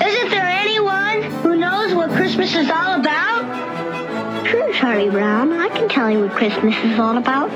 Isn't 0.00 0.30
there 0.30 0.46
anyone 0.46 1.22
who 1.42 1.56
knows 1.56 1.94
what 1.94 2.10
Christmas 2.10 2.54
is 2.54 2.68
all 2.70 3.00
about? 3.00 4.46
Sure, 4.46 4.72
Charlie 4.74 5.10
Brown. 5.10 5.52
I 5.52 5.68
can 5.68 5.88
tell 5.88 6.10
you 6.10 6.20
what 6.20 6.32
Christmas 6.32 6.76
is 6.84 6.98
all 6.98 7.16
about. 7.16 7.50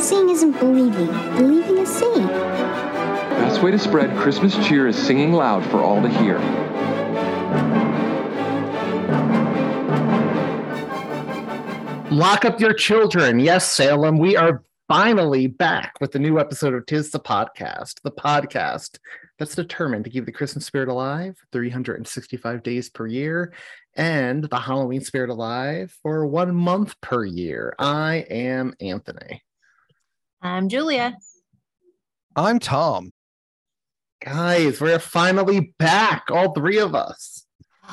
Seeing 0.00 0.30
isn't 0.30 0.58
believing. 0.58 1.06
Believing 1.36 1.78
is 1.78 1.88
seeing. 1.88 2.26
Best 2.26 3.62
way 3.62 3.70
to 3.70 3.78
spread 3.78 4.16
Christmas 4.18 4.54
cheer 4.66 4.88
is 4.88 4.96
singing 4.96 5.32
loud 5.32 5.64
for 5.66 5.80
all 5.80 6.02
to 6.02 6.08
hear. 6.08 6.38
Lock 12.10 12.44
up 12.44 12.60
your 12.60 12.74
children. 12.74 13.38
Yes, 13.38 13.70
Salem, 13.70 14.18
we 14.18 14.36
are 14.36 14.62
finally 14.88 15.46
back 15.46 15.94
with 16.00 16.12
the 16.12 16.18
new 16.18 16.38
episode 16.38 16.74
of 16.74 16.84
Tis 16.84 17.10
the 17.10 17.20
Podcast, 17.20 18.02
the 18.02 18.10
podcast 18.10 18.98
that's 19.42 19.56
determined 19.56 20.04
to 20.04 20.10
keep 20.10 20.24
the 20.24 20.30
Christmas 20.30 20.64
spirit 20.66 20.88
alive 20.88 21.36
365 21.50 22.62
days 22.62 22.88
per 22.88 23.08
year 23.08 23.52
and 23.96 24.44
the 24.44 24.56
Halloween 24.56 25.00
spirit 25.00 25.30
alive 25.30 25.92
for 26.00 26.24
one 26.24 26.54
month 26.54 26.94
per 27.00 27.24
year. 27.24 27.74
I 27.76 28.24
am 28.30 28.72
Anthony. 28.80 29.42
I'm 30.40 30.68
Julia. 30.68 31.16
I'm 32.36 32.60
Thom. 32.60 33.10
Guys, 34.24 34.80
we're 34.80 35.00
finally 35.00 35.74
back, 35.76 36.26
all 36.30 36.52
three 36.52 36.78
of 36.78 36.94
us. 36.94 37.44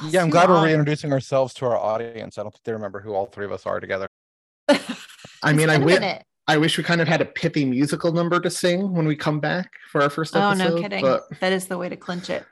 Yeah, 0.05 0.21
I'm 0.21 0.29
glad 0.29 0.49
we're 0.49 0.63
reintroducing 0.63 1.11
ourselves 1.11 1.55
to 1.55 1.65
our 1.65 1.77
audience. 1.77 2.37
I 2.37 2.43
don't 2.43 2.51
think 2.51 2.63
they 2.63 2.73
remember 2.73 2.99
who 2.99 3.15
all 3.15 3.25
three 3.25 3.45
of 3.45 3.51
us 3.51 3.65
are 3.65 3.79
together. 3.79 4.07
I 5.41 5.53
mean, 5.53 5.71
I 5.71 5.79
wish 5.79 5.99
I 6.49 6.57
wish 6.57 6.79
we 6.79 6.83
kind 6.83 6.99
of 6.99 7.07
had 7.07 7.21
a 7.21 7.25
pithy 7.25 7.63
musical 7.63 8.11
number 8.11 8.39
to 8.39 8.49
sing 8.49 8.91
when 8.91 9.05
we 9.05 9.15
come 9.15 9.39
back 9.39 9.69
for 9.91 10.01
our 10.01 10.09
first 10.09 10.35
episode. 10.35 10.65
Oh, 10.65 10.75
no 10.75 10.81
kidding. 10.81 11.03
But, 11.03 11.21
that 11.41 11.53
is 11.53 11.67
the 11.67 11.77
way 11.77 11.89
to 11.89 11.95
clinch 11.95 12.31
it. 12.31 12.43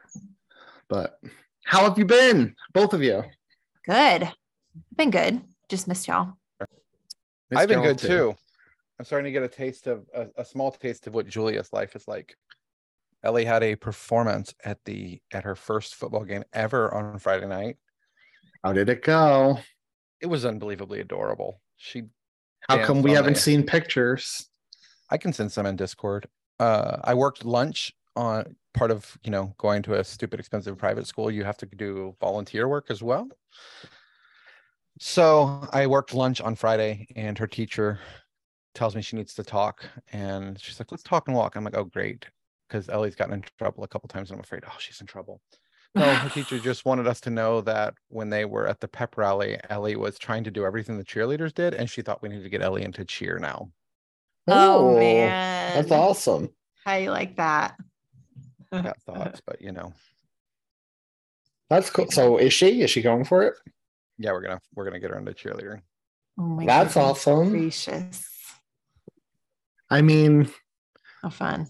But 0.87 1.19
how 1.65 1.81
have 1.81 1.97
you 1.97 2.05
been, 2.05 2.55
both 2.75 2.93
of 2.93 3.01
you? 3.01 3.23
Good. 3.87 4.31
Been 4.95 5.09
good. 5.09 5.41
Just 5.67 5.87
missed 5.87 6.07
y'all. 6.07 6.33
Missed 7.49 7.59
I've 7.59 7.67
been 7.67 7.81
good 7.81 7.97
too. 7.97 8.07
too. 8.07 8.35
I'm 8.99 9.05
starting 9.05 9.25
to 9.25 9.31
get 9.31 9.41
a 9.41 9.47
taste 9.47 9.87
of 9.87 10.05
a, 10.13 10.27
a 10.37 10.45
small 10.45 10.69
taste 10.69 11.07
of 11.07 11.15
what 11.15 11.27
Julia's 11.27 11.73
life 11.73 11.95
is 11.95 12.07
like. 12.07 12.37
Ellie 13.23 13.45
had 13.45 13.63
a 13.63 13.75
performance 13.75 14.53
at 14.63 14.77
the 14.85 15.19
at 15.33 15.43
her 15.43 15.55
first 15.55 15.95
football 15.95 16.23
game 16.23 16.43
ever 16.53 16.93
on 16.93 17.17
Friday 17.17 17.47
night. 17.47 17.77
How 18.63 18.73
did 18.73 18.89
it 18.89 19.01
go? 19.01 19.57
It 20.21 20.27
was 20.27 20.45
unbelievably 20.45 20.99
adorable. 20.99 21.59
She 21.77 22.03
How 22.67 22.83
come 22.83 23.01
we 23.01 23.11
haven't 23.11 23.37
seen 23.37 23.63
pictures? 23.63 24.49
I 25.09 25.17
can 25.17 25.33
send 25.33 25.51
some 25.51 25.65
in 25.65 25.75
Discord. 25.75 26.27
Uh 26.59 26.97
I 27.03 27.13
worked 27.13 27.45
lunch 27.45 27.93
on 28.15 28.55
part 28.73 28.91
of, 28.91 29.17
you 29.23 29.31
know, 29.31 29.53
going 29.57 29.83
to 29.83 29.95
a 29.95 30.03
stupid 30.03 30.39
expensive 30.39 30.77
private 30.77 31.07
school, 31.07 31.31
you 31.31 31.43
have 31.43 31.57
to 31.57 31.65
do 31.65 32.15
volunteer 32.19 32.67
work 32.67 32.87
as 32.89 33.01
well. 33.01 33.27
So 34.99 35.67
I 35.71 35.87
worked 35.87 36.13
lunch 36.13 36.41
on 36.41 36.55
Friday 36.55 37.07
and 37.15 37.37
her 37.37 37.47
teacher 37.47 37.99
tells 38.73 38.95
me 38.95 39.01
she 39.01 39.15
needs 39.15 39.33
to 39.35 39.43
talk 39.43 39.85
and 40.11 40.59
she's 40.59 40.79
like, 40.79 40.91
let's 40.91 41.03
talk 41.03 41.27
and 41.27 41.37
walk. 41.37 41.55
I'm 41.55 41.63
like, 41.63 41.77
oh 41.77 41.85
great 41.85 42.25
because 42.67 42.89
Ellie's 42.89 43.15
gotten 43.15 43.35
in 43.35 43.43
trouble 43.57 43.83
a 43.83 43.87
couple 43.87 44.07
times, 44.07 44.29
and 44.29 44.37
I'm 44.37 44.43
afraid, 44.43 44.63
oh, 44.67 44.75
she's 44.77 45.01
in 45.01 45.07
trouble. 45.07 45.41
No, 45.97 46.13
her 46.13 46.29
teacher 46.29 46.59
just 46.59 46.85
wanted 46.85 47.07
us 47.07 47.19
to 47.21 47.29
know 47.29 47.61
that 47.61 47.95
when 48.09 48.29
they 48.29 48.45
were 48.45 48.67
at 48.67 48.79
the 48.79 48.87
pep 48.87 49.17
rally, 49.17 49.59
Ellie 49.69 49.95
was 49.95 50.17
trying 50.17 50.43
to 50.43 50.51
do 50.51 50.65
everything 50.65 50.97
the 50.97 51.03
cheerleaders 51.03 51.53
did, 51.53 51.73
and 51.73 51.89
she 51.89 52.01
thought 52.01 52.21
we 52.21 52.29
needed 52.29 52.43
to 52.43 52.49
get 52.49 52.61
Ellie 52.61 52.83
into 52.83 53.03
cheer 53.05 53.39
now. 53.39 53.71
Oh, 54.47 54.91
oh 54.91 54.99
man, 54.99 55.75
that's 55.75 55.91
awesome. 55.91 56.49
How 56.85 56.95
you 56.95 57.11
like 57.11 57.35
that? 57.37 57.75
Got 58.71 59.01
thoughts, 59.05 59.41
but 59.45 59.61
you 59.61 59.71
know, 59.71 59.93
that's 61.69 61.89
cool. 61.89 62.09
So 62.11 62.37
is 62.37 62.53
she? 62.53 62.81
Is 62.81 62.89
she 62.89 63.01
going 63.01 63.25
for 63.25 63.43
it? 63.43 63.55
Yeah, 64.17 64.31
we're 64.31 64.41
gonna 64.41 64.61
we're 64.75 64.85
gonna 64.85 64.99
get 64.99 65.11
her 65.11 65.17
into 65.17 65.33
cheerleading. 65.33 65.81
Oh 66.39 66.43
my 66.43 66.65
that's 66.65 66.95
awesome. 66.95 67.49
Gracious. 67.49 68.25
I 69.89 70.01
mean, 70.01 70.49
how 71.21 71.29
fun. 71.29 71.67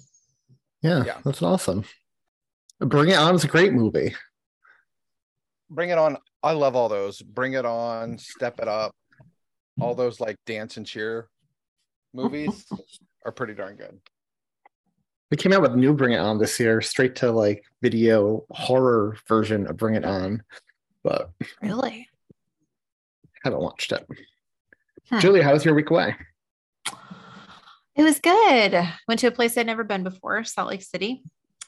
Yeah, 0.81 1.03
yeah, 1.05 1.17
that's 1.23 1.41
awesome. 1.41 1.83
Bring 2.79 3.09
It 3.09 3.17
On 3.17 3.33
is 3.35 3.43
a 3.43 3.47
great 3.47 3.73
movie. 3.73 4.15
Bring 5.69 5.89
It 5.89 5.97
On. 5.97 6.17
I 6.43 6.51
love 6.51 6.75
all 6.75 6.89
those. 6.89 7.21
Bring 7.21 7.53
It 7.53 7.65
On, 7.65 8.17
Step 8.17 8.59
It 8.59 8.67
Up, 8.67 8.95
all 9.79 9.95
those 9.95 10.19
like 10.19 10.37
dance 10.45 10.77
and 10.77 10.85
cheer 10.85 11.29
movies 12.13 12.65
are 13.25 13.31
pretty 13.31 13.53
darn 13.53 13.75
good. 13.75 13.99
We 15.29 15.37
came 15.37 15.51
out 15.53 15.61
with 15.61 15.75
new 15.75 15.93
Bring 15.93 16.13
It 16.13 16.19
On 16.19 16.37
this 16.37 16.59
year, 16.59 16.81
straight 16.81 17.15
to 17.17 17.31
like 17.31 17.63
video 17.81 18.45
horror 18.51 19.17
version 19.27 19.67
of 19.67 19.77
Bring 19.77 19.95
It 19.95 20.05
On. 20.05 20.43
But 21.03 21.31
really, 21.61 22.07
haven't 23.43 23.61
watched 23.61 23.91
it. 23.91 24.07
Huh. 25.09 25.19
Julia, 25.19 25.43
how 25.43 25.53
was 25.53 25.65
your 25.65 25.73
week 25.73 25.89
away? 25.89 26.15
It 27.95 28.03
was 28.03 28.19
good. 28.19 28.87
Went 29.07 29.19
to 29.21 29.27
a 29.27 29.31
place 29.31 29.57
I'd 29.57 29.65
never 29.65 29.83
been 29.83 30.03
before, 30.03 30.43
Salt 30.43 30.69
Lake 30.69 30.83
City. 30.83 31.23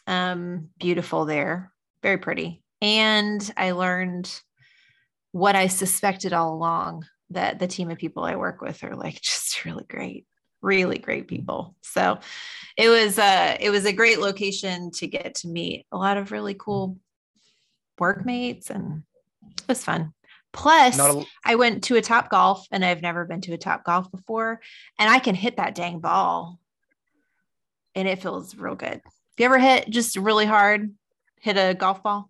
Um, 0.09 0.69
beautiful 0.79 1.25
there, 1.25 1.71
very 2.01 2.17
pretty. 2.17 2.63
And 2.81 3.39
I 3.55 3.71
learned 3.71 4.41
what 5.31 5.55
I 5.55 5.67
suspected 5.67 6.33
all 6.33 6.51
along 6.51 7.05
that 7.29 7.59
the 7.59 7.67
team 7.67 7.91
of 7.91 7.99
people 7.99 8.23
I 8.23 8.35
work 8.35 8.59
with 8.59 8.83
are 8.83 8.95
like 8.95 9.21
just 9.21 9.63
really 9.65 9.85
great, 9.87 10.25
really 10.63 10.97
great 10.97 11.27
people. 11.27 11.75
So 11.81 12.17
it 12.75 12.89
was 12.89 13.19
uh 13.19 13.55
it 13.59 13.69
was 13.69 13.85
a 13.85 13.93
great 13.93 14.19
location 14.19 14.89
to 14.93 15.05
get 15.05 15.35
to 15.35 15.47
meet 15.47 15.85
a 15.91 15.97
lot 15.97 16.17
of 16.17 16.31
really 16.31 16.55
cool 16.55 16.97
workmates 17.99 18.71
and 18.71 19.03
it 19.59 19.67
was 19.67 19.83
fun. 19.83 20.13
Plus, 20.51 20.97
a- 20.97 21.23
I 21.45 21.53
went 21.53 21.83
to 21.83 21.97
a 21.97 22.01
Topgolf 22.01 22.63
and 22.71 22.83
I've 22.83 23.03
never 23.03 23.25
been 23.25 23.41
to 23.41 23.53
a 23.53 23.59
Topgolf 23.59 24.09
before, 24.09 24.59
and 24.97 25.07
I 25.07 25.19
can 25.19 25.35
hit 25.35 25.57
that 25.57 25.75
dang 25.75 25.99
ball 25.99 26.59
and 27.93 28.07
it 28.07 28.23
feels 28.23 28.55
real 28.55 28.73
good. 28.73 29.01
Have 29.39 29.43
you 29.49 29.55
ever 29.55 29.59
hit 29.59 29.89
just 29.89 30.17
really 30.17 30.45
hard, 30.45 30.93
hit 31.39 31.55
a 31.55 31.73
golf 31.73 32.03
ball? 32.03 32.29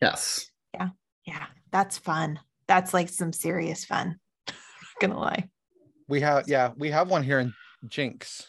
Yes. 0.00 0.52
Yeah. 0.72 0.90
Yeah. 1.26 1.46
That's 1.72 1.98
fun. 1.98 2.38
That's 2.68 2.94
like 2.94 3.08
some 3.08 3.32
serious 3.32 3.84
fun. 3.84 4.20
not 4.46 4.56
gonna 5.00 5.18
lie. 5.18 5.48
We 6.06 6.20
have, 6.20 6.48
yeah, 6.48 6.70
we 6.76 6.92
have 6.92 7.10
one 7.10 7.24
here 7.24 7.40
in 7.40 7.52
Jinx. 7.88 8.46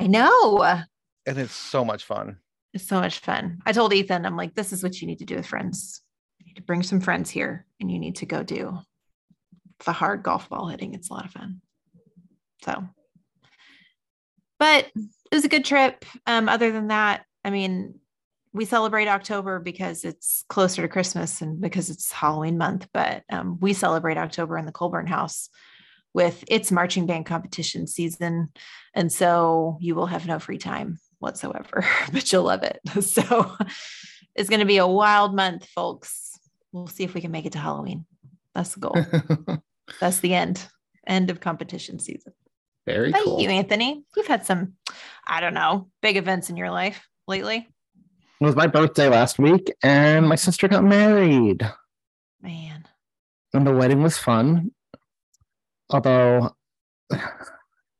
I 0.00 0.08
know. 0.08 0.82
And 1.24 1.38
it's 1.38 1.54
so 1.54 1.84
much 1.84 2.02
fun. 2.02 2.38
It's 2.74 2.88
so 2.88 2.98
much 2.98 3.20
fun. 3.20 3.60
I 3.64 3.70
told 3.70 3.92
Ethan, 3.92 4.26
I'm 4.26 4.36
like, 4.36 4.56
this 4.56 4.72
is 4.72 4.82
what 4.82 5.00
you 5.00 5.06
need 5.06 5.20
to 5.20 5.24
do 5.24 5.36
with 5.36 5.46
friends 5.46 6.02
You 6.40 6.46
need 6.46 6.56
to 6.56 6.62
bring 6.62 6.82
some 6.82 7.00
friends 7.00 7.30
here 7.30 7.64
and 7.80 7.92
you 7.92 8.00
need 8.00 8.16
to 8.16 8.26
go 8.26 8.42
do 8.42 8.76
the 9.84 9.92
hard 9.92 10.24
golf 10.24 10.48
ball 10.48 10.66
hitting. 10.66 10.94
It's 10.94 11.10
a 11.10 11.14
lot 11.14 11.26
of 11.26 11.30
fun. 11.30 11.60
So, 12.64 12.82
but 14.58 14.90
it 15.32 15.34
was 15.34 15.44
a 15.44 15.48
good 15.48 15.64
trip. 15.64 16.04
Um, 16.26 16.48
other 16.48 16.70
than 16.70 16.88
that, 16.88 17.24
I 17.44 17.50
mean, 17.50 17.98
we 18.52 18.64
celebrate 18.64 19.08
October 19.08 19.58
because 19.58 20.04
it's 20.04 20.44
closer 20.48 20.82
to 20.82 20.88
Christmas 20.88 21.40
and 21.40 21.60
because 21.60 21.90
it's 21.90 22.12
Halloween 22.12 22.58
month, 22.58 22.86
but 22.92 23.24
um, 23.30 23.58
we 23.58 23.72
celebrate 23.72 24.18
October 24.18 24.58
in 24.58 24.66
the 24.66 24.72
Colburn 24.72 25.08
House 25.08 25.48
with 26.14 26.44
its 26.46 26.70
marching 26.70 27.06
band 27.06 27.26
competition 27.26 27.88
season. 27.88 28.50
And 28.94 29.10
so 29.10 29.78
you 29.80 29.94
will 29.94 30.06
have 30.06 30.26
no 30.26 30.38
free 30.38 30.58
time 30.58 31.00
whatsoever, 31.18 31.84
but 32.12 32.30
you'll 32.30 32.44
love 32.44 32.62
it. 32.62 32.80
So 33.02 33.56
it's 34.34 34.48
going 34.48 34.60
to 34.60 34.66
be 34.66 34.78
a 34.78 34.86
wild 34.86 35.34
month, 35.34 35.66
folks 35.66 36.32
we'll 36.72 36.86
see 36.86 37.04
if 37.04 37.14
we 37.14 37.20
can 37.20 37.30
make 37.30 37.46
it 37.46 37.52
to 37.52 37.58
Halloween. 37.58 38.06
That's 38.54 38.74
the 38.74 38.80
goal. 38.80 39.62
That's 40.00 40.20
the 40.20 40.34
end. 40.34 40.66
End 41.06 41.30
of 41.30 41.40
competition 41.40 41.98
season. 41.98 42.32
Very 42.86 43.12
Thank 43.12 43.24
cool. 43.24 43.40
you, 43.40 43.48
Anthony. 43.48 44.04
You've 44.16 44.26
had 44.26 44.44
some, 44.44 44.74
I 45.26 45.40
don't 45.40 45.54
know, 45.54 45.88
big 46.00 46.16
events 46.16 46.50
in 46.50 46.56
your 46.56 46.70
life 46.70 47.08
lately. 47.28 47.68
It 48.40 48.44
was 48.44 48.56
my 48.56 48.66
birthday 48.66 49.08
last 49.08 49.38
week, 49.38 49.72
and 49.82 50.28
my 50.28 50.34
sister 50.34 50.66
got 50.66 50.82
married. 50.82 51.62
Man. 52.40 52.86
And 53.54 53.66
the 53.66 53.72
wedding 53.72 54.02
was 54.02 54.18
fun. 54.18 54.72
Although 55.90 56.56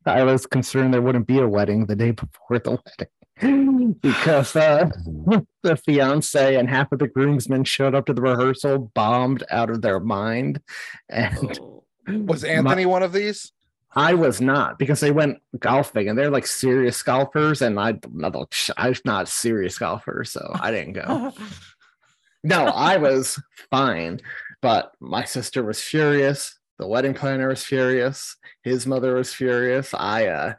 I 0.04 0.24
was 0.24 0.46
concerned 0.46 0.92
there 0.92 1.02
wouldn't 1.02 1.26
be 1.26 1.38
a 1.38 1.46
wedding 1.46 1.86
the 1.86 1.94
day 1.94 2.10
before 2.10 2.58
the 2.58 2.70
wedding. 2.70 3.08
because 4.02 4.56
uh, 4.56 4.88
the 5.62 5.76
fiance 5.76 6.56
and 6.56 6.68
half 6.68 6.90
of 6.92 6.98
the 6.98 7.08
groomsmen 7.08 7.64
showed 7.64 7.94
up 7.94 8.06
to 8.06 8.14
the 8.14 8.22
rehearsal 8.22 8.90
bombed 8.94 9.44
out 9.50 9.70
of 9.70 9.82
their 9.82 10.00
mind. 10.00 10.60
And 11.08 11.58
Was 12.26 12.44
Anthony 12.44 12.86
one 12.86 13.02
of 13.02 13.12
these? 13.12 13.52
I 13.94 14.14
was 14.14 14.40
not 14.40 14.78
because 14.78 15.00
they 15.00 15.10
went 15.10 15.42
golfing 15.58 16.08
and 16.08 16.18
they're 16.18 16.30
like 16.30 16.46
serious 16.46 17.02
golfers, 17.02 17.60
and 17.60 17.78
I, 17.78 17.90
I'm 17.90 18.34
not 19.04 19.22
a 19.24 19.26
serious 19.26 19.78
golfer, 19.78 20.24
so 20.24 20.50
I 20.60 20.70
didn't 20.70 20.94
go. 20.94 21.32
no, 22.44 22.64
I 22.64 22.96
was 22.96 23.40
fine, 23.70 24.20
but 24.60 24.92
my 25.00 25.24
sister 25.24 25.62
was 25.62 25.80
furious. 25.80 26.58
The 26.78 26.86
wedding 26.86 27.14
planner 27.14 27.48
was 27.48 27.64
furious. 27.64 28.36
His 28.62 28.86
mother 28.86 29.14
was 29.14 29.34
furious. 29.34 29.92
I, 29.92 30.26
uh, 30.26 30.54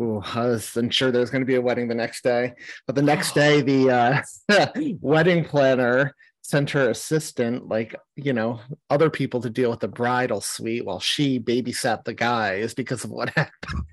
ooh, 0.00 0.22
I 0.34 0.46
wasn't 0.46 0.94
sure 0.94 1.10
there 1.10 1.20
was 1.20 1.30
going 1.30 1.42
to 1.42 1.46
be 1.46 1.56
a 1.56 1.62
wedding 1.62 1.86
the 1.86 1.94
next 1.94 2.24
day, 2.24 2.54
but 2.86 2.96
the 2.96 3.02
next 3.02 3.34
day, 3.34 3.60
the 3.60 3.90
uh, 3.90 4.66
wedding 5.00 5.44
planner 5.44 6.14
sent 6.50 6.70
her 6.70 6.90
assistant, 6.90 7.68
like, 7.68 7.94
you 8.16 8.32
know, 8.32 8.60
other 8.90 9.08
people 9.08 9.40
to 9.40 9.48
deal 9.48 9.70
with 9.70 9.80
the 9.80 9.88
bridal 9.88 10.40
suite 10.40 10.84
while 10.84 11.00
she 11.00 11.38
babysat 11.38 12.04
the 12.04 12.12
guys 12.12 12.74
because 12.74 13.04
of 13.04 13.10
what 13.10 13.30
happened. 13.36 13.86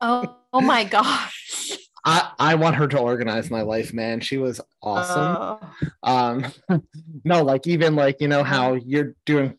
oh, 0.00 0.36
oh 0.52 0.60
my 0.60 0.84
gosh. 0.84 1.76
I, 2.04 2.30
I 2.38 2.54
want 2.54 2.76
her 2.76 2.88
to 2.88 2.98
organize 2.98 3.50
my 3.50 3.60
life, 3.60 3.92
man. 3.92 4.20
She 4.20 4.38
was 4.38 4.60
awesome. 4.82 5.60
Oh. 6.02 6.02
Um, 6.02 6.46
no, 7.24 7.42
like 7.42 7.66
even 7.66 7.94
like 7.94 8.20
you 8.20 8.28
know 8.28 8.42
how 8.42 8.72
you're 8.72 9.14
doing 9.26 9.58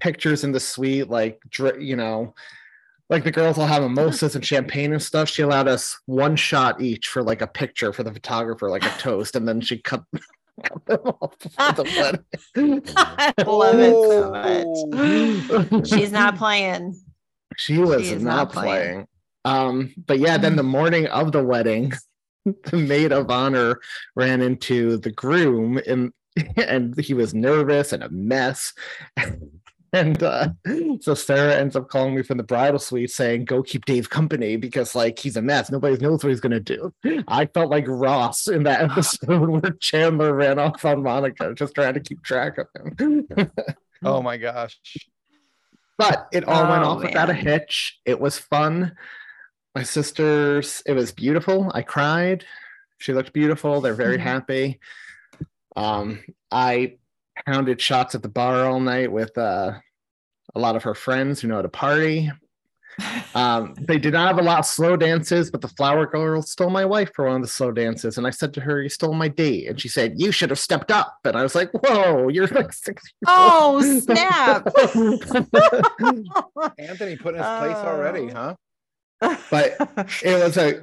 pictures 0.00 0.44
in 0.44 0.52
the 0.52 0.60
suite, 0.60 1.10
like 1.10 1.40
dr- 1.50 1.80
you 1.80 1.96
know, 1.96 2.34
like 3.10 3.24
the 3.24 3.32
girls 3.32 3.56
will 3.56 3.66
have 3.66 3.82
mimosas 3.82 4.36
and 4.36 4.46
champagne 4.46 4.92
and 4.92 5.02
stuff. 5.02 5.28
She 5.28 5.42
allowed 5.42 5.66
us 5.66 5.98
one 6.06 6.36
shot 6.36 6.80
each 6.80 7.08
for 7.08 7.24
like 7.24 7.42
a 7.42 7.48
picture 7.48 7.92
for 7.92 8.04
the 8.04 8.12
photographer, 8.12 8.70
like 8.70 8.84
a 8.84 8.98
toast, 8.98 9.34
and 9.34 9.46
then 9.46 9.60
she 9.60 9.78
cut. 9.78 10.04
Cut 10.62 10.86
them 10.86 11.00
off 11.20 11.34
for 11.40 11.82
the 11.82 11.84
wedding. 12.54 12.82
I 12.96 13.32
love 13.44 13.78
it 13.78 15.70
so 15.70 15.72
much. 15.72 15.88
She's 15.88 16.12
not 16.12 16.36
playing. 16.36 16.94
She 17.56 17.78
was 17.78 18.06
She 18.06 18.14
not, 18.16 18.22
not 18.24 18.52
playing. 18.52 18.66
playing. 18.66 19.06
Um, 19.44 19.94
but 20.06 20.18
yeah, 20.18 20.38
then 20.38 20.56
the 20.56 20.62
morning 20.62 21.06
of 21.08 21.32
the 21.32 21.42
wedding, 21.42 21.92
the 22.44 22.76
maid 22.76 23.12
of 23.12 23.30
honor 23.30 23.80
ran 24.14 24.40
into 24.40 24.98
the 24.98 25.10
groom 25.12 25.80
and 25.86 26.12
and 26.56 26.98
he 26.98 27.12
was 27.12 27.34
nervous 27.34 27.92
and 27.92 28.02
a 28.02 28.08
mess. 28.08 28.72
And 29.94 30.22
uh, 30.22 30.48
so 31.00 31.12
Sarah 31.12 31.54
ends 31.56 31.76
up 31.76 31.90
calling 31.90 32.14
me 32.14 32.22
from 32.22 32.38
the 32.38 32.42
bridal 32.42 32.78
suite 32.78 33.10
saying, 33.10 33.44
Go 33.44 33.62
keep 33.62 33.84
Dave 33.84 34.08
company 34.08 34.56
because 34.56 34.94
like 34.94 35.18
he's 35.18 35.36
a 35.36 35.42
mess. 35.42 35.70
Nobody 35.70 35.98
knows 35.98 36.24
what 36.24 36.30
he's 36.30 36.40
gonna 36.40 36.60
do. 36.60 36.94
I 37.28 37.44
felt 37.44 37.70
like 37.70 37.84
Ross 37.86 38.48
in 38.48 38.62
that 38.62 38.80
episode 38.90 39.48
where 39.50 39.72
Chandler 39.80 40.32
ran 40.34 40.58
off 40.58 40.82
on 40.86 41.02
Monica, 41.02 41.52
just 41.54 41.74
trying 41.74 41.92
to 41.92 42.00
keep 42.00 42.22
track 42.22 42.56
of 42.56 42.68
him. 42.98 43.28
Oh 44.02 44.22
my 44.22 44.38
gosh. 44.38 44.78
but 45.98 46.26
it 46.32 46.44
all 46.48 46.68
went 46.70 46.84
Oh, 46.84 46.88
off 46.92 47.02
without 47.02 47.28
a 47.28 47.34
hitch. 47.34 48.00
It 48.06 48.18
was 48.18 48.38
fun. 48.38 48.96
My 49.74 49.82
sisters, 49.82 50.82
it 50.86 50.92
was 50.94 51.12
beautiful. 51.12 51.70
I 51.74 51.82
cried. 51.82 52.44
She 52.96 53.12
looked 53.12 53.34
beautiful. 53.34 53.82
They're 53.82 53.94
very 53.94 54.16
Mhm. 54.16 54.20
happy. 54.22 54.80
Um, 55.76 56.20
I 56.50 56.96
pounded 57.46 57.80
shots 57.80 58.14
at 58.14 58.22
the 58.22 58.28
bar 58.28 58.66
all 58.66 58.80
night 58.80 59.10
with 59.10 59.36
uh, 59.38 59.72
a 60.54 60.58
lot 60.58 60.76
of 60.76 60.82
her 60.84 60.94
friends 60.94 61.40
who 61.40 61.48
know 61.48 61.56
how 61.56 61.62
to 61.62 61.68
party. 61.68 62.30
Um, 63.34 63.74
they 63.80 63.96
did 63.96 64.12
not 64.12 64.28
have 64.28 64.38
a 64.38 64.42
lot 64.42 64.58
of 64.58 64.66
slow 64.66 64.98
dances, 64.98 65.50
but 65.50 65.62
the 65.62 65.68
flower 65.68 66.04
girl 66.06 66.42
stole 66.42 66.68
my 66.68 66.84
wife 66.84 67.10
for 67.14 67.24
one 67.24 67.36
of 67.36 67.42
the 67.42 67.48
slow 67.48 67.72
dances. 67.72 68.18
And 68.18 68.26
I 68.26 68.30
said 68.30 68.52
to 68.52 68.60
her, 68.60 68.82
You 68.82 68.90
stole 68.90 69.14
my 69.14 69.28
date. 69.28 69.66
And 69.66 69.80
she 69.80 69.88
said, 69.88 70.20
You 70.20 70.30
should 70.30 70.50
have 70.50 70.58
stepped 70.58 70.90
up. 70.90 71.16
And 71.24 71.34
I 71.34 71.42
was 71.42 71.54
like, 71.54 71.70
Whoa, 71.72 72.28
you're 72.28 72.46
like 72.48 72.70
six 72.74 73.02
years 73.02 73.28
Oh, 73.28 73.80
snap. 74.00 74.66
Anthony 76.78 77.16
put 77.16 77.34
in 77.34 77.40
his 77.40 77.58
place 77.58 77.76
already, 77.76 78.30
Oh. 78.32 78.56
huh? 79.22 79.36
but 79.50 79.76
it 80.22 80.42
was 80.44 80.58
a 80.58 80.82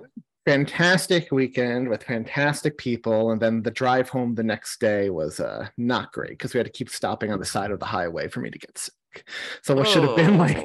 fantastic 0.50 1.32
weekend 1.32 1.88
with 1.90 2.04
fantastic 2.04 2.78
people 2.78 3.32
and 3.32 3.40
then 3.42 3.62
the 3.62 3.70
drive 3.72 4.10
home 4.10 4.34
the 4.34 4.44
next 4.44 4.80
day 4.80 5.10
was 5.12 5.40
uh 5.40 5.68
not 5.78 6.12
great 6.12 6.32
because 6.32 6.54
we 6.54 6.58
had 6.58 6.66
to 6.66 6.72
keep 6.72 6.90
stopping 6.90 7.32
on 7.32 7.40
the 7.40 7.46
side 7.46 7.70
of 7.72 7.80
the 7.80 7.86
highway 7.86 8.28
for 8.28 8.40
me 8.40 8.50
to 8.50 8.58
get 8.58 8.76
sick 8.78 9.28
so 9.62 9.76
what 9.76 9.88
should 9.88 10.02
have 10.04 10.16
been 10.16 10.38
like 10.40 10.58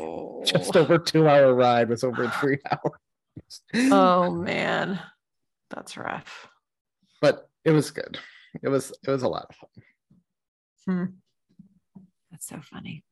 just 0.47 0.75
over 0.77 0.97
two 0.99 1.29
hour 1.29 1.55
ride 1.55 1.89
was 1.91 2.03
over 2.03 2.29
three 2.41 2.59
hours 2.71 3.61
Oh 3.93 4.31
man. 4.31 5.01
That's 5.71 5.97
rough. 5.97 6.49
but 7.21 7.49
it 7.65 7.71
was 7.73 7.91
good 7.91 8.19
it 8.63 8.69
was 8.69 8.91
it 9.07 9.11
was 9.11 9.23
a 9.23 9.29
lot 9.29 9.47
of 9.51 9.57
fun 9.57 9.71
Hmm. 10.87 11.05
That's 12.31 12.47
so 12.49 12.61
funny. 12.63 13.05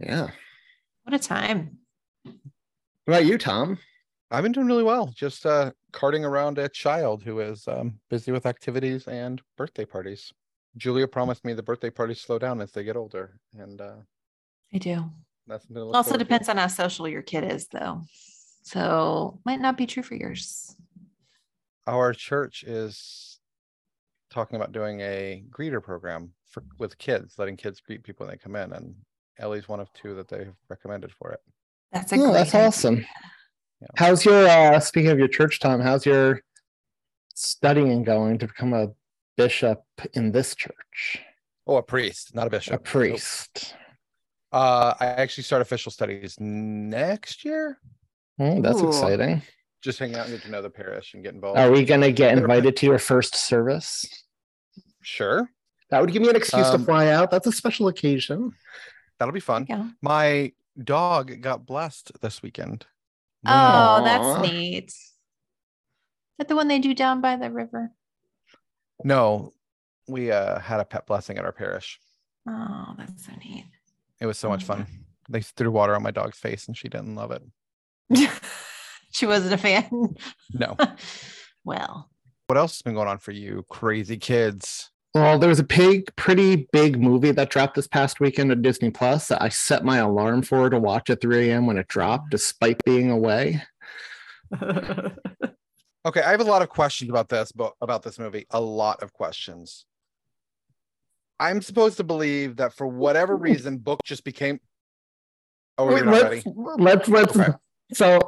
yeah 0.00 0.28
What 1.04 1.14
a 1.14 1.18
time. 1.18 1.78
what 2.24 2.34
about 3.06 3.24
you 3.26 3.38
thom 3.38 3.78
I've 4.30 4.42
been 4.42 4.52
doing 4.52 4.66
really 4.66 4.82
well. 4.82 5.10
Just 5.14 5.46
uh 5.46 5.72
carting 5.92 6.24
around 6.24 6.58
a 6.58 6.68
child 6.68 7.22
who 7.22 7.40
is 7.40 7.66
um 7.66 7.98
busy 8.10 8.32
with 8.32 8.46
activities 8.46 9.06
and 9.06 9.40
birthday 9.56 9.84
parties. 9.84 10.32
Julia 10.76 11.08
promised 11.08 11.44
me 11.44 11.54
the 11.54 11.62
birthday 11.62 11.90
parties 11.90 12.20
slow 12.20 12.38
down 12.38 12.60
as 12.60 12.70
they 12.72 12.84
get 12.84 12.96
older, 12.96 13.40
and 13.56 13.80
uh 13.80 13.96
I 14.72 14.78
do. 14.78 15.04
that's 15.46 15.64
something 15.66 15.82
to 15.82 15.96
also 15.96 16.10
forward 16.10 16.18
to. 16.18 16.24
depends 16.24 16.48
on 16.48 16.58
how 16.58 16.66
social 16.66 17.08
your 17.08 17.22
kid 17.22 17.44
is, 17.44 17.68
though. 17.68 18.02
So 18.62 19.40
might 19.46 19.60
not 19.60 19.78
be 19.78 19.86
true 19.86 20.02
for 20.02 20.14
yours. 20.14 20.76
Our 21.86 22.12
church 22.12 22.64
is 22.64 23.40
talking 24.30 24.56
about 24.56 24.72
doing 24.72 25.00
a 25.00 25.42
greeter 25.50 25.82
program 25.82 26.32
for 26.50 26.62
with 26.78 26.98
kids, 26.98 27.38
letting 27.38 27.56
kids 27.56 27.80
greet 27.80 28.04
people 28.04 28.26
when 28.26 28.34
they 28.34 28.38
come 28.38 28.56
in, 28.56 28.74
and 28.74 28.94
Ellie's 29.38 29.70
one 29.70 29.80
of 29.80 29.90
two 29.94 30.14
that 30.16 30.28
they've 30.28 30.52
recommended 30.68 31.12
for 31.12 31.32
it. 31.32 31.40
That's 31.92 32.12
a 32.12 32.16
oh, 32.16 32.18
great 32.18 32.32
that's 32.34 32.54
idea. 32.54 32.66
awesome 32.66 33.06
Yeah. 33.80 33.86
how's 33.96 34.24
your 34.24 34.46
uh 34.48 34.80
speaking 34.80 35.10
of 35.10 35.18
your 35.18 35.28
church 35.28 35.60
thom 35.60 35.80
how's 35.80 36.04
your 36.04 36.40
studying 37.34 38.02
going 38.02 38.38
to 38.38 38.46
become 38.48 38.72
a 38.74 38.88
bishop 39.36 39.82
in 40.14 40.32
this 40.32 40.54
church 40.54 41.20
Oh, 41.66 41.76
a 41.76 41.82
priest, 41.82 42.34
not 42.34 42.46
a 42.46 42.50
bishop. 42.50 42.72
a 42.72 42.76
Nope. 42.76 42.84
priest 42.84 43.74
Uh, 44.50 44.94
I 44.98 45.04
actually 45.06 45.44
start 45.44 45.60
official 45.60 45.92
studies 45.92 46.36
next 46.40 47.44
year. 47.44 47.78
Oh, 48.40 48.62
that's 48.62 48.80
Ooh. 48.80 48.88
exciting. 48.88 49.42
Just 49.82 49.98
hang 49.98 50.14
out 50.16 50.24
and 50.26 50.34
get 50.34 50.42
to 50.44 50.50
know 50.50 50.62
the 50.62 50.70
parish 50.70 51.12
and 51.12 51.22
get 51.22 51.34
involved. 51.34 51.58
Are 51.58 51.70
we 51.70 51.84
gonna 51.84 52.10
get 52.10 52.36
invited 52.38 52.74
to 52.78 52.86
your 52.86 52.98
first 52.98 53.34
service? 53.34 54.06
Sure, 55.02 55.50
That 55.90 56.00
would 56.00 56.10
give 56.12 56.22
me 56.22 56.30
an 56.30 56.36
excuse 56.36 56.66
to 56.68 56.74
Um, 56.76 56.84
fly 56.86 57.08
out. 57.08 57.30
That's 57.30 57.46
a 57.46 57.52
special 57.52 57.88
occasion. 57.88 58.52
that'll 59.18 59.34
be 59.34 59.40
fun. 59.40 59.66
Yeah. 59.68 59.90
My 60.00 60.52
dog 60.82 61.40
got 61.42 61.66
blessed 61.66 62.12
this 62.22 62.42
weekend. 62.42 62.86
Oh, 63.46 63.50
Aw. 63.50 64.02
that's 64.02 64.50
neat. 64.50 64.88
Is 64.88 65.12
that 66.38 66.48
the 66.48 66.56
one 66.56 66.68
they 66.68 66.78
do 66.78 66.94
down 66.94 67.20
by 67.20 67.36
the 67.36 67.50
river? 67.50 67.90
No, 69.04 69.52
we 70.08 70.30
uh, 70.30 70.58
had 70.58 70.80
a 70.80 70.84
pet 70.84 71.06
blessing 71.06 71.38
at 71.38 71.44
our 71.44 71.52
parish. 71.52 72.00
Oh, 72.48 72.94
that's 72.96 73.26
so 73.26 73.32
neat. 73.44 73.64
It 74.20 74.26
was 74.26 74.38
so 74.38 74.48
much 74.48 74.64
fun. 74.64 74.86
They 75.28 75.42
threw 75.42 75.70
water 75.70 75.94
on 75.94 76.02
my 76.02 76.10
dog's 76.10 76.38
face 76.38 76.66
and 76.66 76.76
she 76.76 76.88
didn't 76.88 77.14
love 77.14 77.30
it. 77.30 77.42
she 79.10 79.26
wasn't 79.26 79.52
a 79.54 79.58
fan. 79.58 80.14
No. 80.52 80.76
well, 81.64 82.10
What 82.46 82.56
else 82.58 82.72
has 82.76 82.82
been 82.82 82.94
going 82.94 83.08
on 83.08 83.18
for 83.18 83.32
you, 83.32 83.64
crazy 83.68 84.16
kids? 84.16 84.90
Well, 85.18 85.38
there 85.38 85.48
was 85.48 85.58
a 85.58 85.64
big, 85.64 86.14
pretty 86.14 86.68
big 86.72 87.00
movie 87.00 87.32
that 87.32 87.50
dropped 87.50 87.74
this 87.74 87.88
past 87.88 88.20
weekend 88.20 88.52
on 88.52 88.62
Disney 88.62 88.90
Plus. 88.90 89.28
that 89.28 89.42
I 89.42 89.48
set 89.48 89.84
my 89.84 89.98
alarm 89.98 90.42
for 90.42 90.70
to 90.70 90.78
watch 90.78 91.10
at 91.10 91.20
3 91.20 91.50
a.m. 91.50 91.66
when 91.66 91.76
it 91.76 91.88
dropped, 91.88 92.30
despite 92.30 92.82
being 92.84 93.10
away. 93.10 93.62
Okay, 96.06 96.22
I 96.22 96.30
have 96.30 96.40
a 96.40 96.44
lot 96.44 96.62
of 96.62 96.70
questions 96.70 97.10
about 97.10 97.28
this, 97.28 97.52
but 97.52 97.74
about 97.82 98.02
this 98.02 98.18
movie, 98.18 98.46
a 98.50 98.60
lot 98.60 99.02
of 99.02 99.12
questions. 99.12 99.84
I'm 101.38 101.60
supposed 101.60 101.98
to 101.98 102.04
believe 102.04 102.56
that 102.56 102.72
for 102.72 102.86
whatever 102.86 103.36
reason, 103.48 103.76
book 103.76 104.00
just 104.04 104.24
became. 104.24 104.58
Oh, 105.76 105.90
you're 105.90 106.04
not 106.06 106.22
ready. 106.22 106.42
let's 106.46 107.08
let's 107.08 107.36
let's. 107.36 107.36
Okay. 107.36 107.58
So, 107.92 108.20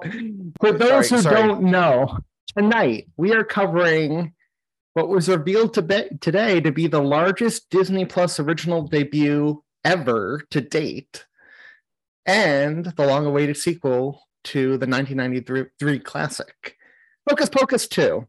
for 0.61 0.73
those 0.73 1.09
Sorry, 1.09 1.23
who 1.23 1.23
sorry. 1.23 1.37
don't 1.37 1.63
know, 1.63 2.19
tonight 2.55 3.09
we 3.17 3.33
are 3.33 3.45
covering 3.45 4.35
what 4.95 5.09
was 5.09 5.29
revealed 5.29 5.75
to 5.75 5.83
be, 5.83 6.09
today 6.21 6.61
to 6.61 6.73
be 6.73 6.87
the 6.87 7.03
largest 7.03 7.71
Disney 7.71 8.05
Plus 8.05 8.41
original 8.41 8.83
debut 8.83 9.63
ever 9.85 10.43
to 10.51 10.61
date, 10.61 11.27
and 12.27 12.87
the 12.97 13.07
long-awaited 13.07 13.57
sequel 13.57 14.27
to 14.45 14.77
the 14.79 14.87
1993 14.87 15.99
classic, 16.01 16.77
Hocus 17.29 17.49
Pocus 17.49 17.87
2. 17.89 18.27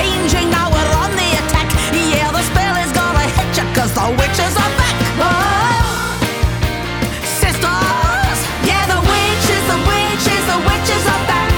Changing, 0.00 0.48
now 0.50 0.66
we're 0.72 0.92
on 1.02 1.10
the 1.12 1.28
attack. 1.40 1.68
Yeah, 1.92 2.32
the 2.32 2.42
spell 2.50 2.76
is 2.84 2.92
gonna 2.92 3.26
hit 3.36 3.50
ya, 3.56 3.64
cause 3.76 3.92
the 3.92 4.06
witches 4.20 4.54
are 4.56 4.72
back. 4.80 4.96
Oh, 5.20 6.16
sisters, 7.40 8.38
yeah, 8.64 8.84
the 8.92 9.00
witches, 9.12 9.62
the 9.72 9.78
witches, 9.90 10.42
the 10.52 10.58
witches 10.68 11.04
are 11.14 11.24
back. 11.28 11.50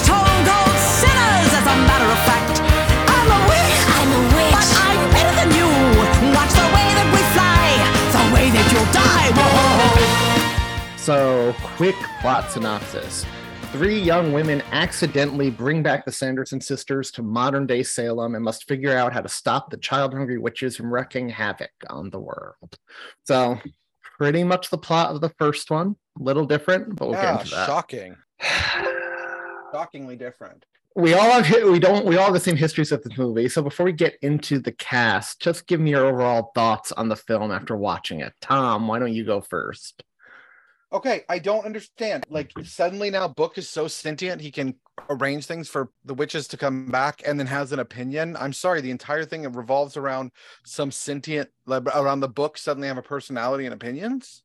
Stone 0.00 0.40
cold 0.48 0.78
sinners, 1.00 1.50
as 1.58 1.66
a 1.74 1.76
matter 1.88 2.08
of 2.16 2.20
fact. 2.28 2.54
I'm 3.16 3.28
a 3.38 3.40
witch, 3.50 3.78
I'm 3.98 4.10
a 4.18 4.22
witch, 4.36 4.52
but 4.56 4.66
I'm 4.84 5.00
better 5.16 5.34
than 5.40 5.50
you. 5.58 5.68
Watch 6.36 6.52
the 6.52 6.68
way 6.76 6.88
that 6.98 7.08
we 7.14 7.20
fly, 7.34 7.66
the 8.16 8.24
way 8.34 8.46
that 8.56 8.66
you'll 8.72 8.92
die. 8.92 9.28
Whoa. 9.38 9.56
So, 10.96 11.16
quick 11.76 11.96
plot 12.20 12.50
synopsis. 12.50 13.24
Three 13.76 14.00
young 14.00 14.32
women 14.32 14.62
accidentally 14.72 15.50
bring 15.50 15.82
back 15.82 16.06
the 16.06 16.10
Sanderson 16.10 16.62
sisters 16.62 17.10
to 17.10 17.22
modern 17.22 17.66
day 17.66 17.82
Salem 17.82 18.34
and 18.34 18.42
must 18.42 18.66
figure 18.66 18.96
out 18.96 19.12
how 19.12 19.20
to 19.20 19.28
stop 19.28 19.68
the 19.68 19.76
child 19.76 20.14
hungry 20.14 20.38
witches 20.38 20.78
from 20.78 20.90
wreaking 20.90 21.28
havoc 21.28 21.72
on 21.90 22.08
the 22.08 22.18
world. 22.18 22.78
So, 23.24 23.60
pretty 24.18 24.44
much 24.44 24.70
the 24.70 24.78
plot 24.78 25.14
of 25.14 25.20
the 25.20 25.28
first 25.28 25.70
one. 25.70 25.96
A 26.18 26.22
little 26.22 26.46
different, 26.46 26.96
but 26.96 27.06
we'll 27.06 27.18
yeah, 27.18 27.34
get 27.34 27.42
into 27.42 27.54
that. 27.54 27.66
shocking. 27.66 28.16
Shockingly 29.74 30.16
different. 30.16 30.64
we 30.94 31.12
all 31.12 31.42
have 31.42 31.64
we 31.70 31.78
don't 31.78 32.06
we 32.06 32.16
all 32.16 32.24
have 32.24 32.32
the 32.32 32.40
same 32.40 32.56
histories 32.56 32.92
of 32.92 33.02
this 33.02 33.18
movie. 33.18 33.46
So 33.46 33.60
before 33.60 33.84
we 33.84 33.92
get 33.92 34.14
into 34.22 34.58
the 34.58 34.72
cast, 34.72 35.42
just 35.42 35.66
give 35.66 35.80
me 35.80 35.90
your 35.90 36.06
overall 36.06 36.50
thoughts 36.54 36.92
on 36.92 37.10
the 37.10 37.16
film 37.16 37.52
after 37.52 37.76
watching 37.76 38.20
it. 38.20 38.32
Thom, 38.40 38.88
why 38.88 38.98
don't 38.98 39.12
you 39.12 39.26
go 39.26 39.42
first? 39.42 40.02
Okay, 40.92 41.22
I 41.28 41.38
don't 41.40 41.64
understand. 41.64 42.24
Like 42.30 42.52
suddenly 42.62 43.10
now 43.10 43.26
Book 43.26 43.58
is 43.58 43.68
so 43.68 43.88
sentient 43.88 44.40
he 44.40 44.52
can 44.52 44.76
arrange 45.10 45.46
things 45.46 45.68
for 45.68 45.90
the 46.04 46.14
witches 46.14 46.46
to 46.48 46.56
come 46.56 46.86
back 46.86 47.22
and 47.26 47.38
then 47.38 47.46
has 47.48 47.72
an 47.72 47.80
opinion. 47.80 48.36
I'm 48.38 48.52
sorry, 48.52 48.80
the 48.80 48.90
entire 48.90 49.24
thing 49.24 49.50
revolves 49.52 49.96
around 49.96 50.30
some 50.64 50.90
sentient 50.90 51.50
like, 51.66 51.84
around 51.86 52.20
the 52.20 52.28
book 52.28 52.56
suddenly 52.56 52.88
have 52.88 52.98
a 52.98 53.02
personality 53.02 53.64
and 53.64 53.74
opinions. 53.74 54.42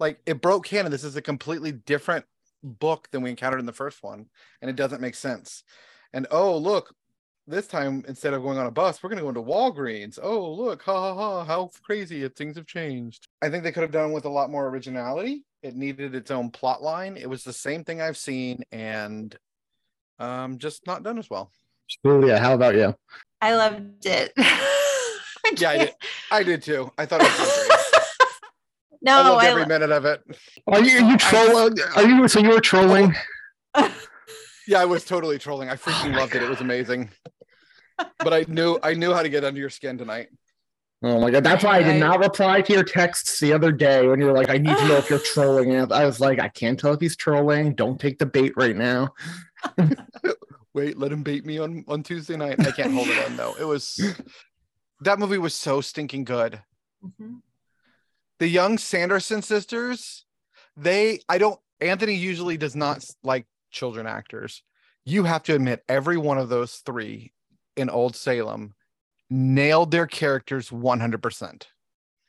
Like 0.00 0.20
it 0.26 0.40
broke 0.40 0.66
canon. 0.66 0.90
This 0.90 1.04
is 1.04 1.16
a 1.16 1.22
completely 1.22 1.72
different 1.72 2.24
book 2.62 3.08
than 3.10 3.22
we 3.22 3.30
encountered 3.30 3.60
in 3.60 3.66
the 3.66 3.72
first 3.72 4.02
one, 4.02 4.26
and 4.60 4.68
it 4.68 4.76
doesn't 4.76 5.00
make 5.00 5.14
sense. 5.14 5.62
And 6.12 6.26
oh 6.32 6.56
look, 6.56 6.94
this 7.46 7.68
time 7.68 8.04
instead 8.08 8.34
of 8.34 8.42
going 8.42 8.58
on 8.58 8.66
a 8.66 8.72
bus, 8.72 9.02
we're 9.02 9.10
gonna 9.10 9.22
go 9.22 9.28
into 9.28 9.42
Walgreens. 9.42 10.18
Oh 10.20 10.52
look, 10.52 10.82
ha 10.82 10.92
ha 10.92 11.14
ha! 11.14 11.44
How 11.44 11.70
crazy 11.84 12.24
if 12.24 12.32
things 12.32 12.56
have 12.56 12.66
changed. 12.66 13.28
I 13.40 13.48
think 13.48 13.62
they 13.62 13.72
could 13.72 13.82
have 13.82 13.92
done 13.92 14.12
with 14.12 14.24
a 14.24 14.30
lot 14.30 14.50
more 14.50 14.68
originality. 14.68 15.44
It 15.62 15.76
needed 15.76 16.14
its 16.14 16.30
own 16.30 16.50
plot 16.50 16.82
line. 16.82 17.16
It 17.16 17.28
was 17.28 17.44
the 17.44 17.52
same 17.52 17.84
thing 17.84 18.00
I've 18.00 18.16
seen, 18.16 18.62
and 18.72 19.36
um, 20.18 20.58
just 20.58 20.86
not 20.86 21.02
done 21.02 21.18
as 21.18 21.28
well. 21.28 21.50
Julia, 22.04 22.38
how 22.38 22.54
about 22.54 22.74
you? 22.74 22.94
I 23.40 23.54
loved 23.54 24.06
it. 24.06 24.32
Yeah, 25.56 25.70
I 25.70 25.78
did. 25.78 25.94
I 26.30 26.42
did 26.44 26.62
too. 26.62 26.92
I 26.96 27.06
thought 27.06 27.22
it 27.22 27.24
was 27.24 27.66
great. 27.66 28.30
No, 29.02 29.16
I 29.18 29.28
loved 29.30 29.44
I 29.44 29.48
every 29.48 29.62
lo- 29.62 29.68
minute 29.68 29.90
of 29.90 30.04
it. 30.04 30.22
Are 30.68 30.80
you, 30.80 30.98
are 31.04 31.10
you 31.10 31.16
trolling? 31.18 31.76
Are 31.96 32.06
you 32.06 32.28
so 32.28 32.38
you 32.40 32.50
were 32.50 32.60
trolling? 32.60 33.14
Yeah, 34.68 34.78
I 34.80 34.84
was 34.84 35.04
totally 35.04 35.38
trolling. 35.38 35.68
I 35.68 35.74
freaking 35.74 36.14
loved 36.14 36.36
it. 36.36 36.42
It 36.44 36.48
was 36.48 36.60
amazing. 36.60 37.10
But 38.18 38.32
I 38.32 38.44
knew 38.46 38.78
I 38.82 38.94
knew 38.94 39.12
how 39.12 39.22
to 39.22 39.28
get 39.28 39.42
under 39.42 39.58
your 39.58 39.70
skin 39.70 39.98
tonight. 39.98 40.28
Oh 41.02 41.18
my 41.18 41.30
god, 41.30 41.44
that's 41.44 41.64
why 41.64 41.78
I 41.78 41.82
did 41.82 41.98
not 41.98 42.20
reply 42.20 42.60
to 42.60 42.72
your 42.74 42.84
texts 42.84 43.40
the 43.40 43.54
other 43.54 43.72
day 43.72 44.06
when 44.06 44.20
you 44.20 44.26
were 44.26 44.32
like, 44.32 44.50
I 44.50 44.58
need 44.58 44.76
to 44.76 44.88
know 44.88 44.96
if 44.96 45.08
you're 45.08 45.18
trolling. 45.34 45.74
And 45.74 45.90
I 45.92 46.04
was 46.04 46.20
like, 46.20 46.38
I 46.38 46.48
can't 46.48 46.78
tell 46.78 46.92
if 46.92 47.00
he's 47.00 47.16
trolling. 47.16 47.74
Don't 47.74 47.98
take 47.98 48.18
the 48.18 48.26
bait 48.26 48.52
right 48.56 48.76
now. 48.76 49.08
Wait, 50.74 50.98
let 50.98 51.10
him 51.10 51.22
bait 51.22 51.44
me 51.46 51.58
on 51.58 51.84
on 51.88 52.02
Tuesday 52.02 52.36
night. 52.36 52.60
I 52.60 52.70
can't 52.70 52.92
hold 52.92 53.08
it 53.08 53.26
in 53.26 53.36
though. 53.36 53.54
It 53.58 53.64
was 53.64 53.98
that 55.00 55.18
movie 55.18 55.38
was 55.38 55.54
so 55.54 55.80
stinking 55.80 56.24
good. 56.24 56.60
Mhm. 57.02 57.40
The 58.38 58.48
young 58.48 58.78
Sanderson 58.78 59.42
sisters, 59.42 60.24
they 60.76 61.20
I 61.28 61.38
don't 61.38 61.58
Anthony 61.80 62.14
usually 62.14 62.56
does 62.58 62.76
not 62.76 63.04
like 63.22 63.46
children 63.70 64.06
actors. 64.06 64.62
You 65.06 65.24
have 65.24 65.42
to 65.44 65.54
admit 65.54 65.82
every 65.88 66.18
one 66.18 66.36
of 66.38 66.50
those 66.50 66.76
three 66.76 67.32
in 67.76 67.88
Old 67.88 68.14
Salem 68.14 68.74
nailed 69.30 69.90
their 69.90 70.06
characters 70.06 70.70
100%. 70.70 71.62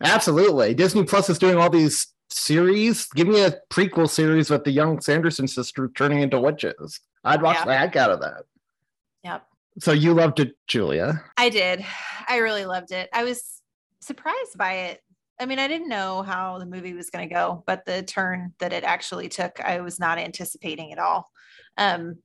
Absolutely. 0.03 0.73
Disney 0.73 1.03
Plus 1.03 1.29
is 1.29 1.39
doing 1.39 1.57
all 1.57 1.69
these 1.69 2.07
series. 2.29 3.07
Give 3.09 3.27
me 3.27 3.41
a 3.43 3.59
prequel 3.69 4.09
series 4.09 4.49
with 4.49 4.63
the 4.63 4.71
young 4.71 5.01
Sanderson 5.01 5.47
sister 5.47 5.91
turning 5.95 6.21
into 6.21 6.39
witches. 6.39 6.99
I'd 7.23 7.41
watch 7.41 7.57
Yeah. 7.57 7.65
the 7.65 7.77
heck 7.77 7.95
out 7.95 8.09
of 8.11 8.21
that. 8.21 8.43
Yep. 9.23 9.45
So 9.79 9.91
you 9.91 10.13
loved 10.13 10.39
it, 10.39 10.55
Julia. 10.67 11.23
I 11.37 11.49
did. 11.49 11.85
I 12.27 12.37
really 12.37 12.65
loved 12.65 12.91
it. 12.91 13.09
I 13.13 13.23
was 13.23 13.61
surprised 13.99 14.57
by 14.57 14.73
it. 14.73 15.01
I 15.39 15.45
mean, 15.45 15.59
I 15.59 15.67
didn't 15.67 15.89
know 15.89 16.21
how 16.21 16.59
the 16.59 16.65
movie 16.65 16.93
was 16.93 17.09
going 17.09 17.27
to 17.27 17.33
go, 17.33 17.63
but 17.65 17.85
the 17.85 18.03
turn 18.03 18.53
that 18.59 18.73
it 18.73 18.83
actually 18.83 19.27
took, 19.29 19.59
I 19.59 19.81
was 19.81 19.99
not 19.99 20.17
anticipating 20.19 20.91
at 20.91 20.99
all. 20.99 21.29
Um, 21.77 22.17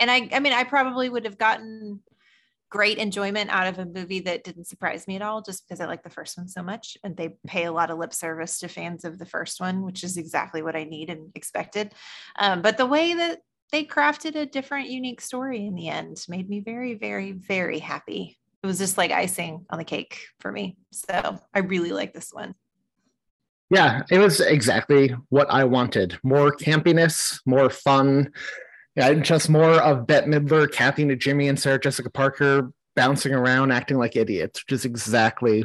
and 0.00 0.10
I, 0.10 0.28
I 0.32 0.40
mean, 0.40 0.52
I 0.52 0.64
probably 0.64 1.08
would 1.08 1.24
have 1.24 1.36
gotten 1.36 2.00
great 2.70 2.98
enjoyment 2.98 3.50
out 3.50 3.66
of 3.66 3.78
a 3.78 3.86
movie 3.86 4.20
that 4.20 4.44
didn't 4.44 4.66
surprise 4.66 5.06
me 5.06 5.16
at 5.16 5.22
all, 5.22 5.42
just 5.42 5.66
because 5.66 5.80
I 5.80 5.86
like 5.86 6.02
the 6.02 6.10
first 6.10 6.36
one 6.36 6.48
so 6.48 6.62
much, 6.62 6.96
and 7.02 7.16
they 7.16 7.36
pay 7.46 7.64
a 7.64 7.72
lot 7.72 7.90
of 7.90 7.98
lip 7.98 8.12
service 8.12 8.58
to 8.60 8.68
fans 8.68 9.04
of 9.04 9.18
the 9.18 9.26
first 9.26 9.60
one, 9.60 9.82
which 9.82 10.04
is 10.04 10.16
exactly 10.16 10.62
what 10.62 10.76
I 10.76 10.84
need 10.84 11.10
and 11.10 11.30
expected. 11.34 11.94
Um, 12.38 12.62
but 12.62 12.76
the 12.76 12.86
way 12.86 13.14
that 13.14 13.40
they 13.72 13.84
crafted 13.84 14.34
a 14.34 14.46
different, 14.46 14.88
unique 14.88 15.20
story 15.20 15.66
in 15.66 15.74
the 15.74 15.88
end 15.88 16.24
made 16.28 16.48
me 16.48 16.60
very, 16.60 16.94
very, 16.94 17.32
very 17.32 17.78
happy 17.78 18.38
it 18.62 18.66
was 18.66 18.78
just 18.78 18.98
like 18.98 19.12
icing 19.12 19.64
on 19.70 19.78
the 19.78 19.84
cake 19.84 20.26
for 20.40 20.50
me. 20.50 20.76
So 20.90 21.38
I 21.54 21.60
really 21.60 21.92
like 21.92 22.12
this 22.12 22.32
one. 22.32 22.54
Yeah, 23.70 24.02
it 24.10 24.18
was 24.18 24.40
exactly 24.40 25.14
what 25.28 25.48
I 25.50 25.64
wanted. 25.64 26.18
More 26.22 26.52
campiness, 26.52 27.40
more 27.44 27.70
fun. 27.70 28.32
Yeah, 28.98 29.14
just 29.14 29.48
more 29.48 29.80
of 29.80 30.08
Bette 30.08 30.26
Midler, 30.26 30.70
Kathy 30.70 31.04
Najimy, 31.04 31.48
and 31.48 31.56
Sarah 31.56 31.78
Jessica 31.78 32.10
Parker 32.10 32.72
bouncing 32.96 33.32
around, 33.32 33.70
acting 33.70 33.96
like 33.96 34.16
idiots, 34.16 34.60
which 34.64 34.72
is 34.72 34.84
exactly 34.84 35.64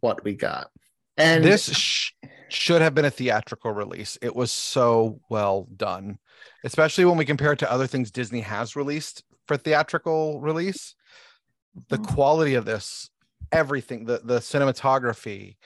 what 0.00 0.22
we 0.22 0.34
got. 0.34 0.68
And 1.16 1.42
this 1.42 1.74
sh- 1.74 2.12
should 2.50 2.82
have 2.82 2.94
been 2.94 3.06
a 3.06 3.10
theatrical 3.10 3.72
release. 3.72 4.18
It 4.20 4.36
was 4.36 4.52
so 4.52 5.18
well 5.30 5.66
done, 5.74 6.18
especially 6.62 7.06
when 7.06 7.16
we 7.16 7.24
compare 7.24 7.52
it 7.52 7.60
to 7.60 7.72
other 7.72 7.86
things 7.86 8.10
Disney 8.10 8.42
has 8.42 8.76
released 8.76 9.24
for 9.48 9.56
theatrical 9.56 10.42
release. 10.42 10.94
The 11.88 11.96
mm-hmm. 11.96 12.14
quality 12.14 12.54
of 12.54 12.66
this, 12.66 13.08
everything, 13.50 14.04
the 14.04 14.20
the 14.22 14.40
cinematography, 14.40 15.56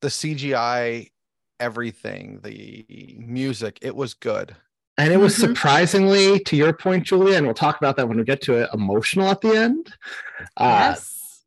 the 0.00 0.08
CGI, 0.08 1.10
everything, 1.58 2.38
the 2.44 3.16
music, 3.18 3.80
it 3.82 3.96
was 3.96 4.14
good. 4.14 4.54
And 4.98 5.12
it 5.12 5.16
was 5.16 5.34
surprisingly, 5.34 6.40
to 6.40 6.56
your 6.56 6.72
point, 6.72 7.04
Julia, 7.04 7.36
and 7.36 7.46
we'll 7.46 7.54
talk 7.54 7.78
about 7.78 7.96
that 7.96 8.08
when 8.08 8.18
we 8.18 8.24
get 8.24 8.42
to 8.42 8.54
it, 8.54 8.70
emotional 8.74 9.28
at 9.28 9.40
the 9.40 9.56
end. 9.56 9.94
Uh, 10.56 10.90
yes. 10.90 11.42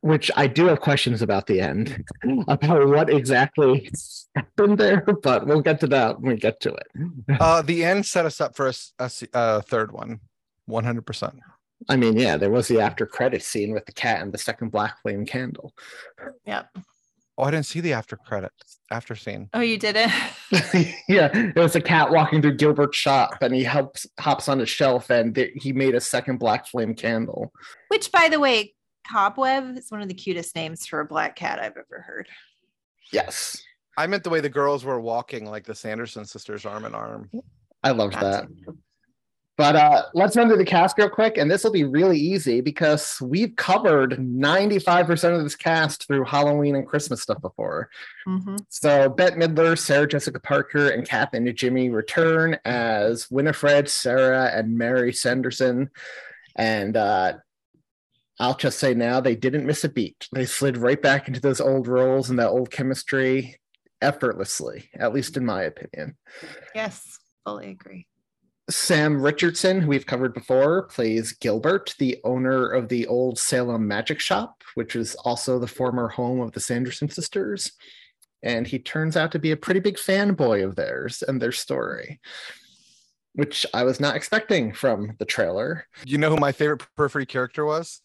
which 0.00 0.30
I 0.36 0.46
do 0.46 0.66
have 0.66 0.80
questions 0.80 1.22
about 1.22 1.46
the 1.46 1.62
end, 1.62 2.04
about 2.48 2.88
what 2.88 3.08
exactly 3.08 3.90
happened 4.34 4.76
there, 4.76 5.00
but 5.00 5.46
we'll 5.46 5.62
get 5.62 5.80
to 5.80 5.86
that 5.86 6.20
when 6.20 6.32
we 6.32 6.38
get 6.38 6.60
to 6.60 6.74
it. 6.74 6.88
Uh, 7.40 7.62
the 7.62 7.84
end 7.84 8.04
set 8.04 8.26
us 8.26 8.38
up 8.38 8.54
for 8.54 8.70
a 8.98 9.62
third 9.62 9.92
one, 9.92 10.20
one 10.66 10.84
hundred 10.84 11.06
percent. 11.06 11.40
I 11.88 11.96
mean, 11.96 12.18
yeah, 12.18 12.36
there 12.36 12.50
was 12.50 12.68
the 12.68 12.80
after 12.80 13.06
credit 13.06 13.42
scene 13.42 13.72
with 13.72 13.86
the 13.86 13.92
cat 13.92 14.20
and 14.20 14.32
the 14.32 14.38
second 14.38 14.72
black 14.72 15.00
flame 15.00 15.24
candle. 15.24 15.72
Yep. 16.46 16.76
Oh, 17.38 17.44
I 17.44 17.50
didn't 17.50 17.66
see 17.66 17.80
the 17.80 17.94
after 17.94 18.16
credits 18.16 18.73
after 18.90 19.14
scene. 19.14 19.48
Oh, 19.54 19.60
you 19.60 19.78
did 19.78 19.96
it. 19.96 20.94
yeah, 21.08 21.28
there 21.28 21.62
was 21.62 21.76
a 21.76 21.80
cat 21.80 22.10
walking 22.10 22.42
through 22.42 22.56
Gilbert's 22.56 22.96
shop, 22.96 23.42
and 23.42 23.54
he 23.54 23.64
helps 23.64 24.06
hops 24.18 24.48
on 24.48 24.60
a 24.60 24.66
shelf, 24.66 25.10
and 25.10 25.34
th- 25.34 25.52
he 25.54 25.72
made 25.72 25.94
a 25.94 26.00
second 26.00 26.38
black 26.38 26.66
flame 26.66 26.94
candle. 26.94 27.52
Which, 27.88 28.12
by 28.12 28.28
the 28.28 28.40
way, 28.40 28.74
Cobweb 29.10 29.76
is 29.76 29.90
one 29.90 30.02
of 30.02 30.08
the 30.08 30.14
cutest 30.14 30.54
names 30.54 30.86
for 30.86 31.00
a 31.00 31.04
black 31.04 31.36
cat 31.36 31.58
I've 31.58 31.76
ever 31.76 32.04
heard. 32.06 32.28
Yes, 33.12 33.62
I 33.96 34.06
meant 34.06 34.24
the 34.24 34.30
way 34.30 34.40
the 34.40 34.48
girls 34.48 34.84
were 34.84 35.00
walking, 35.00 35.46
like 35.46 35.64
the 35.64 35.74
Sanderson 35.74 36.24
sisters, 36.24 36.66
arm 36.66 36.84
in 36.84 36.94
arm. 36.94 37.30
I 37.82 37.90
loved 37.90 38.14
that. 38.14 38.46
But 39.56 39.76
uh, 39.76 40.02
let's 40.14 40.36
run 40.36 40.48
through 40.48 40.56
the 40.56 40.64
cast 40.64 40.98
real 40.98 41.08
quick, 41.08 41.38
and 41.38 41.48
this 41.48 41.62
will 41.62 41.70
be 41.70 41.84
really 41.84 42.18
easy 42.18 42.60
because 42.60 43.20
we've 43.20 43.54
covered 43.54 44.12
95% 44.18 45.36
of 45.36 45.44
this 45.44 45.54
cast 45.54 46.08
through 46.08 46.24
Halloween 46.24 46.74
and 46.74 46.86
Christmas 46.86 47.22
stuff 47.22 47.40
before. 47.40 47.88
Mm-hmm. 48.26 48.56
So 48.68 49.08
Bette 49.08 49.36
Midler, 49.36 49.78
Sarah 49.78 50.08
Jessica 50.08 50.40
Parker, 50.40 50.88
and 50.88 51.06
Kathy 51.06 51.38
Najimy 51.38 51.92
return 51.92 52.58
as 52.64 53.30
Winifred, 53.30 53.88
Sarah, 53.88 54.50
and 54.52 54.76
Mary 54.76 55.12
Sanderson. 55.12 55.88
And 56.56 56.96
uh, 56.96 57.34
I'll 58.40 58.56
just 58.56 58.80
say 58.80 58.92
now 58.92 59.20
they 59.20 59.36
didn't 59.36 59.66
miss 59.66 59.84
a 59.84 59.88
beat. 59.88 60.28
They 60.32 60.46
slid 60.46 60.76
right 60.76 61.00
back 61.00 61.28
into 61.28 61.40
those 61.40 61.60
old 61.60 61.86
roles 61.86 62.28
and 62.28 62.40
that 62.40 62.48
old 62.48 62.72
chemistry 62.72 63.60
effortlessly, 64.02 64.90
at 64.98 65.14
least 65.14 65.36
in 65.36 65.46
my 65.46 65.62
opinion. 65.62 66.16
Yes, 66.74 67.20
fully 67.44 67.70
agree. 67.70 68.08
Sam 68.70 69.20
Richardson, 69.20 69.82
who 69.82 69.88
we've 69.88 70.06
covered 70.06 70.32
before, 70.32 70.84
plays 70.84 71.32
Gilbert, 71.32 71.94
the 71.98 72.18
owner 72.24 72.66
of 72.68 72.88
the 72.88 73.06
old 73.06 73.38
Salem 73.38 73.86
Magic 73.86 74.20
Shop, 74.20 74.62
which 74.74 74.96
is 74.96 75.14
also 75.16 75.58
the 75.58 75.66
former 75.66 76.08
home 76.08 76.40
of 76.40 76.52
the 76.52 76.60
Sanderson 76.60 77.08
sisters. 77.10 77.72
And 78.42 78.66
he 78.66 78.78
turns 78.78 79.16
out 79.16 79.32
to 79.32 79.38
be 79.38 79.50
a 79.52 79.56
pretty 79.56 79.80
big 79.80 79.96
fanboy 79.96 80.64
of 80.64 80.76
theirs 80.76 81.22
and 81.26 81.40
their 81.40 81.52
story, 81.52 82.20
which 83.34 83.66
I 83.74 83.84
was 83.84 84.00
not 84.00 84.16
expecting 84.16 84.72
from 84.72 85.14
the 85.18 85.24
trailer. 85.24 85.86
You 86.04 86.18
know 86.18 86.30
who 86.30 86.36
my 86.36 86.52
favorite 86.52 86.86
periphery 86.96 87.26
character 87.26 87.64
was? 87.64 88.00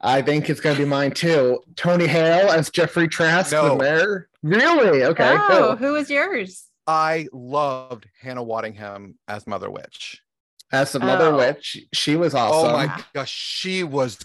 I 0.00 0.20
think 0.22 0.50
it's 0.50 0.60
going 0.60 0.76
to 0.76 0.82
be 0.82 0.88
mine 0.88 1.12
too. 1.12 1.60
Tony 1.76 2.06
Hale 2.06 2.50
as 2.50 2.70
Jeffrey 2.70 3.08
Trask, 3.08 3.52
No. 3.52 3.70
the 3.70 3.76
mayor. 3.82 4.28
Really? 4.42 5.04
Okay. 5.04 5.36
oh, 5.38 5.48
cool. 5.48 5.76
who 5.76 5.92
was 5.94 6.10
yours? 6.10 6.64
I 6.86 7.28
loved 7.32 8.06
Hannah 8.20 8.44
Waddingham 8.44 9.14
as 9.28 9.46
Mother 9.46 9.70
Witch. 9.70 10.20
As 10.72 10.92
the 10.92 10.98
mother 10.98 11.26
Oh. 11.28 11.36
witch, 11.36 11.78
she 11.92 12.16
was 12.16 12.34
awesome. 12.34 12.70
Oh 12.70 12.72
my 12.76 13.04
gosh, 13.14 13.30
she 13.30 13.84
was 13.84 14.18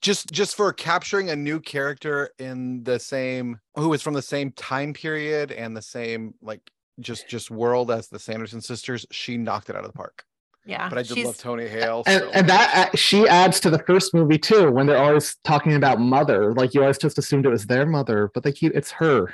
just 0.00 0.30
just 0.30 0.56
for 0.56 0.72
capturing 0.72 1.30
a 1.30 1.36
new 1.36 1.58
character 1.58 2.30
in 2.38 2.82
the 2.84 2.98
same 2.98 3.58
who 3.74 3.88
was 3.88 4.02
from 4.02 4.14
the 4.14 4.22
same 4.22 4.52
time 4.52 4.92
period 4.92 5.50
and 5.50 5.76
the 5.76 5.82
same 5.82 6.34
like 6.42 6.60
just 7.00 7.28
just 7.28 7.50
world 7.50 7.90
as 7.90 8.08
the 8.08 8.18
Sanderson 8.18 8.60
sisters. 8.60 9.06
She 9.10 9.36
knocked 9.38 9.70
it 9.70 9.76
out 9.76 9.84
of 9.84 9.90
the 9.92 9.96
park. 9.96 10.24
Yeah. 10.66 10.88
But 10.90 10.98
I 10.98 11.02
just 11.02 11.18
love 11.24 11.38
Tony 11.38 11.66
Hale. 11.66 12.02
and, 12.06 12.20
so- 12.24 12.30
and 12.34 12.48
that 12.48 12.90
uh, 12.92 12.96
she 12.96 13.26
adds 13.26 13.58
to 13.60 13.70
the 13.70 13.78
first 13.78 14.12
movie 14.12 14.38
too 14.38 14.70
when 14.70 14.86
they're 14.86 15.02
always 15.02 15.36
talking 15.44 15.74
about 15.74 15.98
mother 15.98 16.52
like 16.54 16.74
you 16.74 16.82
always 16.82 16.98
just 16.98 17.16
assumed 17.16 17.46
it 17.46 17.50
was 17.50 17.66
their 17.66 17.86
mother 17.86 18.30
but 18.34 18.42
they 18.42 18.52
keep 18.52 18.74
it's 18.76 18.90
her 18.90 19.32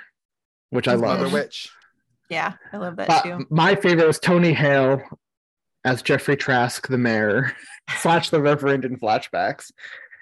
which 0.70 0.86
i 0.86 0.94
love 0.94 1.18
Mother 1.20 1.34
Witch. 1.34 1.70
Yeah, 2.30 2.54
I 2.72 2.78
love 2.78 2.96
that 2.96 3.08
but 3.08 3.22
too. 3.22 3.46
my 3.50 3.74
favorite 3.74 4.06
was 4.06 4.18
tony 4.18 4.52
hale 4.52 5.02
as 5.84 6.02
jeffrey 6.02 6.36
trask 6.36 6.88
the 6.88 6.98
mayor 6.98 7.52
slash 7.98 8.30
the 8.30 8.40
reverend 8.40 8.84
in 8.84 8.98
flashbacks 8.98 9.70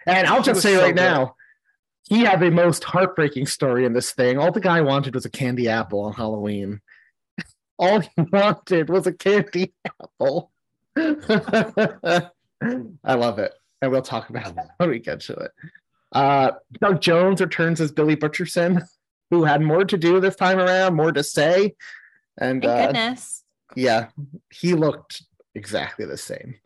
and 0.06 0.26
i'll 0.26 0.42
just 0.42 0.62
say 0.62 0.74
so 0.74 0.82
right 0.82 0.94
good. 0.94 1.02
now 1.02 1.34
he 2.08 2.20
had 2.24 2.40
the 2.40 2.50
most 2.50 2.82
heartbreaking 2.82 3.46
story 3.46 3.84
in 3.84 3.92
this 3.92 4.12
thing 4.12 4.38
all 4.38 4.50
the 4.50 4.60
guy 4.60 4.80
wanted 4.80 5.14
was 5.14 5.24
a 5.24 5.30
candy 5.30 5.68
apple 5.68 6.00
on 6.00 6.12
halloween 6.12 6.80
all 7.78 8.00
he 8.00 8.08
wanted 8.32 8.90
was 8.90 9.06
a 9.06 9.12
candy 9.12 9.72
apple 9.86 10.50
I 12.64 13.14
love 13.14 13.38
it. 13.38 13.52
And 13.80 13.90
we'll 13.90 14.02
talk 14.02 14.30
about 14.30 14.54
that 14.54 14.70
when 14.76 14.90
we 14.90 14.98
get 14.98 15.20
to 15.20 15.34
it. 15.34 15.50
Uh, 16.12 16.52
Doug 16.80 17.00
Jones 17.00 17.40
returns 17.40 17.80
as 17.80 17.90
Billy 17.90 18.16
Butcherson, 18.16 18.82
who 19.32 19.44
had 19.44 19.62
more 19.62 19.82
to 19.82 19.96
do 19.96 20.20
this 20.20 20.36
time 20.36 20.58
around, 20.58 20.94
more 20.94 21.10
to 21.10 21.24
say. 21.24 21.74
And 22.38 22.62
Thank 22.62 22.64
uh, 22.80 22.86
goodness. 22.88 23.44
yeah, 23.74 24.08
he 24.50 24.74
looked 24.74 25.22
exactly 25.54 26.04
the 26.04 26.18
same. 26.18 26.56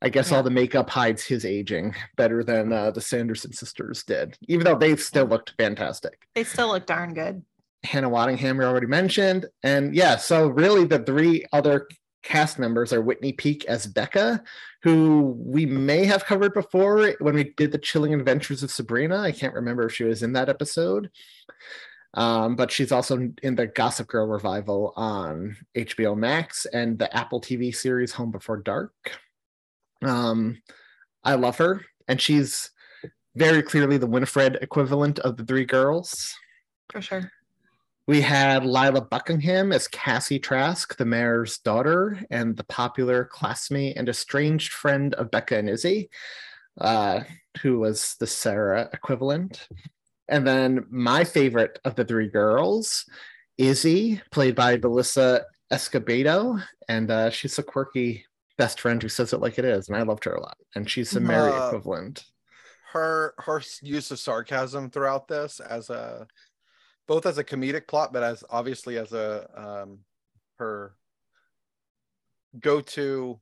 I 0.00 0.08
guess 0.08 0.30
Yeah. 0.30 0.38
all 0.38 0.42
the 0.42 0.48
makeup 0.50 0.88
hides 0.88 1.24
his 1.26 1.44
aging 1.44 1.94
better 2.16 2.42
than 2.42 2.72
uh, 2.72 2.90
the 2.90 3.02
Sanderson 3.02 3.52
sisters 3.52 4.02
did, 4.02 4.38
even 4.48 4.64
though 4.64 4.76
they 4.78 4.96
still 4.96 5.26
looked 5.26 5.52
fantastic. 5.58 6.26
They 6.34 6.44
still 6.44 6.68
look 6.68 6.86
darn 6.86 7.12
good. 7.12 7.42
Hannah 7.84 8.08
Waddingham 8.08 8.58
we 8.58 8.64
already 8.64 8.86
mentioned. 8.86 9.44
And 9.62 9.94
yeah, 9.94 10.16
so 10.16 10.48
really 10.48 10.86
the 10.86 11.00
three 11.00 11.44
other 11.52 11.86
cast 12.22 12.58
members 12.58 12.94
are 12.94 13.02
Whitney 13.02 13.32
Peak 13.34 13.66
as 13.66 13.86
Becca, 13.86 14.42
who 14.82 15.34
we 15.38 15.66
may 15.66 16.06
have 16.06 16.24
covered 16.24 16.54
before 16.54 17.12
when 17.20 17.34
we 17.34 17.52
did 17.56 17.72
the 17.72 17.78
Chilling 17.78 18.14
Adventures 18.14 18.62
of 18.62 18.70
Sabrina. 18.70 19.18
I 19.18 19.32
can't 19.32 19.54
remember 19.54 19.86
if 19.86 19.94
she 19.94 20.04
was 20.04 20.22
in 20.22 20.32
that 20.32 20.48
episode. 20.48 21.10
Um, 22.16 22.56
but 22.56 22.72
she's 22.72 22.92
also 22.92 23.30
in 23.42 23.54
the 23.54 23.66
Gossip 23.66 24.08
Girl 24.08 24.26
revival 24.26 24.94
on 24.96 25.56
HBO 25.76 26.16
Max 26.16 26.64
and 26.64 26.98
the 26.98 27.14
Apple 27.14 27.40
TV 27.40 27.74
series 27.74 28.12
Home 28.12 28.30
Before 28.30 28.56
Dark. 28.56 28.92
Um, 30.02 30.62
I 31.22 31.34
love 31.34 31.58
her, 31.58 31.84
and 32.08 32.20
she's 32.20 32.70
very 33.34 33.62
clearly 33.62 33.98
the 33.98 34.06
Winifred 34.06 34.58
equivalent 34.62 35.18
of 35.18 35.36
the 35.36 35.44
three 35.44 35.66
girls. 35.66 36.34
For 36.90 37.02
sure. 37.02 37.30
We 38.06 38.22
had 38.22 38.64
Lilia 38.64 39.02
Buckingham 39.02 39.72
as 39.72 39.88
Cassie 39.88 40.38
Trask, 40.38 40.96
the 40.96 41.04
mayor's 41.04 41.58
daughter, 41.58 42.24
and 42.30 42.56
the 42.56 42.64
popular 42.64 43.24
classmate 43.24 43.96
and 43.96 44.08
estranged 44.08 44.72
friend 44.72 45.12
of 45.14 45.30
Becca 45.30 45.58
and 45.58 45.68
Izzy, 45.68 46.08
uh, 46.80 47.24
who 47.60 47.80
was 47.80 48.14
the 48.20 48.26
Sarah 48.26 48.88
equivalent. 48.92 49.68
And 50.28 50.46
then 50.46 50.86
my 50.90 51.24
favorite 51.24 51.78
of 51.84 51.94
the 51.94 52.04
three 52.04 52.28
girls, 52.28 53.04
Izzy, 53.58 54.20
played 54.30 54.54
by 54.54 54.76
Belissa 54.76 55.42
Escobedo, 55.72 56.62
and 56.88 57.10
uh, 57.10 57.30
she's 57.30 57.58
a 57.58 57.62
quirky 57.62 58.24
best 58.58 58.80
friend 58.80 59.02
who 59.02 59.08
says 59.08 59.32
it 59.32 59.40
like 59.40 59.58
it 59.58 59.64
is, 59.64 59.88
and 59.88 59.96
I 59.96 60.02
loved 60.02 60.24
her 60.24 60.34
a 60.34 60.40
lot. 60.40 60.56
And 60.74 60.88
she's 60.90 61.10
the 61.10 61.20
Mary 61.20 61.52
Uh, 61.52 61.66
equivalent. 61.68 62.24
her 62.92 63.34
her 63.38 63.60
use 63.82 64.10
of 64.10 64.18
sarcasm 64.18 64.90
throughout 64.90 65.28
this 65.28 65.60
as 65.60 65.90
a 65.90 66.26
both 67.06 67.26
as 67.26 67.36
a 67.38 67.44
comedic 67.44 67.86
plot 67.86 68.12
but 68.12 68.22
as 68.22 68.42
obviously 68.48 68.96
as 68.96 69.12
a 69.12 69.48
um 69.54 69.98
her 70.58 70.94
go-to 72.60 73.38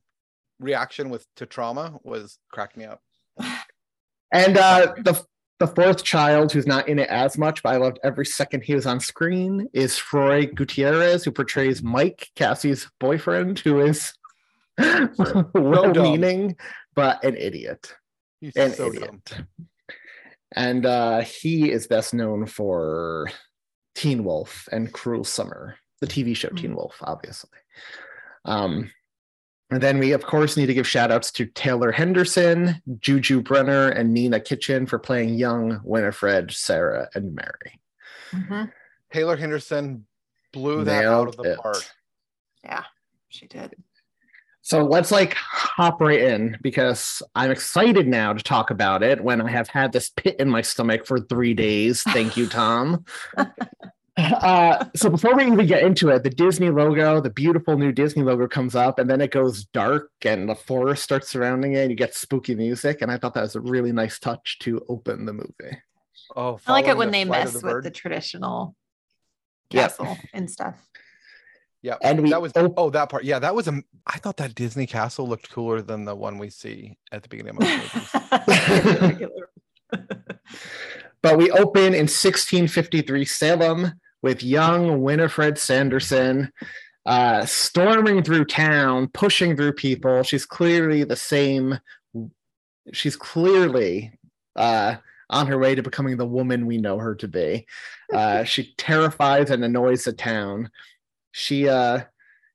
reaction 0.59 1.09
with 1.09 1.25
to 1.35 1.45
trauma 1.45 1.97
was 2.03 2.37
cracked 2.51 2.75
me 2.77 2.85
up 2.85 3.01
And 4.31 4.57
uh, 4.57 4.93
the 4.97 5.23
the 5.59 5.67
fourth 5.67 6.03
child, 6.03 6.51
who's 6.51 6.67
not 6.67 6.89
in 6.89 6.99
it 6.99 7.09
as 7.09 7.37
much, 7.37 7.63
but 7.63 7.73
I 7.73 7.77
loved 7.77 7.99
every 8.03 8.25
second 8.25 8.63
he 8.63 8.75
was 8.75 8.85
on 8.85 8.99
screen, 8.99 9.69
is 9.73 9.97
Froy 9.97 10.47
Gutierrez, 10.47 11.23
who 11.23 11.31
portrays 11.31 11.81
Mike, 11.81 12.29
Cassie's 12.35 12.89
boyfriend, 12.99 13.59
who 13.59 13.79
is 13.79 14.13
well-meaning 15.53 16.57
but 16.95 17.23
an 17.23 17.35
idiot. 17.37 17.93
He's 18.41 18.55
An 18.55 18.73
so 18.73 18.87
idiot. 18.87 19.11
dumb. 19.25 19.47
And 20.53 20.85
uh, 20.85 21.21
he 21.21 21.71
is 21.71 21.87
best 21.87 22.13
known 22.13 22.45
for 22.45 23.29
Teen 23.95 24.23
Wolf 24.23 24.67
and 24.71 24.91
Cruel 24.91 25.23
Summer, 25.23 25.75
the 26.01 26.07
TV 26.07 26.35
show 26.35 26.49
Teen 26.49 26.75
Wolf, 26.75 26.95
obviously. 27.01 27.49
Um, 28.45 28.91
and 29.71 29.81
then 29.81 29.97
we, 29.99 30.11
of 30.11 30.23
course, 30.23 30.57
need 30.57 30.67
to 30.67 30.73
give 30.73 30.87
shout 30.87 31.11
outs 31.11 31.31
to 31.33 31.45
Taylor 31.47 31.91
Henderson, 31.91 32.81
Juju 32.99 33.41
Brener, 33.41 33.97
and 33.97 34.13
Nina 34.13 34.39
Kitchen 34.39 34.85
for 34.85 34.99
playing 34.99 35.33
young 35.35 35.81
Winifred, 35.83 36.51
Sarah, 36.51 37.09
and 37.15 37.33
Mary. 37.35 37.79
Mhm. 38.31 38.71
taylor 39.11 39.37
henderson 39.37 40.05
blew 40.51 40.83
that 40.83 41.05
out 41.05 41.27
of 41.29 41.37
the 41.37 41.53
it. 41.53 41.59
park 41.59 41.77
Yeah, 42.63 42.83
she 43.29 43.47
did. 43.47 43.75
So 44.61 44.83
let's 44.83 45.11
like 45.11 45.35
hop 45.35 46.01
right 46.01 46.19
in 46.19 46.57
because 46.63 47.21
I'm 47.35 47.51
excited 47.51 48.07
now 48.07 48.33
to 48.33 48.43
talk 48.43 48.71
about 48.71 49.03
it 49.03 49.23
when 49.23 49.39
I 49.41 49.51
have 49.51 49.67
had 49.69 49.91
this 49.91 50.09
pit 50.09 50.35
in 50.39 50.49
my 50.49 50.63
stomach 50.63 51.05
for 51.05 51.19
three 51.19 51.53
days. 51.53 52.01
Thank 52.01 52.35
you, 52.35 52.47
Thom. 52.47 53.05
uh, 54.17 54.85
so 54.95 55.09
before 55.09 55.35
we 55.35 55.45
even 55.45 55.65
get 55.67 55.83
into 55.83 56.09
it, 56.09 56.23
the 56.23 56.29
Disney 56.29 56.69
logo, 56.69 57.19
the 57.19 57.29
beautiful 57.29 57.77
new 57.77 57.91
Disney 57.91 58.23
logo 58.23 58.47
comes 58.47 58.75
up, 58.75 58.97
and 58.99 59.09
then 59.09 59.19
it 59.21 59.31
goes 59.31 59.65
dark 59.65 60.09
and 60.23 60.47
the 60.49 60.55
forest 60.55 61.03
starts 61.03 61.27
surrounding 61.29 61.73
it, 61.73 61.79
and 61.81 61.89
you 61.91 61.97
get 61.97 62.13
spooky 62.15 62.55
music. 62.55 63.01
And 63.01 63.11
I 63.11 63.17
thought 63.17 63.33
that 63.33 63.41
was 63.41 63.55
a 63.55 63.61
really 63.61 63.91
nice 63.91 64.17
touch 64.19 64.57
to 64.59 64.83
open 64.89 65.25
the 65.25 65.33
movie. 65.33 65.77
oh 66.35 66.59
I 66.65 66.71
like 66.71 66.87
it 66.87 66.95
when 66.97 67.09
the 67.09 67.11
they 67.11 67.25
mess 67.25 67.53
the 67.53 67.65
with 67.65 67.83
the 67.83 67.91
traditional 67.91 68.75
Yep. 69.71 69.97
castle 69.97 70.17
and 70.33 70.49
stuff. 70.49 70.75
yeah 71.81 71.95
And 72.01 72.21
we 72.21 72.29
that 72.29 72.41
was 72.41 72.51
op- 72.55 72.73
oh 72.77 72.89
that 72.91 73.09
part 73.09 73.23
yeah 73.25 73.39
that 73.39 73.53
was 73.55 73.67
a 73.67 73.81
i 74.05 74.17
thought 74.19 74.37
that 74.37 74.53
disney 74.53 74.85
castle 74.85 75.27
looked 75.27 75.49
cooler 75.51 75.81
than 75.81 76.05
the 76.05 76.15
one 76.15 76.37
we 76.37 76.49
see 76.51 76.97
at 77.11 77.23
the 77.23 77.29
beginning 77.29 77.57
of 77.57 77.59
the 77.63 79.27
movie. 79.91 80.05
But 81.21 81.37
we 81.39 81.49
open 81.49 81.95
in 81.95 82.05
1653 82.07 83.25
Salem 83.25 83.93
with 84.25 84.41
young 84.41 85.03
Winifred 85.03 85.55
Sanderson 85.55 86.51
uh, 87.05 87.45
storming 87.45 88.23
through 88.23 88.45
town, 88.45 89.07
pushing 89.09 89.55
through 89.55 89.73
people. 89.73 90.23
She's 90.23 90.47
clearly 90.47 91.03
the 91.03 91.15
same. 91.15 91.77
She's 92.91 93.15
clearly 93.15 94.17
uh, 94.55 94.95
on 95.29 95.45
her 95.45 95.59
way 95.59 95.75
to 95.75 95.83
becoming 95.83 96.17
the 96.17 96.25
woman 96.25 96.65
we 96.65 96.79
know 96.79 96.97
her 96.97 97.13
to 97.13 97.27
be. 97.27 97.67
Uh, 98.11 98.43
she 98.45 98.73
terrifies 98.79 99.51
and 99.51 99.63
annoys 99.63 100.05
the 100.05 100.13
town. 100.13 100.71
She 101.31 101.69
uh, 101.69 102.01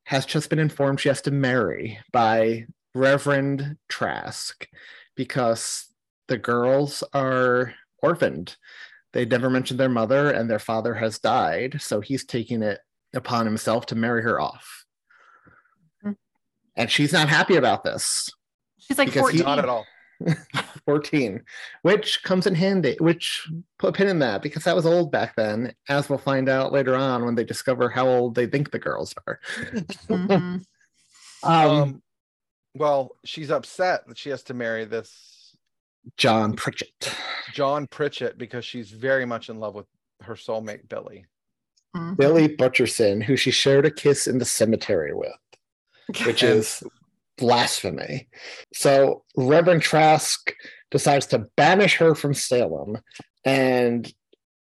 has 0.07 0.27
just 0.27 0.51
been 0.51 0.59
informed 0.59 0.99
she 0.99 1.09
has 1.09 1.23
to 1.23 1.31
marry 1.31 2.01
by 2.11 2.67
Reverend 2.97 3.77
Trask 3.89 4.67
because 5.15 5.87
the 6.27 6.39
girls 6.39 7.05
are 7.15 7.75
orphaned. 8.03 8.57
They 9.13 9.25
never 9.25 9.51
mentioned 9.51 9.81
their 9.81 9.89
mother, 9.89 10.31
and 10.31 10.49
their 10.49 10.59
father 10.59 10.95
has 10.95 11.19
died. 11.19 11.81
So 11.83 12.01
he's 12.01 12.25
taking 12.25 12.63
it 12.63 12.79
upon 13.15 13.45
himself 13.47 13.87
to 13.87 13.95
marry 13.97 14.23
her 14.23 14.41
off. 14.41 14.85
Hmm. 16.03 16.13
And 16.77 16.91
she's 16.91 17.13
not 17.13 17.29
happy 17.29 17.57
about 17.57 17.83
this. 17.85 18.31
She's 18.79 18.99
like 18.99 19.09
Because 19.09 19.31
he- 19.31 19.39
14. 19.39 19.45
not 19.45 19.59
at 19.59 19.69
all 19.69 19.87
14, 20.87 21.43
which 21.83 22.23
comes 22.23 22.47
in 22.47 22.55
handy, 22.55 22.97
which 23.01 23.49
put 23.79 23.89
a 23.89 23.93
pin 23.93 24.07
in 24.09 24.19
that 24.21 24.43
because 24.43 24.65
that 24.65 24.77
was 24.77 24.85
old 24.87 25.11
back 25.11 25.35
then, 25.35 25.75
as 25.89 26.09
we'll 26.09 26.19
find 26.19 26.49
out 26.49 26.73
later 26.73 26.95
on 26.95 27.25
when 27.25 27.35
they 27.35 27.45
discover 27.45 27.89
how 27.89 28.07
old 28.07 28.35
they 28.35 28.47
think 28.47 28.71
the 28.71 28.79
girls 28.79 29.15
are. 29.27 29.41
Mhm. 30.09 30.63
um, 31.43 31.71
um 31.71 32.03
Well, 32.75 33.13
she's 33.25 33.51
upset 33.51 34.07
that 34.09 34.19
she 34.19 34.31
has 34.31 34.43
to 34.45 34.55
marry 34.55 34.85
this 34.85 35.30
John 36.17 36.55
Pritchett. 36.55 37.15
John 37.53 37.87
Pritchett 37.87 38.39
because 38.39 38.65
she's 38.65 38.91
very 38.91 39.25
much 39.25 39.49
in 39.49 39.59
love 39.59 39.75
with 39.75 39.87
her 40.23 40.35
soulmate 40.35 40.89
Billy. 40.89 41.27
Mhm. 41.97 42.17
Billy 42.17 42.49
Butcherson, 42.49 43.23
who 43.23 43.37
she 43.37 43.51
shared 43.51 43.87
a 43.87 43.91
kiss 43.91 44.27
in 44.27 44.39
the 44.39 44.45
cemetery 44.45 45.13
with, 45.13 45.33
which 46.25 46.43
is 46.43 46.83
blasphemy. 47.37 48.29
So 48.73 49.25
Reverend 49.37 49.83
Trask 49.83 50.55
decides 50.91 51.27
to 51.27 51.47
banish 51.57 51.97
her 51.97 52.15
from 52.15 52.35
Salem 52.35 52.99
and 53.45 54.13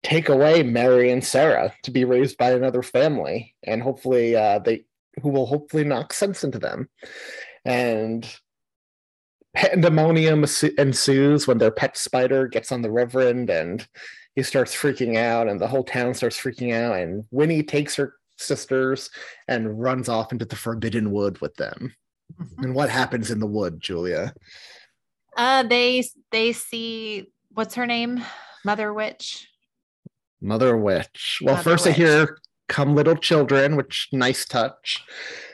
take 0.03 0.29
away 0.29 0.63
Mary 0.63 1.11
and 1.11 1.23
Sarah 1.23 1.73
to 1.83 1.91
be 1.91 2.05
raised 2.05 2.37
by 2.37 2.51
another 2.51 2.83
family, 2.83 3.55
and 3.63 3.81
hopefully 3.81 4.35
uh, 4.35 4.59
they 4.59 4.85
who 5.21 5.29
will 5.29 5.47
hopefully 5.47 5.83
knock 5.83 6.13
sense 6.13 6.43
into 6.43 6.59
them. 6.59 6.87
And 7.65 8.25
pandemonium 9.57 10.45
ensues 10.77 11.47
when 11.47 11.57
their 11.57 11.71
pet 11.71 11.97
spider 11.97 12.47
gets 12.47 12.71
on 12.71 12.83
the 12.83 12.91
Reverend 12.91 13.49
and 13.49 13.87
he 14.35 14.43
starts 14.43 14.75
freaking 14.75 15.17
out 15.17 15.47
and 15.47 15.59
the 15.59 15.67
whole 15.67 15.83
town 15.83 16.13
starts 16.13 16.39
freaking 16.39 16.75
out 16.75 16.95
and 16.95 17.23
Winnie 17.31 17.63
takes 17.63 17.95
her 17.95 18.13
sisters 18.37 19.09
and 19.47 19.81
runs 19.81 20.09
off 20.09 20.31
into 20.31 20.45
the 20.45 20.55
forbidden 20.55 21.11
wood 21.11 21.41
with 21.41 21.55
them. 21.55 21.95
And 22.59 22.75
what 22.75 22.91
happens 22.91 23.31
in 23.31 23.39
the 23.39 23.47
wood, 23.47 23.79
Julia? 23.79 24.31
Uh, 25.35 25.63
they 25.63 26.03
they 26.31 26.53
see 26.53 27.31
what's 27.49 27.73
her 27.73 27.87
name, 27.87 28.23
Mother 28.63 28.93
Witch. 28.93 29.47
Mother 30.39 30.77
Witch. 30.77 31.39
Well, 31.41 31.55
Mother 31.55 31.71
first 31.71 31.87
I 31.87 31.89
Witch. 31.91 31.97
hear 31.97 32.37
come 32.69 32.93
little 32.93 33.15
children, 33.15 33.75
which 33.75 34.09
nice 34.11 34.45
touch. 34.45 35.03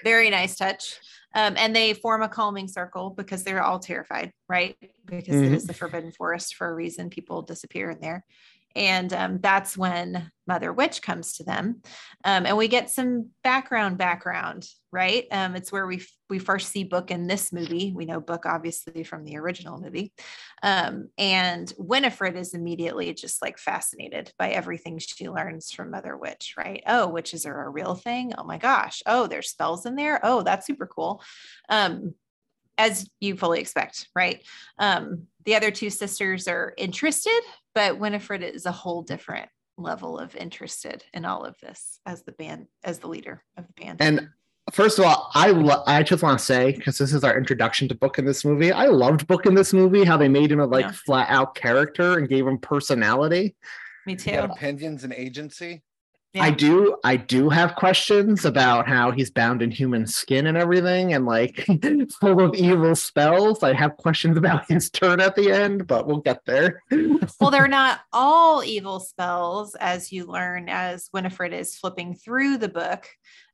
Very 0.04 0.30
nice 0.30 0.58
touch. 0.58 1.00
Um, 1.36 1.56
and 1.58 1.76
they 1.76 1.94
form 1.94 2.22
a 2.22 2.30
calming 2.30 2.68
circle 2.68 3.10
because 3.12 3.44
they're 3.44 3.64
all 3.64 3.80
terrified, 3.80 4.34
right? 4.48 4.78
Because 5.06 5.42
it 5.42 5.52
Mhm. 5.52 5.54
is 5.54 5.66
the 5.66 5.74
forbidden 5.74 6.12
forest 6.12 6.56
for 6.56 6.70
a 6.70 6.74
reason. 6.74 7.10
People 7.10 7.42
disappear 7.42 7.90
in 7.90 8.00
there. 8.02 8.26
And 8.76 9.14
um, 9.14 9.40
that's 9.40 9.78
when 9.78 10.32
Mother 10.48 10.74
Witch 10.74 11.02
comes 11.02 11.34
to 11.38 11.44
them. 11.44 11.82
Um, 12.26 12.46
and 12.46 12.58
we 12.58 12.68
get 12.68 12.90
some 12.90 13.30
background 13.44 13.98
background, 13.98 14.68
right? 14.92 15.26
Um, 15.32 15.56
it's 15.56 15.72
where 15.72 15.86
we 15.86 15.98
f- 15.98 16.08
we 16.30 16.40
first 16.40 16.72
see 16.72 16.84
Book 16.84 17.12
in 17.12 17.28
this 17.28 17.54
movie. 17.54 17.94
We 17.96 18.06
know 18.06 18.20
Book 18.20 18.46
obviously 18.46 19.04
from 19.04 19.24
the 19.24 19.38
original 19.38 19.80
movie. 19.80 20.12
Um, 20.64 21.10
and 21.18 21.72
Winifred 21.78 22.36
is 22.36 22.54
immediately 22.54 23.14
just 23.14 23.42
like 23.42 23.60
fascinated 23.60 24.34
by 24.40 24.50
everything 24.50 24.98
she 25.00 25.30
learns 25.30 25.72
from 25.72 25.92
Mother 25.92 26.18
Witch, 26.18 26.56
right? 26.58 26.84
Oh, 26.88 27.08
witches 27.08 27.46
are 27.46 27.66
a 27.66 27.70
real 27.70 27.96
thing. 27.96 28.34
Oh 28.38 28.44
my 28.44 28.58
gosh. 28.58 29.04
Oh, 29.06 29.28
there's 29.28 29.50
spells 29.50 29.86
in 29.86 29.96
there. 29.96 30.20
Oh, 30.24 30.42
that's 30.42 30.66
super 30.66 30.88
cool. 30.88 31.22
Um, 31.70 32.16
as 32.78 33.10
you 33.20 33.38
fully 33.38 33.60
expect, 33.60 34.08
right? 34.16 34.44
Um, 34.80 35.28
the 35.46 35.56
other 35.56 35.72
two 35.72 35.90
sisters 35.90 36.48
are 36.48 36.74
interested, 36.78 37.42
but 37.76 38.00
Winifred 38.00 38.44
is 38.44 38.66
a 38.66 38.72
whole 38.72 39.02
different 39.02 39.50
level 39.78 40.20
of 40.20 40.36
interested 40.36 41.04
in 41.14 41.26
all 41.26 41.44
of 41.46 41.56
this 41.62 42.00
as 42.06 42.24
the 42.24 42.32
band, 42.34 42.68
as 42.84 43.00
the 43.00 43.08
leader 43.08 43.44
of 43.58 43.66
the 43.68 43.74
band. 43.84 43.98
And 44.02 44.30
first 44.72 45.00
of 45.00 45.06
all, 45.06 45.32
I 45.34 45.50
lo- 45.52 45.84
I 45.88 46.04
just 46.04 46.22
want 46.22 46.38
to 46.40 46.46
say 46.46 46.72
because 46.74 46.98
this 46.98 47.14
is 47.14 47.24
our 47.24 47.38
introduction 47.38 47.88
to 47.88 47.96
Book 47.96 48.20
in 48.20 48.26
this 48.26 48.46
movie. 48.46 48.72
I 48.72 48.86
loved 48.86 49.26
Book 49.28 49.46
in 49.46 49.56
this 49.56 49.74
movie. 49.74 50.04
How 50.04 50.16
they 50.18 50.30
made 50.30 50.52
him 50.52 50.60
a 50.60 50.66
like 50.66 50.86
Yeah. 50.86 50.92
flat 50.92 51.30
out 51.30 51.56
character 51.56 52.18
and 52.18 52.30
gave 52.30 52.46
him 52.46 52.60
personality. 52.60 53.56
Me 54.06 54.16
He 54.22 54.32
had 54.32 54.46
too. 54.46 54.52
opinions 54.52 55.04
and 55.04 55.14
agency. 55.14 55.82
I 56.36 56.50
do 56.50 56.98
I 57.04 57.16
do 57.16 57.50
have 57.50 57.76
questions 57.76 58.44
about 58.44 58.88
how 58.88 59.12
he's 59.12 59.30
bound 59.30 59.62
in 59.62 59.70
human 59.70 60.08
skin 60.08 60.48
and 60.48 60.58
everything 60.58 61.14
and 61.14 61.26
like 61.26 61.68
full 62.20 62.42
of 62.42 62.56
evil 62.56 62.96
spells. 62.96 63.62
I 63.62 63.74
have 63.74 63.98
questions 63.98 64.38
about 64.38 64.66
his 64.70 64.90
turn 64.90 65.20
at 65.20 65.36
the 65.36 65.52
end, 65.52 65.86
but 65.86 66.08
we'll 66.08 66.18
get 66.18 66.44
there. 66.46 66.82
well, 67.40 67.52
they're 67.52 67.68
not 67.68 68.00
all 68.12 68.64
evil 68.64 69.00
spells, 69.00 69.76
as 69.76 70.12
you 70.12 70.26
learn 70.26 70.70
as 70.70 71.10
Winifred 71.14 71.54
is 71.54 71.76
flipping 71.76 72.16
through 72.16 72.58
the 72.58 72.70
book. 72.70 73.08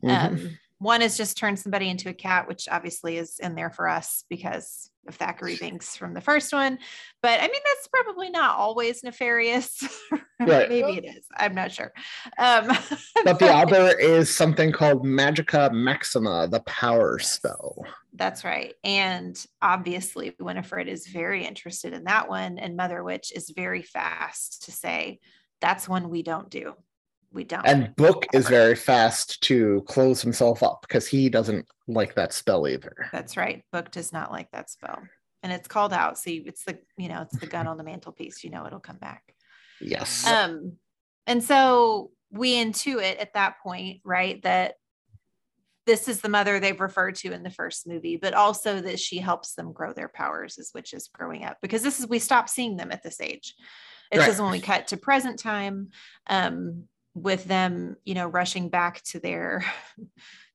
Mhm. 0.03 0.09
Um, 0.09 0.57
one 0.79 1.01
is 1.01 1.17
just 1.17 1.37
turn 1.37 1.57
somebody 1.57 1.89
into 1.89 2.09
a 2.09 2.13
cat, 2.13 2.47
which 2.47 2.67
obviously 2.71 3.17
is 3.17 3.37
in 3.39 3.55
there 3.55 3.69
for 3.69 3.87
us 3.87 4.23
because 4.29 4.89
of 5.07 5.17
Thackery 5.17 5.57
Binx 5.57 5.97
from 5.97 6.13
the 6.13 6.21
first 6.21 6.53
one. 6.53 6.79
But 7.21 7.39
I 7.39 7.43
mean, 7.43 7.61
that's 7.65 7.87
probably 7.87 8.29
not 8.29 8.57
always 8.57 9.03
nefarious. 9.03 9.83
Right. 10.41 10.69
Maybe 10.69 10.93
it 10.93 11.03
is. 11.03 11.25
I'm 11.37 11.53
not 11.53 11.69
sure. 11.69 11.91
Um, 12.37 12.67
but 13.25 13.39
the 13.39 13.53
other 13.53 13.89
is 13.99 14.33
something 14.33 14.71
called 14.71 15.03
Magica 15.03 15.69
Maxima, 15.73 16.47
the 16.47 16.61
power 16.61 17.19
spell. 17.19 17.85
That's 18.13 18.45
right. 18.45 18.73
And 18.85 19.37
obviously, 19.61 20.37
Winifred 20.39 20.87
is 20.87 21.07
very 21.07 21.45
interested 21.45 21.91
in 21.91 22.05
that 22.05 22.29
one. 22.29 22.57
And 22.57 22.77
Mother 22.77 23.03
Witch 23.03 23.33
is 23.35 23.51
very 23.53 23.81
fast 23.81 24.63
to 24.63 24.71
say, 24.71 25.19
that's 25.59 25.89
one 25.89 26.09
we 26.09 26.23
don't 26.23 26.49
do. 26.49 26.73
We 27.31 27.43
don't. 27.43 27.65
And 27.65 27.95
Book 27.95 28.25
is 28.33 28.47
very 28.49 28.75
fast 28.75 29.41
to 29.43 29.83
close 29.87 30.21
himself 30.21 30.63
up 30.63 30.81
because 30.81 31.07
he 31.07 31.29
doesn't 31.29 31.65
like 31.87 32.15
that 32.15 32.33
spell 32.33 32.67
either. 32.67 33.07
That's 33.11 33.37
right. 33.37 33.63
Book 33.71 33.91
does 33.91 34.11
not 34.11 34.31
like 34.31 34.51
that 34.51 34.69
spell. 34.69 34.99
And 35.43 35.53
it's 35.53 35.67
called 35.67 35.93
out. 35.93 36.17
So 36.17 36.31
it's 36.31 36.63
the, 36.63 36.79
you 36.97 37.07
know, 37.07 37.21
it's 37.21 37.37
the 37.37 37.47
gun 37.47 37.67
on 37.67 37.77
the 37.77 37.83
mantelpiece. 37.83 38.43
You 38.43 38.49
know, 38.49 38.65
it'll 38.65 38.79
come 38.79 38.97
back. 38.97 39.35
Yes. 39.79 40.25
Um, 40.27 40.73
and 41.27 41.43
so 41.43 42.11
we 42.31 42.55
intuit 42.55 43.21
at 43.21 43.33
that 43.35 43.55
point, 43.63 44.01
right, 44.03 44.41
that 44.43 44.73
this 45.85 46.07
is 46.07 46.21
the 46.21 46.29
mother 46.29 46.59
they've 46.59 46.79
referred 46.79 47.15
to 47.15 47.31
in 47.31 47.43
the 47.43 47.49
first 47.49 47.87
movie, 47.87 48.17
but 48.17 48.33
also 48.33 48.81
that 48.81 48.99
she 48.99 49.17
helps 49.17 49.53
them 49.53 49.71
grow 49.71 49.93
their 49.93 50.09
powers 50.09 50.57
as 50.59 50.71
witches 50.73 51.09
growing 51.13 51.43
up 51.43 51.57
because 51.61 51.81
this 51.81 51.99
is 51.99 52.07
we 52.07 52.19
stop 52.19 52.49
seeing 52.49 52.77
them 52.77 52.91
at 52.91 53.01
this 53.01 53.21
age. 53.21 53.55
It's 54.11 54.19
Right. 54.19 54.27
just 54.27 54.39
when 54.39 54.51
we 54.51 54.59
cut 54.59 54.87
to 54.87 54.97
present 54.97 55.39
time, 55.39 55.89
um, 56.27 56.85
with 57.15 57.45
them, 57.45 57.95
you 58.05 58.13
know, 58.13 58.27
rushing 58.27 58.69
back 58.69 59.01
to 59.03 59.19
their 59.19 59.63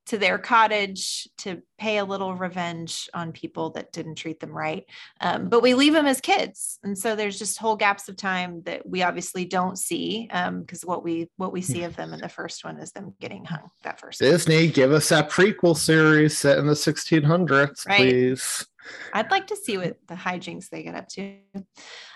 to 0.07 0.19
their 0.19 0.37
cottage 0.37 1.27
to 1.39 1.63
pay 1.79 1.97
a 1.97 2.05
little 2.05 2.35
revenge 2.35 3.09
on 3.15 3.33
people 3.33 3.71
that 3.71 3.91
didn't 3.91 4.17
treat 4.17 4.39
them 4.39 4.51
right. 4.51 4.85
Um, 5.23 5.49
but 5.49 5.63
we 5.63 5.73
leave 5.73 5.95
them 5.95 6.05
as 6.05 6.21
kids, 6.21 6.79
and 6.83 6.97
so 6.97 7.17
there's 7.17 7.39
just 7.39 7.57
whole 7.59 7.75
gaps 7.77 8.07
of 8.11 8.17
time 8.19 8.61
that 8.67 8.87
we 8.87 9.03
obviously 9.03 9.47
don't 9.47 9.79
see 9.79 10.29
because 10.31 10.85
what 10.85 11.03
we 11.03 11.31
what 11.37 11.53
we 11.53 11.63
see 11.63 11.85
of 11.85 11.97
them 11.97 12.13
in 12.13 12.21
the 12.21 12.29
first 12.29 12.65
one 12.65 12.79
is 12.81 12.93
them 12.93 13.15
getting 13.19 13.47
hung. 13.47 13.71
That 13.83 13.99
first 13.99 14.21
one. 14.21 14.31
Disney, 14.31 14.69
give 14.69 14.93
us 14.93 15.09
that 15.09 15.31
prequel 15.31 15.75
series 15.77 16.37
set 16.37 16.59
in 16.59 16.67
the 16.67 16.75
1600s, 16.75 17.87
Right. 17.87 17.97
please. 17.97 18.67
I'd 19.15 19.31
like 19.31 19.47
to 19.47 19.57
see 19.57 19.79
what 19.79 19.97
the 20.07 20.15
hijinks 20.15 20.69
they 20.69 20.83
get 20.83 20.95
up 20.95 21.09
to. 21.09 21.39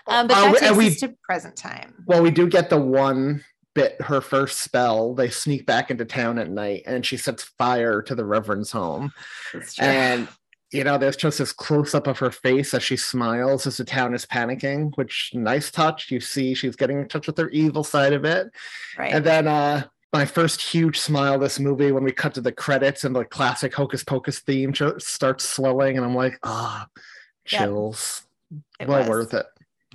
Um, 0.05 0.27
but 0.27 0.37
Uh, 0.37 0.41
that 0.41 0.51
we- 0.51 0.59
takes 0.59 0.77
we- 0.77 0.87
us 0.89 0.99
to 0.99 1.15
present 1.23 1.55
time. 1.57 2.03
Well, 2.05 2.21
we 2.21 2.29
do 2.29 2.47
get 2.47 2.69
the 2.69 2.77
one 2.79 3.43
bit, 3.81 4.01
her 4.01 4.21
first 4.21 4.59
spell. 4.59 5.13
They 5.13 5.29
sneak 5.29 5.65
back 5.65 5.91
into 5.91 6.05
town 6.05 6.37
at 6.39 6.49
night 6.49 6.83
and 6.85 7.05
she 7.05 7.17
sets 7.17 7.43
fire 7.43 8.01
to 8.03 8.15
the 8.15 8.25
Reverend's 8.25 8.71
home. 8.71 9.11
And, 9.79 10.27
you 10.71 10.83
know, 10.83 10.97
there's 10.97 11.15
just 11.17 11.39
this 11.39 11.51
close 11.51 11.95
up 11.95 12.07
of 12.07 12.19
her 12.19 12.31
face 12.31 12.73
as 12.73 12.83
she 12.83 12.95
smiles 12.97 13.65
as 13.67 13.77
the 13.77 13.85
town 13.85 14.13
is 14.13 14.25
panicking, 14.25 14.91
which 14.95 15.31
nice 15.33 15.71
touch. 15.71 16.11
You 16.11 16.19
see 16.19 16.53
she's 16.53 16.75
getting 16.75 16.99
in 16.99 17.07
touch 17.07 17.27
with 17.27 17.37
her 17.37 17.49
evil 17.49 17.83
side 17.83 18.13
of 18.13 18.25
it. 18.25 18.47
right. 18.97 19.13
And 19.13 19.25
then, 19.25 19.47
uh, 19.47 19.83
my 20.11 20.25
first 20.25 20.59
huge 20.59 20.97
smile 20.99 21.37
this 21.37 21.59
movie 21.59 21.91
when 21.91 22.03
we 22.03 22.11
cut 22.11 22.33
to 22.33 22.41
the 22.41 22.51
credits 22.51 23.03
and 23.03 23.15
the 23.15 23.23
classic 23.25 23.73
Hocus 23.75 24.03
Pocus 24.03 24.39
theme 24.39 24.73
starts 24.97 25.47
swelling, 25.47 25.97
and 25.97 26.05
I'm 26.05 26.15
like, 26.15 26.39
ah, 26.41 26.87
Yep. 27.51 27.61
chills. 27.61 28.23
It 28.79 28.87
well 28.87 28.99
was. 29.01 29.09
worth 29.09 29.33
it. 29.35 29.45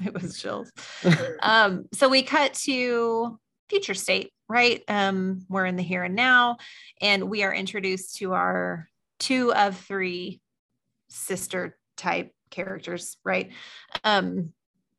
it 0.05 0.15
was 0.15 0.41
chills. 0.41 0.71
um, 1.43 1.87
so 1.93 2.09
we 2.09 2.23
cut 2.23 2.55
to 2.65 3.39
future 3.69 3.95
state, 3.95 4.33
right? 4.49 4.83
Um, 4.89 5.45
we're 5.49 5.67
in 5.67 5.77
the 5.77 5.83
here 5.83 6.05
and 6.05 6.15
now, 6.15 6.59
and 7.01 7.31
we 7.31 7.43
are 7.43 7.55
introduced 7.55 8.17
to 8.17 8.33
our 8.33 8.89
two 9.19 9.53
of 9.55 9.77
three 9.77 10.41
sister 11.09 11.77
type 11.97 12.33
characters, 12.51 13.17
right? 13.25 13.53
Um, 14.03 14.53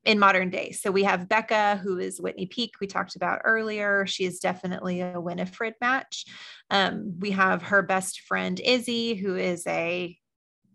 in 0.05 0.19
modern 0.19 0.51
day. 0.51 0.71
So 0.71 0.91
we 0.91 1.03
have 1.03 1.27
Becca, 1.27 1.77
who 1.77 1.97
is 1.97 2.21
Whitney 2.21 2.45
Peak, 2.45 2.73
we 2.79 2.87
talked 2.87 3.15
about 3.15 3.41
earlier. 3.43 4.05
She 4.05 4.25
is 4.25 4.39
definitely 4.39 5.01
a 5.01 5.19
Winifred 5.19 5.73
match. 5.81 6.25
Um, 6.69 7.15
we 7.19 7.31
have 7.31 7.63
her 7.63 7.81
best 7.81 8.21
friend 8.21 8.59
Izzy, 8.59 9.15
who 9.15 9.35
is 9.35 9.65
a 9.67 10.15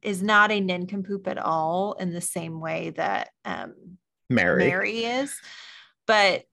is 0.03 0.23
not 0.23 0.51
a 0.51 0.61
nincompoop 0.61 1.29
at 1.29 1.39
all 1.39 1.93
in 2.01 2.13
the 2.13 2.23
same 2.23 2.59
way 2.59 2.91
that 2.91 3.29
um, 3.45 3.99
Mary. 4.31 4.67
Mary 4.67 5.05
is, 5.05 5.39
but 6.07 6.45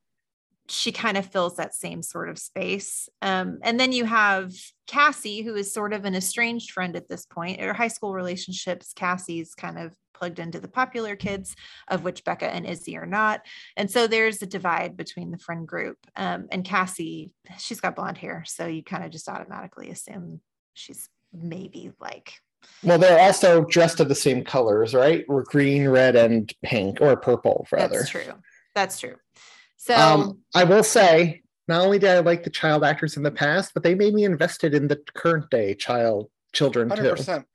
she 0.70 0.92
kind 0.92 1.18
of 1.18 1.26
fills 1.26 1.56
that 1.56 1.74
same 1.74 2.02
sort 2.02 2.30
of 2.30 2.38
space. 2.38 3.08
Um, 3.22 3.60
and 3.64 3.80
then 3.80 3.92
you 3.92 4.06
have 4.06 4.54
Cassie, 4.86 5.42
who 5.42 5.56
is 5.56 5.74
sort 5.74 5.94
of 5.94 6.06
an 6.06 6.16
estranged 6.16 6.72
friend 6.72 6.96
at 6.96 7.08
this 7.08 7.26
point. 7.26 7.60
In 7.60 7.68
her 7.68 7.74
high 7.74 7.88
school 7.88 8.14
relationships, 8.14 8.94
Cassie's 8.94 9.54
kind 9.56 9.80
of 9.80 9.94
plugged 10.14 10.40
into 10.40 10.60
the 10.60 10.68
popular 10.68 11.16
kids, 11.16 11.56
of 11.88 12.04
which 12.04 12.24
Becca 12.24 12.48
and 12.48 12.66
Izzy 12.66 12.98
are 12.98 13.06
not. 13.06 13.42
And 13.78 13.90
so 13.90 14.08
there's 14.08 14.42
a 14.42 14.48
divide 14.48 14.98
between 14.98 15.32
the 15.32 15.38
friend 15.38 15.68
group. 15.68 15.98
Um, 16.16 16.48
and 16.52 16.66
Cassie, 16.66 17.32
she's 17.60 17.80
got 17.80 17.96
blonde 17.96 18.18
hair. 18.18 18.44
So 18.46 18.66
you 18.66 18.84
kind 18.84 19.06
of 19.06 19.12
just 19.12 19.30
automatically 19.30 19.90
assume 19.90 20.42
she's 20.74 21.08
maybe 21.34 21.92
like 22.00 22.34
Well, 22.84 22.98
they're 22.98 23.20
also 23.20 23.64
dressed 23.66 24.00
of 24.00 24.10
the 24.10 24.16
same 24.16 24.44
colors, 24.44 24.94
right? 24.94 25.24
We're 25.28 25.44
green, 25.44 25.88
red, 25.88 26.16
and 26.16 26.52
pink, 26.64 27.00
or 27.00 27.16
purple, 27.16 27.68
rather. 27.72 28.00
That's 28.00 28.10
true. 28.10 28.34
That's 28.76 29.00
true. 29.00 29.16
So 29.88 29.96
Um, 29.96 30.40
I 30.54 30.64
will 30.66 30.84
say, 30.84 31.42
not 31.68 31.82
only 31.82 31.98
did 32.00 32.10
I 32.10 32.20
like 32.20 32.44
the 32.44 32.50
child 32.50 32.84
actors 32.84 33.18
in 33.18 33.24
the 33.24 33.32
past, 33.32 33.74
but 33.74 33.84
they 33.84 33.96
made 33.96 34.14
me 34.14 34.24
invested 34.26 34.74
in 34.74 34.88
the 34.88 34.98
current 35.16 35.50
day 35.50 35.74
child 35.74 36.30
children 36.54 36.90
Hundred 36.90 37.04
too. 37.04 37.16
percent. 37.16 37.46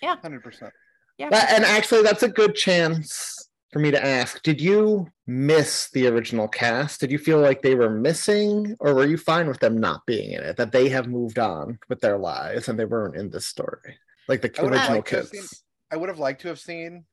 Yeah. 0.00 0.16
Hundred 0.16 0.42
percent. 0.42 0.72
yeah, 1.18 1.28
That- 1.30 1.50
and 1.52 1.64
actually, 1.64 2.02
that's 2.02 2.22
a 2.22 2.28
good 2.28 2.54
chance 2.54 3.48
for 3.72 3.78
me 3.78 3.90
to 3.90 4.04
ask: 4.04 4.42
Did 4.42 4.60
you 4.60 5.08
miss 5.26 5.90
the 5.90 6.06
original 6.08 6.46
cast? 6.48 7.00
Did 7.00 7.10
you 7.10 7.18
feel 7.18 7.38
like 7.40 7.62
they 7.62 7.74
were 7.74 7.90
missing, 7.90 8.76
or 8.80 8.94
were 8.94 9.06
you 9.06 9.16
fine 9.16 9.46
with 9.48 9.60
them 9.60 9.78
not 9.78 10.04
being 10.06 10.32
in 10.32 10.42
it? 10.42 10.56
That 10.56 10.72
they 10.72 10.88
have 10.90 11.06
moved 11.08 11.38
on 11.38 11.78
with 11.88 12.00
their 12.00 12.18
lives 12.18 12.68
and 12.68 12.78
they 12.78 12.84
weren't 12.84 13.16
in 13.16 13.30
this 13.30 13.46
story, 13.46 13.98
like 14.28 14.40
the 14.42 14.50
I 14.58 14.62
would 14.62 14.72
have 14.72 14.80
original 14.82 14.96
liked 14.98 15.08
kids. 15.08 15.30
seen. 15.30 15.44
I 15.90 15.96
would 15.96 16.08
have 16.08 16.18
liked 16.18 16.40
to 16.42 16.48
have 16.48 16.60
seen 16.60 17.04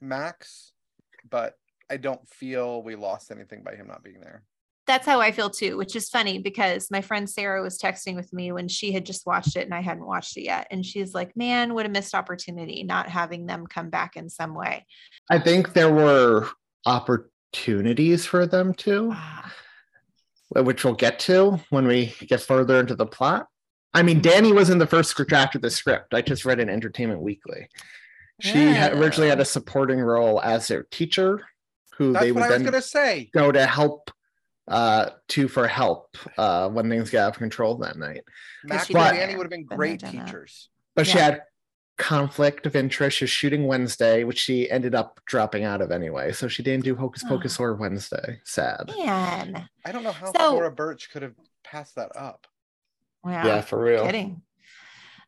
Max, 0.00 0.72
but 1.28 1.54
I 1.90 1.96
don't 1.96 2.26
feel 2.28 2.82
we 2.82 2.96
lost 2.96 3.30
anything 3.30 3.62
by 3.62 3.74
him 3.74 3.86
not 3.86 4.02
being 4.04 4.20
there. 4.20 4.42
that's 4.86 5.06
how 5.06 5.20
I 5.20 5.32
feel 5.32 5.50
too, 5.50 5.76
which 5.76 5.94
is 5.94 6.08
funny 6.08 6.38
because 6.38 6.90
my 6.90 7.02
friend 7.02 7.28
Sarah 7.28 7.62
was 7.62 7.78
texting 7.78 8.14
with 8.16 8.32
me 8.32 8.52
when 8.52 8.68
she 8.68 8.92
had 8.92 9.04
just 9.04 9.26
watched 9.26 9.54
it 9.56 9.64
and 9.66 9.74
I 9.74 9.82
hadn't 9.82 10.06
watched 10.06 10.36
it 10.38 10.44
yet. 10.44 10.66
And 10.70 10.84
she's 10.84 11.12
like, 11.12 11.36
man, 11.36 11.74
what 11.74 11.84
a 11.84 11.90
missed 11.90 12.14
opportunity 12.14 12.82
not 12.84 13.06
having 13.08 13.44
them 13.44 13.66
come 13.66 13.90
back 13.90 14.16
in 14.16 14.30
some 14.30 14.54
way. 14.54 14.86
I 15.30 15.38
think 15.40 15.74
there 15.74 15.92
were 15.92 16.48
opportunities 16.86 18.24
for 18.24 18.46
them 18.46 18.72
to, 18.74 19.10
Ah, 19.12 19.52
which 20.50 20.84
we'll 20.84 20.94
get 20.94 21.18
to 21.20 21.60
when 21.70 21.86
we 21.86 22.14
get 22.26 22.40
further 22.40 22.80
into 22.80 22.94
the 22.94 23.06
plot. 23.06 23.46
I 23.94 24.02
mean, 24.02 24.20
Dani 24.20 24.54
was 24.54 24.70
in 24.70 24.78
the 24.78 24.86
first 24.86 25.14
draft 25.16 25.54
of 25.54 25.62
the 25.62 25.70
script. 25.70 26.14
I 26.14 26.22
just 26.22 26.44
read 26.44 26.60
in 26.60 26.68
Entertainment 26.68 27.20
Weekly. 27.20 27.68
She 28.40 28.66
had 28.66 28.92
originally 28.92 29.28
had 29.28 29.40
a 29.40 29.44
supporting 29.44 29.98
role 30.00 30.40
as 30.42 30.68
their 30.68 30.84
teacher, 30.84 31.42
who 31.98 32.12
That's 32.12 32.24
they 32.24 32.32
what 32.32 32.42
would 32.42 32.44
I 32.44 32.48
was 32.54 32.62
then 32.62 32.64
gonna 32.72 32.82
say. 32.82 33.30
go 33.34 33.52
to 33.52 33.66
help 33.66 34.10
uh 34.66 35.10
to 35.28 35.48
for 35.48 35.66
help 35.66 36.16
uh 36.36 36.68
when 36.68 36.88
things 36.88 37.10
got 37.10 37.20
out 37.26 37.32
of 37.32 37.38
control 37.38 37.76
that 37.78 37.96
night. 37.96 38.22
Max 38.64 38.86
she 38.86 38.94
and 38.94 39.02
did 39.16 39.22
Dani 39.22 39.26
there, 39.28 39.36
would 39.38 39.44
have 39.44 39.50
been 39.50 39.64
been 39.66 39.76
great 39.76 40.00
done 40.00 40.12
teachers. 40.12 40.68
But 40.94 41.06
she 41.06 41.18
had 41.18 41.42
conflict 41.96 42.64
of 42.66 42.76
interest. 42.76 43.16
She 43.18 43.24
was 43.24 43.30
shooting 43.30 43.66
Wednesday, 43.66 44.22
which 44.24 44.38
she 44.38 44.70
ended 44.70 44.94
up 44.94 45.20
dropping 45.26 45.64
out 45.64 45.80
of 45.80 45.90
anyway. 45.90 46.32
So 46.32 46.46
she 46.48 46.62
didn't 46.62 46.84
do 46.84 46.94
Hocus 46.94 47.22
Oh. 47.24 47.28
Pocus 47.28 47.58
or 47.58 47.74
Wednesday. 47.74 48.40
Sad. 48.44 48.92
man. 48.98 49.68
I 49.84 49.92
don't 49.92 50.04
know 50.04 50.12
how 50.12 50.26
So- 50.32 50.52
Thora 50.52 50.70
Birch 50.70 51.10
could 51.10 51.22
have 51.22 51.34
passed 51.64 51.96
that 51.96 52.12
up. 52.14 52.46
Wow. 53.24 53.44
Yeah, 53.44 53.60
for 53.62 53.82
real. 53.82 54.04
Kidding. 54.06 54.42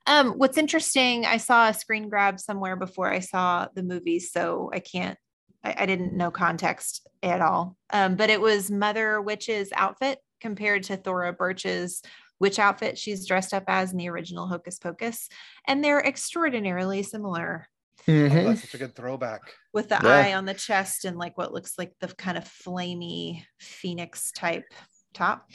Um, 0.06 0.32
what's 0.38 0.56
interesting, 0.58 1.26
I 1.26 1.36
saw 1.38 1.68
a 1.68 1.74
screen 1.74 2.08
grab 2.08 2.38
somewhere 2.40 2.76
before 2.76 3.10
I 3.12 3.18
saw 3.20 3.66
the 3.74 3.82
movie, 3.82 4.18
so 4.20 4.70
I 4.72 4.78
can't, 4.80 5.18
I, 5.64 5.74
I 5.80 5.86
didn't 5.86 6.14
know 6.16 6.30
context 6.30 7.06
at 7.22 7.40
all. 7.40 7.76
Um, 7.92 8.16
but 8.16 8.30
it 8.30 8.40
was 8.40 8.70
Mother 8.70 9.20
Witch's 9.20 9.70
outfit 9.74 10.18
compared 10.40 10.84
to 10.84 10.96
Thora 10.96 11.32
Birch's 11.32 12.02
witch 12.38 12.58
outfit 12.58 12.96
she's 12.96 13.26
dressed 13.26 13.52
up 13.52 13.64
as 13.68 13.92
in 13.92 13.98
the 13.98 14.08
original 14.08 14.46
Hocus 14.46 14.78
Pocus, 14.78 15.28
and 15.66 15.84
they're 15.84 16.00
extraordinarily 16.00 17.02
similar 17.02 17.66
Oh, 18.08 18.12
Mhm. 18.12 18.44
that's 18.44 18.62
such 18.62 18.74
a 18.74 18.78
good 18.78 18.96
throwback. 18.96 19.42
with 19.74 19.90
the 19.90 20.00
Yeah. 20.02 20.08
eye 20.08 20.32
on 20.34 20.46
the 20.46 20.54
chest 20.54 21.04
and 21.04 21.18
like 21.18 21.36
what 21.36 21.52
looks 21.52 21.74
like 21.76 21.92
the 22.00 22.08
kind 22.08 22.38
of 22.38 22.44
flamey 22.44 23.44
phoenix 23.58 24.32
type 24.32 24.72
top. 25.12 25.50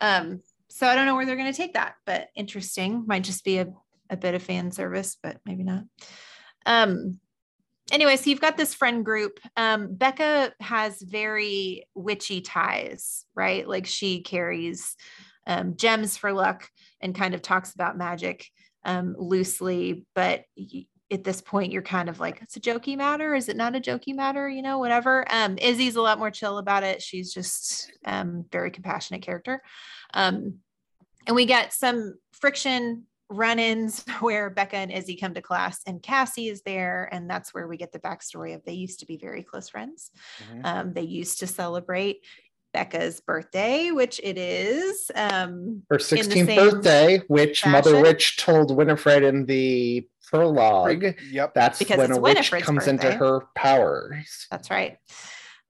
Um, 0.00 0.42
so 0.68 0.88
I 0.88 0.96
don't 0.96 1.06
know 1.06 1.14
where 1.14 1.24
they're 1.24 1.36
going 1.36 1.52
to 1.52 1.56
take 1.56 1.74
that, 1.74 1.94
but 2.04 2.28
interesting. 2.34 3.04
Might 3.06 3.22
just 3.22 3.44
be 3.44 3.58
a, 3.58 3.72
a 4.10 4.16
bit 4.16 4.34
of 4.34 4.42
fan 4.42 4.72
service, 4.72 5.16
but 5.22 5.38
maybe 5.46 5.62
not. 5.62 5.84
Um, 6.66 7.20
anyway, 7.92 8.16
so 8.16 8.30
you've 8.30 8.40
got 8.40 8.56
this 8.56 8.74
friend 8.74 9.04
group. 9.04 9.38
Um, 9.56 9.94
Becca 9.94 10.52
has 10.60 11.00
very 11.00 11.86
witchy 11.94 12.40
ties, 12.40 13.24
right? 13.34 13.68
Like 13.68 13.86
she 13.86 14.22
carries 14.22 14.96
um, 15.46 15.76
gems 15.76 16.16
for 16.16 16.32
luck 16.32 16.68
and 17.00 17.14
kind 17.14 17.34
of 17.34 17.42
talks 17.42 17.74
about 17.74 17.98
magic 17.98 18.46
um, 18.84 19.14
loosely, 19.18 20.06
but 20.14 20.44
at 21.10 21.24
this 21.24 21.40
point 21.40 21.72
you're 21.72 21.82
kind 21.82 22.08
of 22.08 22.18
like 22.18 22.40
it's 22.42 22.56
a 22.56 22.60
jokey 22.60 22.96
matter? 22.96 23.34
Is 23.34 23.48
it 23.48 23.56
not 23.56 23.76
a 23.76 23.80
jokey 23.80 24.14
matter? 24.14 24.48
You 24.48 24.62
know 24.62 24.78
whatever. 24.78 25.24
Um 25.30 25.58
izzy's 25.58 25.96
a 25.96 26.02
lot 26.02 26.18
more 26.18 26.30
chill 26.30 26.58
about 26.58 26.82
it. 26.82 27.02
She's 27.02 27.32
just 27.32 27.92
um 28.04 28.44
very 28.50 28.70
compassionate 28.70 29.22
character. 29.22 29.62
Um 30.12 30.58
and 31.26 31.36
we 31.36 31.46
get 31.46 31.72
some 31.72 32.14
friction 32.32 33.06
run-ins 33.30 34.04
where 34.20 34.50
becca 34.50 34.76
and 34.76 34.92
izzy 34.92 35.16
come 35.16 35.34
to 35.34 35.40
class 35.42 35.80
and 35.86 36.02
cassie 36.02 36.48
is 36.48 36.62
there 36.62 37.08
and 37.12 37.28
that's 37.28 37.54
where 37.54 37.66
we 37.66 37.76
get 37.76 37.90
the 37.92 37.98
backstory 37.98 38.54
of 38.54 38.62
they 38.64 38.72
used 38.74 39.00
to 39.00 39.06
be 39.06 39.16
very 39.16 39.42
close 39.42 39.68
friends 39.68 40.10
Mhm. 40.52 40.60
um 40.64 40.92
they 40.92 41.02
used 41.02 41.38
to 41.40 41.46
celebrate 41.46 42.24
becca's 42.74 43.20
birthday 43.20 43.90
which 43.92 44.20
it 44.22 44.36
is 44.36 45.10
um 45.14 45.82
Her 45.88 45.98
16th 45.98 46.54
birthday, 46.56 47.18
which 47.28 47.64
Mother. 47.64 48.00
Witch 48.00 48.36
told 48.36 48.76
Winifred 48.76 49.22
in 49.22 49.46
the 49.46 50.08
prologue. 50.28 51.14
Yep. 51.30 51.54
That's 51.54 51.78
Because 51.78 51.98
when 51.98 52.10
a 52.10 52.18
witch 52.18 52.36
Winifred's 52.50 52.64
comes 52.66 52.86
into 52.88 53.12
her 53.12 53.42
powers. 53.54 54.46
that's 54.50 54.70
right 54.70 54.98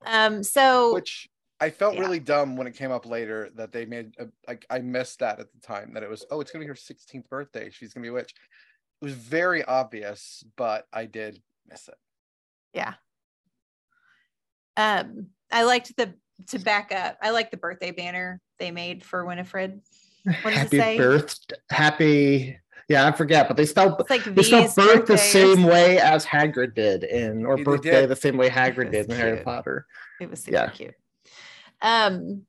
um 0.07 0.43
so 0.43 0.95
Which 0.95 1.29
I 1.61 1.71
felt 1.71 1.95
Yeah. 1.95 2.01
really 2.01 2.19
dumb 2.19 2.57
when 2.57 2.67
it 2.67 2.75
came 2.77 2.91
up 2.91 3.07
later 3.07 3.51
that 3.55 3.73
they 3.73 3.85
made 3.87 4.15
a, 4.19 4.27
like 4.47 4.67
I 4.69 4.81
missed 4.81 5.21
that 5.21 5.39
at 5.41 5.53
the 5.53 5.61
time 5.61 5.95
that 5.95 6.03
it 6.03 6.11
was 6.11 6.25
oh 6.31 6.41
it's 6.41 6.51
gonna 6.51 6.65
be 6.65 6.69
her 6.69 6.75
16th 6.75 7.29
birthday 7.29 7.71
she's 7.71 7.95
gonna 7.95 8.03
be 8.03 8.09
a 8.09 8.13
witch. 8.13 8.35
It 9.01 9.05
was 9.05 9.15
very 9.15 9.65
obvious, 9.65 10.45
but 10.57 10.87
I 10.93 11.07
did 11.07 11.41
miss 11.69 11.89
it. 11.89 11.95
Yeah. 12.73 12.95
Um, 14.77 15.29
I 15.51 15.63
liked 15.65 15.97
the 15.97 16.15
to 16.49 16.59
back 16.59 16.93
up. 16.93 17.17
I 17.23 17.31
like 17.31 17.51
the 17.51 17.57
birthday 17.57 17.93
banner 17.93 18.41
they 18.59 18.71
made 18.71 19.05
for 19.05 19.25
Winifred. 19.25 19.81
What 20.25 20.51
does 20.51 20.55
happy 20.55 20.77
it 20.79 20.81
say? 20.81 20.97
birth, 20.97 21.39
happy. 21.71 22.59
Yeah, 22.89 23.07
I 23.07 23.13
forget, 23.13 23.47
but 23.49 23.57
they 23.57 23.67
spelled 23.67 23.99
It's 24.01 24.11
like 24.11 24.25
they 24.25 24.43
spelled 24.43 24.67
V's 24.67 24.75
birth 24.75 25.07
the 25.07 25.17
same 25.17 25.63
way 25.65 25.99
as 25.99 26.27
Hagrid 26.27 26.75
did 26.75 27.05
in, 27.05 27.47
or 27.47 27.57
Yeah, 27.57 27.65
birthday 27.65 28.01
did. 28.03 28.11
the 28.11 28.17
same 28.17 28.37
way 28.37 28.51
Hagrid 28.51 28.91
did 28.91 29.05
in 29.05 29.09
That's 29.09 29.21
Harry. 29.21 29.43
Potter. 29.45 29.87
It 30.21 30.29
was 30.29 30.41
super 30.41 30.57
Yeah. 30.57 30.71
cute. 30.71 30.95
Um, 31.85 32.47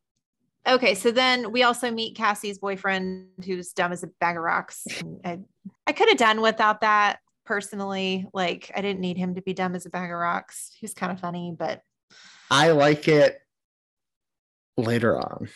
okay, 0.68 0.96
so 0.96 1.12
then 1.12 1.52
we 1.52 1.62
also 1.64 1.92
meet 1.92 2.16
Cassie's 2.16 2.58
boyfriend, 2.58 3.28
who's 3.46 3.74
dumb 3.74 3.92
as 3.92 4.02
a 4.04 4.08
bag 4.20 4.38
of 4.38 4.44
rocks. 4.44 4.88
I, 5.24 5.40
I 5.86 5.92
could 5.92 6.08
have 6.08 6.18
done 6.18 6.42
without 6.42 6.82
that 6.82 7.20
personally. 7.46 8.26
Like, 8.34 8.72
I 8.76 8.82
didn't 8.82 9.02
need 9.02 9.18
him 9.18 9.36
to 9.36 9.42
be 9.42 9.54
dumb 9.54 9.76
as 9.76 9.86
a 9.86 9.90
bag 9.90 10.10
of 10.10 10.18
rocks. 10.18 10.72
He 10.80 10.86
was 10.86 10.94
kind 10.94 11.12
of 11.12 11.20
funny, 11.20 11.54
but 11.56 11.82
I 12.50 12.72
like 12.72 13.08
it 13.10 13.38
later 14.78 15.20
on, 15.20 15.50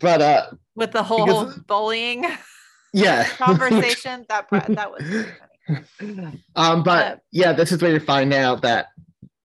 but 0.00 0.22
uh, 0.22 0.46
with 0.74 0.92
the 0.92 1.02
whole 1.02 1.26
Because- 1.46 1.58
bullying 1.60 2.26
yeah, 2.92 3.26
conversation, 3.30 4.26
that 4.28 4.48
that 4.50 4.90
was 4.92 5.02
really 5.02 5.82
funny. 5.98 6.44
um, 6.56 6.82
but 6.82 7.06
Uh, 7.06 7.16
yeah, 7.32 7.52
this 7.52 7.72
is 7.72 7.80
where 7.82 7.92
you 7.92 8.00
find 8.00 8.32
out 8.32 8.62
that 8.62 8.88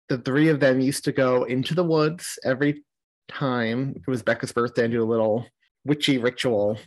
the 0.09 0.19
three 0.19 0.49
of 0.49 0.61
them 0.61 0.81
used 0.81 1.05
to 1.05 1.12
go 1.12 1.45
into 1.45 1.75
the 1.75 1.85
woods 1.85 2.38
every 2.45 2.83
time 3.29 3.95
it 3.97 4.11
was 4.11 4.23
Becca's 4.23 4.53
birthday 4.53 4.85
and 4.85 4.93
do 4.93 5.03
a 5.03 5.05
little 5.05 5.47
witchy 5.85 6.19
ritual. 6.19 6.79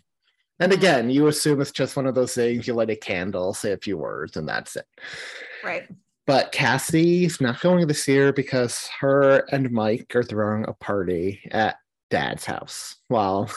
And 0.59 0.71
again, 0.71 1.09
you 1.09 1.27
assume 1.27 1.61
it's 1.61 1.71
just 1.71 1.95
one 1.95 2.05
of 2.05 2.15
those 2.15 2.35
things 2.35 2.67
you 2.67 2.73
light 2.73 2.89
a 2.89 2.95
candle, 2.95 3.53
say 3.53 3.71
a 3.71 3.77
few 3.77 3.97
words, 3.97 4.37
and 4.37 4.47
that's 4.47 4.75
it. 4.75 4.85
Right. 5.63 5.87
But 6.27 6.51
Cassie's 6.51 7.41
not 7.41 7.61
going 7.61 7.87
this 7.87 8.07
year 8.07 8.31
because 8.31 8.87
her 8.99 9.39
and 9.51 9.71
Mike 9.71 10.15
are 10.15 10.23
throwing 10.23 10.65
a 10.67 10.73
party 10.73 11.41
at 11.51 11.77
dad's 12.11 12.45
house 12.45 12.97
while 13.07 13.49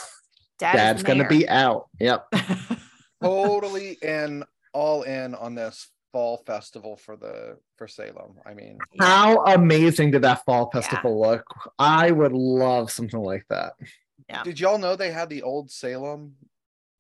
Dad 0.59 0.73
dad's 0.73 1.03
going 1.03 1.19
to 1.19 1.29
be 1.29 1.47
out. 1.49 1.89
Yep. 2.01 2.27
Totally 3.23 3.99
in 4.03 4.45
all 4.73 5.03
in 5.03 5.35
on 5.35 5.55
this 5.55 5.89
fall 6.15 6.37
festival 6.47 6.97
for 6.97 7.17
the 7.17 7.59
for 7.77 7.89
Salem. 7.89 8.37
I 8.47 8.55
mean, 8.55 8.79
How 9.01 9.43
amazing 9.47 10.13
did 10.13 10.23
that 10.23 10.45
fall 10.45 10.71
festival 10.71 11.21
look? 11.21 11.43
I 11.77 12.13
would 12.13 12.31
love 12.33 12.93
something 12.93 13.19
like 13.21 13.45
that. 13.51 13.73
Yeah. 14.31 14.45
did 14.45 14.61
y'all 14.61 14.79
know 14.79 14.95
they 14.95 15.11
had 15.11 15.29
the 15.29 15.43
old 15.43 15.73
Salem 15.73 16.37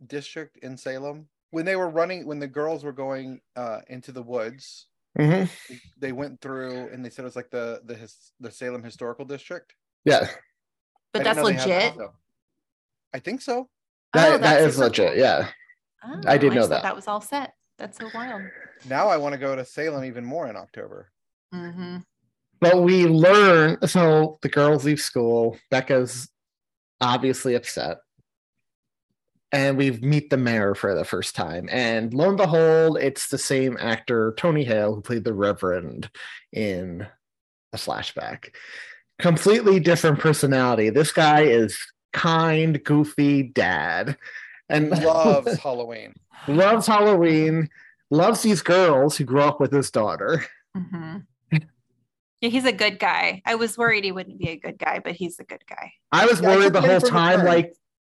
district 0.04 0.56
in 0.64 0.76
Salem? 0.76 1.28
When 1.50 1.64
they 1.64 1.76
were 1.76 1.88
running 1.88 2.26
when 2.26 2.40
the 2.40 2.48
girls 2.48 2.82
were 2.82 2.92
going 2.92 3.40
uh 3.54 3.82
into 3.88 4.10
the 4.10 4.22
woods, 4.22 4.88
Mhm. 5.16 5.48
they- 5.68 5.80
they 5.96 6.12
went 6.12 6.40
through 6.40 6.88
and 6.88 7.04
they 7.04 7.08
said 7.10 7.22
it 7.22 7.26
was 7.30 7.36
like 7.36 7.50
the 7.50 7.82
the 7.84 7.94
his, 7.94 8.32
the 8.40 8.50
Salem 8.50 8.82
historical 8.82 9.24
district. 9.24 9.76
Yeah, 10.04 10.28
But 11.12 11.20
I 11.20 11.24
that's 11.24 11.36
know 11.38 11.46
they 11.46 11.52
had 11.52 11.66
legit. 11.68 11.82
that, 11.82 11.98
though. 11.98 12.14
I 13.14 13.20
think 13.20 13.40
so. 13.42 13.70
that, 14.12 14.26
Oh, 14.28 14.38
that 14.38 14.40
that's 14.60 14.76
legit. 14.76 15.16
Yeah. 15.18 15.50
Oh, 16.04 16.20
I 16.26 16.36
did 16.36 16.48
know 16.48 16.56
just 16.56 16.68
thought 16.68 16.74
that. 16.74 16.82
That 16.82 16.96
was 16.96 17.06
all 17.06 17.20
set. 17.20 17.54
That's 17.78 17.96
so 17.98 18.08
wild. 18.12 18.42
Now 18.88 19.08
I 19.08 19.16
want 19.16 19.32
to 19.34 19.38
go 19.38 19.56
to 19.56 19.64
Salem 19.64 20.04
even 20.04 20.24
more 20.24 20.46
in 20.48 20.56
October. 20.56 21.10
hmm 21.52 21.98
But 22.60 22.82
we 22.82 23.06
learn 23.06 23.78
so 23.86 24.38
the 24.42 24.48
girls 24.48 24.84
leave 24.84 25.00
school. 25.00 25.56
Becca's 25.70 26.28
obviously 27.00 27.54
upset. 27.54 27.98
and 29.52 29.76
we 29.76 29.92
meet 29.92 30.30
the 30.30 30.36
mayor 30.36 30.74
for 30.74 30.94
the 30.96 31.04
first 31.04 31.36
time. 31.36 31.68
And 31.70 32.12
lo 32.12 32.28
and 32.28 32.36
behold, 32.36 32.98
it's 32.98 33.28
the 33.28 33.38
same 33.38 33.76
actor, 33.78 34.34
Tony 34.36 34.64
Hale, 34.64 34.94
who 34.96 35.00
played 35.00 35.22
the 35.24 35.32
Reverend 35.34 36.10
in 36.52 37.06
a 37.72 37.76
flashback. 37.76 38.48
Completely 39.20 39.78
different 39.78 40.18
personality. 40.18 40.90
This 40.90 41.12
guy 41.12 41.42
is 41.42 41.78
kind, 42.12 42.82
goofy 42.82 43.44
dad, 43.44 44.16
and 44.68 44.90
Loves 44.90 45.56
Halloween. 45.62 46.14
loves 46.48 46.86
Halloween, 46.88 47.68
loves 48.10 48.42
these 48.42 48.62
girls 48.62 49.16
who 49.16 49.24
grew 49.24 49.40
up 49.42 49.60
with 49.60 49.72
his 49.72 49.90
daughter. 49.90 50.44
Mhm. 50.76 51.26
Yeah, 52.40 52.50
he's 52.50 52.64
a 52.66 52.72
good 52.72 52.98
guy. 52.98 53.40
I 53.46 53.54
was 53.54 53.78
worried 53.78 54.04
he 54.04 54.12
wouldn't 54.12 54.38
be 54.38 54.48
a 54.50 54.56
good 54.56 54.78
guy, 54.78 54.98
but 55.02 55.12
he's 55.14 55.38
a 55.38 55.44
good 55.44 55.62
guy. 55.66 55.92
I 56.12 56.26
was 56.26 56.40
Yeah, 56.40 56.50
I 56.50 56.56
worried 56.56 56.72
the 56.74 56.80
whole 56.80 56.88
for 56.90 56.94
him 56.96 57.00
to 57.02 57.08
time, 57.10 57.36
turn. 57.38 57.46
like, 57.46 57.72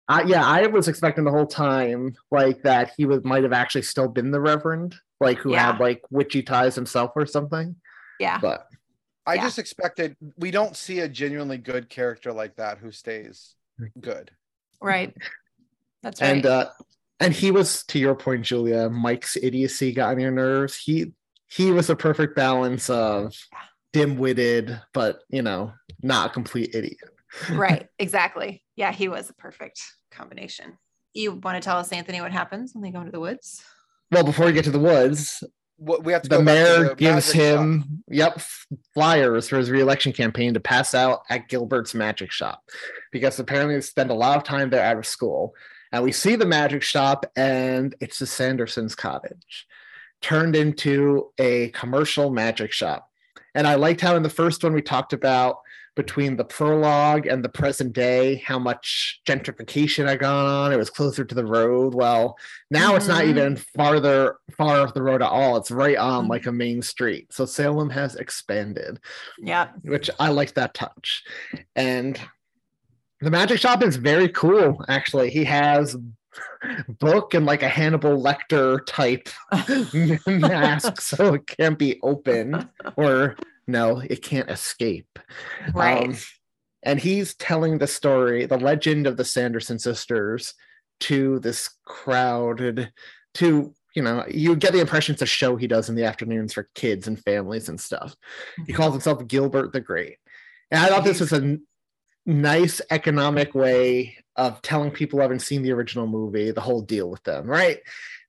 I, 0.08 0.22
yeah, 0.24 0.44
I 0.44 0.66
was 0.66 0.88
expecting 0.88 1.24
the 1.24 1.30
whole 1.30 1.46
time, 1.46 2.14
like 2.30 2.62
that 2.62 2.92
he 2.96 3.06
would 3.06 3.24
might 3.24 3.42
have 3.44 3.52
actually 3.52 3.82
still 3.82 4.08
been 4.08 4.30
the 4.30 4.40
Reverend, 4.40 4.96
like 5.20 5.38
who 5.38 5.52
Yeah. 5.52 5.72
had 5.72 5.80
like 5.80 6.02
witchy 6.10 6.42
ties 6.42 6.74
himself 6.74 7.12
or 7.14 7.24
something. 7.26 7.76
Yeah. 8.20 8.38
But 8.40 8.66
I 9.26 9.34
Yeah. 9.34 9.42
just 9.44 9.58
expected 9.58 10.16
we 10.36 10.50
don't 10.50 10.76
see 10.76 11.00
a 11.00 11.08
genuinely 11.08 11.58
good 11.58 11.88
character 11.88 12.32
like 12.32 12.56
that 12.56 12.78
who 12.78 12.90
stays 12.90 13.54
good. 14.00 14.30
Right. 14.80 15.14
That's 16.02 16.20
right. 16.20 16.28
and 16.36 16.46
uh 16.46 16.70
and 17.20 17.32
he 17.32 17.50
was 17.50 17.84
to 17.86 17.98
your 17.98 18.14
point, 18.14 18.44
Julia. 18.44 18.88
Mike's 18.88 19.36
idiocy 19.36 19.92
got 19.92 20.10
on 20.10 20.20
your 20.20 20.30
nerves. 20.30 20.76
He 20.76 21.12
he 21.50 21.72
was 21.72 21.88
a 21.90 21.96
perfect 21.96 22.36
balance 22.36 22.90
of 22.90 23.34
dim-witted, 23.92 24.80
but 24.92 25.20
you 25.28 25.42
know, 25.42 25.72
not 26.02 26.30
a 26.30 26.32
complete 26.32 26.74
idiot. 26.74 26.98
right. 27.50 27.86
Exactly. 27.98 28.62
Yeah, 28.76 28.92
he 28.92 29.08
was 29.08 29.30
a 29.30 29.34
perfect 29.34 29.80
combination. 30.10 30.78
You 31.14 31.32
want 31.32 31.56
to 31.56 31.60
tell 31.66 31.78
us, 31.78 31.90
Anthony, 31.92 32.20
what 32.20 32.32
happens 32.32 32.74
when 32.74 32.82
they 32.82 32.90
go 32.90 33.00
into 33.00 33.12
the 33.12 33.20
woods? 33.20 33.62
Well, 34.10 34.24
before 34.24 34.46
we 34.46 34.52
get 34.52 34.64
to 34.64 34.70
the 34.70 34.78
woods, 34.78 35.42
What 35.76 36.04
we 36.04 36.12
have 36.12 36.22
to 36.22 36.28
the 36.28 36.38
go 36.38 36.44
back 36.44 36.54
to 36.54 36.80
mayor 36.80 36.88
the 36.90 36.94
gives 36.94 37.34
magic 37.34 37.34
shop. 37.34 37.60
him 37.60 38.02
yep 38.08 38.40
flyers 38.94 39.48
for 39.48 39.58
his 39.58 39.70
reelection 39.70 40.12
campaign 40.12 40.54
to 40.54 40.60
pass 40.60 40.94
out 40.94 41.20
at 41.30 41.48
Gilbert's 41.48 41.94
magic 41.94 42.30
shop 42.32 42.62
because 43.12 43.38
apparently 43.38 43.74
they 43.76 43.80
spend 43.80 44.10
a 44.10 44.14
lot 44.14 44.36
of 44.36 44.44
time 44.44 44.70
there 44.70 44.84
out 44.84 44.98
of 44.98 45.06
school. 45.06 45.54
And 45.92 46.04
we 46.04 46.12
see 46.12 46.36
the 46.36 46.46
magic 46.46 46.82
shop, 46.82 47.26
and 47.36 47.94
it's 48.00 48.18
the 48.18 48.26
Sandersons' 48.26 48.96
cottage 48.96 49.66
turned 50.20 50.56
into 50.56 51.30
a 51.38 51.68
commercial 51.68 52.30
magic 52.30 52.72
shop. 52.72 53.08
And 53.54 53.66
I 53.66 53.76
liked 53.76 54.00
how 54.00 54.16
in 54.16 54.22
the 54.22 54.28
first 54.30 54.62
one 54.64 54.72
we 54.74 54.82
talked 54.82 55.12
about 55.12 55.58
between 55.94 56.36
the 56.36 56.44
prologue 56.44 57.26
and 57.26 57.44
the 57.44 57.48
present 57.48 57.92
day 57.92 58.36
how 58.36 58.56
much 58.58 59.20
gentrification 59.26 60.06
had 60.06 60.20
gone 60.20 60.46
on. 60.46 60.72
It 60.72 60.76
was 60.76 60.90
closer 60.90 61.24
to 61.24 61.34
the 61.34 61.44
road. 61.44 61.92
Well, 61.92 62.36
now 62.70 62.94
it's 62.94 63.08
not 63.08 63.24
Mhm. 63.24 63.28
even 63.30 63.56
farther 63.56 64.36
far 64.56 64.80
off 64.80 64.94
the 64.94 65.02
road 65.02 65.22
at 65.22 65.28
all. 65.30 65.56
It's 65.56 65.72
right 65.72 65.96
on 65.96 66.26
Mhm. 66.26 66.30
like 66.30 66.46
a 66.46 66.52
main 66.52 66.82
street. 66.82 67.32
So 67.32 67.46
Salem 67.46 67.90
has 67.90 68.14
expanded 68.14 69.00
Yeah. 69.38 69.70
which 69.82 70.08
I 70.20 70.28
like 70.28 70.54
that 70.54 70.74
touch. 70.74 71.24
And 71.74 72.20
the 73.20 73.30
magic 73.30 73.60
shop 73.60 73.82
is 73.82 73.96
very 73.96 74.28
cool, 74.28 74.84
actually. 74.88 75.30
He 75.30 75.44
has 75.44 75.96
book 76.88 77.34
and 77.34 77.46
like 77.46 77.62
a 77.62 77.68
Hannibal 77.68 78.22
Lecter 78.22 78.80
type 78.86 79.28
mask, 80.26 81.00
so 81.00 81.34
it 81.34 81.46
can't 81.46 81.78
be 81.78 81.98
open 82.02 82.68
or 82.96 83.36
no, 83.66 83.98
it 83.98 84.22
can't 84.22 84.50
escape. 84.50 85.18
Right. 85.74 86.08
Um, 86.08 86.16
and 86.82 87.00
he's 87.00 87.34
telling 87.34 87.78
the 87.78 87.86
story, 87.86 88.46
the 88.46 88.58
legend 88.58 89.06
of 89.06 89.16
the 89.16 89.24
Sanderson 89.24 89.78
sisters 89.78 90.54
to 91.00 91.38
this 91.40 91.70
crowded, 91.84 92.92
to 93.34 93.74
you 93.94 94.02
know, 94.02 94.24
you 94.28 94.54
get 94.54 94.72
the 94.72 94.80
impression 94.80 95.14
it's 95.14 95.22
a 95.22 95.26
show 95.26 95.56
he 95.56 95.66
does 95.66 95.88
in 95.88 95.96
the 95.96 96.04
afternoons 96.04 96.52
for 96.52 96.68
kids 96.74 97.08
and 97.08 97.22
families 97.24 97.68
and 97.68 97.80
stuff. 97.80 98.14
He 98.66 98.72
calls 98.72 98.92
himself 98.92 99.26
Gilbert 99.26 99.72
the 99.72 99.80
Great. 99.80 100.18
And 100.70 100.80
I 100.80 100.88
thought 100.88 101.04
this 101.04 101.20
was 101.20 101.32
a 101.32 101.58
nice 102.28 102.80
economic 102.90 103.54
way 103.54 104.16
of 104.36 104.60
telling 104.62 104.90
people 104.90 105.18
who 105.18 105.22
haven't 105.22 105.40
seen 105.40 105.62
the 105.62 105.72
original 105.72 106.06
movie 106.06 106.50
the 106.52 106.60
whole 106.60 106.82
deal 106.82 107.10
with 107.10 107.22
them, 107.24 107.46
right? 107.46 107.80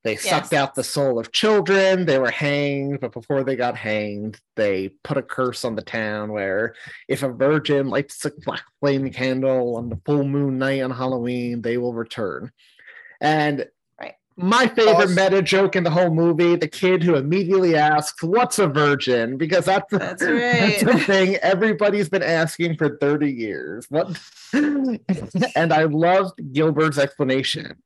They 0.03 0.15
sucked 0.15 0.53
Yes. 0.53 0.61
out 0.61 0.75
the 0.75 0.83
soul 0.83 1.19
of 1.19 1.33
children. 1.33 2.05
They 2.05 2.17
were 2.17 2.31
hanged, 2.31 3.01
but 3.01 3.11
before 3.11 3.43
they 3.43 3.57
got 3.57 3.75
hanged, 3.75 4.39
they 4.55 4.89
put 5.03 5.17
a 5.17 5.21
curse 5.21 5.65
on 5.65 5.75
the 5.75 5.81
town 5.81 6.31
where 6.31 6.73
if 7.09 7.21
a 7.21 7.29
virgin 7.29 7.89
lights 7.89 8.23
a 8.23 8.31
black 8.45 8.63
flame 8.79 9.11
candle 9.11 9.75
on 9.75 9.89
the 9.89 9.99
full 10.05 10.23
moon 10.23 10.57
night 10.57 10.81
on 10.81 10.91
Halloween, 10.91 11.61
they 11.61 11.77
will 11.77 11.93
return. 11.93 12.51
And. 13.21 13.67
My 14.41 14.67
favorite 14.67 14.95
Also- 14.95 15.15
meta 15.15 15.41
joke 15.41 15.75
in 15.75 15.83
the 15.83 15.89
whole 15.89 16.09
movie, 16.13 16.55
the 16.55 16.67
kid 16.67 17.03
who 17.03 17.15
immediately 17.15 17.75
asks, 17.75 18.23
What's 18.23 18.57
a 18.57 18.67
virgin? 18.67 19.37
Because 19.37 19.65
that's, 19.65 19.85
That's 19.91 20.21
that's 20.25 20.83
the 20.83 20.99
thing 20.99 21.35
everybody's 21.37 22.09
been 22.09 22.23
asking 22.23 22.77
for 22.77 22.97
30 22.97 23.31
years. 23.31 23.85
What 23.89 24.17
and 24.53 25.73
I 25.73 25.83
loved 25.83 26.39
Gilbert's 26.53 26.97
explanation. 26.97 27.81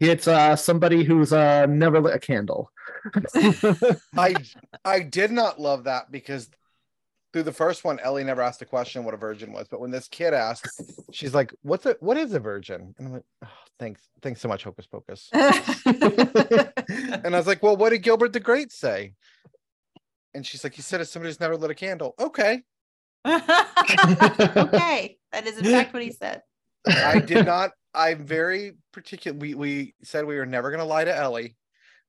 It's 0.00 0.26
uh 0.26 0.56
somebody 0.56 1.04
who's 1.04 1.32
uh 1.32 1.66
never 1.66 2.00
lit 2.00 2.14
a 2.14 2.18
candle. 2.18 2.70
I 4.16 4.34
I 4.84 5.00
did 5.00 5.30
not 5.30 5.60
love 5.60 5.84
that 5.84 6.10
because 6.10 6.48
through 7.32 7.44
the 7.44 7.52
first 7.52 7.84
one, 7.84 8.00
Ellie 8.00 8.24
never 8.24 8.42
asked 8.42 8.62
a 8.62 8.66
question 8.66 9.04
what 9.04 9.14
a 9.14 9.16
virgin 9.16 9.52
was, 9.52 9.68
but 9.68 9.80
when 9.80 9.90
this 9.90 10.08
kid 10.08 10.34
asked, 10.34 10.82
she's 11.12 11.34
like, 11.34 11.54
"What's 11.62 11.86
a 11.86 11.96
what 12.00 12.16
is 12.16 12.32
a 12.32 12.40
virgin?" 12.40 12.94
And 12.98 13.06
I'm 13.06 13.12
like, 13.14 13.24
oh, 13.44 13.48
"Thanks, 13.78 14.08
thanks 14.22 14.40
so 14.40 14.48
much, 14.48 14.64
Hocus 14.64 14.86
Pocus." 14.86 15.28
and 15.32 15.44
I 17.24 17.30
was 17.30 17.46
like, 17.46 17.62
"Well, 17.62 17.76
what 17.76 17.90
did 17.90 18.02
Gilbert 18.02 18.32
the 18.32 18.40
Great 18.40 18.72
say?" 18.72 19.14
And 20.34 20.44
she's 20.44 20.64
like, 20.64 20.74
"He 20.74 20.82
said 20.82 21.00
it's 21.00 21.10
somebody 21.10 21.30
who's 21.30 21.40
never 21.40 21.56
lit 21.56 21.70
a 21.70 21.74
candle." 21.74 22.14
Okay, 22.18 22.62
okay. 23.26 25.18
That 25.32 25.46
is 25.46 25.58
in 25.58 25.64
fact 25.64 25.92
what 25.92 26.02
he 26.02 26.12
said. 26.12 26.42
I 26.86 27.20
did 27.20 27.46
not. 27.46 27.70
I'm 27.94 28.24
very 28.24 28.72
particular. 28.92 29.38
We 29.38 29.54
we 29.54 29.94
said 30.02 30.24
we 30.24 30.36
were 30.36 30.46
never 30.46 30.70
going 30.70 30.80
to 30.80 30.86
lie 30.86 31.04
to 31.04 31.14
Ellie, 31.14 31.56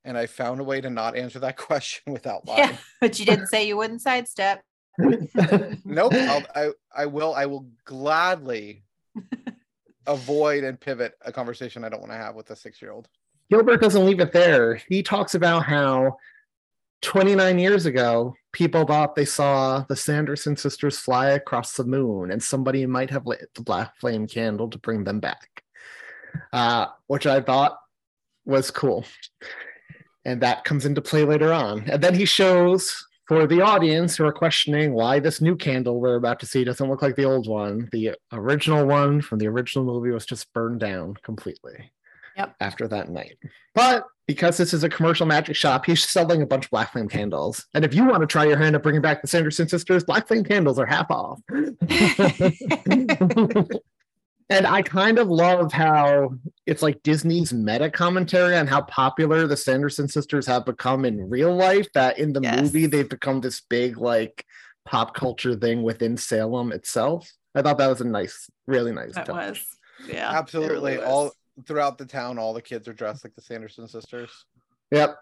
and 0.05 0.17
I 0.17 0.25
found 0.27 0.61
a 0.61 0.63
way 0.63 0.79
to 0.81 0.89
not 0.89 1.17
answer 1.17 1.39
that 1.39 1.57
question 1.57 2.13
without 2.13 2.47
lying. 2.47 2.69
Yeah. 2.69 2.77
But 3.01 3.19
you 3.19 3.25
didn't 3.25 3.47
say 3.47 3.67
you 3.67 3.77
wouldn't 3.77 4.01
sidestep. 4.01 4.63
Nope. 5.85 6.13
I'll, 6.13 6.43
I 6.55 6.69
I 6.95 7.05
will. 7.05 7.33
I 7.33 7.45
will 7.45 7.67
gladly 7.85 8.83
avoid 10.07 10.63
and 10.63 10.79
pivot 10.79 11.17
a 11.21 11.31
conversation 11.31 11.83
I 11.83 11.89
don't 11.89 12.01
want 12.01 12.11
to 12.11 12.17
have 12.17 12.35
with 12.35 12.49
a 12.51 12.55
six 12.55 12.81
year 12.81 12.91
old. 12.91 13.07
Gilbert 13.49 13.81
doesn't 13.81 14.05
leave 14.05 14.19
it 14.19 14.31
there. 14.31 14.75
He 14.75 15.03
talks 15.03 15.35
about 15.35 15.65
how 15.65 16.17
29 17.01 17.59
years 17.59 17.85
ago, 17.85 18.35
people 18.51 18.85
thought 18.85 19.15
they 19.15 19.25
saw 19.25 19.83
the 19.89 19.95
Sanderson 19.95 20.55
sisters 20.55 20.99
fly 20.99 21.31
across 21.31 21.75
the 21.75 21.83
moon, 21.83 22.31
and 22.31 22.41
somebody 22.41 22.85
might 22.85 23.09
have 23.09 23.25
lit 23.25 23.49
the 23.55 23.61
black 23.61 23.97
flame 23.97 24.27
candle 24.27 24.69
to 24.69 24.77
bring 24.77 25.03
them 25.03 25.19
back, 25.19 25.63
uh, 26.53 26.87
which 27.07 27.25
I 27.25 27.41
thought 27.41 27.77
was 28.45 28.71
cool. 28.71 29.05
And 30.23 30.41
that 30.41 30.63
comes 30.63 30.85
into 30.85 31.01
play 31.01 31.25
later 31.25 31.51
on. 31.51 31.89
And 31.89 32.01
then 32.01 32.13
he 32.13 32.25
shows 32.25 33.07
for 33.31 33.47
the 33.47 33.61
audience 33.61 34.17
who 34.17 34.25
are 34.25 34.33
questioning 34.33 34.91
why 34.91 35.17
this 35.17 35.39
new 35.39 35.55
candle 35.55 36.01
we're 36.01 36.15
about 36.15 36.37
to 36.37 36.45
see 36.45 36.65
doesn't 36.65 36.89
look 36.89 37.01
like 37.01 37.15
the 37.15 37.23
old 37.23 37.47
one. 37.47 37.87
The 37.93 38.11
original 38.33 38.85
one 38.85 39.21
from 39.21 39.39
the 39.39 39.47
original 39.47 39.85
movie 39.85 40.11
was 40.11 40.25
just 40.25 40.51
burned 40.51 40.81
down 40.81 41.15
completely 41.23 41.91
Yep. 42.35 42.55
after 42.59 42.89
that 42.89 43.07
night. 43.07 43.37
But 43.73 44.03
because 44.27 44.57
this 44.57 44.73
is 44.73 44.83
a 44.83 44.89
commercial 44.89 45.25
magic 45.25 45.55
shop, 45.55 45.85
he's 45.85 46.03
selling 46.03 46.41
a 46.41 46.45
bunch 46.45 46.65
of 46.65 46.71
black 46.71 46.91
flame 46.91 47.07
candles. 47.07 47.65
And 47.73 47.85
if 47.85 47.93
you 47.93 48.05
want 48.05 48.19
to 48.19 48.27
try 48.27 48.43
your 48.43 48.57
hand 48.57 48.75
at 48.75 48.83
bringing 48.83 49.01
back 49.01 49.21
the 49.21 49.29
Sanderson 49.29 49.69
sisters, 49.69 50.03
black 50.03 50.27
flame 50.27 50.43
candles 50.43 50.77
are 50.77 50.85
half 50.85 51.09
off. 51.09 51.39
and 54.49 54.67
I 54.67 54.81
kind 54.81 55.19
of 55.19 55.29
love 55.29 55.71
how 55.71 56.33
it's 56.71 56.81
like 56.81 57.03
Disney's 57.03 57.51
meta 57.53 57.89
commentary 57.89 58.55
on 58.55 58.65
how 58.67 58.81
popular 58.83 59.45
the 59.45 59.57
Sanderson 59.57 60.07
sisters 60.07 60.47
have 60.47 60.65
become 60.65 61.05
in 61.05 61.29
real 61.29 61.53
life. 61.55 61.87
That 61.93 62.17
in 62.17 62.33
the 62.33 62.41
Yes. 62.41 62.61
movie, 62.61 62.85
they've 62.87 63.07
become 63.09 63.41
this 63.41 63.61
big, 63.61 63.97
like, 63.97 64.45
pop 64.85 65.13
culture 65.13 65.55
thing 65.55 65.83
within 65.83 66.17
Salem 66.17 66.71
itself. 66.71 67.29
I 67.53 67.61
thought 67.61 67.77
that 67.77 67.87
was 67.87 68.01
a 68.01 68.05
nice, 68.05 68.49
really 68.67 68.91
nice 68.93 69.13
That 69.15 69.25
touch. 69.27 69.35
was. 69.49 69.65
Yeah. 70.07 70.31
Absolutely. 70.31 70.93
really 70.93 70.97
was. 70.97 71.07
all 71.07 71.31
throughout 71.67 71.97
the 71.97 72.05
town, 72.05 72.39
all 72.39 72.53
the 72.53 72.61
kids 72.61 72.87
are 72.87 72.93
dressed 72.93 73.23
like 73.25 73.35
the 73.35 73.41
Sanderson 73.41 73.87
sisters. 73.87 74.31
Yep. 74.91 75.17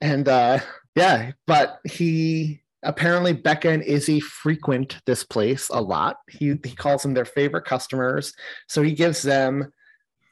And 0.00 0.28
uh 0.28 0.58
yeah, 0.94 1.32
but 1.46 1.78
he 1.84 2.60
apparently 2.82 3.32
Becca 3.32 3.70
and 3.70 3.82
Izzy 3.82 4.20
frequent 4.20 4.98
this 5.06 5.24
place 5.24 5.70
a 5.70 5.80
lot. 5.80 6.18
He 6.28 6.58
he 6.62 6.74
calls 6.74 7.02
them 7.02 7.14
their 7.14 7.24
favorite 7.24 7.64
customers. 7.64 8.34
So 8.68 8.82
he 8.82 8.92
gives 8.92 9.22
them 9.22 9.72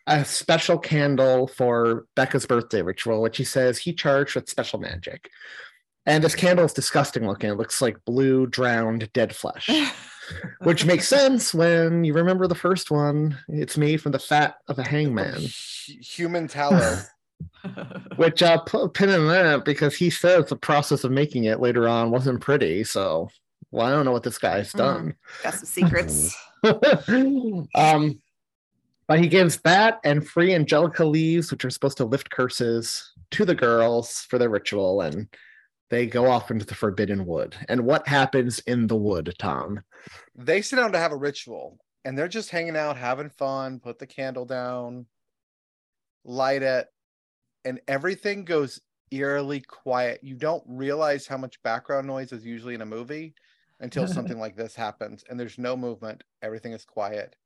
a 0.06 0.24
special 0.24 0.78
candle 0.78 1.46
for 1.46 2.06
Becca's 2.16 2.46
birthday 2.46 2.82
ritual, 2.82 3.22
which 3.22 3.36
he 3.36 3.44
says 3.44 3.78
he 3.78 3.92
charged 3.92 4.34
with 4.34 4.48
special 4.48 4.78
magic. 4.78 5.30
And 6.06 6.24
this 6.24 6.34
candle 6.34 6.64
is 6.64 6.72
disgusting 6.72 7.26
looking. 7.26 7.50
It 7.50 7.56
looks 7.56 7.80
like 7.80 8.04
blue, 8.04 8.46
drowned, 8.46 9.12
dead 9.12 9.34
flesh. 9.34 9.70
which 10.60 10.84
makes 10.84 11.08
sense 11.08 11.54
when 11.54 12.04
you 12.04 12.12
remember 12.14 12.46
the 12.46 12.54
first 12.54 12.90
one. 12.90 13.38
It's 13.48 13.76
made 13.76 14.00
from 14.00 14.12
the 14.12 14.18
fat 14.18 14.56
of 14.68 14.78
a 14.78 14.82
hangman, 14.82 15.40
Hu- 15.40 15.94
Human 16.00 16.48
tallow. 16.48 16.98
which 18.16 18.42
I 18.42 18.54
uh, 18.54 18.58
put 18.58 18.84
a 18.84 18.88
pin 18.88 19.10
in 19.10 19.26
that 19.28 19.64
because 19.64 19.96
he 19.96 20.10
says 20.10 20.46
the 20.46 20.56
process 20.56 21.04
of 21.04 21.10
making 21.10 21.44
it 21.44 21.60
later 21.60 21.88
on 21.88 22.10
wasn't 22.10 22.40
pretty. 22.40 22.84
So, 22.84 23.30
well, 23.70 23.86
I 23.86 23.90
don't 23.90 24.04
know 24.04 24.12
what 24.12 24.22
this 24.22 24.38
guy's 24.38 24.72
done. 24.72 25.14
Got 25.42 25.54
some 25.54 25.66
secrets. 25.66 26.36
um, 27.74 28.20
but 29.12 29.20
he 29.20 29.28
gives 29.28 29.58
that 29.58 30.00
and 30.04 30.26
free 30.26 30.54
Angelica 30.54 31.04
leaves, 31.04 31.50
which 31.50 31.66
are 31.66 31.70
supposed 31.70 31.98
to 31.98 32.06
lift 32.06 32.30
curses 32.30 33.12
to 33.32 33.44
the 33.44 33.54
girls 33.54 34.22
for 34.30 34.38
their 34.38 34.48
ritual, 34.48 35.02
and 35.02 35.28
they 35.90 36.06
go 36.06 36.30
off 36.30 36.50
into 36.50 36.64
the 36.64 36.74
forbidden 36.74 37.26
wood. 37.26 37.54
And 37.68 37.84
what 37.84 38.08
happens 38.08 38.60
in 38.60 38.86
the 38.86 38.96
wood, 38.96 39.34
Thom? 39.38 39.82
they 40.34 40.62
sit 40.62 40.76
down 40.76 40.92
to 40.92 40.98
have 40.98 41.12
a 41.12 41.16
ritual 41.16 41.76
and 42.06 42.16
they're 42.16 42.26
just 42.26 42.48
hanging 42.48 42.74
out, 42.74 42.96
having 42.96 43.28
fun, 43.28 43.80
put 43.80 43.98
the 43.98 44.06
candle 44.06 44.46
down, 44.46 45.04
light 46.24 46.62
it, 46.62 46.86
and 47.66 47.82
everything 47.86 48.46
goes 48.46 48.80
eerily 49.10 49.60
quiet. 49.60 50.20
You 50.22 50.36
don't 50.36 50.64
realize 50.66 51.26
how 51.26 51.36
much 51.36 51.62
background 51.62 52.06
noise 52.06 52.32
is 52.32 52.46
usually 52.46 52.76
in 52.76 52.80
a 52.80 52.86
movie 52.86 53.34
until 53.78 54.06
something 54.08 54.38
like 54.38 54.56
this 54.56 54.74
happens 54.74 55.22
and 55.28 55.38
there's 55.38 55.58
no 55.58 55.76
movement, 55.76 56.24
everything 56.40 56.72
is 56.72 56.86
quiet. 56.86 57.36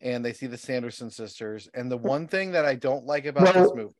And 0.00 0.24
they 0.24 0.32
see 0.32 0.46
the 0.46 0.56
Sanderson 0.56 1.10
sisters. 1.10 1.68
And 1.74 1.90
the 1.90 1.96
one 1.96 2.26
thing 2.26 2.52
that 2.52 2.64
I 2.64 2.74
don't 2.74 3.04
like 3.04 3.26
about 3.26 3.54
this 3.54 3.72
movie, 3.74 3.94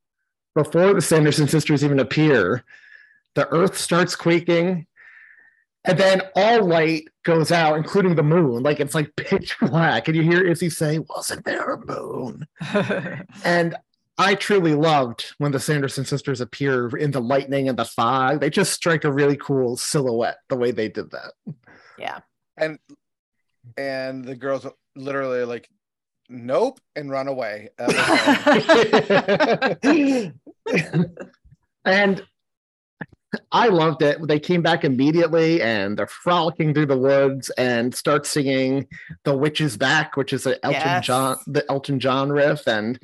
Before 0.55 0.95
the 0.95 1.03
Sanderson 1.03 1.47
sisters 1.47 1.85
even 1.85 1.99
appear, 1.99 2.65
the 3.35 3.49
earth 3.49 3.77
starts 3.77 4.17
quaking. 4.17 4.87
And 5.85 5.99
then 5.99 6.23
all 6.37 6.65
light 6.67 7.09
goes 7.25 7.51
out, 7.53 7.77
including 7.77 8.15
the 8.15 8.23
moon. 8.23 8.63
Like 8.63 8.81
it's 8.81 8.95
like 8.95 9.15
pitch 9.17 9.57
black. 9.61 10.09
And 10.09 10.17
you 10.17 10.23
hear 10.23 10.47
Izzy 10.47 10.71
say, 10.71 10.99
Wasn't 10.99 11.45
there 11.45 11.75
a 11.75 11.87
moon? 11.87 12.47
And 13.45 13.77
I 14.21 14.35
truly 14.35 14.75
loved 14.75 15.33
when 15.39 15.51
the 15.51 15.59
Sanderson 15.59 16.05
sisters 16.05 16.43
appear 16.43 16.95
in 16.95 17.11
the 17.11 17.23
lightning 17.23 17.71
and 17.71 17.79
the 17.79 17.87
fog. 17.87 18.41
They 18.41 18.51
just 18.51 18.75
strike 18.75 19.05
a 19.05 19.13
really 19.13 19.37
cool 19.37 19.79
silhouette 19.79 20.41
the 20.51 20.57
way 20.57 20.73
they 20.73 20.91
did 20.91 21.11
that. 21.13 21.33
yeah. 21.99 22.19
and 22.59 22.79
and 23.79 24.23
the 24.23 24.37
girls 24.37 24.67
literally 24.95 25.45
like, 25.45 25.71
nope, 26.31 26.81
and 26.97 27.11
run 27.11 27.29
away. 27.29 27.69
And 31.85 32.23
I 33.53 33.69
loved 33.69 34.03
it. 34.03 34.27
They 34.27 34.41
came 34.41 34.63
back 34.63 34.85
immediately 34.85 35.63
and 35.63 35.99
they're 35.99 36.07
frolicking 36.07 36.75
through 36.75 36.87
the 36.87 36.99
woods 36.99 37.51
and 37.51 37.95
start 37.95 38.27
singing 38.27 38.87
"The 39.25 39.37
Witch 39.37 39.61
Is 39.61 39.77
Back," 39.77 40.17
which 40.17 40.33
is 40.33 40.45
the 40.45 40.65
Elton 40.65 40.81
Yes. 40.81 41.07
John, 41.07 41.37
the 41.47 41.65
Elton 41.71 42.01
John 42.01 42.31
riff. 42.31 42.67
And 42.67 42.99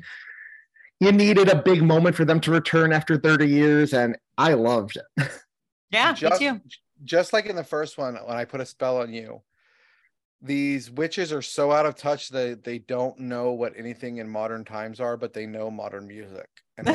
you 0.99 1.11
needed 1.11 1.49
a 1.49 1.61
big 1.61 1.81
moment 1.81 2.15
for 2.15 2.25
them 2.25 2.39
to 2.41 2.51
return 2.51 2.91
after 2.91 3.17
30 3.17 3.47
years, 3.47 3.93
and 3.93 4.17
I 4.37 4.53
loved 4.53 4.97
it. 4.97 5.29
Yeah, 5.91 6.13
just, 6.13 6.41
me 6.41 6.49
too. 6.49 6.61
just 7.03 7.33
like 7.33 7.45
in 7.45 7.55
the 7.55 7.63
first 7.63 7.97
one 7.97 8.15
when 8.15 8.35
i 8.35 8.43
put 8.43 8.59
a 8.59 8.65
spell 8.65 8.97
on 8.97 9.13
you 9.13 9.41
these 10.41 10.91
witches 10.91 11.33
are 11.33 11.41
so 11.41 11.71
out 11.71 11.85
of 11.85 11.95
touch 11.95 12.29
that 12.29 12.63
they 12.63 12.79
don't 12.79 13.19
know 13.19 13.51
what 13.51 13.73
anything 13.75 14.17
in 14.17 14.29
modern 14.29 14.63
times 14.63 14.99
are 14.99 15.17
but 15.17 15.33
they 15.33 15.45
know 15.45 15.71
modern 15.71 16.07
music 16.07 16.47
and 16.77 16.87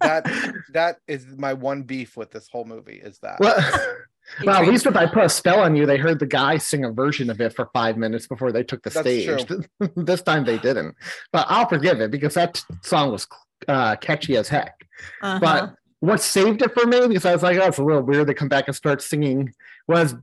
that 0.00 0.54
that 0.72 0.96
is 1.08 1.26
my 1.36 1.52
one 1.52 1.82
beef 1.82 2.16
with 2.16 2.30
this 2.30 2.48
whole 2.50 2.64
movie 2.64 3.00
is 3.02 3.18
that 3.20 3.40
Well, 3.40 3.56
well, 4.44 4.62
at 4.62 4.68
least 4.68 4.86
if 4.86 4.96
I 4.96 5.06
put 5.06 5.24
a 5.24 5.28
spell 5.28 5.60
on 5.60 5.76
you, 5.76 5.86
they 5.86 5.96
heard 5.96 6.18
the 6.18 6.26
guy 6.26 6.58
sing 6.58 6.84
a 6.84 6.92
version 6.92 7.30
of 7.30 7.40
it 7.40 7.54
for 7.54 7.70
five 7.72 7.96
minutes 7.96 8.26
before 8.26 8.52
they 8.52 8.62
took 8.62 8.82
the 8.82 8.90
That's 8.90 9.00
stage. 9.00 9.66
this 9.96 10.22
time 10.22 10.44
they 10.44 10.58
didn't, 10.58 10.96
but 11.32 11.46
I'll 11.48 11.68
forgive 11.68 12.00
it 12.00 12.10
because 12.10 12.34
that 12.34 12.62
song 12.82 13.12
was 13.12 13.26
uh, 13.68 13.96
catchy 13.96 14.36
as 14.36 14.48
heck. 14.48 14.86
Uh-huh. 15.22 15.38
But 15.40 15.74
what 16.00 16.20
saved 16.20 16.62
it 16.62 16.74
for 16.74 16.86
me, 16.86 17.06
because 17.08 17.24
I 17.24 17.32
was 17.32 17.42
like, 17.42 17.58
oh, 17.58 17.66
it's 17.66 17.78
a 17.78 17.84
little 17.84 18.02
weird. 18.02 18.26
They 18.26 18.34
come 18.34 18.48
back 18.48 18.66
and 18.66 18.76
start 18.76 19.02
singing. 19.02 19.52
Was 19.88 20.14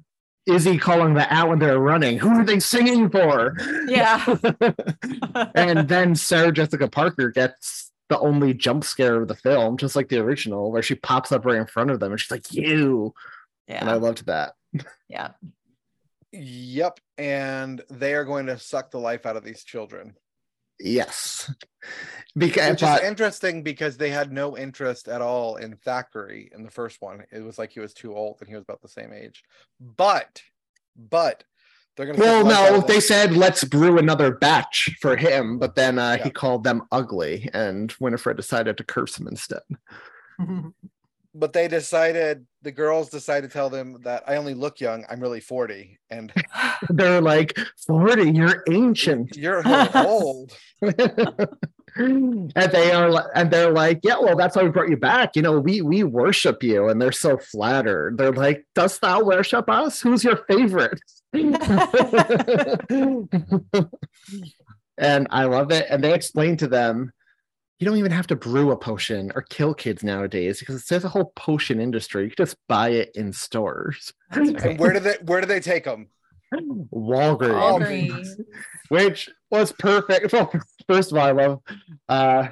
Izzy 0.47 0.77
calling 0.77 1.13
the 1.13 1.31
out 1.33 1.49
when 1.49 1.59
they're 1.59 1.79
running? 1.79 2.17
Who 2.17 2.29
are 2.29 2.43
they 2.45 2.59
singing 2.59 3.09
for? 3.09 3.55
yeah. 3.87 4.25
and 5.55 5.87
then 5.87 6.15
Sarah 6.15 6.51
Jessica 6.51 6.87
Parker 6.87 7.29
gets 7.29 7.91
the 8.09 8.19
only 8.19 8.53
jump 8.53 8.83
scare 8.83 9.21
of 9.21 9.27
the 9.27 9.35
film, 9.35 9.77
just 9.77 9.95
like 9.95 10.09
the 10.09 10.17
original, 10.19 10.71
where 10.71 10.81
she 10.81 10.95
pops 10.95 11.31
up 11.31 11.45
right 11.45 11.57
in 11.57 11.67
front 11.67 11.91
of 11.91 11.99
them 11.99 12.11
and 12.11 12.19
she's 12.19 12.31
like, 12.31 12.51
"You," 12.51 13.13
Yeah. 13.67 13.81
and 13.81 13.89
I 13.89 13.93
loved 13.93 14.25
that. 14.25 14.53
Yeah. 15.07 15.31
yep 16.31 16.97
and 17.17 17.81
they 17.89 18.13
are 18.13 18.23
going 18.23 18.45
to 18.45 18.57
suck 18.57 18.89
the 18.89 18.97
life 18.99 19.25
out 19.25 19.35
of 19.35 19.43
these 19.43 19.63
children 19.65 20.15
Yes, 20.83 21.51
because 22.35 22.71
which 22.71 22.81
but- 22.81 23.01
is 23.03 23.07
interesting 23.07 23.63
because 23.63 23.97
they 23.97 24.09
had 24.09 24.31
no 24.31 24.57
interest 24.57 25.07
at 25.07 25.21
all 25.21 25.57
in 25.57 25.75
Thackery 25.77 26.49
in 26.53 26.63
the 26.63 26.71
first 26.71 27.01
one. 27.01 27.23
It 27.31 27.41
was 27.43 27.57
like 27.59 27.71
he 27.71 27.79
was 27.79 27.93
too 27.93 28.15
old 28.15 28.37
and 28.39 28.49
he 28.49 28.55
was 28.55 28.63
about 28.63 28.81
the 28.81 28.87
same 28.87 29.13
age. 29.13 29.43
But, 29.79 30.41
but 30.95 31.43
they're 31.97 32.05
gonna. 32.05 32.17
well, 32.19 32.41
suck 32.41 32.43
the 32.43 32.49
life 32.49 32.71
out 32.73 32.81
no, 32.81 32.87
they 32.87 32.93
them. 32.93 33.01
said 33.01 33.33
let's 33.37 33.63
brew 33.63 33.97
another 33.97 34.31
batch 34.35 34.89
for 35.01 35.15
him, 35.15 35.59
but 35.59 35.75
then 35.75 35.99
uh, 35.99 36.15
Yeah. 36.17 36.23
he 36.25 36.29
called 36.29 36.63
them 36.63 36.83
ugly, 36.91 37.49
and 37.53 37.93
Winifred 37.99 38.37
decided 38.37 38.77
to 38.77 38.83
curse 38.83 39.19
him 39.19 39.27
instead. 39.27 39.61
But 41.33 41.53
they 41.53 41.67
decided 41.67 42.45
the 42.61 42.71
girls 42.71 43.09
decided 43.09 43.49
to 43.49 43.53
tell 43.53 43.69
them 43.69 43.99
that 44.03 44.23
I 44.27 44.35
only 44.35 44.53
look 44.53 44.81
young. 44.81 45.05
I'm 45.09 45.21
really 45.21 45.39
forty, 45.39 45.99
and 46.09 46.31
They're 46.89 47.21
like, 47.21 47.57
40, 47.87 48.31
you're 48.31 48.63
ancient. 48.69 49.35
you're 49.37 49.63
old. 49.95 50.53
and 51.95 52.51
they 52.55 52.91
are 52.91 53.31
and 53.35 53.51
they're 53.51 53.71
like 53.71 53.99
yeah 54.01 54.17
well 54.17 54.35
that's 54.35 54.55
why 54.55 54.63
we 54.63 54.69
brought 54.69 54.89
you 54.89 54.95
back 54.95 55.35
you 55.35 55.41
know 55.41 55.59
we 55.59 55.81
we 55.81 56.03
worship 56.03 56.63
you 56.63 56.87
and 56.87 57.01
they're 57.01 57.11
so 57.11 57.37
flattered 57.37 58.17
they're 58.17 58.31
like 58.31 58.65
dost 58.75 59.01
thou 59.01 59.21
worship 59.21 59.69
us 59.69 59.99
who's 59.99 60.23
your 60.23 60.37
favorite 60.47 61.01
and 64.97 65.27
i 65.31 65.43
love 65.43 65.71
it 65.71 65.85
and 65.89 66.01
they 66.01 66.13
explain 66.13 66.55
to 66.55 66.67
them 66.67 67.11
you 67.81 67.85
don't 67.87 67.97
even 67.97 68.11
have 68.11 68.27
to 68.27 68.35
brew 68.35 68.69
a 68.71 68.77
potion 68.77 69.31
or 69.35 69.41
kill 69.41 69.73
kids 69.73 70.03
nowadays 70.03 70.59
because 70.59 70.85
there's 70.85 71.03
a 71.03 71.09
whole 71.09 71.33
potion 71.35 71.79
industry 71.81 72.23
you 72.25 72.29
can 72.29 72.45
just 72.45 72.55
buy 72.69 72.89
it 72.89 73.09
in 73.15 73.33
stores 73.33 74.13
And 74.29 74.55
where 74.79 74.93
do 74.93 74.99
they 74.99 75.15
where 75.25 75.41
do 75.41 75.47
they 75.47 75.59
take 75.59 75.83
them? 75.85 76.07
Walgreens, 76.53 77.79
Walgreens. 77.79 78.27
which 78.89 79.29
was 79.49 79.71
perfect. 79.71 80.31
Well, 80.33 80.51
first 80.87 81.11
of 81.11 81.17
all, 81.17 81.25
I 81.25 81.31
love 81.31 81.59
uh 82.07 82.47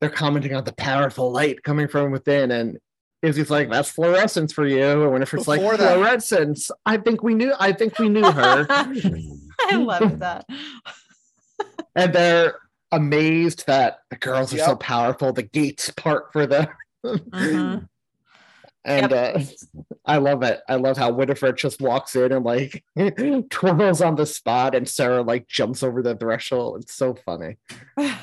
they're 0.00 0.10
commenting 0.10 0.54
on 0.54 0.64
the 0.64 0.72
powerful 0.72 1.30
light 1.30 1.62
coming 1.62 1.86
from 1.86 2.10
within, 2.10 2.50
and 2.50 2.78
Izzy's 3.22 3.50
like, 3.50 3.70
"That's 3.70 3.90
fluorescence 3.90 4.50
for 4.54 4.66
you," 4.66 5.12
and 5.14 5.22
it's 5.22 5.46
like, 5.46 5.60
Before 5.60 5.76
that- 5.76 5.94
"Fluorescence." 5.96 6.70
I 6.86 6.96
think 6.96 7.22
we 7.22 7.34
knew. 7.34 7.52
I 7.60 7.72
think 7.72 7.98
we 7.98 8.08
knew 8.08 8.24
her, 8.24 8.66
I 8.70 9.76
love 9.76 10.20
that. 10.20 10.46
and 11.94 12.12
they're 12.14 12.54
amazed 12.92 13.66
that 13.66 14.00
the 14.10 14.16
girls 14.16 14.52
are 14.54 14.58
so 14.58 14.76
powerful. 14.76 15.32
The 15.32 15.42
gates 15.42 15.90
part 15.90 16.32
for 16.32 16.46
them. 16.46 16.68
Mhm. 17.04 17.88
And 18.82 19.12
uh, 19.12 19.38
I 20.06 20.16
love 20.16 20.42
it. 20.42 20.62
I 20.66 20.76
love 20.76 20.96
how 20.96 21.12
Winifred 21.12 21.58
just 21.58 21.82
walks 21.82 22.16
in 22.16 22.32
and 22.32 22.42
like 22.46 22.82
twirls 23.50 24.00
on 24.00 24.14
the 24.14 24.24
spot, 24.24 24.74
and 24.74 24.88
Sarah 24.88 25.20
like 25.20 25.46
jumps 25.46 25.82
over 25.82 26.02
the 26.02 26.16
threshold. 26.16 26.80
It's 26.80 26.94
so 26.94 27.14
funny. 27.26 27.58
and 27.98 28.16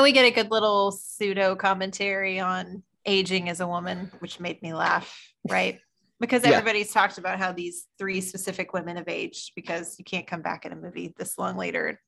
we 0.00 0.12
get 0.12 0.26
a 0.26 0.30
good 0.30 0.52
little 0.52 0.92
pseudo 0.92 1.56
commentary 1.56 2.38
on 2.38 2.84
aging 3.04 3.48
as 3.48 3.58
a 3.58 3.66
woman, 3.66 4.12
which 4.20 4.38
made 4.38 4.62
me 4.62 4.74
laugh, 4.74 5.12
right? 5.48 5.80
Because 6.20 6.44
Yeah. 6.44 6.50
everybody's 6.50 6.92
talked 6.92 7.18
about 7.18 7.40
how 7.40 7.50
these 7.50 7.88
three 7.98 8.20
specific 8.20 8.72
women 8.72 8.96
have 8.96 9.08
aged 9.08 9.52
because 9.56 9.98
you 9.98 10.04
can't 10.04 10.26
come 10.28 10.42
back 10.42 10.64
in 10.66 10.72
a 10.72 10.76
movie 10.76 11.12
this 11.18 11.36
long 11.36 11.56
later 11.56 11.88
and 11.88 11.98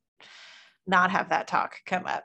not 0.86 1.10
have 1.10 1.28
that 1.30 1.46
talk 1.48 1.76
come 1.86 2.06
up. 2.06 2.24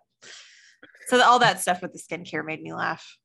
So 1.07 1.21
all 1.21 1.39
that 1.39 1.61
stuff 1.61 1.81
with 1.81 1.93
the 1.93 1.99
skincare 1.99 2.45
made 2.45 2.61
me 2.61 2.73
laugh. 2.73 3.17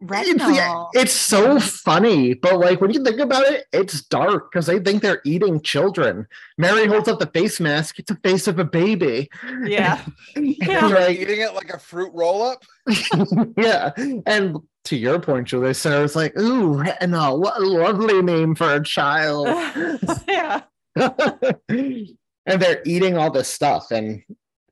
It's, 0.00 0.28
yeah, 0.54 0.68
Retinol. 0.68 0.90
it's 0.94 1.12
so 1.12 1.58
funny, 1.58 2.32
but 2.34 2.60
like 2.60 2.80
when 2.80 2.92
you 2.92 3.02
think 3.02 3.18
about 3.18 3.42
it, 3.46 3.64
it's 3.72 4.00
dark 4.04 4.52
because 4.52 4.66
they 4.66 4.78
think 4.78 5.02
they're 5.02 5.20
eating 5.24 5.60
children. 5.60 6.28
Mary 6.56 6.86
holds 6.86 7.08
up 7.08 7.18
the 7.18 7.26
face 7.26 7.58
mask; 7.58 7.98
it's 7.98 8.10
a 8.12 8.14
face 8.22 8.46
of 8.46 8.60
a 8.60 8.64
baby. 8.64 9.28
yeah. 9.64 10.00
And, 10.36 10.54
Yeah. 10.62 10.86
like, 10.86 11.18
Eating 11.18 11.40
it 11.40 11.52
like 11.52 11.70
a 11.70 11.80
fruit 11.80 12.12
roll 12.14 12.42
up. 12.42 12.62
yeah. 13.56 13.90
And 14.24 14.58
to 14.84 14.96
your 14.96 15.18
point, 15.18 15.48
Julie, 15.48 15.74
Sarah's 15.74 16.14
like, 16.14 16.38
"Ooh, 16.38 16.76
retinol! 16.76 17.40
What 17.40 17.56
a 17.60 17.64
lovely 17.66 18.22
name 18.22 18.54
for 18.54 18.72
a 18.74 18.82
child." 18.84 19.48
yeah. 20.28 20.60
and 20.96 22.62
they're 22.62 22.82
eating 22.86 23.18
all 23.18 23.32
this 23.32 23.48
stuff, 23.48 23.90
and 23.90 24.22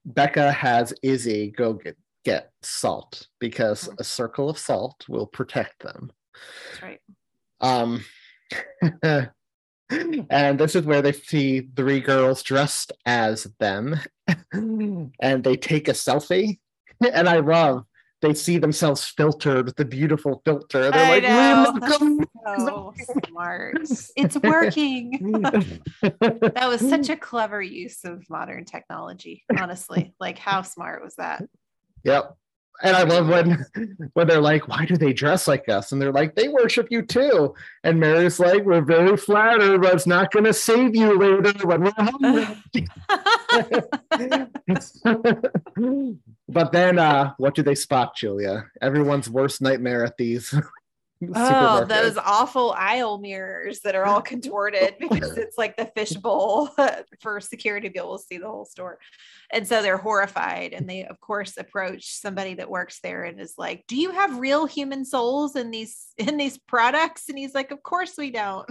Becca 0.06 0.52
has 0.52 0.94
Izzy 1.02 1.50
go 1.50 1.74
get 1.74 1.96
get 2.24 2.50
salt 2.62 3.28
because 3.38 3.88
a 3.98 4.04
circle 4.04 4.48
of 4.48 4.58
salt 4.58 5.04
will 5.08 5.26
protect 5.26 5.82
them. 5.82 6.10
That's 6.70 6.82
right. 6.82 7.00
Um, 7.60 8.04
and 10.30 10.58
this 10.58 10.74
is 10.74 10.84
where 10.84 11.02
they 11.02 11.12
see 11.12 11.68
three 11.76 12.00
girls 12.00 12.42
dressed 12.42 12.92
as 13.04 13.44
them 13.60 13.96
and 14.52 15.44
they 15.44 15.56
take 15.56 15.88
a 15.88 15.92
selfie 15.92 16.58
and 17.12 17.28
i 17.28 17.38
love 17.38 17.84
they 18.22 18.34
see 18.34 18.58
themselves 18.58 19.04
filtered 19.04 19.66
with 19.66 19.76
the 19.76 19.84
beautiful 19.84 20.40
filter 20.44 20.90
they're 20.90 20.94
I 20.94 21.08
like 21.08 21.22
know. 21.22 21.72
"We 21.74 21.80
look 21.80 22.00
am- 22.00 22.66
So 22.66 22.94
smart. 23.28 23.76
It's 24.16 24.36
working. 24.38 25.10
that 26.02 26.66
was 26.68 26.80
such 26.80 27.08
a 27.10 27.16
clever 27.16 27.60
use 27.62 28.04
of 28.04 28.28
modern 28.30 28.64
technology, 28.64 29.44
honestly. 29.58 30.14
Like, 30.18 30.38
how 30.38 30.62
smart 30.62 31.02
was 31.04 31.14
that? 31.16 31.44
Yep. 32.04 32.36
And 32.82 32.94
I 32.94 33.04
love 33.04 33.26
when 33.28 33.64
when 34.12 34.26
they're 34.26 34.40
like, 34.40 34.68
why 34.68 34.84
do 34.84 34.98
they 34.98 35.14
dress 35.14 35.48
like 35.48 35.66
us? 35.68 35.92
And 35.92 36.00
they're 36.02 36.12
like, 36.12 36.34
they 36.34 36.48
worship 36.48 36.88
you 36.90 37.02
too. 37.02 37.54
And 37.84 37.98
Mary's 37.98 38.38
like, 38.38 38.64
we're 38.64 38.82
very 38.82 39.16
flattered, 39.16 39.80
but 39.80 39.94
it's 39.94 40.06
not 40.06 40.30
gonna 40.30 40.52
save 40.52 40.94
you 40.94 41.18
later 41.18 41.66
when 41.66 41.84
we're 41.84 41.92
hungry. 41.96 42.60
but 46.48 46.72
then 46.72 46.98
uh 46.98 47.32
what 47.38 47.54
do 47.54 47.62
they 47.62 47.74
spot, 47.74 48.16
Julia? 48.16 48.66
Everyone's 48.80 49.30
worst 49.30 49.62
nightmare 49.62 50.04
at 50.04 50.16
these 50.16 50.54
Oh, 51.34 51.84
those 51.86 52.18
awful 52.18 52.74
aisle 52.76 53.16
mirrors 53.16 53.80
that 53.80 53.94
are 53.94 54.04
all 54.04 54.20
contorted 54.20 54.96
because 55.00 55.38
it's 55.38 55.56
like 55.56 55.76
the 55.76 55.86
fishbowl 55.86 56.68
for 57.20 57.40
security 57.40 57.88
to 57.88 57.92
be 57.92 57.98
able 57.98 58.18
to 58.18 58.24
see 58.24 58.36
the 58.36 58.46
whole 58.46 58.66
store. 58.66 58.98
And 59.50 59.66
so 59.66 59.80
they're 59.80 59.96
horrified. 59.96 60.74
And 60.74 60.88
they, 60.88 61.04
of 61.04 61.18
course, 61.20 61.56
approach 61.56 62.12
somebody 62.12 62.54
that 62.54 62.68
works 62.68 63.00
there 63.00 63.24
and 63.24 63.40
is 63.40 63.54
like, 63.56 63.84
Do 63.88 63.96
you 63.96 64.10
have 64.10 64.38
real 64.38 64.66
human 64.66 65.06
souls 65.06 65.56
in 65.56 65.70
these 65.70 66.06
in 66.18 66.36
these 66.36 66.58
products? 66.58 67.30
And 67.30 67.38
he's 67.38 67.54
like, 67.54 67.70
Of 67.70 67.82
course 67.82 68.14
we 68.18 68.30
don't. 68.30 68.70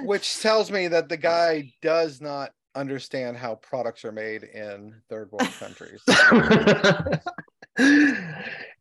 Which 0.00 0.40
tells 0.40 0.70
me 0.70 0.88
that 0.88 1.10
the 1.10 1.18
guy 1.18 1.72
does 1.82 2.20
not 2.20 2.50
understand 2.76 3.36
how 3.36 3.56
products 3.56 4.04
are 4.04 4.12
made 4.12 4.42
in 4.44 4.94
third 5.08 5.30
world 5.32 5.50
countries. 5.58 6.00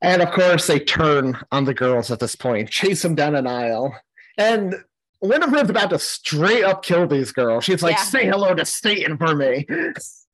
and 0.02 0.22
of 0.22 0.32
course, 0.32 0.68
they 0.68 0.80
turn 0.80 1.38
on 1.52 1.66
the 1.66 1.74
girls 1.74 2.12
at 2.12 2.20
this 2.20 2.36
point, 2.36 2.70
chase 2.70 3.02
them 3.02 3.16
down 3.16 3.36
an 3.36 3.48
aisle. 3.48 3.96
And 4.38 4.76
Winifred's 5.22 5.70
about 5.70 5.90
to 5.92 6.00
straight 6.00 6.64
up 6.64 6.84
kill 6.84 7.08
these 7.08 7.32
girls. 7.32 7.64
She's 7.64 7.82
like, 7.82 7.96
Yeah. 7.98 8.04
say 8.04 8.26
hello 8.26 8.54
to 8.54 8.66
Satan 8.66 9.18
for 9.18 9.36
me. 9.36 9.66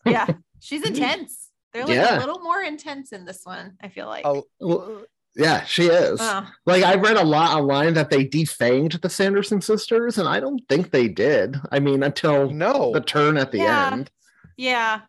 Yeah. 0.05 0.27
She's 0.59 0.81
intense. 0.87 1.49
They're 1.73 1.85
like 1.85 1.95
Yeah. 1.95 2.17
a 2.17 2.19
little 2.19 2.39
more 2.39 2.61
intense 2.61 3.13
in 3.13 3.23
this 3.25 3.41
one, 3.45 3.77
I 3.81 3.87
feel 3.89 4.07
like. 4.07 4.25
Oh, 4.25 4.43
Well, 4.59 5.03
yeah, 5.35 5.63
she 5.63 5.83
is. 5.87 6.19
Oh. 6.21 6.45
Like 6.65 6.83
I 6.83 6.95
read 6.95 7.17
a 7.17 7.23
lot 7.23 7.55
online 7.57 7.93
that 7.95 8.09
they 8.09 8.25
defanged 8.25 9.01
the 9.01 9.09
Sanderson 9.09 9.61
sisters, 9.61 10.17
and 10.17 10.27
I 10.27 10.39
don't 10.39 10.61
think 10.69 10.91
they 10.91 11.07
did. 11.07 11.55
I 11.71 11.79
mean, 11.79 12.03
until 12.03 12.49
no, 12.49 12.91
the 12.93 13.01
turn 13.01 13.37
at 13.37 13.51
the 13.51 13.59
Yeah. 13.59 13.89
end. 13.93 14.11
Yeah. 14.57 15.01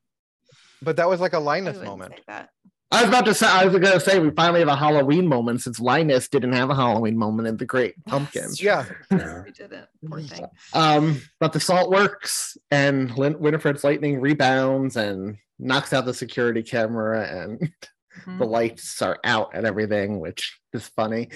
but 0.80 0.96
that 0.96 1.08
was 1.08 1.20
like 1.20 1.32
a 1.32 1.38
Linus 1.38 1.76
wouldn't 1.78 1.86
moment. 1.98 2.14
I 2.28 3.00
was 3.00 3.08
about 3.08 3.24
to 3.24 3.32
say, 3.34 3.46
I 3.46 3.64
was 3.64 3.72
gonna 3.72 3.98
say 4.00 4.18
we 4.18 4.30
finally 4.32 4.58
have 4.60 4.68
a 4.68 4.76
Halloween 4.76 5.26
moment 5.26 5.62
since 5.62 5.80
Linus 5.80 6.28
didn't 6.28 6.52
have 6.52 6.68
a 6.70 6.74
Halloween 6.74 7.16
moment 7.16 7.48
in 7.48 7.56
the 7.56 7.64
Great 7.64 7.94
Pumpkin. 8.04 8.48
Yeah, 8.60 8.84
We 9.10 9.16
didn't. 9.52 9.86
Poor 10.06 10.20
thing. 10.20 10.44
Um, 10.74 11.20
but 11.40 11.52
the 11.54 11.60
salt 11.60 11.90
works, 11.90 12.56
and 12.70 13.16
Lin- 13.16 13.38
Winifred's 13.40 13.82
lightning 13.84 14.20
rebounds 14.20 14.96
and 14.96 15.36
knocks 15.58 15.92
out 15.94 16.04
the 16.04 16.12
security 16.14 16.62
camera, 16.62 17.22
and 17.26 17.72
Mhm. 18.26 18.38
the 18.38 18.44
lights 18.44 19.00
are 19.02 19.18
out 19.24 19.50
and 19.54 19.66
everything, 19.66 20.20
which 20.20 20.60
is 20.72 20.86
funny. 20.88 21.30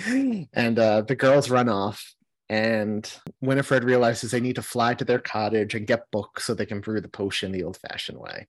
And 0.53 0.79
uh, 0.79 1.03
the 1.03 1.16
girls 1.16 1.51
run 1.51 1.68
off, 1.68 2.14
and 2.49 3.11
Winifred 3.41 3.83
realizes 3.83 4.31
they 4.31 4.41
need 4.41 4.57
to 4.57 4.62
fly 4.62 4.95
to 4.95 5.05
their 5.05 5.18
cottage 5.18 5.74
and 5.74 5.87
get 5.87 6.11
books 6.11 6.45
so 6.45 6.55
they 6.55 6.66
can 6.66 6.81
brew 6.81 7.01
the 7.01 7.09
potion 7.09 7.51
the 7.51 7.64
old-fashioned 7.64 8.18
way. 8.18 8.47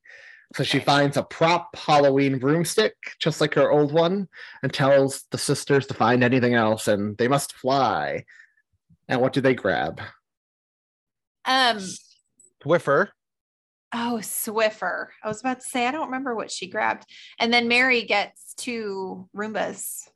So 0.55 0.63
she 0.63 0.80
finds 0.80 1.17
a 1.17 1.23
prop 1.23 1.75
Halloween 1.75 2.39
broomstick, 2.39 2.95
just 3.19 3.41
like 3.41 3.53
her 3.55 3.71
old 3.71 3.91
one, 3.91 4.28
and 4.63 4.73
tells 4.73 5.25
the 5.32 5.38
sisters 5.38 5.88
to 5.88 5.93
find 5.93 6.23
anything 6.23 6.53
else, 6.53 6.88
and 6.88 7.17
they 7.17 7.28
must 7.28 7.53
fly. 7.53 8.25
And 9.09 9.19
what 9.19 9.34
do 9.34 9.41
they 9.41 9.55
grab? 9.55 10.01
Um, 11.45 11.80
Swiffer. 12.63 13.09
Oh, 13.93 14.19
Swiffer. 14.21 15.07
I 15.23 15.27
was 15.27 15.39
about 15.39 15.61
to 15.61 15.65
say, 15.67 15.88
I 15.88 15.91
don't 15.91 16.07
remember 16.07 16.35
what 16.35 16.51
she 16.51 16.67
grabbed. 16.67 17.05
And 17.39 17.53
then 17.53 17.67
Mary 17.67 18.03
gets 18.03 18.53
two 18.55 19.29
Roombas. 19.35 20.09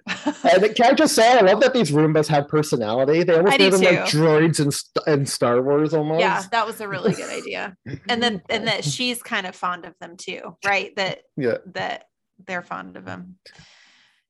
And 0.44 0.76
can 0.76 0.86
I 0.88 0.94
just 0.94 1.16
say, 1.16 1.32
I 1.38 1.42
love 1.42 1.62
that 1.62 1.74
these 1.74 1.92
Roombas 1.92 2.28
have 2.28 2.48
personality. 2.48 3.24
They 3.24 3.36
almost 3.36 3.58
made 3.60 3.72
them 3.72 3.82
like 3.82 4.00
droids 4.06 4.60
and 4.60 5.18
in 5.20 5.26
Star 5.26 5.62
Wars 5.62 5.94
almost. 5.94 6.20
yeah, 6.20 6.44
that 6.52 6.66
was 6.66 6.82
a 6.82 6.88
really 6.88 7.14
good 7.14 7.30
idea. 7.32 7.76
And 8.10 8.22
then 8.22 8.42
and 8.50 8.68
that 8.68 8.84
she's 8.84 9.22
kind 9.24 9.48
of 9.48 9.56
fond 9.56 9.86
of 9.86 9.94
them 10.02 10.18
too, 10.18 10.58
right? 10.66 10.96
That 10.96 11.20
Yeah. 11.38 11.58
that 11.68 12.06
they're 12.46 12.64
fond 12.64 12.98
of 12.98 13.06
them. 13.06 13.38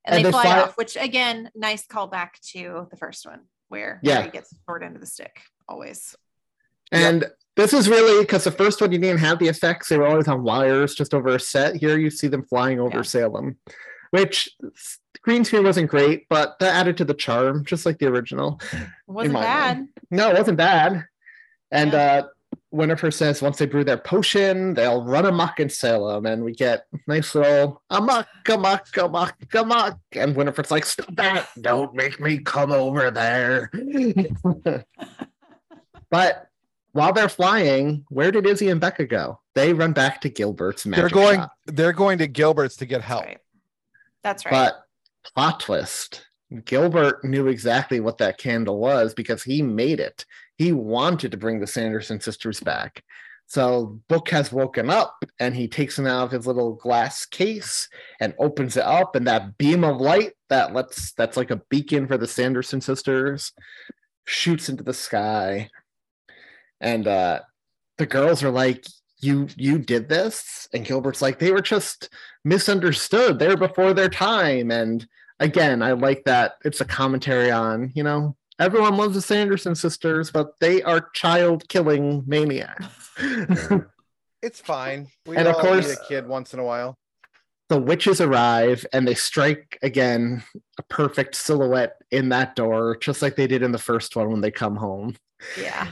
And 0.06 0.16
And, 0.16 0.18
they, 0.18 0.24
they 0.24 0.32
fly, 0.32 0.44
fly- 0.44 0.62
off, 0.62 0.78
which 0.78 0.98
again, 1.00 1.50
nice 1.56 1.88
callback 1.88 2.32
to 2.52 2.88
the 2.92 2.98
first 2.98 3.26
one 3.26 3.42
where 3.70 4.00
Yeah. 4.04 4.20
Mary 4.20 4.32
gets 4.32 4.50
the 4.50 4.58
short 4.68 4.84
end 4.84 4.96
of 4.96 5.02
the 5.02 5.08
stick 5.08 5.42
always. 5.68 6.16
And 6.92 7.26
this 7.56 7.74
is 7.74 7.90
really 7.90 8.24
because 8.24 8.44
the 8.44 8.52
first 8.52 8.80
one 8.82 8.92
you 8.92 8.98
didn't 9.00 9.20
have 9.20 9.40
the 9.40 9.48
effects; 9.48 9.90
they 9.90 9.98
were 9.98 10.08
always 10.08 10.28
on 10.28 10.44
wires 10.44 10.96
just 10.96 11.14
over 11.14 11.30
a 11.30 11.40
set. 11.40 11.76
Here 11.76 11.98
you 11.98 12.10
see 12.10 12.28
them 12.28 12.44
flying 12.44 12.80
over 12.80 12.98
Yeah. 12.98 13.02
Salem, 13.04 13.58
which 14.12 14.50
green 15.22 15.44
screen 15.46 15.64
wasn't 15.64 15.90
great, 15.90 16.28
but 16.30 16.58
that 16.60 16.76
added 16.76 16.98
to 16.98 17.06
the 17.06 17.14
charm, 17.14 17.66
just 17.66 17.86
like 17.86 18.00
the 18.00 18.08
original. 18.08 18.60
It 18.74 18.80
wasn't 19.08 19.36
bad. 19.36 19.78
mind. 19.78 19.90
No, 20.10 20.30
it 20.32 20.38
wasn't 20.38 20.58
bad. 20.58 21.06
And 21.72 21.94
Yeah. 21.94 22.00
uh 22.24 22.28
Winifred 22.74 23.14
says 23.14 23.42
once 23.42 23.58
they 23.58 23.66
brew 23.66 23.84
their 23.84 23.98
potion, 23.98 24.74
they'll 24.76 25.04
run 25.04 25.26
amok 25.26 25.60
in 25.60 25.70
Salem, 25.70 26.26
and 26.26 26.42
we 26.44 26.54
get 26.54 26.86
nice 27.06 27.36
little 27.36 27.82
amok, 27.90 28.28
amok, 28.50 28.88
amok, 28.98 29.36
amok. 29.54 30.00
And 30.14 30.36
Winifred's 30.38 30.72
like, 30.72 30.86
"Stop 30.86 31.14
that! 31.16 31.50
Don't 31.60 31.94
make 31.94 32.20
me 32.22 32.38
come 32.40 32.72
over 32.72 33.12
there." 33.12 33.70
but 36.10 36.48
while 36.94 37.14
they're 37.14 37.30
flying, 37.30 38.06
where 38.10 38.32
did 38.32 38.46
Izzy 38.46 38.70
and 38.70 38.82
Becca 38.82 39.06
go? 39.06 39.40
They 39.56 39.74
run 39.74 39.94
back 39.94 40.22
to 40.22 40.30
Gilbert's 40.30 40.86
magic 40.86 41.12
They're 41.12 41.24
going. 41.24 41.40
shop. 41.40 41.54
They're 41.66 41.94
going 41.94 42.18
to 42.20 42.28
Gilbert's 42.28 42.76
to 42.78 42.86
get 42.86 42.98
That's 43.00 43.08
help. 43.08 43.26
right. 43.26 43.38
That's 44.24 44.46
right. 44.46 44.52
But 44.52 44.86
plot 45.34 45.60
twist 45.60 46.26
Gilbert 46.66 47.24
knew 47.24 47.48
exactly 47.48 48.00
what 48.00 48.18
that 48.18 48.38
candle 48.38 48.78
was 48.80 49.14
because 49.14 49.44
he 49.44 49.62
made 49.62 50.00
it. 50.00 50.26
He 50.58 50.74
wanted 50.74 51.32
to 51.32 51.38
bring 51.38 51.60
the 51.60 51.68
Sanderson 51.68 52.20
sisters 52.20 52.60
back. 52.60 53.04
So 53.48 54.00
Book 54.08 54.30
has 54.30 54.52
woken 54.52 54.90
up 54.90 55.26
and 55.40 55.56
he 55.56 55.68
takes 55.68 55.96
them 55.96 56.08
out 56.08 56.26
of 56.26 56.32
his 56.32 56.48
little 56.48 56.74
glass 56.74 57.26
case 57.26 57.90
and 58.20 58.34
opens 58.40 58.78
it 58.78 58.84
up, 58.84 59.16
and 59.16 59.28
that 59.28 59.58
beam 59.58 59.84
of 59.84 60.00
light 60.00 60.34
that 60.50 60.74
lets 60.74 61.12
that's 61.14 61.36
like 61.36 61.52
a 61.52 61.62
beacon 61.70 62.08
for 62.08 62.18
the 62.18 62.28
Sanderson 62.28 62.80
sisters 62.80 63.52
shoots 64.26 64.70
into 64.70 64.84
the 64.84 64.94
sky. 64.94 65.70
And 66.82 67.08
uh 67.08 67.40
the 67.98 68.06
girls 68.06 68.44
are 68.44 68.50
like, 68.52 68.86
You 69.20 69.48
you 69.56 69.78
did 69.80 70.10
this? 70.10 70.68
And 70.74 70.86
Gilbert's 70.86 71.22
like, 71.22 71.40
they 71.40 71.52
were 71.52 71.62
just 71.62 72.10
misunderstood. 72.44 73.40
They 73.40 73.48
were 73.48 73.58
before 73.58 73.94
their 73.94 74.10
time. 74.10 74.72
And 74.72 75.08
again, 75.40 75.82
I 75.82 75.92
like 75.94 76.24
that 76.26 76.54
it's 76.66 76.82
a 76.82 76.86
commentary 76.86 77.52
on, 77.52 77.92
you 77.96 78.04
know, 78.04 78.36
everyone 78.60 78.98
loves 78.98 79.14
the 79.16 79.22
Sanderson 79.22 79.76
sisters, 79.76 80.32
but 80.32 80.60
they 80.60 80.82
are 80.84 81.10
child 81.14 81.68
killing 81.70 82.24
maniacs. 82.28 82.86
It's 84.44 84.60
fine. 84.60 85.08
We 85.28 85.38
And 85.38 85.48
of 85.48 85.54
all 85.56 85.62
course- 85.62 85.88
need 85.88 85.98
a 86.04 86.08
kid 86.08 86.28
once 86.28 86.52
in 86.54 86.60
a 86.60 86.64
while. 86.64 86.98
the 87.70 87.80
witches 87.80 88.20
arrive 88.20 88.84
and 88.92 89.08
they 89.08 89.14
strike 89.14 89.78
again 89.84 90.44
a 90.80 90.84
perfect 90.84 91.36
silhouette 91.36 91.98
in 92.10 92.30
that 92.30 92.56
door, 92.56 92.98
just 92.98 93.22
like 93.22 93.36
they 93.36 93.46
did 93.48 93.62
in 93.62 93.72
the 93.72 93.78
first 93.78 94.16
one 94.16 94.32
when 94.32 94.42
they 94.42 94.50
come 94.50 94.76
home. 94.76 95.16
yeah. 95.62 95.90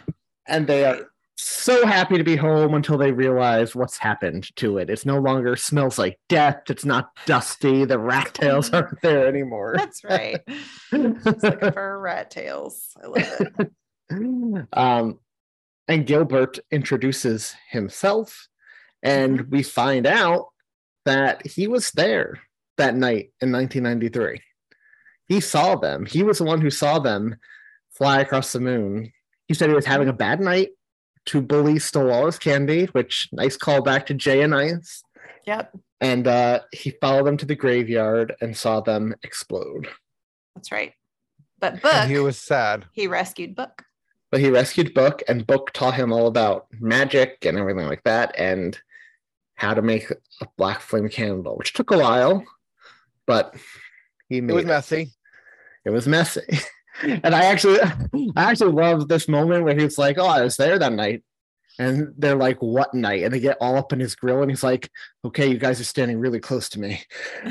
And 0.50 0.68
they 0.68 0.86
are 0.86 1.10
so 1.36 1.86
happy 1.86 2.18
to 2.18 2.24
be 2.24 2.36
home 2.36 2.74
until 2.74 2.98
they 2.98 3.12
realize 3.12 3.76
what's 3.76 3.98
happened 3.98 4.54
to 4.58 4.78
it. 4.78 4.90
It's 4.90 5.06
no 5.06 5.20
longer 5.20 5.56
smells 5.56 5.98
like 5.98 6.20
death. 6.28 6.64
It's 6.70 6.84
not 6.84 7.12
dusty. 7.26 7.86
The 7.86 8.00
rat 8.00 8.34
tails 8.34 8.72
aren't 8.72 9.02
there 9.02 9.28
anymore. 9.28 9.76
That's 9.78 10.04
right. 10.04 10.42
Just 10.92 11.44
looking 11.44 11.72
for 11.72 12.00
rat 12.00 12.32
tails. 12.32 12.98
I 13.02 13.08
love 13.08 13.42
it. 13.42 14.68
um, 14.74 15.20
and 15.88 16.06
Gilbert 16.06 16.60
introduces 16.72 17.56
himself, 17.70 18.48
and 19.02 19.42
we 19.50 19.64
find 19.64 20.06
out 20.06 20.48
that 21.06 21.46
he 21.48 21.68
was 21.68 21.92
there 21.92 22.40
that 22.78 22.96
night 22.96 23.32
in 23.42 23.52
1993. 23.52 24.42
He 25.28 25.40
saw 25.40 25.76
them. 25.76 26.06
He 26.06 26.24
was 26.24 26.40
the 26.40 26.44
one 26.44 26.62
who 26.62 26.70
saw 26.70 27.00
them 27.00 27.38
fly 27.92 28.20
across 28.20 28.52
the 28.52 28.60
moon. 28.60 29.14
He 29.50 29.56
said 29.56 29.68
he 29.68 29.76
was 29.76 29.86
having 29.86 30.08
a 30.08 30.14
bad 30.14 30.40
night. 30.40 30.70
to 31.26 31.42
bully 31.42 31.80
stole 31.80 32.32
candy, 32.32 32.86
which 32.94 33.28
nice 33.34 33.58
callback 33.58 34.06
to 34.06 34.14
Jay 34.14 34.42
and 34.42 34.56
Ice. 34.56 35.04
Yep. 35.46 35.76
And 36.00 36.28
uh, 36.28 36.62
he 36.72 36.92
followed 37.02 37.26
them 37.26 37.36
to 37.38 37.46
the 37.46 37.56
graveyard 37.56 38.36
and 38.40 38.56
saw 38.56 38.80
them 38.80 39.16
explode. 39.24 39.90
That's 40.56 40.72
right. 40.72 40.94
But 41.60 41.82
Book, 41.82 41.94
And 41.94 42.10
he 42.10 42.16
he, 42.18 42.22
was 42.22 42.38
sad. 42.38 42.86
He 42.94 43.08
rescued 43.08 43.56
Book. 43.56 43.84
But 44.32 44.40
he 44.40 44.50
rescued 44.50 44.94
Book, 44.94 45.24
and 45.28 45.46
Book 45.46 45.72
taught 45.74 45.96
him 45.96 46.14
all 46.14 46.28
about 46.28 46.68
magic 46.80 47.40
and 47.46 47.58
everything 47.58 47.88
like 47.88 48.04
that, 48.04 48.34
and 48.38 48.80
how 49.56 49.74
to 49.74 49.82
make 49.82 50.10
a 50.12 50.48
black 50.58 50.80
flame 50.80 51.10
candle, 51.10 51.58
which 51.58 51.74
took 51.74 51.92
a 51.92 51.98
while, 51.98 52.46
but 53.26 53.56
he 54.30 54.38
It 54.38 54.44
made 54.44 54.54
was 54.54 54.66
messy. 54.66 55.12
It 55.84 55.90
was 55.90 56.08
messy. 56.08 56.42
And 57.04 57.34
I 57.36 57.46
actually 57.46 57.80
I 58.36 58.52
actually 58.52 58.72
love 58.74 59.08
this 59.08 59.28
moment 59.28 59.64
where 59.64 59.78
he's 59.78 59.98
like, 59.98 60.18
Oh, 60.18 60.26
I 60.28 60.42
was 60.44 60.58
there 60.58 60.78
that 60.80 60.94
night. 60.94 61.24
And 61.80 62.14
they're 62.18 62.36
like, 62.36 62.58
What 62.62 62.94
night? 62.94 63.24
And 63.24 63.34
they 63.34 63.40
get 63.40 63.58
all 63.62 63.78
up 63.78 63.94
in 63.94 64.00
his 64.00 64.16
grill 64.16 64.42
and 64.42 64.52
he's 64.52 64.64
like, 64.64 64.90
Okay, 65.26 65.48
you 65.48 65.58
guys 65.58 65.80
are 65.80 65.86
standing 65.86 66.20
really 66.20 66.40
close 66.40 66.68
to 66.70 66.80
me. 66.80 67.02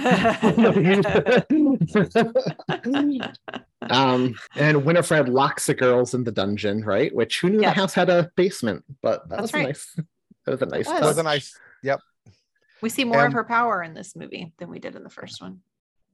um, 3.91 4.35
and 4.57 4.85
Winifred 4.85 5.29
locks 5.29 5.67
the 5.67 5.75
girls 5.75 6.15
in 6.15 6.25
the 6.25 6.33
dungeon, 6.33 6.85
right? 6.85 7.15
Which 7.15 7.41
who 7.41 7.51
knew 7.51 7.61
Yeah. 7.63 7.71
the 7.71 7.81
house 7.81 7.95
had 7.95 8.11
a 8.11 8.31
basement, 8.37 8.85
but 9.03 9.29
that 9.29 9.37
That's 9.39 9.43
was 9.43 9.55
right. 9.55 9.67
nice. 9.67 9.97
That 10.47 10.53
was 10.53 10.63
a 10.63 10.67
nice 10.67 10.87
That 10.87 10.93
touch. 11.01 11.03
was 11.05 11.19
a 11.19 11.23
nice. 11.23 11.59
Yep. 11.83 12.01
we 12.83 12.89
see 12.89 13.05
more 13.05 13.21
Um, 13.21 13.27
of 13.29 13.33
her 13.35 13.45
power 13.45 13.83
in 13.83 13.95
this 13.95 14.17
movie 14.17 14.53
than 14.59 14.71
we 14.71 14.79
did 14.79 14.97
in 14.97 15.03
the 15.05 15.11
first 15.11 15.41
one. 15.41 15.61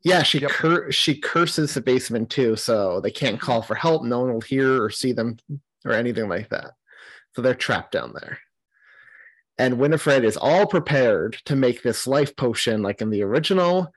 Yeah, 0.05 0.23
she 0.23 0.39
Yep. 0.41 0.51
cur- 0.51 0.93
she 0.93 1.19
curses 1.19 1.75
the 1.75 1.81
basement 1.81 2.31
too, 2.31 2.57
so 2.57 3.01
they 3.01 3.11
can't 3.11 3.41
call 3.41 3.63
for 3.63 3.75
help. 3.75 4.05
No 4.05 4.21
one 4.21 4.33
will 4.35 4.41
hear 4.43 4.83
or 4.83 4.91
see 4.91 5.13
them 5.13 5.39
or 5.85 5.93
anything 5.93 6.29
like 6.29 6.51
that. 6.51 6.73
So 7.35 7.43
they're 7.43 7.55
trapped 7.55 7.93
down 7.93 8.13
there. 8.15 8.39
And 9.57 9.79
Winifred 9.79 10.25
is 10.25 10.37
all 10.37 10.67
prepared 10.67 11.39
to 11.47 11.57
make 11.57 11.83
this 11.83 12.07
life 12.07 12.37
potion 12.37 12.83
like 12.83 13.01
in 13.01 13.11
the 13.11 13.23
original 13.23 13.93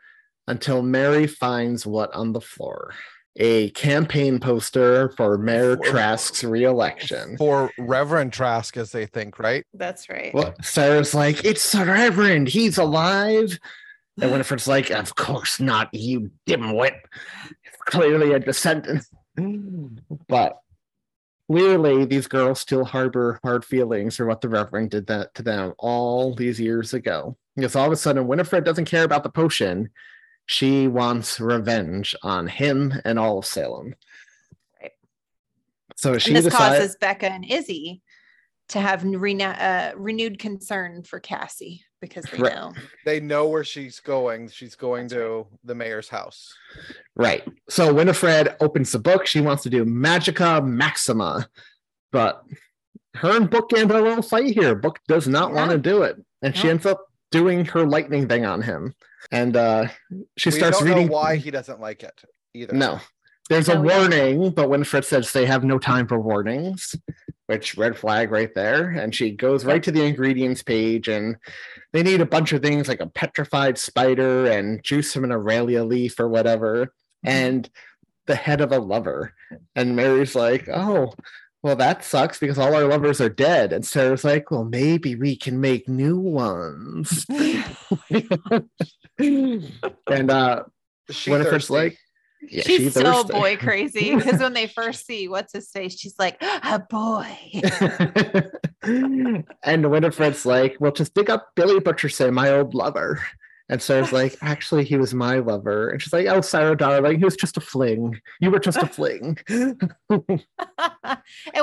until 0.47 0.81
Mary 0.81 1.27
finds 1.27 1.85
what 1.85 2.13
on 2.13 2.31
the 2.31 2.41
floor? 2.41 2.93
A 3.39 3.69
campaign 3.71 4.39
poster 4.39 5.09
for 5.17 5.37
Mayor 5.37 5.75
For- 5.77 5.83
Trask's 5.83 6.43
reelection. 6.43 7.37
For 7.37 7.69
Reverend 7.77 8.33
Trask, 8.33 8.77
as 8.77 8.91
they 8.91 9.05
think, 9.07 9.39
right? 9.39 9.63
That's 9.73 10.09
right. 10.09 10.33
Well, 10.33 10.55
Sarah's 10.61 11.13
like, 11.13 11.43
it's 11.45 11.71
the 11.71 11.85
Reverend, 11.85 12.47
he's 12.47 12.77
alive. 12.77 13.59
And 14.19 14.31
Winifred's 14.31 14.67
like, 14.67 14.89
of 14.89 15.15
course 15.15 15.59
not, 15.59 15.93
you 15.93 16.31
dimwit. 16.47 16.95
It's 17.63 17.77
clearly 17.85 18.33
a 18.33 18.39
descendant. 18.39 19.05
but 20.27 20.59
clearly, 21.49 22.05
these 22.05 22.27
girls 22.27 22.59
still 22.59 22.83
harbor 22.83 23.39
hard 23.43 23.63
feelings 23.63 24.15
for 24.15 24.25
what 24.25 24.41
the 24.41 24.49
Reverend 24.49 24.91
did 24.91 25.07
that 25.07 25.35
to 25.35 25.43
them 25.43 25.73
all 25.77 26.33
these 26.33 26.59
years 26.59 26.93
ago. 26.93 27.37
Because 27.55 27.75
all 27.75 27.87
of 27.87 27.91
a 27.91 27.95
sudden, 27.95 28.27
Winifred 28.27 28.63
doesn't 28.63 28.85
care 28.85 29.03
about 29.03 29.23
the 29.23 29.29
potion. 29.29 29.89
She 30.47 30.87
wants 30.87 31.39
revenge 31.39 32.15
on 32.23 32.47
him 32.47 32.93
and 33.05 33.19
all 33.19 33.39
of 33.39 33.45
Salem. 33.45 33.93
Right. 34.81 34.91
So 35.95 36.17
she 36.17 36.29
and 36.29 36.37
this 36.37 36.45
decides. 36.45 36.77
causes 36.77 36.97
Becca 36.99 37.31
and 37.31 37.45
Izzy 37.45 38.01
to 38.69 38.79
have 38.79 39.03
rena- 39.03 39.91
uh, 39.93 39.97
renewed 39.97 40.39
concern 40.39 41.03
for 41.03 41.19
Cassie 41.19 41.83
because 42.01 42.25
they 42.25 42.37
Right. 42.37 42.53
know. 42.55 42.73
They 43.05 43.19
know 43.19 43.47
where 43.47 43.63
she's 43.63 43.99
going. 43.99 44.49
She's 44.49 44.75
going 44.75 45.07
That's 45.07 45.13
to 45.19 45.47
the 45.63 45.75
mayor's 45.75 46.09
house. 46.09 46.53
Right. 47.15 47.43
So 47.69 47.93
Winifred 47.93 48.55
opens 48.59 48.91
the 48.91 48.99
book. 48.99 49.25
She 49.25 49.41
wants 49.41 49.63
to 49.63 49.69
do 49.69 49.85
Magica 49.85 50.65
Maxima, 50.65 51.47
but 52.11 52.43
her 53.15 53.35
and 53.37 53.49
Book 53.49 53.69
get 53.69 53.79
into 53.79 53.99
a 53.99 54.01
little 54.01 54.21
fight 54.23 54.53
here. 54.53 54.75
Book 54.75 54.99
does 55.07 55.27
not 55.27 55.53
want 55.53 55.71
to 55.71 55.77
do 55.77 56.03
it, 56.03 56.17
and 56.41 56.55
she 56.55 56.69
ends 56.69 56.85
up 56.85 57.03
doing 57.31 57.65
her 57.65 57.85
lightning 57.85 58.27
thing 58.27 58.45
on 58.45 58.61
him. 58.61 58.93
And 59.31 59.57
uh, 59.57 59.87
she 60.37 60.49
we 60.49 60.57
starts 60.57 60.79
don't 60.79 60.87
reading. 60.87 61.07
know 61.07 61.13
why 61.13 61.35
he 61.37 61.49
doesn't 61.51 61.81
like 61.81 62.03
it 62.03 62.21
either. 62.53 62.73
No, 62.73 62.99
there's 63.49 63.67
a 63.69 63.75
No, 63.75 63.83
yeah. 63.83 63.97
warning, 63.99 64.49
but 64.51 64.69
Winifred 64.69 65.03
says 65.03 65.31
they 65.33 65.45
have 65.47 65.63
no 65.63 65.79
time 65.79 66.07
for 66.07 66.19
warnings, 66.19 66.95
which 67.47 67.77
red 67.77 67.97
flag 67.97 68.31
right 68.31 68.53
there. 68.53 68.89
And 68.91 69.13
she 69.13 69.31
goes 69.31 69.65
right 69.65 69.81
to 69.83 69.91
the 69.91 70.03
ingredients 70.03 70.63
page, 70.63 71.07
and 71.07 71.37
they 71.93 72.03
need 72.03 72.21
a 72.21 72.25
bunch 72.25 72.53
of 72.53 72.61
things 72.61 72.87
like 72.87 72.99
a 73.01 73.07
petrified 73.07 73.77
spider 73.77 74.45
and 74.45 74.83
juice 74.83 75.13
from 75.13 75.23
an 75.23 75.31
Aurelia 75.31 75.83
leaf 75.83 76.19
or 76.19 76.27
whatever, 76.29 76.93
and 77.23 77.69
the 78.27 78.35
head 78.35 78.61
of 78.61 78.71
a 78.71 78.79
lover. 78.79 79.33
And 79.75 79.95
Mary's 79.95 80.35
like, 80.35 80.69
oh. 80.69 81.13
Well, 81.63 81.75
that 81.77 82.03
sucks 82.03 82.39
because 82.39 82.59
all 82.59 82.75
our 82.75 82.85
lovers 82.85 83.19
are 83.19 83.29
dead. 83.29 83.73
And 83.73 83.83
Sarah's 83.85 84.23
like, 84.23 84.51
well, 84.51 84.63
maybe 84.63 85.15
we 85.15 85.35
can 85.35 85.59
make 85.59 85.89
new 85.89 86.17
ones. 86.17 87.25
and 89.19 90.31
uh 90.31 90.63
She 91.09 91.31
Winifred's 91.31 91.67
thirsty. 91.67 91.73
like, 91.73 91.97
yeah, 92.41 92.63
she's 92.63 92.81
she 92.81 92.89
so 92.89 93.23
boy 93.23 93.57
crazy 93.57 94.15
because 94.15 94.39
when 94.39 94.53
they 94.53 94.67
first 94.75 95.05
see 95.05 95.27
what's 95.27 95.53
his 95.53 95.69
face, 95.69 95.97
she's 95.97 96.17
like, 96.19 96.41
a 96.41 96.79
boy. 96.89 97.37
and 99.63 99.91
Winifred's 99.91 100.45
like, 100.45 100.77
well, 100.79 100.91
just 100.91 101.13
dig 101.13 101.29
up 101.29 101.49
Billy 101.55 101.79
Butcherson, 101.79 102.33
my 102.33 102.51
old 102.51 102.73
lover. 102.73 103.21
And 103.69 103.81
Sarah's 103.81 104.13
like, 104.13 104.37
actually, 104.41 104.85
he 104.85 104.97
was 104.97 105.13
my 105.13 105.39
lover. 105.39 105.89
And 105.89 106.01
she's 106.01 106.13
like, 106.13 106.27
oh, 106.27 106.41
Sarah, 106.41 106.77
darling, 106.77 107.19
he 107.19 107.25
was 107.25 107.35
just 107.35 107.57
a 107.57 107.61
fling. 107.61 108.19
You 108.39 108.51
were 108.51 108.59
just 108.59 108.77
a 108.77 108.87
fling. 108.87 109.37
and 109.49 109.81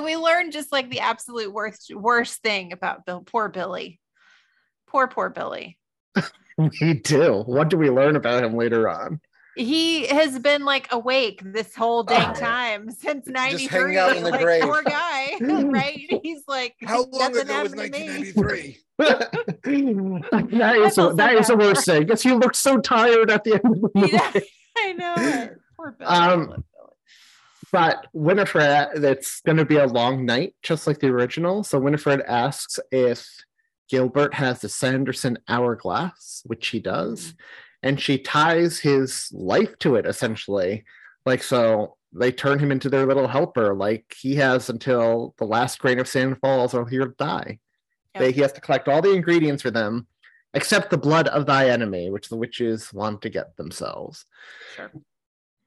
we 0.02 0.16
learned 0.16 0.52
just 0.52 0.70
like 0.70 0.90
the 0.90 1.00
absolute 1.00 1.52
worst 1.52 1.92
worst 1.94 2.42
thing 2.42 2.72
about 2.72 3.06
Bill, 3.06 3.22
poor 3.22 3.48
Billy. 3.48 4.00
Poor, 4.86 5.08
poor 5.08 5.30
Billy. 5.30 5.78
we 6.58 6.94
do. 6.94 7.42
What 7.46 7.70
do 7.70 7.78
we 7.78 7.90
learn 7.90 8.16
about 8.16 8.44
him 8.44 8.56
later 8.56 8.88
on? 8.88 9.20
He 9.56 10.06
has 10.08 10.38
been 10.38 10.64
like 10.64 10.92
awake 10.92 11.40
this 11.44 11.74
whole 11.74 12.02
dang 12.02 12.34
time 12.34 12.90
since 12.90 13.26
93. 13.26 13.66
hanging 13.68 13.96
out 13.96 14.16
in 14.16 14.24
the 14.24 14.30
like, 14.30 14.40
grave. 14.40 14.62
Poor 14.62 14.82
guy, 14.82 15.36
right? 15.40 16.06
He's 16.22 16.42
like, 16.48 16.74
How 16.82 17.04
long 17.04 17.36
ago 17.36 17.62
was 17.62 17.74
happened 17.74 17.74
to 17.74 17.90
me. 17.90 18.34
1993? 18.36 18.78
that 18.98 20.76
is 20.76 20.94
feel 20.94 21.08
the, 21.08 21.10
so 21.10 21.12
that 21.14 21.34
is 21.34 21.46
the 21.46 21.56
bad 21.56 21.66
worst 21.66 21.86
thing. 21.86 22.02
Because 22.02 22.22
he 22.22 22.32
looked 22.32 22.56
so 22.56 22.78
tired 22.80 23.30
at 23.30 23.44
the 23.44 23.54
end 23.54 23.64
of 23.64 23.80
the 23.80 23.90
movie. 23.94 24.12
Yeah, 24.12 24.32
I 24.78 24.92
know. 24.92 25.50
Poor 25.76 25.96
Billy. 25.98 26.10
Um, 26.10 26.46
Billy. 26.46 26.62
But 27.72 28.06
Winifred, 28.12 29.02
it's 29.02 29.40
going 29.40 29.56
to 29.56 29.64
be 29.64 29.78
a 29.78 29.86
long 29.86 30.24
night, 30.24 30.54
just 30.62 30.86
like 30.86 31.00
the 31.00 31.08
original. 31.08 31.64
So 31.64 31.80
Winifred 31.80 32.20
asks 32.20 32.78
if 32.92 33.26
Gilbert 33.88 34.34
has 34.34 34.60
the 34.60 34.68
Sanderson 34.68 35.38
hourglass, 35.48 36.42
which 36.46 36.68
he 36.68 36.78
does, 36.78 37.34
and 37.84 38.00
she 38.00 38.16
ties 38.18 38.80
his 38.80 39.28
life 39.32 39.78
to 39.78 39.94
it 39.94 40.06
essentially. 40.06 40.84
Like, 41.26 41.42
so 41.42 41.96
they 42.12 42.32
turn 42.32 42.58
him 42.58 42.72
into 42.72 42.88
their 42.88 43.06
little 43.06 43.28
helper. 43.28 43.74
Like, 43.74 44.16
he 44.18 44.34
has 44.36 44.70
until 44.70 45.34
the 45.36 45.44
last 45.44 45.78
grain 45.78 46.00
of 46.00 46.08
sand 46.08 46.38
falls 46.40 46.74
or 46.74 46.88
he'll 46.88 47.12
die. 47.18 47.60
Yep. 48.14 48.22
They, 48.22 48.32
he 48.32 48.40
has 48.40 48.52
to 48.52 48.60
collect 48.60 48.88
all 48.88 49.02
the 49.02 49.12
ingredients 49.12 49.62
for 49.62 49.70
them, 49.70 50.06
except 50.54 50.90
the 50.90 50.98
blood 50.98 51.28
of 51.28 51.44
thy 51.44 51.68
enemy, 51.68 52.10
which 52.10 52.30
the 52.30 52.36
witches 52.36 52.92
want 52.92 53.20
to 53.22 53.28
get 53.28 53.56
themselves. 53.56 54.24
Sure. 54.76 54.90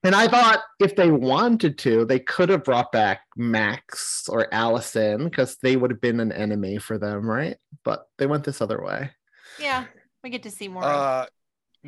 And 0.04 0.16
I 0.16 0.28
thought 0.28 0.62
if 0.80 0.96
they 0.96 1.12
wanted 1.12 1.78
to, 1.80 2.06
they 2.06 2.20
could 2.20 2.50
have 2.50 2.64
brought 2.64 2.92
back 2.92 3.22
Max 3.36 4.28
or 4.28 4.52
Allison 4.52 5.26
because 5.26 5.58
they 5.62 5.76
would 5.76 5.92
have 5.92 6.02
been 6.02 6.20
an 6.20 6.32
enemy 6.32 6.78
for 6.78 6.98
them, 6.98 7.30
right? 7.30 7.58
But 7.84 8.08
they 8.18 8.26
went 8.26 8.44
this 8.44 8.62
other 8.62 8.82
way. 8.82 9.12
Yeah, 9.60 9.86
we 10.24 10.30
get 10.30 10.44
to 10.44 10.52
see 10.52 10.68
more. 10.68 10.84
Uh, 10.84 11.22
Hale 11.22 11.28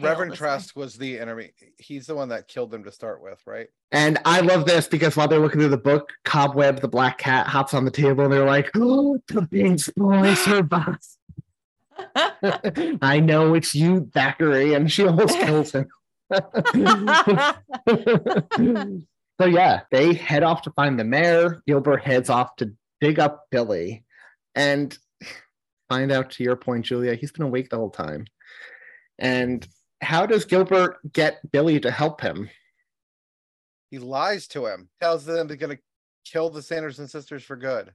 Reverend 0.03 0.31
this 0.31 0.39
way. 0.39 0.47
Trask 0.47 0.75
was 0.75 0.95
the 0.95 1.19
enemy. 1.19 1.51
He's 1.77 2.07
the 2.07 2.15
one 2.15 2.29
that 2.29 2.47
killed 2.47 2.71
them 2.71 2.83
to 2.83 2.91
start 2.91 3.21
with, 3.21 3.41
right? 3.45 3.67
And 3.91 4.19
I 4.25 4.41
love 4.41 4.65
this 4.65 4.87
because 4.87 5.15
while 5.15 5.27
they're 5.27 5.39
looking 5.39 5.59
through 5.59 5.69
the 5.69 5.77
book, 5.77 6.13
Cobweb, 6.25 6.81
the 6.81 6.87
black 6.87 7.17
cat, 7.17 7.47
hops 7.47 7.73
on 7.73 7.85
the 7.85 7.91
table 7.91 8.23
and 8.23 8.33
they're 8.33 8.45
like, 8.45 8.69
Oh, 8.75 9.19
the 9.27 9.41
big 9.41 9.81
boy 9.95 10.33
survives. 10.35 11.17
I 13.01 13.19
know 13.19 13.53
it's 13.53 13.75
you, 13.75 14.09
Thackery. 14.13 14.75
And 14.75 14.91
she 14.91 15.05
almost 15.05 15.37
kills 15.39 15.71
him. 15.71 15.87
so 19.39 19.47
yeah, 19.47 19.81
they 19.91 20.13
head 20.13 20.43
off 20.43 20.61
to 20.63 20.71
find 20.71 20.99
the 20.99 21.03
mayor. 21.03 21.63
Gilbert 21.67 22.03
heads 22.03 22.29
off 22.29 22.55
to 22.57 22.71
dig 23.01 23.19
up 23.19 23.45
Billy 23.49 24.03
and 24.55 24.97
find 25.89 26.11
out 26.11 26.31
to 26.31 26.43
your 26.43 26.55
point, 26.55 26.85
Julia, 26.85 27.15
he's 27.15 27.31
been 27.31 27.45
awake 27.45 27.69
the 27.69 27.77
whole 27.77 27.89
time. 27.89 28.25
And 29.17 29.67
how 30.01 30.25
does 30.25 30.45
Gilbert 30.45 30.97
get 31.13 31.39
Billy 31.51 31.79
to 31.79 31.91
help 31.91 32.21
him? 32.21 32.49
He 33.91 33.99
lies 33.99 34.47
to 34.49 34.65
him, 34.67 34.89
tells 35.01 35.25
them 35.25 35.47
they're 35.47 35.57
going 35.57 35.75
to 35.75 35.81
kill 36.25 36.49
the 36.49 36.61
Sanderson 36.61 37.07
sisters 37.07 37.43
for 37.43 37.55
good. 37.55 37.91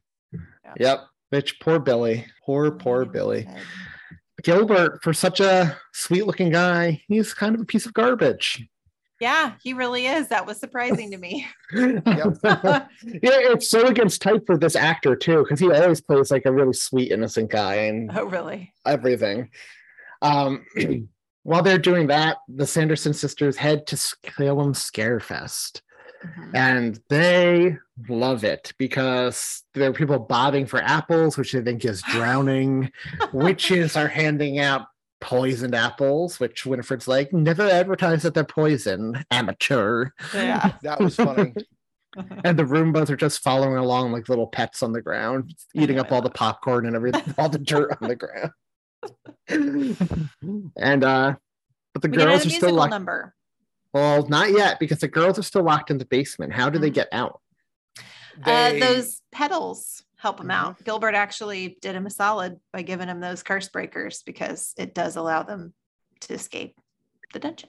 Yep. 0.79 1.07
Which 1.31 1.61
poor 1.61 1.79
Billy. 1.79 2.27
Poor, 2.45 2.71
poor 2.71 3.05
Billy. 3.05 3.49
Gilbert, 4.43 5.03
for 5.03 5.13
such 5.13 5.41
a 5.41 5.77
sweet 5.93 6.27
looking 6.27 6.51
guy, 6.51 7.01
he's 7.09 7.33
kind 7.33 7.55
of 7.55 7.61
a 7.61 7.65
piece 7.65 7.87
of 7.87 7.95
garbage. 7.95 8.67
Yeah, 9.21 9.53
he 9.63 9.73
really 9.73 10.07
is. 10.07 10.29
That 10.29 10.45
was 10.47 10.59
surprising 10.59 11.11
to 11.13 11.17
me. 11.19 11.47
yeah, 11.73 12.85
it's 13.23 13.71
so 13.71 13.87
against 13.87 14.21
type 14.21 14.45
for 14.47 14.59
this 14.59 14.77
actor 14.77 15.15
too, 15.17 15.43
because 15.45 15.61
he 15.61 15.71
always 15.71 16.01
plays 16.01 16.31
like 16.31 16.45
a 16.47 16.53
really 16.53 16.73
sweet, 16.73 17.13
innocent 17.13 17.51
guy 17.51 17.77
and 17.77 18.11
Oh, 18.15 18.25
really? 18.25 18.75
everything. 18.85 19.51
Um, 20.21 20.67
while 21.45 21.62
they're 21.62 21.78
doing 21.78 22.09
that, 22.09 22.38
the 22.49 22.66
Sanderson 22.66 23.14
sisters 23.14 23.57
head 23.57 23.86
to 23.86 23.97
Salem 23.97 24.72
Scarefest. 24.74 25.80
Uh-huh. 26.24 26.51
and 26.55 27.01
they 27.11 27.76
love 28.09 28.45
it 28.45 28.72
because 28.78 29.62
there 29.74 29.90
are 29.90 29.92
people 29.92 30.18
bobbing 30.18 30.64
for 30.64 30.82
apples, 30.82 31.36
which 31.36 31.53
they 31.53 31.61
think 31.61 31.84
is 31.84 32.01
drowning. 32.09 32.90
Witches 33.34 33.95
are 33.95 34.09
handing 34.09 34.59
out 34.59 34.86
poisoned 35.20 35.74
apples, 35.74 36.40
which 36.40 36.64
Winifred's 36.64 37.07
like, 37.07 37.32
never 37.32 37.68
advertise 37.68 38.22
that 38.22 38.32
they're 38.34 38.45
poison, 38.45 39.22
amateur. 39.30 40.11
Yeah. 40.32 40.72
That 40.82 41.01
was 41.01 41.16
funny. 41.16 41.53
and 42.45 42.59
the 42.59 42.64
Roombas 42.64 43.11
are 43.11 43.16
just 43.16 43.42
following 43.42 43.76
along 43.76 44.12
like 44.12 44.28
little 44.28 44.47
pets 44.47 44.82
on 44.82 44.92
the 44.92 45.03
ground, 45.03 45.55
eating 45.74 45.99
up 45.99 46.12
all 46.12 46.22
the 46.22 46.30
popcorn 46.30 46.86
and 46.86 46.97
everything, 46.97 47.34
all 47.36 47.49
the 47.49 47.59
dirt 47.59 47.97
on 48.01 48.09
the 48.09 48.16
ground. 48.16 48.51
And 49.49 51.05
uh 51.05 51.35
but 51.93 52.03
the 52.03 52.09
We 52.09 52.17
girls 52.17 52.45
are 52.47 52.51
still 52.51 52.73
locked. 52.75 52.91
number. 52.91 53.35
Well, 53.93 54.27
not 54.27 54.51
yet 54.51 54.81
because 54.81 54.99
the 54.99 55.07
girls 55.09 55.39
are 55.39 55.43
still 55.43 55.63
locked 55.63 55.91
in 55.93 55.99
the 55.99 56.05
basement. 56.05 56.53
How 56.53 56.69
do 56.69 56.79
they 56.81 56.91
get 56.91 57.07
out? 57.13 57.41
Uh, 58.45 58.73
those 58.81 59.21
pedals 59.31 60.03
help 60.17 60.39
Mm-hmm. 60.41 60.51
out. 60.51 60.83
Gilbert 60.85 61.15
actually 61.15 61.79
did 61.81 61.95
him 61.95 62.07
a 62.07 62.11
solid 62.11 62.59
by 62.73 62.83
giving 62.83 63.07
him 63.09 63.21
those 63.21 63.45
curse 63.45 63.69
breakers 63.69 64.23
because 64.27 64.75
it 64.77 64.93
does 64.95 65.15
allow 65.15 65.45
them 65.45 65.73
to 66.23 66.35
escape 66.35 66.77
the 67.33 67.39
dungeon. 67.39 67.69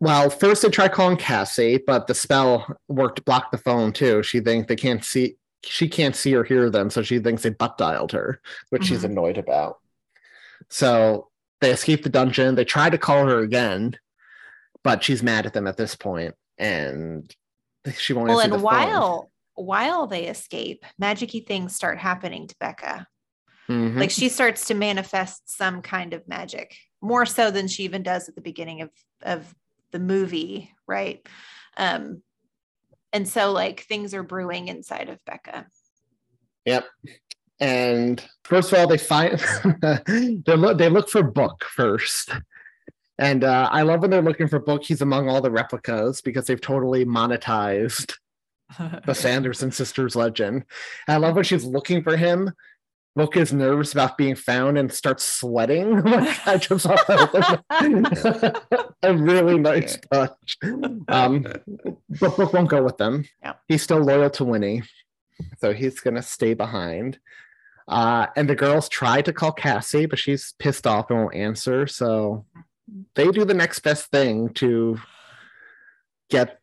Well, 0.00 0.28
first 0.28 0.60
they 0.60 0.68
try 0.68 0.88
calling 0.88 1.16
Cassie, 1.16 1.78
but 1.86 2.06
the 2.06 2.14
spell 2.14 2.66
worked 2.88 3.24
blocked 3.24 3.52
the 3.52 3.58
phone 3.58 3.92
too. 3.94 4.22
She 4.22 4.40
thinks 4.40 4.68
they 4.68 4.76
can't 4.76 5.02
see 5.04 5.36
she 5.64 5.88
can't 5.88 6.16
see 6.16 6.34
or 6.34 6.42
hear 6.44 6.68
them, 6.68 6.90
so 6.90 7.02
she 7.02 7.20
thinks 7.20 7.42
they 7.44 7.50
butt 7.50 7.78
dialed 7.78 8.10
her, 8.12 8.40
which 8.70 8.84
she's 8.86 9.02
Mhm. 9.02 9.10
annoyed 9.10 9.38
about. 9.38 9.78
So 10.70 11.28
they 11.60 11.70
escape 11.70 12.02
the 12.02 12.08
dungeon. 12.08 12.54
They 12.54 12.64
try 12.64 12.90
to 12.90 12.98
call 12.98 13.26
her 13.26 13.38
again, 13.38 13.96
but 14.82 15.02
she's 15.02 15.22
mad 15.22 15.46
at 15.46 15.52
them 15.52 15.66
at 15.66 15.76
this 15.76 15.94
point, 15.94 16.34
and 16.58 17.32
she 17.96 18.12
won't 18.12 18.28
Well, 18.28 18.40
and 18.40 18.62
while 18.62 19.30
while 19.54 20.06
they 20.06 20.26
escape, 20.26 20.84
magicy 21.00 21.46
things 21.46 21.76
start 21.76 21.98
happening 21.98 22.48
to 22.48 22.56
Becca. 22.58 23.06
phone. 23.66 23.92
Mhm. 23.92 24.00
Like 24.00 24.10
she 24.10 24.28
starts 24.28 24.66
to 24.66 24.74
manifest 24.74 25.50
some 25.50 25.82
kind 25.82 26.14
of 26.14 26.26
magic, 26.26 26.76
more 27.00 27.26
so 27.26 27.50
than 27.50 27.68
she 27.68 27.84
even 27.84 28.02
does 28.02 28.28
at 28.28 28.34
the 28.34 28.40
beginning 28.40 28.80
of 28.82 28.90
of 29.22 29.54
the 29.92 29.98
movie, 29.98 30.74
right? 30.86 31.26
Um, 31.76 32.22
and 33.12 33.28
so 33.28 33.52
like 33.52 33.80
things 33.80 34.14
are 34.14 34.22
brewing 34.22 34.68
inside 34.68 35.08
of 35.08 35.24
Becca. 35.24 35.66
Yep. 36.64 36.86
And 37.62 38.20
first 38.42 38.72
of 38.72 38.78
all, 38.80 38.88
they 38.88 38.98
find 38.98 39.38
they 40.44 40.56
look 40.56 40.78
they 40.78 40.88
look 40.88 41.08
for 41.08 41.22
Book 41.22 41.64
first. 41.64 42.30
And 43.18 43.44
uh, 43.44 43.68
I 43.70 43.82
love 43.82 44.00
when 44.00 44.10
they're 44.10 44.20
looking 44.20 44.48
for 44.48 44.58
Book. 44.58 44.82
He's 44.82 45.00
among 45.00 45.28
all 45.28 45.40
the 45.40 45.50
replicas 45.50 46.20
because 46.20 46.46
they've 46.46 46.60
totally 46.60 47.04
monetized 47.04 48.14
the 49.06 49.14
Sanderson 49.14 49.70
sisters 49.70 50.16
legend. 50.16 50.64
And 51.06 51.14
I 51.14 51.16
love 51.18 51.36
when 51.36 51.44
she's 51.44 51.64
looking 51.64 52.02
for 52.02 52.16
him. 52.16 52.50
Book 53.14 53.36
is 53.36 53.52
nervous 53.52 53.92
about 53.92 54.18
being 54.18 54.34
found 54.34 54.76
and 54.76 54.90
starts 54.90 55.22
sweating. 55.22 56.00
like 56.02 56.48
I 56.48 56.56
just 56.56 56.82
saw 56.82 56.96
that. 57.06 58.62
a 59.04 59.14
really 59.14 59.58
nice 59.58 59.98
touch. 60.10 60.56
Um, 61.06 61.46
but 62.08 62.36
Book 62.36 62.52
won't 62.54 62.70
go 62.70 62.82
with 62.82 62.96
them. 62.96 63.24
Yeah. 63.40 63.52
He's 63.68 63.82
still 63.82 64.00
loyal 64.00 64.30
to 64.30 64.44
Winnie, 64.44 64.82
so 65.58 65.72
he's 65.72 66.00
gonna 66.00 66.22
stay 66.22 66.54
behind. 66.54 67.20
Uh, 67.88 68.26
and 68.36 68.48
the 68.48 68.54
girls 68.54 68.88
try 68.88 69.20
to 69.22 69.32
call 69.32 69.52
Cassie, 69.52 70.06
but 70.06 70.18
she's 70.18 70.54
pissed 70.58 70.86
off 70.86 71.10
and 71.10 71.18
won't 71.20 71.34
answer. 71.34 71.86
So 71.86 72.44
they 73.14 73.30
do 73.30 73.44
the 73.44 73.54
next 73.54 73.80
best 73.80 74.10
thing 74.10 74.50
to 74.54 74.98
get 76.30 76.58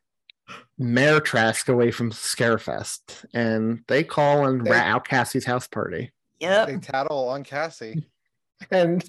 Mayor 0.77 1.19
Trask 1.19 1.67
away 1.69 1.91
from 1.91 2.11
Scarefest, 2.11 3.25
and 3.33 3.83
they 3.87 4.03
call 4.03 4.45
and 4.47 4.65
They- 4.65 4.71
rat 4.71 4.87
out 4.87 5.07
Cassie's 5.07 5.45
house 5.45 5.67
party. 5.67 6.11
Yep. 6.39 6.67
They 6.67 6.77
tattle 6.77 7.27
on 7.29 7.43
Cassie. 7.43 8.05
And 8.71 9.03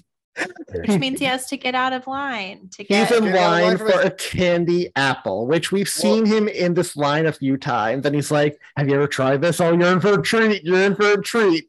Which 0.73 0.97
means 0.99 1.19
he 1.19 1.25
has 1.25 1.45
to 1.47 1.57
get 1.57 1.75
out 1.75 1.91
of 1.91 2.07
line 2.07 2.69
to 2.71 2.83
He's 2.83 2.89
in 2.89 3.05
Get 3.05 3.11
out 3.11 3.17
of 3.17 3.33
line 3.33 3.63
line 3.63 3.77
for 3.77 3.89
for 3.91 3.99
a 4.01 4.11
candy 4.11 4.89
apple, 4.95 5.45
which 5.45 5.71
we've 5.73 5.89
seen 5.89 6.25
him 6.25 6.47
in 6.47 6.73
this 6.73 6.95
line 6.95 7.25
a 7.25 7.33
few 7.33 7.57
times. 7.57 8.05
And 8.05 8.15
he's 8.15 8.31
like, 8.31 8.57
Have 8.77 8.87
you 8.87 8.95
ever 8.95 9.07
tried 9.07 9.41
this? 9.41 9.59
Oh, 9.59 9.73
you're 9.73 9.91
in 9.91 9.99
for 9.99 10.13
a 10.13 10.21
treat. 10.21 10.63
You're 10.63 10.81
in 10.81 10.95
for 10.95 11.11
a 11.13 11.21
treat. 11.21 11.65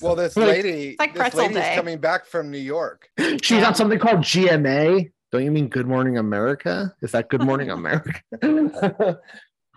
Well, 0.00 0.16
this 0.16 0.36
Like- 0.36 0.48
lady, 0.48 0.96
like 0.98 1.12
this 1.12 1.20
pretzel 1.20 1.40
lady's 1.40 1.56
day. 1.56 1.74
coming 1.76 1.98
back 1.98 2.24
from 2.26 2.50
New 2.50 2.58
York. 2.58 3.10
She's 3.42 3.50
Yeah. 3.60 3.66
on 3.68 3.74
something 3.74 3.98
called 3.98 4.20
GMA. 4.20 5.10
Don't 5.30 5.44
you 5.44 5.50
mean 5.50 5.68
Good 5.68 5.86
Morning 5.86 6.16
America? 6.18 6.94
Is 7.02 7.12
that 7.12 7.28
Good 7.28 7.42
Morning 7.42 7.70
America? 7.70 8.20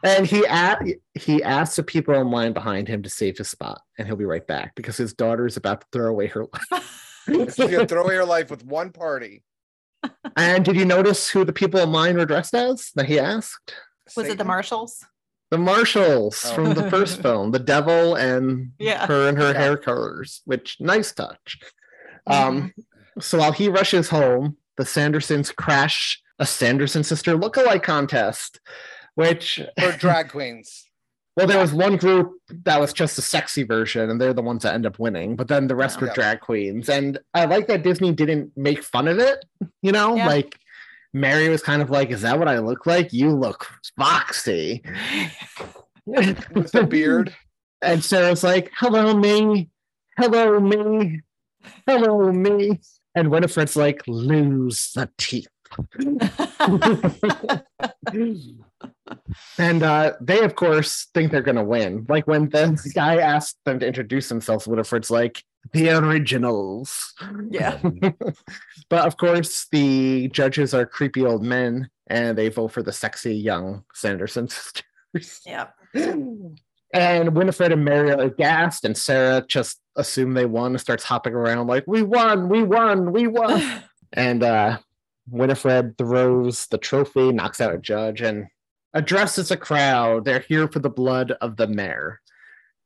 and 0.04 0.26
he 0.26 0.44
a- 0.46 0.78
he 1.16 1.44
asks 1.44 1.76
the 1.78 1.84
people 1.84 2.14
in 2.16 2.30
line 2.32 2.54
behind 2.54 2.88
him 2.88 3.04
to 3.04 3.10
save 3.10 3.38
his 3.38 3.50
spot, 3.50 3.82
and 3.98 4.08
he'll 4.08 4.16
be 4.18 4.26
right 4.26 4.46
back 4.46 4.74
because 4.76 4.98
his 4.98 5.14
daughter 5.14 5.46
is 5.46 5.58
about 5.58 5.82
to 5.82 5.88
throw 5.92 6.10
away 6.10 6.28
her 6.28 6.46
She's 7.26 7.56
gonna 7.56 7.78
life. 7.80 7.90
throw 7.90 8.04
away 8.04 8.16
her 8.16 8.26
life 8.26 8.50
with 8.50 8.66
one 8.66 8.92
party. 8.92 9.44
and 10.38 10.64
did 10.64 10.76
you 10.76 10.86
notice 10.86 11.30
who 11.30 11.44
the 11.44 11.54
people 11.54 11.80
in 11.80 11.92
line 11.92 12.18
were 12.18 12.26
dressed 12.26 12.54
as 12.54 12.92
that 12.96 13.08
he 13.08 13.20
asked? 13.20 13.74
was 14.16 14.26
it 14.26 14.30
the 14.30 14.32
Satan? 14.34 14.48
Marshalls? 14.48 15.06
The 15.52 15.58
Marshalls 15.58 16.44
Oh. 16.46 16.54
from 16.54 16.74
the 16.74 16.90
first 16.92 17.22
film, 17.22 17.52
the 17.52 17.60
devil 17.60 18.16
and 18.16 18.72
Yeah. 18.80 19.06
her 19.08 19.28
and 19.28 19.38
her 19.38 19.52
Yeah. 19.54 19.60
hair 19.60 19.78
colors, 19.78 20.42
which 20.46 20.78
nice 20.80 21.12
touch. 21.12 21.60
Um, 22.28 22.74
so 23.20 23.38
while 23.40 23.52
he 23.52 23.68
rushes 23.70 24.10
home, 24.10 24.58
the 24.78 24.84
Sandersons 24.84 25.56
crash 25.56 26.22
a 26.40 26.46
Sanderson 26.46 27.04
sister 27.04 27.36
lookalike 27.38 27.84
contest, 27.84 28.60
which 29.16 29.62
for 29.80 29.92
drag 29.94 30.30
queens. 30.30 30.85
Well, 31.36 31.48
there 31.48 31.60
was 31.60 31.74
one 31.74 31.98
group 31.98 32.32
that 32.64 32.80
was 32.80 32.94
just 32.94 33.18
a 33.18 33.22
sexy 33.22 33.64
version, 33.64 34.10
and 34.10 34.20
they're 34.22 34.34
the 34.34 34.42
ones 34.42 34.64
that 34.64 34.74
end 34.74 34.86
up 34.86 35.00
winning. 35.00 35.36
But 35.36 35.48
then 35.48 35.68
the 35.68 35.76
rest 35.76 36.00
were 36.02 36.08
Yeah. 36.08 36.14
drag 36.14 36.40
queens, 36.42 36.88
and 36.90 37.20
I 37.34 37.46
like 37.46 37.68
that 37.68 37.84
Disney 37.84 38.12
didn't 38.14 38.52
make 38.56 38.84
fun 38.84 39.08
of 39.08 39.20
it. 39.20 39.44
You 39.82 39.92
know, 39.92 40.16
Yeah. 40.16 40.28
like 40.28 40.58
Mary 41.14 41.48
was 41.50 41.62
kind 41.62 41.82
of 41.82 41.90
like, 41.90 42.10
"Is 42.12 42.22
that 42.24 42.38
what 42.40 42.48
I 42.48 42.60
look 42.60 42.86
like? 42.86 43.14
You 43.14 43.32
look 43.32 43.68
foxy." 43.98 44.84
With 46.06 46.72
the 46.72 46.86
beard. 46.90 47.34
And 47.82 48.04
Sarah's 48.04 48.44
like, 48.44 48.72
hello, 48.80 49.16
me. 49.16 49.70
Hello, 50.18 50.60
me. 50.60 51.22
Hello, 51.86 52.32
me. 52.32 52.80
And 53.14 53.30
Winifred's 53.30 53.76
like, 53.76 54.02
lose 54.08 54.92
the 54.96 55.10
teeth. 55.20 55.50
and 59.58 59.84
uh, 59.84 60.14
they, 60.22 60.44
of 60.44 60.56
course, 60.56 61.08
think 61.14 61.32
they're 61.32 61.42
going 61.42 61.56
to 61.56 61.64
win. 61.64 62.06
Like 62.10 62.28
when 62.28 62.50
the 62.50 62.92
guy 62.94 63.18
asked 63.18 63.58
them 63.66 63.80
to 63.80 63.88
introduce 63.88 64.30
themselves, 64.30 64.68
Winifred's 64.68 65.12
like, 65.12 65.44
the 65.74 65.92
originals. 65.92 67.14
Yeah. 67.50 67.80
but 68.90 69.06
of 69.06 69.18
course, 69.18 69.68
the 69.72 70.28
judges 70.30 70.74
are 70.74 70.86
creepy 70.86 71.26
old 71.26 71.44
men 71.44 71.90
and 72.08 72.38
they 72.38 72.50
vote 72.50 72.72
for 72.72 72.84
the 72.84 72.94
sexy 72.94 73.36
young 73.36 73.84
Sanderson 73.94 74.48
sisters. 74.50 75.42
Yeah. 75.46 75.68
And 76.94 77.36
Winifred 77.36 77.72
and 77.72 77.84
Mary 77.84 78.12
are 78.12 78.22
aghast, 78.22 78.86
and 78.86 78.98
Sarah 78.98 79.44
just 79.46 79.82
assume 79.98 80.34
they 80.34 80.46
won 80.46 80.72
and 80.72 80.80
starts 80.80 81.04
hopping 81.04 81.34
around 81.34 81.68
like, 81.68 81.84
"We 81.88 82.04
won, 82.04 82.48
we 82.48 82.64
won, 82.64 83.12
we 83.12 83.28
won!" 83.28 83.84
and 84.14 84.44
uh, 84.44 84.78
Winifred 85.30 85.98
throws 85.98 86.68
the 86.68 86.78
trophy, 86.78 87.32
knocks 87.32 87.60
out 87.62 87.74
a 87.74 87.78
judge, 87.78 88.22
and 88.22 88.46
addresses 88.94 89.52
a 89.52 89.58
crowd. 89.58 90.26
They're 90.26 90.40
here 90.48 90.68
for 90.68 90.80
the 90.80 90.90
blood 90.90 91.32
of 91.42 91.58
the 91.58 91.68
mayor. 91.68 92.22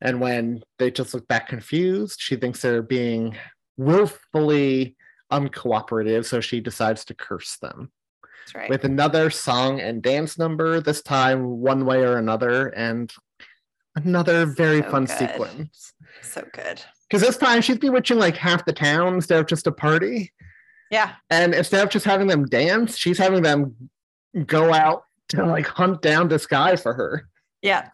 And 0.02 0.22
when 0.22 0.62
they 0.78 0.92
just 0.92 1.14
look 1.14 1.28
back 1.28 1.48
confused, 1.50 2.20
she 2.22 2.36
thinks 2.38 2.62
they're 2.62 2.82
being 2.82 3.36
willfully 3.78 4.96
uncooperative, 5.32 6.26
so 6.26 6.40
she 6.42 6.60
decides 6.62 7.04
to 7.06 7.14
curse 7.14 7.58
them 7.58 7.92
That's 8.24 8.56
right. 8.56 8.70
with 8.70 8.84
another 8.86 9.30
song 9.30 9.80
and 9.82 10.02
dance 10.02 10.38
number, 10.38 10.80
this 10.80 11.02
time 11.02 11.44
one 11.60 11.86
way 11.86 12.02
or 12.04 12.18
another, 12.18 12.68
and 12.70 13.12
another 13.96 14.46
very 14.46 14.82
So 14.82 14.90
fun 14.90 15.06
good. 15.06 15.18
sequence. 15.18 15.94
so 16.22 16.48
good. 16.54 16.82
Because 17.10 17.22
this 17.28 17.38
time 17.38 17.62
she's 17.62 17.78
bewitching 17.78 18.18
like 18.20 18.38
half 18.38 18.66
the 18.66 18.74
town 18.74 19.16
instead 19.16 19.40
of 19.40 19.48
just 19.48 19.68
a 19.68 19.72
party. 19.72 20.32
Yeah. 20.92 21.14
And 21.30 21.54
instead 21.54 21.84
of 21.84 21.90
just 21.90 22.06
having 22.06 22.28
them 22.28 22.46
dance, 22.46 22.98
she's 22.98 23.18
having 23.18 23.44
them 23.44 23.76
go 24.46 24.74
out 24.74 25.04
to 25.30 25.46
like 25.46 25.68
hunt 25.68 26.02
down 26.02 26.28
this 26.28 26.46
guy 26.46 26.76
for 26.76 26.94
her. 26.94 27.28
Yeah. 27.62 27.90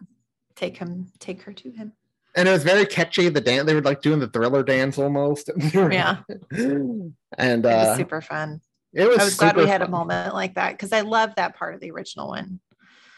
Take 0.54 0.78
him, 0.78 1.10
take 1.18 1.42
her 1.42 1.52
to 1.52 1.70
him. 1.70 1.92
And 2.34 2.48
it 2.48 2.52
was 2.52 2.62
very 2.62 2.86
catchy. 2.86 3.28
The 3.28 3.40
dance 3.40 3.66
they 3.66 3.74
were 3.74 3.80
like 3.82 4.02
doing 4.02 4.20
the 4.20 4.28
thriller 4.28 4.62
dance 4.62 4.98
almost. 4.98 5.50
Yeah. 5.74 6.18
and 6.50 7.14
It 7.38 7.66
uh, 7.66 7.86
was 7.88 7.96
super 7.96 8.20
fun. 8.20 8.60
it 8.92 9.08
was 9.08 9.18
I 9.18 9.24
was 9.24 9.36
glad 9.36 9.56
we 9.56 9.66
had 9.66 9.82
a 9.82 9.88
moment 9.88 10.34
like 10.34 10.54
that 10.54 10.72
because 10.72 10.92
I 10.92 11.00
love 11.02 11.34
that 11.36 11.56
part 11.56 11.74
of 11.74 11.80
the 11.80 11.90
original 11.90 12.28
one. 12.28 12.60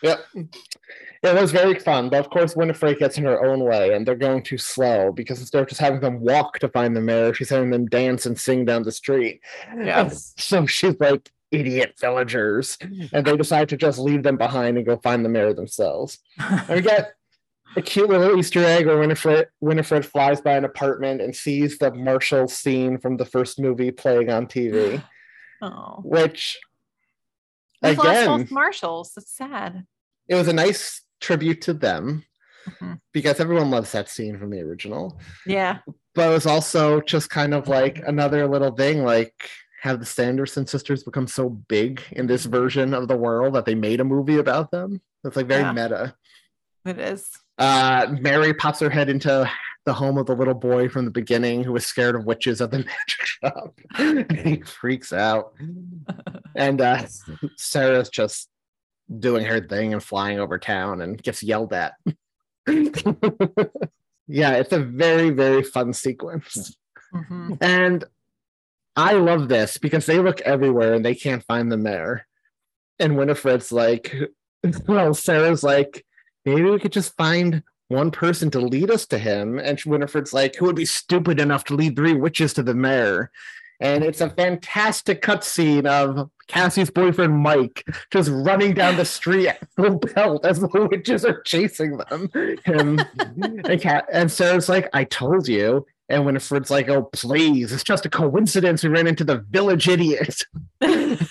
Yep. 0.02 0.20
It 1.22 1.34
was 1.34 1.50
very 1.50 1.78
fun, 1.78 2.08
but 2.08 2.20
of 2.20 2.30
course 2.30 2.54
Winifred 2.54 2.98
gets 2.98 3.18
in 3.18 3.24
her 3.24 3.44
own 3.44 3.64
way 3.64 3.94
and 3.94 4.06
they're 4.06 4.14
going 4.14 4.42
too 4.42 4.58
slow 4.58 5.10
because 5.10 5.40
instead 5.40 5.62
of 5.62 5.68
just 5.68 5.80
having 5.80 6.00
them 6.00 6.20
walk 6.20 6.60
to 6.60 6.68
find 6.68 6.94
the 6.94 7.00
mayor, 7.00 7.34
she's 7.34 7.50
having 7.50 7.70
them 7.70 7.86
dance 7.86 8.24
and 8.24 8.38
sing 8.38 8.64
down 8.64 8.84
the 8.84 8.92
street. 8.92 9.40
Yes. 9.76 10.34
So 10.38 10.66
she's 10.66 10.98
like 11.00 11.30
idiot 11.50 11.94
villagers, 11.98 12.76
and 13.12 13.24
they 13.24 13.36
decide 13.36 13.70
to 13.70 13.76
just 13.76 13.98
leave 13.98 14.22
them 14.22 14.36
behind 14.36 14.76
and 14.76 14.86
go 14.86 14.98
find 14.98 15.24
the 15.24 15.30
mayor 15.30 15.54
themselves. 15.54 16.18
And 16.38 16.68
we 16.68 16.82
get 16.82 17.14
a 17.74 17.82
cute 17.82 18.08
little 18.08 18.38
Easter 18.38 18.64
egg 18.64 18.86
where 18.86 18.98
Winifred 18.98 19.48
Winifred 19.60 20.04
flies 20.04 20.40
by 20.40 20.52
an 20.52 20.64
apartment 20.64 21.20
and 21.20 21.34
sees 21.34 21.78
the 21.78 21.92
Marshall 21.92 22.48
scene 22.48 22.98
from 22.98 23.16
the 23.16 23.24
first 23.24 23.58
movie 23.58 23.90
playing 23.90 24.30
on 24.30 24.46
TV, 24.46 25.02
Oh, 25.62 26.00
which 26.04 26.58
we've 27.82 27.98
lost 27.98 28.26
both 28.26 28.50
marshals. 28.50 29.12
It's 29.16 29.36
sad. 29.36 29.84
it 30.28 30.34
was 30.34 30.48
a 30.48 30.52
nice 30.52 31.02
tribute 31.20 31.60
to 31.62 31.72
them 31.74 32.24
Mhm. 32.68 33.00
because 33.14 33.40
everyone 33.40 33.70
loves 33.70 33.92
that 33.92 34.08
scene 34.10 34.38
from 34.38 34.50
the 34.50 34.60
original. 34.60 35.18
Yeah. 35.46 35.78
But 36.14 36.30
it 36.30 36.34
was 36.34 36.46
also 36.46 37.00
just 37.00 37.30
kind 37.30 37.54
of 37.54 37.66
like 37.68 37.98
another 38.06 38.46
little 38.46 38.72
thing, 38.72 39.04
like 39.04 39.48
have 39.82 40.00
the 40.00 40.06
Sanderson 40.06 40.66
sisters 40.66 41.04
become 41.04 41.26
so 41.26 41.48
big 41.48 42.02
in 42.12 42.26
this 42.26 42.44
version 42.44 42.92
of 42.94 43.08
the 43.08 43.16
world 43.16 43.54
that 43.54 43.64
they 43.64 43.74
made 43.74 44.00
a 44.00 44.04
movie 44.04 44.36
about 44.38 44.70
them. 44.70 45.00
It's 45.24 45.36
like 45.36 45.46
very 45.46 45.62
Yeah. 45.62 45.72
meta. 45.72 46.14
It 46.84 46.98
is. 46.98 47.28
Uh, 47.58 48.06
Mary 48.20 48.52
pops 48.54 48.80
her 48.80 48.90
head 48.90 49.08
into 49.08 49.48
the 49.88 49.94
home 49.94 50.18
of 50.18 50.26
the 50.26 50.36
little 50.36 50.52
boy 50.52 50.86
from 50.86 51.06
the 51.06 51.10
beginning 51.10 51.64
who 51.64 51.72
was 51.72 51.86
scared 51.86 52.14
of 52.14 52.26
witches 52.26 52.60
at 52.60 52.70
the 52.70 52.78
magic 52.84 53.24
shop. 53.24 53.80
And 53.96 54.30
he 54.30 54.60
freaks 54.60 55.14
out. 55.14 55.54
And 56.54 56.82
uh, 56.82 57.06
Sarah's 57.56 58.10
just 58.10 58.50
doing 59.18 59.46
her 59.46 59.66
thing 59.66 59.94
and 59.94 60.02
flying 60.02 60.38
over 60.40 60.58
town 60.58 61.00
and 61.00 61.20
gets 61.22 61.42
yelled 61.42 61.72
at. 61.72 61.94
yeah, 62.66 64.52
it's 64.56 64.72
a 64.72 64.84
very, 64.84 65.30
very 65.30 65.62
fun 65.62 65.94
sequence. 65.94 66.76
Mhm. 67.14 67.56
And 67.62 68.04
I 68.94 69.14
love 69.14 69.48
this 69.48 69.78
because 69.78 70.04
they 70.04 70.18
look 70.18 70.42
everywhere 70.42 70.92
and 70.92 71.02
they 71.02 71.14
can't 71.14 71.42
find 71.44 71.72
the 71.72 71.78
mayor. 71.78 72.26
And 72.98 73.16
Winifred's 73.16 73.72
like, 73.72 74.14
well, 74.86 75.14
Sarah's 75.14 75.62
like, 75.62 76.04
maybe 76.44 76.64
we 76.64 76.78
could 76.78 76.92
just 76.92 77.16
find 77.16 77.62
one 77.88 78.10
person 78.10 78.50
to 78.52 78.60
lead 78.60 78.90
us 78.90 79.06
to 79.06 79.18
him. 79.18 79.58
And 79.58 79.80
Winifred's 79.84 80.32
like, 80.32 80.56
who 80.56 80.66
would 80.66 80.76
be 80.76 80.84
stupid 80.84 81.40
enough 81.40 81.64
to 81.64 81.74
lead 81.74 81.96
three 81.96 82.14
witches 82.14 82.52
to 82.54 82.62
the 82.62 82.74
mayor? 82.74 83.30
And 83.80 84.02
it's 84.02 84.20
a 84.20 84.30
fantastic 84.30 85.22
cutscene 85.22 85.86
of 85.86 86.30
Cassie's 86.48 86.90
boyfriend 86.90 87.36
Mike 87.38 87.84
just 88.10 88.28
running 88.32 88.74
down 88.74 88.96
the 88.96 89.04
street 89.04 89.48
at 89.48 89.68
full 89.76 89.96
belt 89.98 90.44
as 90.44 90.58
the 90.60 90.88
witches 90.90 91.24
are 91.24 91.40
chasing 91.42 91.96
them. 91.96 92.28
Him 92.64 92.98
and, 93.64 93.80
Ca- 93.80 94.06
and 94.12 94.32
Sarah's 94.32 94.68
like, 94.68 94.88
I 94.92 95.04
told 95.04 95.46
you. 95.46 95.86
And 96.08 96.24
Winifred's 96.24 96.70
like, 96.70 96.88
oh, 96.88 97.02
please, 97.12 97.70
it's 97.72 97.84
just 97.84 98.06
a 98.06 98.10
coincidence 98.10 98.82
we 98.82 98.88
ran 98.88 99.06
into 99.06 99.24
the 99.24 99.44
village 99.50 99.88
idiot. 99.88 100.42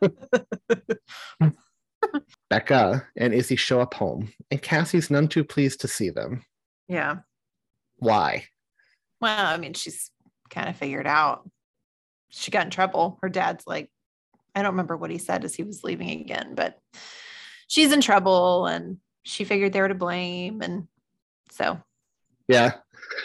Becca 2.50 3.06
and 3.16 3.34
Izzy 3.34 3.56
show 3.56 3.80
up 3.80 3.94
home, 3.94 4.32
and 4.50 4.60
Cassie's 4.62 5.10
none 5.10 5.28
too 5.28 5.44
pleased 5.44 5.80
to 5.82 5.88
see 5.88 6.10
them. 6.10 6.44
Yeah. 6.88 7.16
Why? 7.98 8.44
Well, 9.20 9.46
I 9.46 9.56
mean, 9.58 9.74
she's 9.74 10.10
kind 10.50 10.68
of 10.68 10.76
figured 10.76 11.06
out. 11.06 11.48
She 12.30 12.50
got 12.50 12.64
in 12.64 12.70
trouble. 12.70 13.18
Her 13.22 13.28
dad's 13.28 13.66
like, 13.66 13.90
I 14.54 14.62
don't 14.62 14.72
remember 14.72 14.96
what 14.96 15.10
he 15.10 15.18
said 15.18 15.44
as 15.44 15.54
he 15.54 15.62
was 15.62 15.84
leaving 15.84 16.08
again, 16.10 16.54
but 16.54 16.78
she's 17.68 17.92
in 17.92 18.00
trouble 18.00 18.66
and 18.66 18.98
she 19.24 19.44
figured 19.44 19.72
they 19.72 19.80
were 19.80 19.88
to 19.88 19.94
blame. 19.94 20.62
And 20.62 20.88
so, 21.50 21.80
Yeah. 22.48 22.74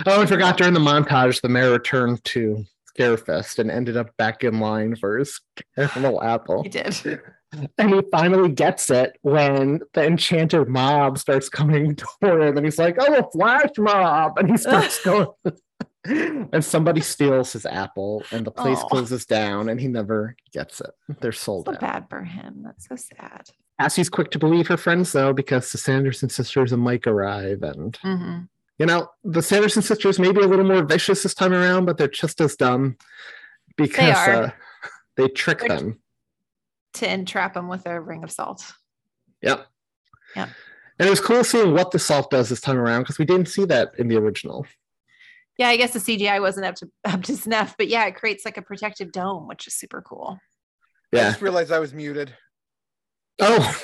Oh, 0.06 0.22
I 0.22 0.26
forgot 0.26 0.58
during 0.58 0.74
the 0.74 0.80
montage, 0.80 1.42
the 1.42 1.50
mayor 1.50 1.72
returned 1.72 2.24
to 2.26 2.64
Scarefest 2.98 3.60
and 3.60 3.70
ended 3.72 3.98
up 3.98 4.16
back 4.18 4.44
in 4.44 4.60
line 4.60 4.96
for 4.96 5.18
his 5.18 5.40
caramel 5.76 6.22
apple. 6.24 6.64
he 6.64 6.70
did. 6.70 6.96
And 7.78 7.94
he 7.94 8.02
finally 8.12 8.50
gets 8.50 8.90
it 8.90 9.18
when 9.22 9.82
the 9.94 10.06
enchanted 10.06 10.68
mob 10.68 11.18
starts 11.18 11.50
coming 11.50 11.96
toward 12.22 12.42
him, 12.42 12.58
and 12.58 12.66
he's 12.66 12.80
like, 12.80 12.96
"Oh, 13.00 13.14
a 13.14 13.30
flash 13.32 13.70
mob!" 13.78 14.38
And 14.38 14.50
he 14.50 14.58
starts 14.58 15.02
going, 15.06 15.28
and 16.06 16.64
somebody 16.66 17.02
steals 17.02 17.54
his 17.54 17.66
apple, 17.66 18.24
and 18.32 18.46
the 18.46 18.52
place 18.52 18.80
closes 18.90 19.26
down, 19.26 19.70
and 19.70 19.80
he 19.80 19.88
never 19.88 20.36
gets 20.52 20.82
it. 20.82 20.92
They're 21.22 21.32
sold 21.32 21.70
out. 21.70 21.74
So 21.80 21.86
out. 21.86 21.94
bad 21.94 22.10
for 22.10 22.24
him. 22.24 22.62
That's 22.64 22.88
so 22.88 22.96
sad. 22.96 23.50
Cassie's 23.80 24.10
quick 24.10 24.30
to 24.32 24.40
believe 24.40 24.68
her 24.68 24.78
friends, 24.78 25.12
though, 25.12 25.34
because 25.34 25.72
the 25.72 25.78
Sanderson 25.78 26.30
sisters 26.30 26.72
and 26.72 26.82
Mike 26.84 27.08
arrive, 27.08 27.62
and 27.64 27.96
hmm 28.02 28.40
you 28.80 28.88
know 28.88 29.08
the 29.24 29.42
Sanderson 29.44 29.84
sisters 29.84 30.18
may 30.18 30.32
be 30.32 30.42
a 30.42 30.48
little 30.48 30.66
more 30.66 30.84
vicious 30.84 31.22
this 31.24 31.36
time 31.36 31.54
around, 31.54 31.86
but 31.86 31.98
they're 31.98 32.08
just 32.08 32.42
as 32.42 32.56
dumb 32.56 32.98
because 33.78 34.18
are. 34.28 34.44
uh, 34.46 34.52
they 35.16 35.28
trick 35.28 35.60
They're- 35.60 35.70
them. 35.70 36.00
To 36.96 37.12
entrap 37.12 37.56
them 37.56 37.68
with 37.68 37.86
a 37.86 38.00
ring 38.00 38.24
of 38.24 38.32
salt. 38.32 38.72
Yep. 39.42 39.66
Yep. 40.36 40.50
And 41.00 41.08
it 41.08 41.10
was 41.10 41.20
cool 41.20 41.44
seeing 41.44 41.74
what 41.74 41.92
the 41.92 42.00
salt 42.00 42.30
does 42.30 42.50
this 42.50 42.62
time 42.62 42.78
around 42.78 43.02
because 43.02 43.18
we 43.18 43.26
didn't 43.26 43.48
see 43.48 43.66
that 43.66 43.94
in 43.98 44.08
the 44.08 44.18
original. 44.18 44.66
Yeah, 45.58 45.70
I 45.70 45.78
guess 45.78 45.94
the 45.94 46.00
CGI 46.00 46.40
wasn't 46.40 46.66
up 46.66 46.76
to 46.76 46.90
up 47.06 47.24
to 47.24 47.36
snuff, 47.36 47.76
but 47.78 47.88
yeah, 47.88 48.06
it 48.06 48.16
creates 48.16 48.46
like 48.46 48.58
a 48.58 48.62
protective 48.62 49.12
dome, 49.12 49.48
which 49.48 49.68
is 49.68 49.74
super 49.74 50.02
cool. 50.02 50.40
Yeah. 51.12 51.28
I 51.28 51.30
just 51.32 51.42
realized 51.42 51.72
I 51.72 51.80
was 51.80 51.94
muted. 51.94 52.36
Oh, 53.40 53.76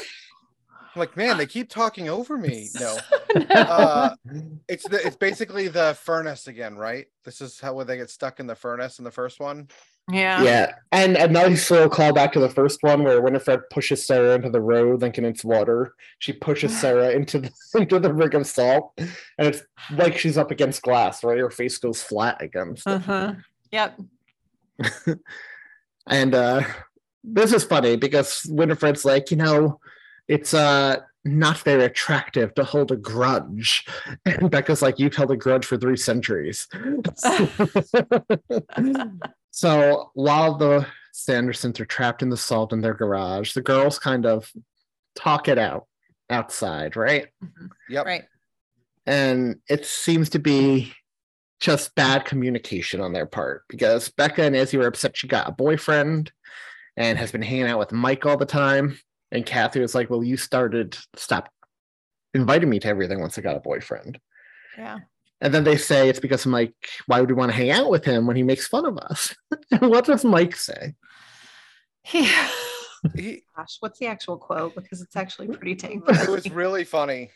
I'm 0.96 1.00
like, 1.00 1.16
man, 1.16 1.38
they 1.38 1.46
keep 1.46 1.70
talking 1.70 2.10
over 2.10 2.38
me. 2.38 2.70
No. 2.80 2.98
Uh, 3.52 4.16
it's 4.68 4.90
the 4.90 5.06
it's 5.06 5.16
basically 5.16 5.68
the 5.68 5.96
furnace 6.02 6.48
again, 6.48 6.76
right? 6.76 7.06
This 7.26 7.42
is 7.42 7.60
how 7.60 7.84
they 7.84 7.98
get 7.98 8.10
stuck 8.10 8.40
in 8.40 8.48
the 8.48 8.56
furnace 8.56 8.98
in 8.98 9.06
the 9.06 9.12
first 9.12 9.40
one. 9.40 9.68
Yeah. 10.12 10.42
yeah. 10.42 10.72
And 10.92 11.16
a 11.16 11.28
nice 11.28 11.70
little 11.70 11.90
callback 11.90 12.32
to 12.32 12.40
the 12.40 12.50
first 12.50 12.82
one 12.82 13.04
where 13.04 13.22
Winifred 13.22 13.70
pushes 13.70 14.08
Sarah 14.08 14.34
into 14.34 14.50
the 14.50 14.62
road 14.62 15.02
thinking 15.02 15.26
it's 15.26 15.46
water. 15.46 15.94
She 16.18 16.34
pushes 16.34 16.76
Sarah 16.82 17.12
into 17.12 17.40
the 17.40 17.52
into 17.76 18.00
the 18.00 18.12
rig 18.12 18.34
of 18.34 18.48
salt. 18.48 18.94
And 18.98 19.12
it's 19.38 19.62
like 19.92 20.18
she's 20.18 20.38
up 20.38 20.50
against 20.50 20.82
glass, 20.82 21.24
right? 21.24 21.38
Her 21.38 21.52
face 21.52 21.78
goes 21.78 22.02
flat 22.02 22.42
against. 22.42 22.88
Uh-huh. 22.88 23.36
Yep. 23.72 24.00
And 26.08 26.34
uh 26.34 26.64
this 27.24 27.54
is 27.54 27.64
funny 27.64 27.96
because 27.96 28.44
Winifred's 28.50 29.06
like, 29.06 29.30
you 29.30 29.38
know, 29.38 29.80
it's 30.30 30.54
uh 30.54 30.98
not 31.26 31.58
very 31.60 31.84
attractive 31.84 32.54
to 32.54 32.64
hold 32.64 32.94
a 32.94 32.96
grudge. 32.96 33.86
And 34.26 34.50
Becca's 34.50 34.82
like, 34.82 35.00
you've 35.00 35.16
held 35.16 35.32
a 35.32 35.38
grudge 35.38 35.66
for 35.66 35.78
three 35.78 35.98
centuries. 35.98 36.66
so 39.52 40.12
while 40.14 40.58
the 40.58 40.88
Sandersons 41.14 41.78
are 41.82 41.86
trapped 41.86 42.22
in 42.22 42.30
the 42.30 42.38
salt 42.38 42.72
in 42.72 42.80
their 42.80 42.94
garage, 42.94 43.54
the 43.54 43.62
girls 43.62 44.00
kind 44.00 44.26
of 44.26 44.50
talk 45.16 45.50
it 45.50 45.58
out 45.58 45.88
outside, 46.30 46.96
right? 46.96 47.28
Yep. 47.90 48.06
Right. 48.06 48.24
and 49.06 49.58
it 49.68 49.86
seems 49.86 50.30
to 50.30 50.40
be 50.40 50.94
just 51.60 51.94
bad 51.96 52.24
communication 52.24 53.02
on 53.02 53.12
their 53.12 53.26
part 53.26 53.64
because 53.68 54.08
Becca 54.10 54.44
and 54.44 54.56
Izzy 54.56 54.78
were 54.78 54.88
upset 54.88 55.18
she 55.18 55.28
got 55.28 55.50
a 55.50 55.52
boyfriend 55.52 56.32
and 56.96 57.18
has 57.18 57.34
been 57.34 57.42
hanging 57.42 57.68
out 57.68 57.80
with 57.80 57.92
Mike 57.92 58.26
all 58.26 58.38
the 58.38 58.46
time. 58.46 58.98
And 59.32 59.46
Kathy 59.46 59.80
was 59.80 59.94
like, 59.96 60.10
Well, 60.10 60.24
you 60.24 60.38
started 60.38 60.98
stop 61.16 61.50
inviting 62.34 62.70
me 62.70 62.80
to 62.80 62.88
everything 62.88 63.20
once 63.22 63.38
I 63.38 63.42
got 63.42 63.58
a 63.58 63.60
boyfriend. 63.62 64.20
Yeah. 64.78 65.00
And 65.42 65.54
then 65.54 65.64
they 65.64 65.78
say 65.78 66.10
it's 66.10 66.20
because 66.20 66.46
Mike, 66.46 66.74
why 67.08 67.22
would 67.22 67.30
we 67.30 67.36
want 67.36 67.52
to 67.52 67.58
hang 67.58 67.72
out 67.72 67.90
with 67.90 68.04
him 68.04 68.28
when 68.28 68.36
he 68.36 68.44
makes 68.44 68.68
fun 68.68 68.86
of 68.86 68.98
us? 68.98 69.34
and 69.72 69.82
what 69.90 70.06
does 70.06 70.26
Mike 70.26 70.56
say? 70.56 70.96
Yeah. 72.14 72.50
He, 73.16 73.44
Gosh, 73.56 73.78
what's 73.80 73.98
the 73.98 74.08
actual 74.08 74.36
quote? 74.38 74.76
Because 74.76 75.02
it's 75.02 75.16
actually 75.16 75.48
pretty 75.48 75.74
tame. 75.74 76.04
it 76.06 76.28
was 76.28 76.52
really 76.52 76.84
funny. 76.84 77.30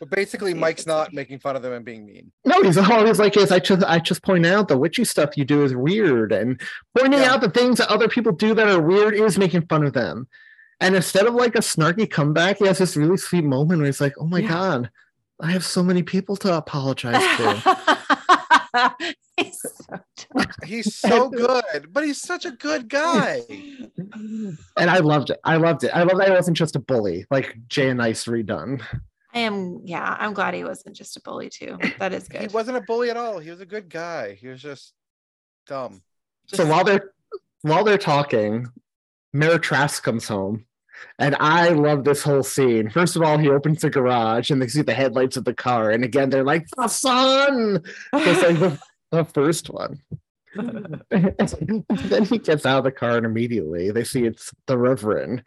But 0.00 0.10
basically, 0.10 0.50
see 0.52 0.58
Mike's 0.58 0.86
not 0.86 1.06
funny. 1.06 1.14
making 1.14 1.38
fun 1.38 1.54
of 1.54 1.62
them 1.62 1.72
and 1.72 1.84
being 1.84 2.04
mean. 2.04 2.32
No, 2.44 2.60
he's 2.60 2.76
always 2.76 3.20
like, 3.20 3.36
"Is 3.36 3.52
I 3.52 3.60
just 3.60 3.84
I 3.84 4.00
just 4.00 4.24
point 4.24 4.44
out 4.44 4.66
the 4.66 4.76
witchy 4.76 5.04
stuff 5.04 5.36
you 5.36 5.44
do 5.44 5.62
is 5.62 5.72
weird, 5.76 6.32
and 6.32 6.60
pointing 6.98 7.20
Yeah. 7.20 7.32
out 7.32 7.42
the 7.42 7.48
things 7.50 7.78
that 7.78 7.88
other 7.90 8.08
people 8.08 8.32
do 8.32 8.54
that 8.56 8.66
are 8.68 8.82
weird 8.82 9.14
is 9.14 9.38
making 9.38 9.66
fun 9.68 9.84
of 9.84 9.92
them." 9.92 10.26
And 10.80 10.94
instead 10.96 11.26
of 11.26 11.34
like 11.34 11.54
a 11.54 11.60
snarky 11.60 12.10
comeback, 12.10 12.58
he 12.58 12.66
has 12.66 12.78
this 12.78 12.96
really 12.96 13.16
sweet 13.16 13.44
moment 13.44 13.78
where 13.78 13.86
he's 13.86 14.00
like, 14.00 14.14
"Oh 14.18 14.26
my 14.26 14.40
Yeah. 14.40 14.48
god, 14.48 14.90
I 15.40 15.50
have 15.52 15.64
so 15.64 15.82
many 15.82 16.02
people 16.02 16.36
to 16.38 16.56
apologize 16.56 17.22
to." 17.38 18.96
He's 19.36 19.60
so. 19.60 20.00
He's 20.64 20.94
so 20.94 21.28
good, 21.28 21.92
but 21.92 22.04
he's 22.04 22.20
such 22.20 22.44
a 22.44 22.52
good 22.52 22.88
guy. 22.88 23.40
and 23.48 24.56
I 24.78 24.98
loved 24.98 25.30
it. 25.30 25.40
I 25.44 25.56
loved 25.56 25.84
it. 25.84 25.90
I 25.94 26.02
love 26.04 26.18
that 26.18 26.28
he 26.28 26.34
wasn't 26.34 26.56
just 26.56 26.76
a 26.76 26.78
bully, 26.78 27.26
like 27.30 27.56
Jay 27.68 27.88
and 27.88 28.00
Ice 28.00 28.24
redone. 28.24 28.82
I 29.32 29.40
am, 29.40 29.80
yeah, 29.84 30.16
I'm 30.18 30.32
glad 30.32 30.54
he 30.54 30.64
wasn't 30.64 30.94
just 30.96 31.16
a 31.16 31.20
bully 31.20 31.50
too. 31.50 31.78
That 31.98 32.12
is 32.12 32.28
good. 32.28 32.42
He 32.42 32.46
wasn't 32.48 32.76
a 32.76 32.80
bully 32.80 33.10
at 33.10 33.16
all. 33.16 33.38
He 33.38 33.50
was 33.50 33.60
a 33.60 33.66
good 33.66 33.88
guy. 33.88 34.34
He 34.34 34.46
was 34.48 34.62
just 34.62 34.92
dumb. 35.66 36.02
So 36.46 36.64
while 36.66 36.84
they're 36.84 37.12
while 37.62 37.82
they're 37.84 37.98
talking, 37.98 38.68
Mayor 39.34 39.58
Trask 39.58 40.02
comes 40.02 40.28
home. 40.28 40.64
And 41.18 41.36
I 41.40 41.70
love 41.70 42.04
this 42.04 42.22
whole 42.22 42.44
scene. 42.44 42.88
First 42.88 43.16
of 43.16 43.22
all, 43.22 43.36
he 43.36 43.50
opens 43.50 43.82
the 43.82 43.90
garage 43.90 44.50
and 44.50 44.62
they 44.62 44.68
see 44.68 44.82
the 44.82 44.94
headlights 44.94 45.36
of 45.36 45.44
the 45.44 45.52
car. 45.52 45.90
And 45.90 46.04
again, 46.04 46.30
they're 46.30 46.44
like, 46.44 46.66
the 46.76 46.88
sun, 46.88 47.82
just 48.14 48.42
like 48.42 48.58
the, 48.60 48.78
the 49.10 49.24
first 49.24 49.68
one. 49.70 50.00
then 51.10 52.24
he 52.24 52.38
gets 52.38 52.64
out 52.64 52.78
of 52.78 52.84
the 52.84 52.92
car 52.92 53.16
and 53.16 53.26
immediately 53.26 53.90
they 53.90 54.04
see 54.04 54.24
it's 54.24 54.52
the 54.66 54.78
Reverend, 54.78 55.42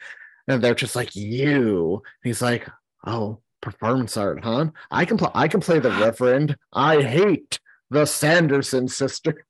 and 0.49 0.61
they're 0.61 0.75
just 0.75 0.97
like, 0.97 1.15
"You." 1.15 2.03
He's 2.23 2.41
like, 2.41 2.67
"Oh, 3.05 3.39
performance 3.61 4.17
art, 4.17 4.43
huh? 4.43 4.71
I 4.91 5.05
can 5.05 5.17
play. 5.17 5.31
I 5.33 5.47
can 5.47 5.61
play 5.61 5.79
the 5.79 5.91
Reverend. 5.91 6.57
I 6.73 7.01
hate 7.03 7.57
the 7.89 8.05
Sanderson 8.05 8.89
sister." 8.89 9.45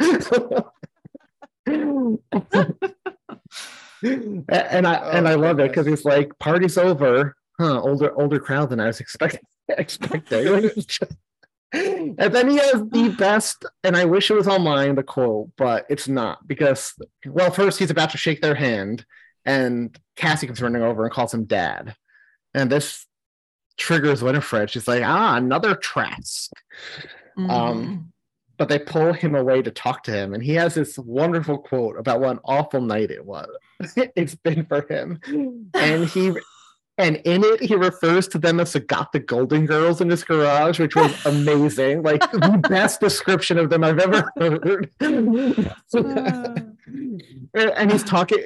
and 4.02 4.86
I 4.86 4.94
and 5.12 5.28
I 5.28 5.34
love 5.34 5.60
it 5.60 5.68
because 5.68 5.86
he's 5.86 6.04
like, 6.04 6.38
"Party's 6.38 6.78
over." 6.78 7.36
Huh? 7.58 7.80
Older 7.80 8.18
older 8.20 8.40
crowd 8.40 8.70
than 8.70 8.80
I 8.80 8.86
was 8.86 9.00
expecting. 9.00 9.40
expecting. 9.68 10.70
and 11.72 12.16
then 12.16 12.50
he 12.50 12.56
has 12.56 12.82
the 12.90 13.14
best, 13.18 13.64
and 13.84 13.96
I 13.96 14.04
wish 14.04 14.30
it 14.30 14.34
was 14.34 14.48
online, 14.48 14.94
the 14.94 15.02
quote, 15.02 15.50
but 15.56 15.86
it's 15.88 16.08
not 16.08 16.46
because, 16.46 16.94
well, 17.26 17.50
first 17.50 17.78
he's 17.78 17.90
about 17.90 18.10
to 18.10 18.18
shake 18.18 18.42
their 18.42 18.54
hand, 18.54 19.06
and 19.44 19.96
Cassie 20.16 20.46
comes 20.46 20.60
running 20.60 20.82
over 20.82 21.04
and 21.04 21.12
calls 21.12 21.32
him 21.32 21.44
dad. 21.44 21.96
And 22.54 22.70
this 22.70 23.06
triggers 23.78 24.22
Winifred. 24.22 24.70
She's 24.70 24.86
like, 24.86 25.02
ah, 25.02 25.36
another 25.36 25.74
Trask. 25.74 26.50
Mm-hmm. 27.38 27.50
Um, 27.50 28.11
but 28.62 28.68
they 28.68 28.78
pull 28.78 29.12
him 29.12 29.34
away 29.34 29.60
to 29.60 29.72
talk 29.72 30.04
to 30.04 30.12
him, 30.12 30.34
and 30.34 30.40
he 30.40 30.54
has 30.54 30.74
this 30.74 30.96
wonderful 30.96 31.58
quote 31.58 31.98
about 31.98 32.20
what 32.20 32.30
an 32.30 32.38
awful 32.44 32.80
night 32.80 33.10
it 33.10 33.26
was. 33.26 33.48
it's 34.14 34.36
been 34.36 34.64
for 34.66 34.86
him. 34.88 35.18
And 35.74 36.04
he 36.04 36.32
and 36.96 37.16
in 37.24 37.42
it, 37.42 37.60
he 37.60 37.74
refers 37.74 38.28
to 38.28 38.38
them 38.38 38.60
as 38.60 38.74
the 38.74 38.78
got 38.78 39.10
the 39.10 39.18
Golden 39.18 39.66
Girls 39.66 40.00
in 40.00 40.08
his 40.08 40.22
garage, 40.22 40.78
which 40.78 40.94
was 40.94 41.12
amazing. 41.26 42.04
Like 42.04 42.20
the 42.30 42.64
best 42.68 43.00
description 43.00 43.58
of 43.58 43.68
them 43.68 43.82
I've 43.82 43.98
ever 43.98 44.30
heard. 44.36 44.88
Uh. 45.92 46.54
and 47.52 47.90
he's 47.90 48.04
talking, 48.04 48.44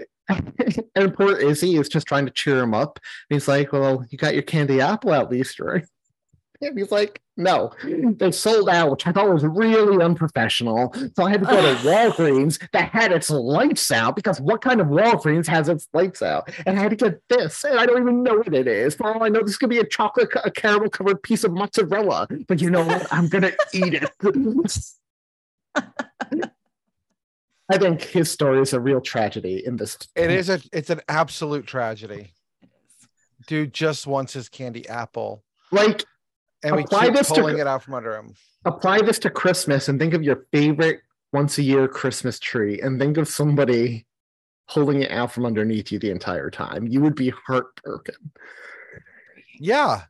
and 0.95 1.13
poor 1.13 1.37
Izzy 1.37 1.77
is 1.77 1.91
just 1.91 2.07
trying 2.07 2.25
to 2.25 2.33
cheer 2.33 2.63
him 2.63 2.73
up. 2.73 3.01
And 3.29 3.37
he's 3.37 3.49
like, 3.49 3.71
Well, 3.71 4.07
you 4.09 4.17
got 4.17 4.33
your 4.33 4.45
candy 4.45 4.81
apple 4.81 5.13
at 5.13 5.31
least, 5.31 5.61
right? 5.61 5.85
And 6.61 6.79
he's 6.79 6.91
like, 6.91 7.21
no, 7.37 7.73
they 7.85 8.33
sold 8.33 8.69
out, 8.69 8.91
which 8.91 9.07
I 9.07 9.13
thought 9.13 9.33
was 9.33 9.45
really 9.45 10.03
unprofessional. 10.03 10.95
So 11.17 11.25
I 11.25 11.31
had 11.31 11.41
to 11.41 11.47
go 11.47 11.61
to 11.61 11.81
Walgreens 11.89 12.59
that 12.73 12.91
had 12.91 13.13
its 13.13 13.29
lights 13.29 13.91
out 13.91 14.17
because 14.17 14.41
what 14.41 14.63
kind 14.63 14.81
of 14.81 14.87
Walgreens 14.87 15.47
has 15.47 15.69
its 15.69 15.87
lights 15.93 16.23
out? 16.23 16.51
And 16.65 16.79
I 16.79 16.83
had 16.83 16.91
to 16.91 16.97
get 16.97 17.21
this, 17.29 17.65
and 17.65 17.79
I 17.79 17.87
don't 17.87 18.01
even 18.01 18.23
know 18.23 18.37
what 18.37 18.55
it 18.55 18.67
is. 18.67 18.95
For 18.95 19.13
all 19.13 19.23
I 19.23 19.29
know, 19.29 19.43
this 19.43 19.59
could 19.59 19.71
be 19.71 19.79
a 19.79 19.87
chocolate, 19.87 20.31
a 20.45 20.51
caramel 20.51 20.89
covered 20.89 21.23
piece 21.23 21.45
of 21.45 21.53
mozzarella. 21.53 22.29
But 22.49 22.61
you 22.61 22.71
know 22.71 22.85
what? 22.85 23.07
I'm 23.13 23.29
gonna 23.29 23.53
eat 23.73 23.95
it. 23.95 24.11
I 27.69 27.79
think 27.79 28.03
his 28.03 28.31
story 28.31 28.61
is 28.61 28.73
a 28.73 28.81
real 28.81 29.01
tragedy 29.01 29.67
in 29.67 29.77
this. 29.77 29.99
It 30.15 30.31
is 30.31 30.49
a 30.49 30.61
it's 30.73 30.91
an 30.91 31.01
absolute 31.09 31.67
tragedy. 31.67 32.33
Dude 33.47 33.75
just 33.75 34.07
wants 34.07 34.33
his 34.33 34.49
candy 34.49 34.89
apple. 34.89 35.43
Like 35.73 36.05
and 36.67 36.77
we 36.77 36.83
apply 36.85 37.07
keep 37.07 37.15
this 37.15 37.29
to- 37.29 37.35
pulling 37.35 37.59
it 37.59 37.67
out 37.67 37.83
from 37.83 37.95
under 37.95 38.15
him. 38.17 38.35
apply 38.65 39.01
this 39.03 39.19
to 39.21 39.31
Christmas 39.31 39.89
and 39.89 39.99
think 39.99 40.15
of 40.15 40.23
your 40.23 40.47
favorite 40.53 41.01
once 41.33 41.59
a 41.59 41.63
year 41.63 41.87
Christmas 41.89 42.39
tree 42.39 42.81
and 42.81 42.99
think 43.01 43.17
of 43.17 43.29
somebody 43.29 44.07
holding 44.69 45.03
it 45.03 45.11
out 45.11 45.31
from 45.33 45.47
underneath 45.47 45.93
you 45.93 45.99
the 45.99 46.11
entire 46.11 46.51
time. 46.51 46.87
You 46.87 47.01
would 47.03 47.15
be 47.15 47.31
heartbroken. 47.47 48.17
Yeah. 49.59 50.03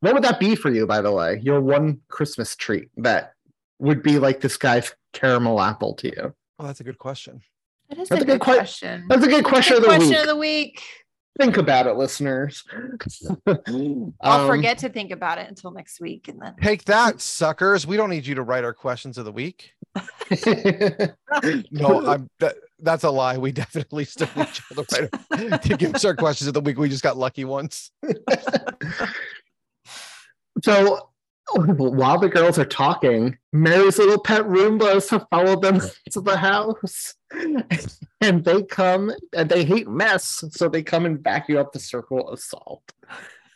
What 0.00 0.14
would 0.14 0.24
that 0.24 0.38
be 0.38 0.54
for 0.54 0.70
you, 0.70 0.86
by 0.86 1.00
the 1.00 1.10
way? 1.12 1.40
Your 1.42 1.60
one 1.60 2.00
Christmas 2.08 2.54
treat 2.56 2.90
that 2.98 3.32
would 3.78 4.02
be 4.02 4.18
like 4.18 4.40
this 4.40 4.56
guy's 4.56 4.94
caramel 5.12 5.60
apple 5.60 5.94
to 5.94 6.08
you. 6.08 6.34
Well, 6.58 6.68
that's 6.68 6.80
a 6.80 6.84
good 6.84 6.98
question. 6.98 7.40
That 7.88 7.98
is 7.98 8.08
That's 8.08 8.20
a 8.20 8.24
a 8.24 8.26
good 8.26 8.32
good 8.40 8.40
que- 8.44 8.54
question. 8.56 9.06
That's 9.08 9.24
a 9.24 9.28
good 9.28 9.44
question, 9.44 9.76
Good 9.76 9.84
of, 9.84 9.90
the 9.90 9.96
question 9.96 10.10
week. 10.10 10.20
of 10.20 10.26
the 10.26 10.36
week. 10.36 10.82
Think 11.40 11.56
about 11.56 11.86
it, 11.88 11.96
listeners. 11.96 12.62
I'll 13.46 14.12
Um, 14.20 14.46
forget 14.46 14.78
to 14.78 14.88
think 14.88 15.10
about 15.10 15.38
it 15.38 15.48
until 15.48 15.72
next 15.72 16.00
week, 16.00 16.28
and 16.28 16.40
then 16.40 16.54
Take 16.62 16.84
that, 16.84 17.20
suckers. 17.20 17.86
We 17.86 17.96
don't 17.96 18.10
need 18.10 18.24
you 18.26 18.36
to 18.36 18.42
write 18.42 18.62
our 18.64 18.72
questions 18.72 19.18
of 19.18 19.24
the 19.24 19.32
week. 19.32 19.72
No, 21.72 22.06
I'm 22.06 22.30
that, 22.38 22.54
that's 22.78 23.02
a 23.02 23.10
lie. 23.10 23.36
We 23.38 23.50
definitely 23.50 24.04
still 24.04 24.28
need 24.36 24.48
you 24.70 24.84
to 24.84 25.10
write 25.32 25.62
to 25.62 25.76
give 25.76 25.94
us 25.96 26.04
our 26.04 26.14
questions 26.14 26.46
of 26.48 26.54
the 26.54 26.60
week. 26.60 26.78
We 26.78 26.88
just 26.88 27.02
got 27.02 27.16
lucky 27.16 27.44
once. 27.44 27.90
So 30.62 31.10
Oh, 31.50 31.62
while 31.62 32.18
the 32.18 32.28
girls 32.28 32.58
are 32.58 32.64
talking, 32.64 33.36
Mary's 33.52 33.98
little 33.98 34.20
pet 34.20 34.42
Roombas 34.44 35.10
have 35.10 35.26
followed 35.30 35.60
them 35.60 35.80
to 36.10 36.20
the 36.20 36.36
house. 36.36 37.14
And 38.20 38.42
they 38.42 38.62
come 38.62 39.12
and 39.36 39.50
they 39.50 39.64
hate 39.64 39.86
mess, 39.86 40.44
so 40.52 40.70
they 40.70 40.82
come 40.82 41.04
and 41.04 41.22
vacuum 41.22 41.58
up 41.58 41.72
the 41.72 41.78
circle 41.78 42.26
of 42.26 42.40
salt. 42.40 42.82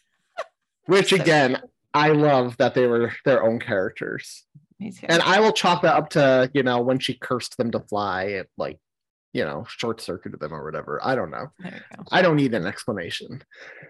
Which 0.84 1.12
again, 1.12 1.62
I 1.94 2.08
love 2.08 2.58
that 2.58 2.74
they 2.74 2.86
were 2.86 3.12
their 3.24 3.42
own 3.42 3.60
characters. 3.60 4.44
And 5.04 5.22
I 5.22 5.40
will 5.40 5.52
chalk 5.52 5.82
that 5.82 5.96
up 5.96 6.10
to, 6.10 6.50
you 6.52 6.62
know, 6.62 6.82
when 6.82 6.98
she 6.98 7.14
cursed 7.14 7.56
them 7.56 7.70
to 7.70 7.80
fly, 7.80 8.24
it 8.24 8.50
like, 8.58 8.78
you 9.32 9.44
know, 9.44 9.64
short 9.68 10.02
circuited 10.02 10.40
them 10.40 10.52
or 10.52 10.62
whatever. 10.64 11.00
I 11.02 11.14
don't 11.14 11.30
know. 11.30 11.46
I 12.12 12.20
don't 12.20 12.36
need 12.36 12.52
an 12.52 12.66
explanation. 12.66 13.42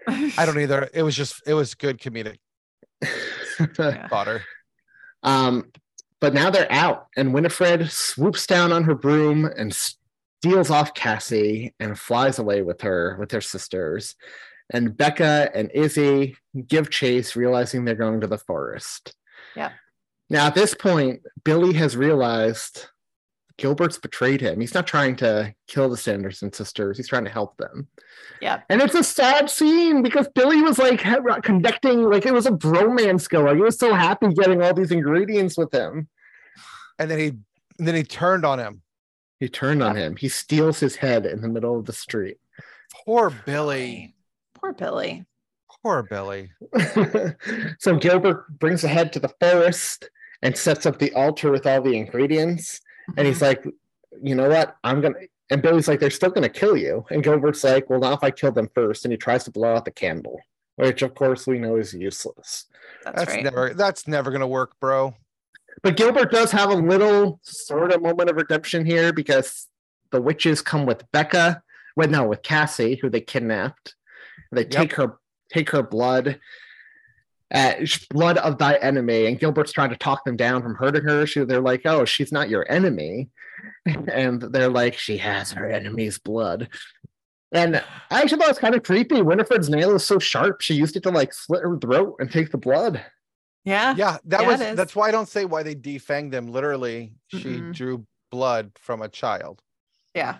I 0.07 0.45
don't 0.45 0.59
either. 0.59 0.87
It 0.93 1.03
was 1.03 1.15
just 1.15 1.41
it 1.45 1.55
was 1.55 1.75
good 1.75 1.99
comedic 1.99 2.37
fodder. 4.09 4.43
Um, 5.23 5.71
but 6.19 6.33
now 6.33 6.49
they're 6.49 6.71
out, 6.71 7.07
and 7.15 7.33
Winifred 7.33 7.89
swoops 7.91 8.45
down 8.45 8.71
on 8.71 8.83
her 8.83 8.95
broom 8.95 9.45
and 9.45 9.73
steals 9.73 10.69
off 10.69 10.93
Cassie 10.93 11.73
and 11.79 11.97
flies 11.97 12.39
away 12.39 12.61
with 12.61 12.81
her 12.81 13.15
with 13.19 13.31
her 13.31 13.41
sisters. 13.41 14.15
And 14.71 14.95
Becca 14.95 15.49
and 15.55 15.71
Izzy 15.73 16.35
give 16.67 16.89
chase, 16.89 17.35
realizing 17.35 17.85
they're 17.85 17.95
going 17.95 18.21
to 18.21 18.27
the 18.27 18.37
forest. 18.37 19.15
Yeah. 19.55 19.71
Now, 20.29 20.47
at 20.47 20.55
this 20.55 20.75
point, 20.75 21.21
Billy 21.43 21.73
has 21.73 21.97
realized 21.97 22.85
Gilbert's 23.59 23.97
betrayed 23.97 24.41
him. 24.41 24.59
He's 24.59 24.73
not 24.73 24.87
trying 24.87 25.17
to 25.17 25.53
kill 25.67 25.89
the 25.89 25.97
Sanderson 25.97 26.51
sisters, 26.51 26.97
he's 26.97 27.09
trying 27.09 27.25
to 27.25 27.29
help 27.29 27.57
them. 27.57 27.87
Yeah. 28.41 28.61
And 28.69 28.81
it's 28.81 28.95
a 28.95 29.03
sad 29.03 29.49
scene 29.49 30.01
because 30.01 30.27
Billy 30.33 30.61
was 30.61 30.79
like 30.79 31.01
conducting, 31.43 32.03
like 32.03 32.25
it 32.25 32.33
was 32.33 32.45
a 32.45 32.51
bromance 32.51 33.29
going. 33.29 33.57
He 33.57 33.61
was 33.61 33.77
so 33.77 33.93
happy 33.93 34.29
getting 34.29 34.61
all 34.61 34.73
these 34.73 34.91
ingredients 34.91 35.57
with 35.57 35.73
him. 35.73 36.07
And 36.97 37.11
then 37.11 37.19
he 37.19 37.27
and 37.77 37.87
then 37.87 37.95
he 37.95 38.03
turned 38.03 38.45
on 38.45 38.59
him. 38.59 38.81
He 39.39 39.47
turned 39.47 39.81
on 39.81 39.95
him. 39.95 40.15
He 40.17 40.27
steals 40.27 40.79
his 40.79 40.97
head 40.97 41.25
in 41.25 41.41
the 41.41 41.47
middle 41.47 41.77
of 41.77 41.85
the 41.85 41.93
street. 41.93 42.37
Poor 43.05 43.29
Billy. 43.29 44.15
Poor 44.55 44.73
Billy. 44.73 45.25
Poor 45.81 46.03
Billy. 46.03 46.51
so 47.79 47.95
Gilbert 47.97 48.59
brings 48.59 48.81
the 48.81 48.89
head 48.89 49.13
to 49.13 49.19
the 49.19 49.33
forest 49.39 50.09
and 50.41 50.57
sets 50.57 50.85
up 50.85 50.99
the 50.99 51.13
altar 51.13 51.51
with 51.51 51.65
all 51.65 51.81
the 51.81 51.95
ingredients. 51.95 52.81
And 53.17 53.27
he's 53.27 53.41
like, 53.41 53.63
you 54.21 54.35
know 54.35 54.49
what? 54.49 54.77
I'm 54.83 55.01
gonna 55.01 55.15
and 55.51 55.61
Billy's 55.61 55.87
like, 55.87 55.99
they're 55.99 56.09
still 56.09 56.29
gonna 56.29 56.49
kill 56.49 56.77
you. 56.77 57.05
And 57.09 57.23
Gilbert's 57.23 57.63
like, 57.63 57.89
well, 57.89 57.99
not 57.99 58.13
if 58.13 58.23
I 58.23 58.31
kill 58.31 58.51
them 58.51 58.69
first. 58.73 59.05
And 59.05 59.11
he 59.11 59.17
tries 59.17 59.43
to 59.45 59.51
blow 59.51 59.75
out 59.75 59.85
the 59.85 59.91
candle, 59.91 60.39
which 60.75 61.01
of 61.01 61.15
course 61.15 61.47
we 61.47 61.59
know 61.59 61.75
is 61.75 61.93
useless. 61.93 62.65
That's, 63.03 63.17
That's 63.17 63.33
right. 63.35 63.43
never 63.43 63.73
that's 63.73 64.07
never 64.07 64.31
gonna 64.31 64.47
work, 64.47 64.79
bro. 64.79 65.15
But 65.81 65.97
Gilbert 65.97 66.31
does 66.31 66.51
have 66.51 66.69
a 66.69 66.75
little 66.75 67.39
sort 67.43 67.93
of 67.93 68.01
moment 68.01 68.29
of 68.29 68.35
redemption 68.35 68.85
here 68.85 69.13
because 69.13 69.67
the 70.11 70.21
witches 70.21 70.61
come 70.61 70.85
with 70.85 71.09
Becca, 71.11 71.61
well, 71.95 72.09
no, 72.09 72.25
with 72.25 72.41
Cassie, 72.41 72.95
who 72.95 73.09
they 73.09 73.21
kidnapped. 73.21 73.95
They 74.51 74.65
take 74.65 74.93
her 74.95 75.19
take 75.51 75.69
her 75.71 75.83
blood, 75.83 76.39
uh, 77.53 77.73
blood 78.09 78.37
of 78.37 78.57
thy 78.57 78.75
enemy, 78.75 79.25
and 79.25 79.39
Gilbert's 79.39 79.71
trying 79.71 79.89
to 79.89 79.97
talk 79.97 80.23
them 80.25 80.35
down 80.37 80.61
from 80.61 80.75
hurting 80.75 81.03
her. 81.03 81.25
She, 81.25 81.43
they're 81.43 81.61
like, 81.61 81.81
"Oh, 81.85 82.05
she's 82.05 82.31
not 82.31 82.49
your 82.49 82.69
enemy," 82.71 83.29
and 84.11 84.41
they're 84.41 84.69
like, 84.69 84.95
"She 84.97 85.17
has 85.17 85.51
her 85.53 85.69
enemy's 85.69 86.19
blood." 86.19 86.69
And 87.51 87.77
I 88.11 88.21
actually 88.21 88.37
thought 88.37 88.47
it 88.49 88.51
was 88.51 88.59
kind 88.59 88.75
of 88.75 88.83
creepy. 88.83 89.21
Winifred's 89.21 89.69
nail 89.69 89.95
is 89.95 90.05
so 90.05 90.19
sharp; 90.19 90.61
she 90.61 90.75
used 90.75 90.95
it 90.95 91.03
to 91.03 91.09
like 91.09 91.33
slit 91.33 91.63
her 91.63 91.77
throat 91.77 92.17
and 92.19 92.31
take 92.31 92.51
the 92.51 92.57
blood. 92.57 93.03
Yeah. 93.65 93.95
Yeah, 93.95 94.17
that 94.25 94.41
Yeah, 94.41 94.47
was 94.47 94.59
that's 94.59 94.95
why 94.95 95.09
I 95.09 95.11
don't 95.11 95.27
say 95.27 95.45
why 95.45 95.63
they 95.63 95.75
defanged 95.75 96.31
them. 96.31 96.47
Literally, 96.47 97.15
she 97.27 97.59
Mm-mm. 97.59 97.73
drew 97.73 98.05
blood 98.31 98.71
from 98.79 99.01
a 99.01 99.09
child. 99.09 99.61
Yeah. 100.15 100.39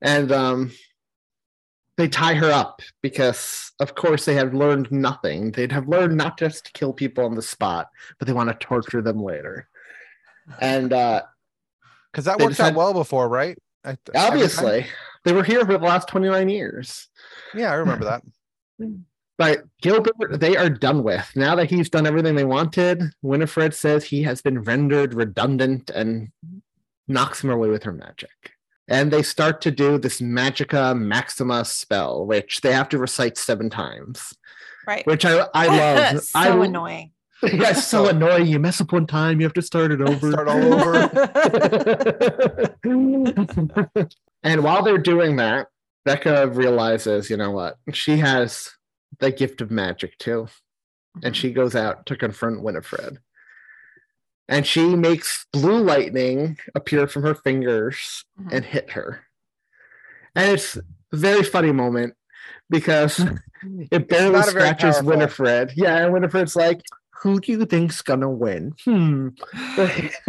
and 0.00 0.30
um 0.32 0.70
they 1.98 2.08
tie 2.08 2.32
her 2.34 2.50
up 2.50 2.80
because 3.02 3.72
of 3.80 3.94
course 3.94 4.24
they 4.24 4.34
have 4.34 4.54
learned 4.54 4.90
nothing 4.90 5.50
they'd 5.50 5.72
have 5.72 5.88
learned 5.88 6.16
not 6.16 6.38
just 6.38 6.64
to 6.66 6.72
kill 6.72 6.92
people 6.94 7.24
on 7.24 7.34
the 7.34 7.42
spot 7.42 7.88
but 8.18 8.26
they 8.26 8.32
want 8.32 8.48
to 8.48 8.54
torture 8.66 9.02
them 9.02 9.22
later 9.22 9.68
and 10.60 10.92
uh 10.94 11.20
Because 12.10 12.24
that 12.24 12.38
worked 12.40 12.58
out 12.60 12.74
well 12.74 12.94
before, 12.94 13.28
right? 13.28 13.58
I- 13.84 13.98
obviously 14.14 14.86
they 15.24 15.32
were 15.32 15.44
here 15.44 15.60
for 15.66 15.72
the 15.76 15.84
last 15.84 16.08
29 16.08 16.48
years 16.48 17.08
Yeah, 17.54 17.70
I 17.70 17.74
remember 17.74 18.06
that. 18.06 18.22
But 19.36 19.64
Gilbert, 19.82 20.40
they 20.40 20.56
are 20.56 20.68
done 20.68 21.04
with. 21.04 21.30
Now 21.36 21.54
that 21.54 21.70
he's 21.70 21.88
done 21.88 22.06
everything 22.08 22.34
they 22.34 22.44
wanted, 22.44 23.04
Winifred 23.22 23.72
says 23.72 24.04
he 24.04 24.22
has 24.24 24.42
been 24.42 24.62
rendered 24.62 25.14
redundant 25.14 25.90
and 25.90 26.30
knocks 27.06 27.44
him 27.44 27.50
away 27.50 27.68
with 27.68 27.84
her 27.84 27.92
magic. 27.92 28.30
And 28.88 29.12
they 29.12 29.22
start 29.22 29.60
to 29.62 29.70
do 29.70 29.98
this 29.98 30.20
Magica 30.20 30.98
Maxima 30.98 31.64
spell, 31.64 32.24
which 32.24 32.62
they 32.62 32.72
have 32.72 32.88
to 32.88 32.98
recite 32.98 33.36
seven 33.36 33.68
times. 33.68 34.32
Right. 34.86 35.06
Which 35.06 35.24
I 35.26 35.46
I 35.54 35.66
love. 36.12 36.22
so 36.22 36.38
I, 36.38 36.64
annoying. 36.64 37.12
Yeah, 37.42 37.70
it's 37.70 37.86
so 37.86 38.08
annoying. 38.10 38.46
You 38.46 38.58
mess 38.58 38.80
up 38.80 38.92
one 38.92 39.06
time, 39.06 39.38
you 39.40 39.46
have 39.46 39.52
to 39.54 39.62
start 39.62 39.92
it 39.92 40.00
over. 40.00 40.32
Start 40.32 40.48
all 40.48 40.74
over. 40.74 41.08
and 44.42 44.64
while 44.64 44.82
they're 44.82 44.98
doing 44.98 45.36
that, 45.36 45.68
Becca 46.04 46.48
realizes, 46.48 47.30
you 47.30 47.36
know 47.36 47.52
what? 47.52 47.76
She 47.92 48.16
has 48.16 48.70
the 49.20 49.30
gift 49.30 49.60
of 49.60 49.70
magic 49.70 50.18
too. 50.18 50.48
And 51.14 51.22
mm-hmm. 51.22 51.32
she 51.32 51.52
goes 51.52 51.76
out 51.76 52.06
to 52.06 52.16
confront 52.16 52.62
Winifred. 52.62 53.18
And 54.48 54.66
she 54.66 54.96
makes 54.96 55.46
blue 55.52 55.78
lightning 55.82 56.58
appear 56.74 57.06
from 57.06 57.22
her 57.22 57.34
fingers 57.34 58.24
Mhm. 58.40 58.48
and 58.52 58.64
hit 58.64 58.90
her. 58.92 59.20
And 60.34 60.52
it's 60.52 60.76
a 60.76 60.82
very 61.12 61.42
funny 61.42 61.72
moment 61.72 62.14
because 62.70 63.18
it 63.90 64.08
barely 64.08 64.30
not 64.32 64.48
a 64.48 64.52
very 64.52 64.68
scratches 64.68 65.02
Winifred. 65.02 65.72
Yeah, 65.76 65.98
and 66.04 66.12
Winifred's 66.14 66.56
like, 66.56 66.80
who 67.22 67.40
do 67.40 67.50
you 67.52 67.64
think's 67.66 68.00
gonna 68.00 68.30
win? 68.30 68.72
Hmm. 68.84 69.28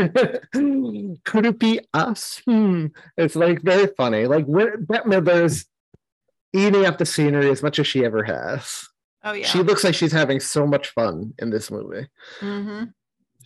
Could 1.25 1.45
it 1.45 1.59
be 1.59 1.79
us? 1.93 2.41
Hmm. 2.45 2.87
It's 3.17 3.35
like 3.35 3.61
very 3.61 3.87
funny. 3.95 4.25
Like 4.25 4.45
Bette 4.47 5.07
Midler's 5.07 5.65
eating 6.53 6.85
up 6.85 6.97
the 6.97 7.05
scenery 7.05 7.49
as 7.51 7.61
much 7.61 7.77
as 7.79 7.87
she 7.87 8.03
ever 8.03 8.23
has. 8.23 8.87
Oh 9.23 9.33
yeah. 9.33 9.45
She 9.45 9.59
looks 9.61 9.83
like 9.83 9.93
she's 9.95 10.11
having 10.11 10.39
so 10.39 10.65
much 10.65 10.89
fun 10.89 11.33
in 11.39 11.49
this 11.51 11.69
movie. 11.71 12.07
hmm 12.39 12.85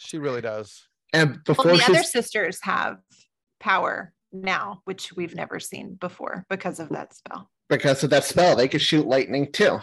She 0.06 0.18
really 0.18 0.42
does. 0.42 0.88
And 1.14 1.44
before 1.44 1.66
Well, 1.66 1.78
the 1.78 1.84
other 1.86 2.04
sisters 2.04 2.60
have 2.64 2.98
power 3.60 4.14
now, 4.32 4.82
which 4.86 5.14
we've 5.16 5.36
never 5.36 5.60
seen 5.60 5.96
before 5.96 6.46
because 6.50 6.80
of 6.80 6.90
that 6.90 7.14
spell. 7.16 7.50
because 7.70 8.04
of 8.04 8.10
that 8.12 8.24
spell, 8.24 8.56
they 8.56 8.68
could 8.68 8.82
shoot 8.82 9.08
lightning 9.08 9.52
too. 9.52 9.80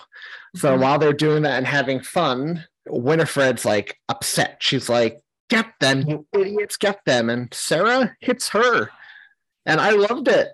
So 0.57 0.77
Mhm. 0.77 0.81
while 0.81 0.99
they're 0.99 1.13
doing 1.13 1.43
that 1.43 1.57
and 1.57 1.67
having 1.67 2.01
fun, 2.03 2.67
Winifred's 2.87 3.65
like 3.65 3.99
upset. 4.09 4.59
She's 4.61 4.89
like, 4.89 5.23
"Get 5.49 5.73
them, 5.81 6.03
you 6.09 6.27
idiots! 6.33 6.77
Get 6.77 7.01
them!" 7.05 7.29
And 7.31 7.53
Sarah 7.53 8.17
hits 8.21 8.51
her, 8.51 8.91
and 9.67 9.81
I 9.81 9.91
loved 9.91 10.29
it. 10.29 10.53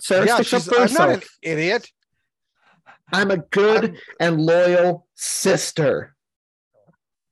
Sarah 0.00 0.26
yeah, 0.26 0.34
sticks 0.36 0.52
up 0.54 0.62
she's, 0.62 0.72
for 0.72 0.80
I'm 0.80 0.92
not 0.94 1.08
an 1.16 1.28
idiot. 1.42 1.88
I'm 3.12 3.30
a 3.30 3.36
good 3.36 3.84
I'm- 3.84 3.96
and 4.18 4.40
loyal 4.40 5.06
sister. 5.14 6.16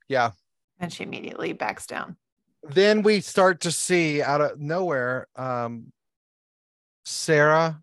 Yeah. 0.07 0.31
And 0.81 0.91
she 0.91 1.03
immediately 1.03 1.53
backs 1.53 1.85
down. 1.85 2.17
Then 2.63 3.01
we 3.01 3.21
start 3.21 3.61
to 3.61 3.71
see 3.71 4.21
out 4.21 4.41
of 4.41 4.59
nowhere, 4.59 5.27
um, 5.35 5.93
Sarah 7.05 7.81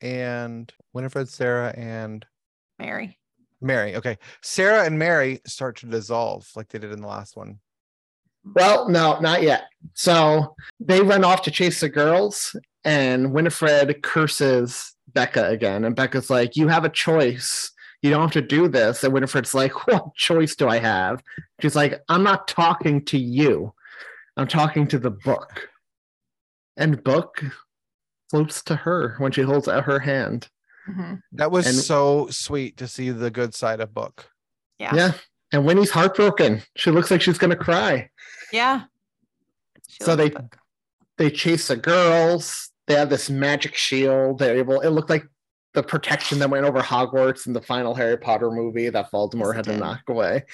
and 0.00 0.72
Winifred, 0.92 1.28
Sarah 1.28 1.72
and 1.76 2.24
Mary. 2.78 3.18
Mary. 3.60 3.96
Okay. 3.96 4.18
Sarah 4.42 4.84
and 4.84 4.98
Mary 4.98 5.40
start 5.46 5.76
to 5.78 5.86
dissolve 5.86 6.48
like 6.56 6.68
they 6.68 6.78
did 6.78 6.92
in 6.92 7.00
the 7.00 7.06
last 7.06 7.36
one. 7.36 7.58
Well, 8.54 8.88
no, 8.88 9.20
not 9.20 9.42
yet. 9.42 9.64
So 9.94 10.54
they 10.78 11.02
run 11.02 11.24
off 11.24 11.42
to 11.42 11.50
chase 11.50 11.80
the 11.80 11.88
girls, 11.88 12.56
and 12.84 13.32
Winifred 13.32 14.02
curses 14.02 14.94
Becca 15.12 15.48
again. 15.48 15.84
And 15.84 15.94
Becca's 15.94 16.30
like, 16.30 16.56
You 16.56 16.68
have 16.68 16.84
a 16.84 16.90
choice. 16.90 17.70
You 18.02 18.10
don't 18.10 18.22
have 18.22 18.32
to 18.32 18.40
do 18.42 18.66
this. 18.68 19.04
And 19.04 19.12
Winifred's 19.12 19.54
like, 19.54 19.72
What 19.86 20.14
choice 20.14 20.54
do 20.56 20.68
I 20.68 20.78
have? 20.78 21.22
She's 21.60 21.76
like, 21.76 22.00
I'm 22.08 22.22
not 22.22 22.48
talking 22.48 23.04
to 23.06 23.18
you. 23.18 23.74
I'm 24.36 24.46
talking 24.48 24.86
to 24.88 24.98
the 24.98 25.10
book. 25.10 25.68
And 26.76 27.02
book 27.04 27.42
floats 28.30 28.62
to 28.64 28.76
her 28.76 29.16
when 29.18 29.32
she 29.32 29.42
holds 29.42 29.68
out 29.68 29.84
her 29.84 29.98
hand. 29.98 30.48
hmm 30.86 31.14
That 31.32 31.50
was 31.50 31.66
And- 31.66 31.76
so 31.76 32.28
sweet 32.30 32.76
to 32.78 32.88
see 32.88 33.10
the 33.10 33.30
good 33.30 33.54
side 33.54 33.80
of 33.80 33.92
Book. 33.92 34.30
Yeah. 34.78 34.94
Yeah. 34.94 35.12
And 35.52 35.66
Winnie's 35.66 35.90
heartbroken. 35.90 36.62
She 36.76 36.90
looks 36.90 37.10
like 37.10 37.20
she's 37.20 37.36
going 37.38 37.50
to 37.50 37.56
cry. 37.56 38.08
Yeah. 38.52 38.84
She 39.88 40.04
So 40.04 40.14
they 40.16 40.30
book. 40.30 40.56
they 41.18 41.28
chase 41.30 41.68
the 41.68 41.76
girls. 41.76 42.70
They 42.86 42.94
have 42.94 43.10
this 43.10 43.28
magic 43.28 43.74
shield. 43.74 44.38
They're 44.38 44.56
able. 44.56 44.80
It 44.80 44.88
looked 44.90 45.10
like 45.10 45.26
the 45.74 45.82
protection 45.82 46.38
that 46.40 46.50
went 46.50 46.66
over 46.66 46.80
Hogwarts 46.80 47.46
in 47.46 47.52
the 47.52 47.60
final 47.60 47.94
Harry 47.94 48.16
Potter 48.16 48.50
movie 48.50 48.88
that 48.88 49.10
Voldemort 49.10 49.54
Yes, 49.54 49.56
had 49.56 49.64
to 49.66 49.76
knock 49.76 50.02
away. 50.08 50.44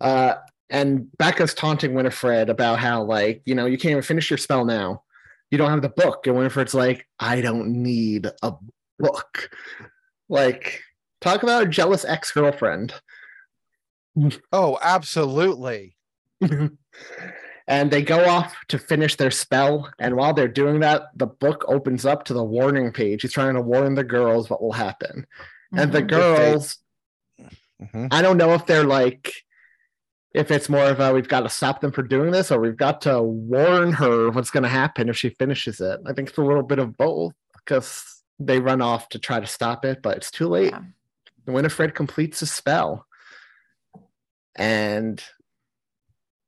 Uh, 0.00 0.34
and 0.68 1.06
Becca's 1.18 1.54
taunting 1.54 1.94
Winifred 1.94 2.48
about 2.48 2.78
how, 2.78 3.02
like, 3.02 3.42
you 3.44 3.54
know, 3.54 3.66
you 3.66 3.78
can't 3.78 3.92
even 3.92 4.02
finish 4.02 4.30
your 4.30 4.38
spell 4.38 4.64
now. 4.64 5.02
You 5.50 5.58
don't 5.58 5.70
have 5.70 5.82
the 5.82 5.90
book. 5.90 6.26
And 6.26 6.36
Winifred's 6.36 6.74
like, 6.74 7.06
I 7.18 7.40
don't 7.40 7.82
need 7.82 8.26
a 8.42 8.54
book. 8.98 9.50
Like, 10.28 10.82
talk 11.20 11.42
about 11.42 11.64
a 11.64 11.66
jealous 11.66 12.04
ex 12.04 12.32
girlfriend. 12.32 12.94
Oh, 14.52 14.78
absolutely. 14.82 15.96
and 17.68 17.90
they 17.90 18.02
go 18.02 18.24
off 18.28 18.54
to 18.68 18.78
finish 18.78 19.16
their 19.16 19.30
spell. 19.30 19.90
And 19.98 20.16
while 20.16 20.34
they're 20.34 20.48
doing 20.48 20.80
that, 20.80 21.04
the 21.16 21.26
book 21.26 21.64
opens 21.68 22.04
up 22.04 22.24
to 22.24 22.34
the 22.34 22.44
warning 22.44 22.92
page. 22.92 23.22
He's 23.22 23.32
trying 23.32 23.54
to 23.54 23.60
warn 23.60 23.94
the 23.94 24.04
girls 24.04 24.50
what 24.50 24.62
will 24.62 24.72
happen. 24.72 25.26
And 25.74 25.92
the 25.92 26.02
Mhm. 26.02 26.08
girls, 26.08 26.78
Mhm. 27.80 28.08
I 28.10 28.22
don't 28.22 28.36
know 28.36 28.54
if 28.54 28.66
they're 28.66 28.84
like, 28.84 29.32
if 30.34 30.50
it's 30.50 30.68
more 30.68 30.84
of 30.86 30.98
a 31.00 31.12
we've 31.12 31.28
got 31.28 31.40
to 31.40 31.48
stop 31.48 31.80
them 31.80 31.92
from 31.92 32.08
doing 32.08 32.30
this, 32.30 32.50
or 32.50 32.58
we've 32.60 32.76
got 32.76 33.02
to 33.02 33.20
warn 33.22 33.92
her 33.94 34.30
what's 34.30 34.50
going 34.50 34.62
to 34.62 34.68
happen 34.68 35.08
if 35.08 35.16
she 35.16 35.30
finishes 35.30 35.80
it. 35.80 36.00
I 36.06 36.12
think 36.12 36.28
it's 36.30 36.38
a 36.38 36.42
little 36.42 36.62
bit 36.62 36.78
of 36.78 36.96
both 36.96 37.34
because 37.56 38.22
they 38.38 38.58
run 38.58 38.80
off 38.80 39.08
to 39.10 39.18
try 39.18 39.40
to 39.40 39.46
stop 39.46 39.84
it, 39.84 40.02
but 40.02 40.16
it's 40.16 40.30
too 40.30 40.48
late. 40.48 40.72
Yeah. 40.72 40.82
Winifred 41.46 41.94
completes 41.94 42.40
the 42.40 42.46
spell. 42.46 43.06
And 44.56 45.22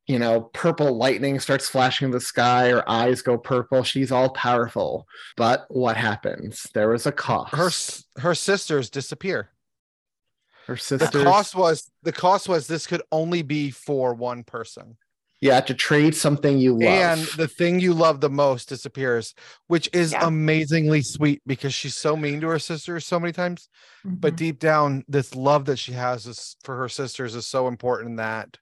you 0.06 0.18
know, 0.18 0.42
purple 0.52 0.96
lightning 0.96 1.40
starts 1.40 1.68
flashing 1.68 2.06
in 2.06 2.10
the 2.12 2.20
sky, 2.20 2.68
her 2.68 2.88
eyes 2.88 3.22
go 3.22 3.38
purple. 3.38 3.82
She's 3.82 4.12
all 4.12 4.30
powerful. 4.30 5.06
But 5.36 5.64
what 5.68 5.96
happens? 5.96 6.66
There 6.74 6.88
was 6.90 7.06
a 7.06 7.12
cost. 7.12 7.54
Her 7.54 8.20
her 8.20 8.34
sisters 8.34 8.90
disappear. 8.90 9.50
her 10.66 10.76
sisters. 10.76 11.10
The 11.10 11.24
cost 11.24 11.54
was 11.54 11.90
the 12.02 12.12
cost 12.12 12.48
was 12.48 12.66
this 12.66 12.86
could 12.86 13.02
only 13.12 13.42
be 13.42 13.70
for 13.70 14.14
one 14.14 14.44
person. 14.44 14.96
yeah, 15.40 15.60
to 15.60 15.74
trade 15.74 16.14
something 16.14 16.56
you 16.58 16.72
love. 16.72 16.82
And 16.82 17.20
the 17.36 17.48
thing 17.48 17.78
you 17.78 17.92
love 17.92 18.22
the 18.22 18.30
most 18.30 18.68
disappears, 18.70 19.34
which 19.66 19.90
is 19.92 20.12
Yeah. 20.12 20.26
amazingly 20.26 21.02
sweet 21.02 21.42
because 21.46 21.74
she's 21.74 21.94
so 21.94 22.16
mean 22.16 22.40
to 22.40 22.48
her 22.48 22.58
sisters 22.58 23.04
so 23.04 23.20
many 23.20 23.32
times. 23.32 23.68
But 24.04 24.34
Mhm. 24.34 24.36
deep 24.36 24.58
down, 24.58 25.04
this 25.06 25.34
love 25.34 25.66
that 25.66 25.76
she 25.78 25.92
has 25.92 26.26
is 26.26 26.56
for 26.64 26.76
her 26.78 26.88
sisters 26.88 27.34
is 27.34 27.46
so 27.46 27.68
important 27.68 28.16
that 28.18 28.58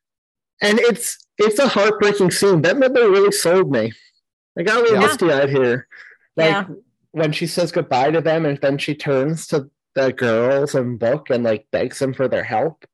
and 0.60 0.78
it's 0.80 1.18
it's 1.42 1.58
a 1.58 1.68
heartbreaking 1.68 2.30
scene. 2.30 2.62
That 2.62 2.76
Midler 2.76 3.10
really 3.10 3.32
sold 3.32 3.70
me. 3.70 3.92
I 4.58 4.62
got 4.62 4.78
a 4.78 4.80
little 4.82 5.00
Yeah. 5.00 5.06
misty 5.06 5.32
eyed 5.32 5.48
here. 5.50 5.86
Like 6.36 6.50
Yeah. 6.50 6.64
when 7.12 7.32
she 7.32 7.46
says 7.46 7.72
goodbye 7.72 8.10
to 8.10 8.20
them 8.20 8.46
and 8.46 8.58
then 8.58 8.78
she 8.78 8.94
turns 8.94 9.46
to 9.48 9.68
the 9.94 10.12
girls 10.12 10.74
and 10.74 10.98
book 10.98 11.28
and 11.30 11.44
like 11.44 11.66
begs 11.70 11.98
them 11.98 12.14
for 12.14 12.28
their 12.28 12.44
help. 12.44 12.84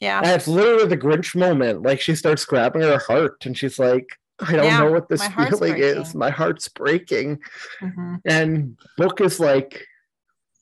yeah. 0.00 0.18
And 0.18 0.26
it's 0.32 0.48
literally 0.48 0.86
the 0.86 0.98
Grinch 0.98 1.34
moment. 1.34 1.82
Like 1.82 2.00
she 2.00 2.14
starts 2.14 2.44
grabbing 2.44 2.82
her 2.82 2.98
heart 2.98 3.46
and 3.46 3.56
she's 3.56 3.78
like, 3.78 4.06
I 4.40 4.52
don't 4.52 4.64
Yeah, 4.64 4.80
know 4.80 4.90
what 4.92 5.08
this 5.08 5.26
feeling 5.28 5.76
is. 5.78 6.14
My 6.14 6.28
heart's 6.30 6.68
breaking. 6.68 7.38
Mhm. 7.80 8.20
And 8.26 8.76
Book 8.98 9.20
is 9.22 9.38
like 9.40 9.86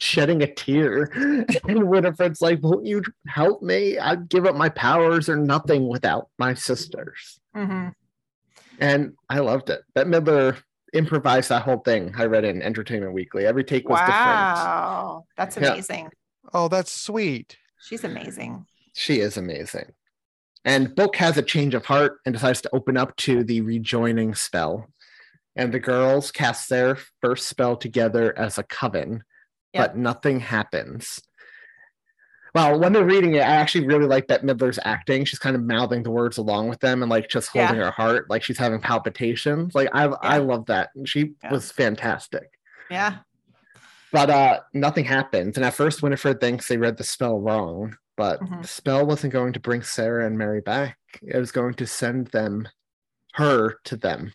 shedding 0.02 0.42
a 0.42 0.52
tear. 0.52 1.10
And 1.68 1.88
Winifred's 1.88 2.40
like, 2.40 2.60
Won't 2.62 2.86
you 2.86 3.02
help 3.26 3.62
me? 3.62 3.98
I'd 3.98 4.28
give 4.28 4.46
up 4.46 4.56
my 4.56 4.68
powers 4.68 5.28
or 5.28 5.36
nothing 5.36 5.88
without 5.88 6.28
my 6.38 6.54
sisters. 6.54 7.40
Mhm. 7.56 7.92
And 8.78 9.12
I 9.28 9.38
loved 9.40 9.70
it. 9.70 9.82
Bette 9.94 10.08
Midler 10.10 10.56
improvised 10.92 11.48
that 11.50 11.62
whole 11.62 11.78
thing. 11.78 12.12
I 12.16 12.24
read 12.24 12.44
in 12.44 12.60
Entertainment 12.62 13.12
Weekly. 13.14 13.46
Every 13.46 13.64
take 13.64 13.88
was 13.88 14.00
different. 14.00 14.16
Wow. 14.16 15.24
That's 15.36 15.56
Yeah. 15.56 15.72
amazing. 15.72 16.10
oh, 16.52 16.68
that's 16.68 16.90
sweet. 16.92 17.56
She's 17.80 18.04
amazing. 18.04 18.66
She 18.94 19.20
is 19.20 19.36
amazing. 19.36 19.92
And 20.64 20.94
Book 20.94 21.16
has 21.16 21.36
a 21.38 21.42
change 21.42 21.74
of 21.74 21.86
heart 21.86 22.18
and 22.26 22.32
decides 22.34 22.60
to 22.62 22.70
open 22.74 22.96
up 22.96 23.16
to 23.16 23.42
the 23.42 23.60
rejoining 23.62 24.34
spell. 24.34 24.88
And 25.56 25.72
the 25.72 25.80
girls 25.80 26.30
cast 26.30 26.68
their 26.68 26.96
first 27.20 27.48
spell 27.48 27.76
together 27.76 28.36
as 28.38 28.58
a 28.58 28.62
coven, 28.62 29.24
but 29.74 29.96
nothing 29.96 30.40
happens. 30.40 31.20
Well, 32.54 32.78
when 32.78 32.92
they're 32.92 33.04
reading 33.04 33.34
it, 33.34 33.40
I 33.40 33.54
actually 33.56 33.86
really 33.86 34.04
like 34.06 34.26
Bette 34.26 34.44
Midler's 34.46 34.78
acting. 34.84 35.24
She's 35.24 35.38
kind 35.38 35.56
of 35.56 35.62
mouthing 35.62 36.02
the 36.02 36.10
words 36.10 36.36
along 36.36 36.68
with 36.68 36.80
them 36.80 37.02
and 37.02 37.10
like 37.10 37.30
just 37.30 37.48
holding 37.48 37.76
her 37.76 37.90
heart, 37.90 38.28
like 38.28 38.42
she's 38.42 38.58
having 38.58 38.78
palpitations. 38.80 39.74
Like 39.74 39.88
I, 39.94 40.04
I 40.04 40.36
love 40.38 40.66
that. 40.66 40.90
She 41.06 41.32
Yeah. 41.42 41.50
was 41.50 41.72
fantastic. 41.72 42.50
Yeah. 42.90 43.18
But 44.12 44.28
uh, 44.28 44.60
nothing 44.74 45.06
happens. 45.06 45.56
And 45.56 45.64
at 45.64 45.72
first, 45.72 46.02
Winifred 46.02 46.40
thinks 46.40 46.68
they 46.68 46.76
read 46.76 46.98
the 46.98 47.04
spell 47.04 47.40
wrong. 47.40 47.96
but 48.14 48.40
Mhm. 48.42 48.60
the 48.60 48.68
spell 48.68 49.06
wasn't 49.06 49.32
going 49.32 49.54
to 49.54 49.58
bring 49.60 49.80
Sarah 49.82 50.26
and 50.26 50.36
Mary 50.36 50.60
back. 50.60 50.98
It 51.22 51.38
was 51.38 51.50
going 51.50 51.72
to 51.74 51.86
send 51.86 52.26
them, 52.26 52.68
her 53.32 53.78
to 53.84 53.96
them. 53.96 54.34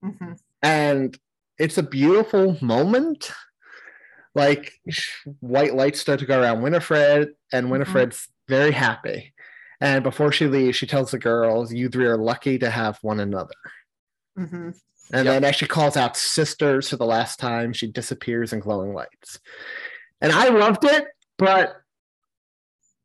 hmm 0.00 0.34
And 0.62 1.18
it's 1.58 1.76
a 1.76 1.82
beautiful 1.82 2.56
moment. 2.62 3.32
Like 4.36 4.70
white 5.40 5.74
lights 5.74 5.98
start 5.98 6.20
to 6.20 6.26
go 6.26 6.38
around 6.40 6.60
Winifred, 6.62 7.30
and 7.52 7.70
Winifred's 7.70 8.28
very 8.48 8.70
happy. 8.70 9.32
And 9.80 10.02
before 10.04 10.30
she 10.30 10.46
leaves, 10.46 10.76
she 10.76 10.86
tells 10.86 11.10
the 11.10 11.18
girls, 11.18 11.72
You 11.72 11.88
three 11.88 12.04
are 12.06 12.18
lucky 12.18 12.58
to 12.58 12.68
have 12.70 12.98
one 13.00 13.18
another. 13.18 13.54
hmm 14.36 14.70
And 15.12 15.26
then 15.26 15.42
as 15.42 15.56
she 15.56 15.66
calls 15.66 15.96
out 15.96 16.16
sisters 16.18 16.90
for 16.90 16.96
the 16.96 17.06
last 17.06 17.38
time, 17.40 17.72
she 17.72 17.90
disappears 17.90 18.52
in 18.52 18.60
glowing 18.60 18.92
lights. 18.92 19.40
And 20.20 20.32
I 20.32 20.48
loved 20.50 20.84
it, 20.84 21.06
but 21.38 21.76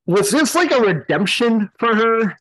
was 0.06 0.32
this 0.32 0.54
like 0.54 0.72
a 0.72 0.82
redemption 0.82 1.70
for 1.80 1.96
her? 1.96 2.38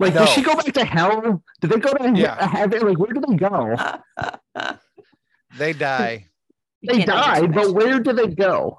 Like, 0.00 0.14
No. 0.14 0.20
did 0.20 0.28
she 0.30 0.42
go 0.42 0.54
back 0.56 0.72
to 0.74 0.84
hell? 0.84 1.42
Did 1.60 1.70
they 1.70 1.78
go 1.78 1.92
to 1.94 2.12
Yeah. 2.16 2.46
heaven? 2.48 2.80
Like, 2.88 2.98
where 2.98 3.12
did 3.12 3.22
they 3.28 3.36
go? 3.36 3.76
They 5.56 5.72
die. 5.72 6.26
You 6.80 6.92
They 6.92 7.04
can't 7.04 7.08
died, 7.08 7.54
but 7.54 7.74
where 7.74 8.00
did 8.00 8.16
they 8.16 8.28
go? 8.28 8.78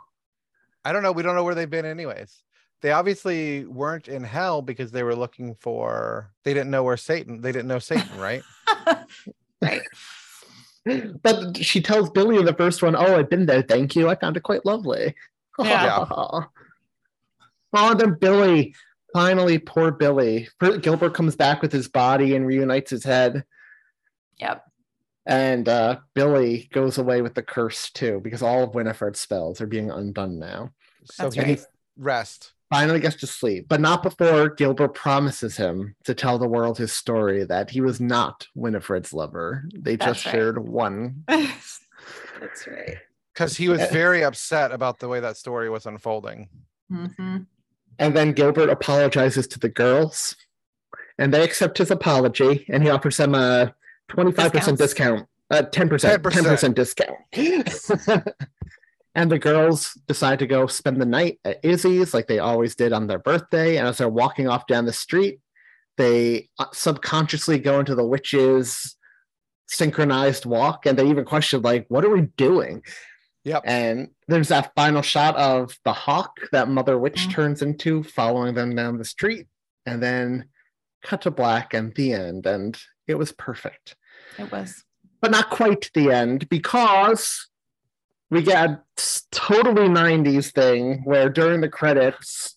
I 0.86 0.94
don't 0.94 1.04
know. 1.04 1.12
We 1.12 1.24
don't 1.24 1.36
know 1.36 1.44
where 1.44 1.56
they've 1.56 1.70
been, 1.70 1.86
anyways. 1.86 2.44
They 2.82 2.92
obviously 2.92 3.66
weren't 3.66 4.08
in 4.08 4.24
hell 4.24 4.62
because 4.62 4.92
they 4.92 5.04
were 5.04 5.16
looking 5.16 5.56
for. 5.56 6.32
They 6.44 6.54
didn't 6.54 6.72
know 6.72 6.84
where 6.84 6.98
Satan. 6.98 7.42
They 7.42 7.52
didn't 7.52 7.68
know 7.68 7.80
Satan, 7.80 8.18
right? 8.18 8.44
right. 9.62 9.82
But 11.22 11.58
she 11.58 11.82
tells 11.82 12.10
Billy 12.10 12.38
in 12.38 12.46
the 12.46 12.54
first 12.54 12.82
one, 12.82 12.96
Oh, 12.96 13.20
I've 13.20 13.30
been 13.30 13.46
there. 13.46 13.62
Thank 13.62 13.96
you. 13.96 14.10
I 14.10 14.16
found 14.16 14.38
it 14.38 14.44
quite 14.44 14.66
lovely. 14.66 15.14
Yeah. 15.60 16.06
oh, 17.74 17.94
then 17.94 18.16
Billy, 18.20 18.74
finally, 19.14 19.60
poor 19.60 19.92
Billy. 19.92 20.48
Gilbert 20.82 21.14
comes 21.14 21.36
back 21.36 21.62
with 21.62 21.72
his 21.72 21.88
body 21.88 22.34
and 22.34 22.48
reunites 22.48 22.90
his 22.90 23.04
head. 23.04 23.44
Yep. 24.38 24.66
And 25.26 25.70
uh, 25.70 26.00
Billy 26.16 26.70
goes 26.72 26.98
away 26.98 27.22
with 27.22 27.36
the 27.36 27.44
curse 27.44 27.92
too, 27.92 28.20
because 28.24 28.42
all 28.42 28.64
of 28.64 28.74
Winifred's 28.74 29.20
spells 29.20 29.62
are 29.62 29.68
being 29.68 29.92
undone 29.92 30.40
now. 30.40 30.72
So 31.06 31.24
That's 31.24 31.36
he 31.36 31.42
right. 31.42 31.66
rest. 31.98 32.54
Finally 32.72 33.00
gets 33.00 33.16
to 33.16 33.28
sleep, 33.28 33.66
but 33.68 33.82
not 33.82 34.04
before 34.04 34.50
Gilbert 34.50 34.94
promises 34.94 35.58
him 35.58 35.96
to 36.04 36.14
tell 36.14 36.38
the 36.38 36.48
world 36.48 36.78
his 36.78 36.92
story 36.92 37.44
that 37.44 37.72
he 37.72 37.82
was 37.82 38.00
not 38.00 38.48
Winifred's 38.56 39.12
lover. 39.12 39.66
They 39.74 39.96
That's 39.96 40.14
just 40.22 40.26
right. 40.28 40.32
shared 40.34 40.60
one. 40.60 41.24
That's 41.28 42.68
right. 42.68 42.98
Because 43.34 43.58
he 43.58 43.70
was 43.70 43.84
very 43.86 44.24
upset 44.24 44.72
about 44.72 45.00
the 45.00 45.08
way 45.08 45.20
that 45.20 45.38
story 45.38 45.70
was 45.70 45.88
unfolding. 45.88 46.48
hmm 46.92 47.38
And 47.98 48.16
then 48.16 48.34
Gilbert 48.34 48.70
apologizes 48.70 49.48
to 49.48 49.60
the 49.60 49.70
girls, 49.70 50.36
and 51.18 51.34
they 51.34 51.44
accept 51.44 51.80
his 51.80 51.90
apology, 51.90 52.66
and 52.70 52.84
he 52.84 52.90
offers 52.90 53.18
them 53.18 53.34
a 53.34 53.74
25% 54.10 54.52
Discounts. 54.52 54.82
discount, 54.82 55.28
uh, 55.52 55.64
10%, 55.64 56.20
10% 56.22 56.74
10%. 56.74 56.76
discount. 56.76 57.18
and 59.16 59.32
the 59.32 59.40
girls 59.40 59.98
decide 60.08 60.40
to 60.40 60.48
go 60.48 60.68
spend 60.68 61.02
the 61.02 61.06
night 61.06 61.40
at 61.46 61.60
Izzy's 61.64 62.14
like 62.14 62.28
they 62.28 62.40
always 62.40 62.76
did 62.76 62.94
on 62.94 63.08
their 63.08 63.20
birthday. 63.20 63.78
And 63.78 63.88
as 63.88 63.98
they're 63.98 64.10
walking 64.10 64.48
off 64.48 64.68
down 64.68 64.86
the 64.86 64.94
street, 64.94 65.40
they 65.98 66.50
uh, 66.60 66.66
subconsciously 66.74 67.60
go 67.60 67.80
into 67.80 67.96
the 67.96 68.06
witch's 68.06 68.96
synchronized 69.68 70.46
walk, 70.46 70.86
and 70.86 70.98
they 70.98 71.08
even 71.08 71.26
question, 71.26 71.62
like, 71.62 71.86
what 71.90 72.04
are 72.04 72.10
we 72.10 72.22
doing? 72.38 72.82
Yep. 73.44 73.64
And 73.66 74.10
there's 74.28 74.48
that 74.50 74.72
final 74.76 75.02
shot 75.02 75.36
of 75.36 75.78
the 75.86 75.94
hawk 75.94 76.40
that 76.52 76.68
Mother 76.70 76.98
Witch 76.98 77.28
Mhm. 77.28 77.32
turns 77.32 77.62
into, 77.62 78.04
following 78.04 78.56
them 78.56 78.76
down 78.76 78.98
the 78.98 79.06
street, 79.06 79.48
and 79.86 80.02
then 80.02 80.46
cut 81.04 81.22
to 81.22 81.32
black 81.32 81.74
and 81.74 81.94
the 81.96 82.14
end. 82.14 82.46
And 82.46 82.78
it 83.10 83.18
was 83.18 83.32
perfect, 83.32 83.96
It 84.38 84.52
was. 84.52 84.86
but 85.22 85.32
not 85.32 85.50
quite 85.50 85.90
the 85.94 86.12
end 86.12 86.48
because 86.48 87.48
we 88.30 88.44
get 88.44 88.70
a 88.70 88.82
totally 89.32 89.88
90s 89.90 90.52
thing 90.54 91.02
where 91.04 91.28
during 91.30 91.62
the 91.62 91.70
credits, 91.70 92.56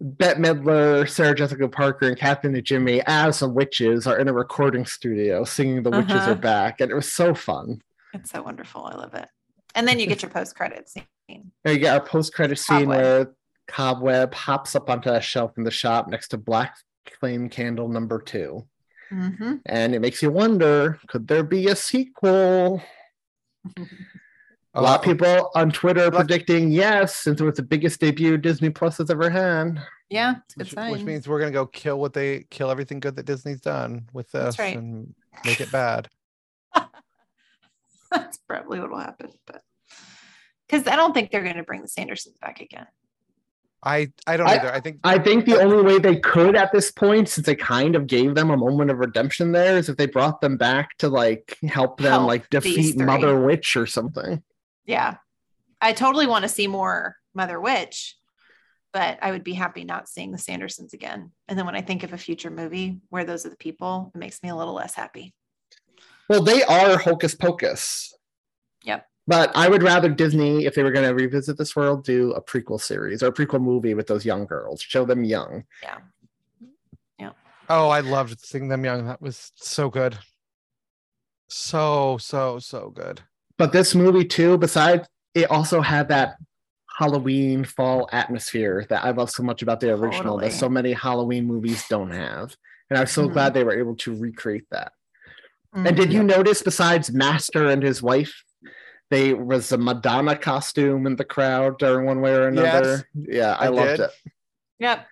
Bette 0.00 0.40
Midler, 0.40 1.08
Sarah 1.08 1.34
Jessica 1.34 1.68
Parker, 1.68 2.08
and 2.08 2.16
Kathy 2.18 2.48
Najimy, 2.48 3.02
as 3.06 3.36
some 3.36 3.54
witches, 3.54 4.06
are 4.06 4.18
in 4.18 4.28
a 4.28 4.32
recording 4.32 4.84
studio 4.86 5.44
singing 5.44 5.82
"The 5.82 5.90
Witches 5.90 6.12
Uh-huh. 6.16 6.32
Are 6.32 6.36
Back," 6.36 6.80
and 6.80 6.90
it 6.90 6.94
was 6.94 7.10
so 7.12 7.34
fun. 7.34 7.80
It's 8.12 8.30
so 8.30 8.42
wonderful. 8.42 8.84
I 8.84 8.94
love 8.96 9.14
it. 9.14 9.28
And 9.74 9.86
then 9.86 9.98
you 10.00 10.06
get 10.06 10.22
your 10.22 10.30
post 10.30 10.56
credit 10.56 10.88
scene. 10.88 11.04
And 11.28 11.44
you 11.64 11.78
get 11.78 11.94
our 11.98 12.04
post-credit 12.06 12.58
scene 12.58 12.80
Cobweb. 12.86 12.88
where 12.98 13.34
Cobweb 13.68 14.34
hops 14.34 14.74
up 14.74 14.90
onto 14.90 15.10
a 15.10 15.20
shelf 15.20 15.56
in 15.56 15.64
the 15.64 15.70
shop 15.70 16.08
next 16.08 16.28
to 16.28 16.36
Black 16.38 16.76
Flame 17.18 17.48
Candle 17.48 17.88
number 17.88 18.18
two. 18.20 18.66
Hmm 19.14 19.54
And 19.66 19.94
it 19.94 20.00
makes 20.00 20.22
you 20.22 20.30
wonder, 20.30 20.98
could 21.06 21.28
there 21.28 21.42
be 21.44 21.68
a 21.68 21.76
sequel? 21.76 22.82
A 24.76 24.82
lot 24.82 25.00
of 25.00 25.06
Uh, 25.06 25.12
people 25.12 25.50
on 25.54 25.70
Twitter 25.70 26.04
are 26.06 26.10
predicting 26.10 26.72
yes, 26.72 27.14
since 27.14 27.40
it 27.40 27.44
was 27.44 27.54
the 27.56 27.62
biggest 27.62 28.00
debut 28.00 28.36
Disney 28.36 28.70
Plus 28.70 28.98
has 28.98 29.08
ever 29.10 29.30
had. 29.30 29.80
Yeah, 30.10 30.36
it's 30.44 30.54
a 30.54 30.58
good 30.58 30.66
which, 30.66 30.74
sign. 30.74 30.92
which 30.92 31.02
means 31.02 31.28
we're 31.28 31.38
gonna 31.38 31.52
go 31.52 31.66
kill 31.66 31.98
what 32.00 32.12
they 32.12 32.46
kill 32.50 32.70
everything 32.70 32.98
good 33.00 33.16
that 33.16 33.26
Disney's 33.26 33.60
done 33.60 34.08
with 34.12 34.30
That's 34.32 34.56
this 34.56 34.58
right. 34.58 34.76
and 34.76 35.14
make 35.44 35.60
it 35.60 35.70
bad. 35.70 36.08
That's 38.10 38.38
probably 38.48 38.80
what 38.80 38.90
will 38.90 38.98
happen. 38.98 39.30
But 39.46 39.62
because 40.68 40.86
I 40.88 40.96
don't 40.96 41.12
think 41.14 41.30
they're 41.30 41.42
going 41.42 41.56
to 41.56 41.62
bring 41.62 41.82
the 41.82 41.88
Sandersons 41.88 42.38
back 42.40 42.60
again. 42.60 42.86
I 43.84 44.12
I 44.26 44.36
don't 44.36 44.46
I- 44.48 44.54
either. 44.56 44.72
I 44.72 44.80
think 44.80 45.00
I 45.04 45.18
think 45.18 45.44
the 45.44 45.60
only 45.60 45.82
way 45.82 45.98
they 45.98 46.16
could 46.16 46.56
at 46.56 46.72
this 46.72 46.90
point, 46.90 47.28
since 47.28 47.46
they 47.46 47.54
kind 47.54 47.94
of 47.96 48.06
gave 48.06 48.34
them 48.34 48.50
a 48.50 48.56
moment 48.56 48.90
of 48.90 48.98
redemption 48.98 49.52
there, 49.52 49.76
is 49.76 49.88
if 49.88 49.96
they 49.96 50.06
brought 50.06 50.40
them 50.40 50.56
back 50.56 50.96
to 50.98 51.08
like 51.08 51.58
help 51.62 51.98
them 51.98 52.12
Help 52.12 52.26
like 52.26 52.50
defeat. 52.50 52.96
Mother 52.96 53.38
Witch 53.40 53.76
or 53.76 53.86
something. 53.86 54.42
Yeah. 54.86 55.16
I 55.80 55.92
totally 55.92 56.26
want 56.26 56.44
to 56.44 56.48
see 56.48 56.66
more 56.66 57.16
Mother 57.34 57.60
Witch, 57.60 58.16
but 58.92 59.18
I 59.20 59.30
would 59.32 59.44
be 59.44 59.52
happy 59.52 59.84
not 59.84 60.08
seeing 60.08 60.32
the 60.32 60.38
Sandersons 60.38 60.94
again. 60.94 61.32
And 61.48 61.58
then 61.58 61.66
when 61.66 61.76
I 61.76 61.82
think 61.82 62.04
of 62.04 62.12
a 62.12 62.18
future 62.18 62.50
movie 62.50 63.00
where 63.10 63.24
those 63.24 63.44
are 63.44 63.50
the 63.50 63.56
people, 63.56 64.10
it 64.14 64.18
makes 64.18 64.42
me 64.42 64.48
a 64.48 64.56
little 64.56 64.74
less 64.74 64.94
happy. 64.94 65.34
Well, 66.28 66.42
they 66.42 66.62
are 66.62 66.96
Hocus 66.96 67.34
Pocus. 67.34 68.14
Yep. 68.84 69.06
But 69.26 69.50
I 69.54 69.68
would 69.68 69.82
rather 69.82 70.08
Disney, 70.10 70.66
if 70.66 70.74
they 70.74 70.82
were 70.82 70.90
going 70.92 71.08
to 71.08 71.14
revisit 71.14 71.56
this 71.56 71.74
world, 71.74 72.04
do 72.04 72.32
a 72.32 72.42
prequel 72.42 72.80
series 72.80 73.22
or 73.22 73.28
a 73.28 73.32
prequel 73.32 73.62
movie 73.62 73.94
with 73.94 74.06
those 74.06 74.24
young 74.24 74.44
girls. 74.44 74.82
Show 74.82 75.04
them 75.06 75.24
young. 75.24 75.64
Yeah. 75.82 75.98
Yeah. 77.18 77.30
Oh 77.70 77.88
I 77.88 78.00
loved 78.00 78.44
seeing 78.44 78.68
them 78.68 78.84
young. 78.84 79.06
That 79.06 79.22
was 79.22 79.50
so 79.54 79.88
good. 79.88 80.18
So 81.48 82.18
so 82.18 82.58
so 82.58 82.90
good. 82.90 83.22
But 83.56 83.72
this 83.72 83.94
movie, 83.94 84.24
too, 84.24 84.58
besides 84.58 85.08
it 85.34 85.50
also 85.50 85.80
had 85.80 86.08
that 86.08 86.36
Halloween 86.98 87.64
fall 87.64 88.08
atmosphere 88.12 88.84
that 88.88 89.04
I 89.04 89.10
love 89.10 89.30
so 89.30 89.42
much 89.42 89.62
about 89.62 89.80
the 89.80 89.90
original 89.92 90.38
that 90.38 90.52
so 90.52 90.68
many 90.68 90.92
Halloween 90.92 91.46
movies 91.46 91.84
don't 91.88 92.10
have. 92.10 92.54
And 92.90 92.98
I'm 92.98 93.06
so 93.06 93.28
Mhm. 93.28 93.32
glad 93.32 93.54
they 93.54 93.64
were 93.64 93.78
able 93.78 93.96
to 93.96 94.14
recreate 94.14 94.66
that. 94.70 94.92
And 95.72 95.86
Mhm. 95.88 95.96
did 95.96 96.12
you 96.12 96.22
notice, 96.22 96.62
besides 96.62 97.10
Master 97.12 97.66
and 97.66 97.82
his 97.82 98.02
wife, 98.02 98.44
they 99.10 99.34
was 99.34 99.72
a 99.72 99.78
Madonna 99.78 100.36
costume 100.36 101.06
in 101.06 101.16
the 101.16 101.24
crowd 101.24 101.78
during 101.78 102.06
one 102.06 102.20
way 102.20 102.34
or 102.34 102.48
another? 102.48 103.06
Yeah, 103.14 103.54
I, 103.58 103.66
I 103.66 103.68
loved 103.68 103.90
did. 103.98 104.00
it. 104.00 104.10
Yep. 104.80 105.06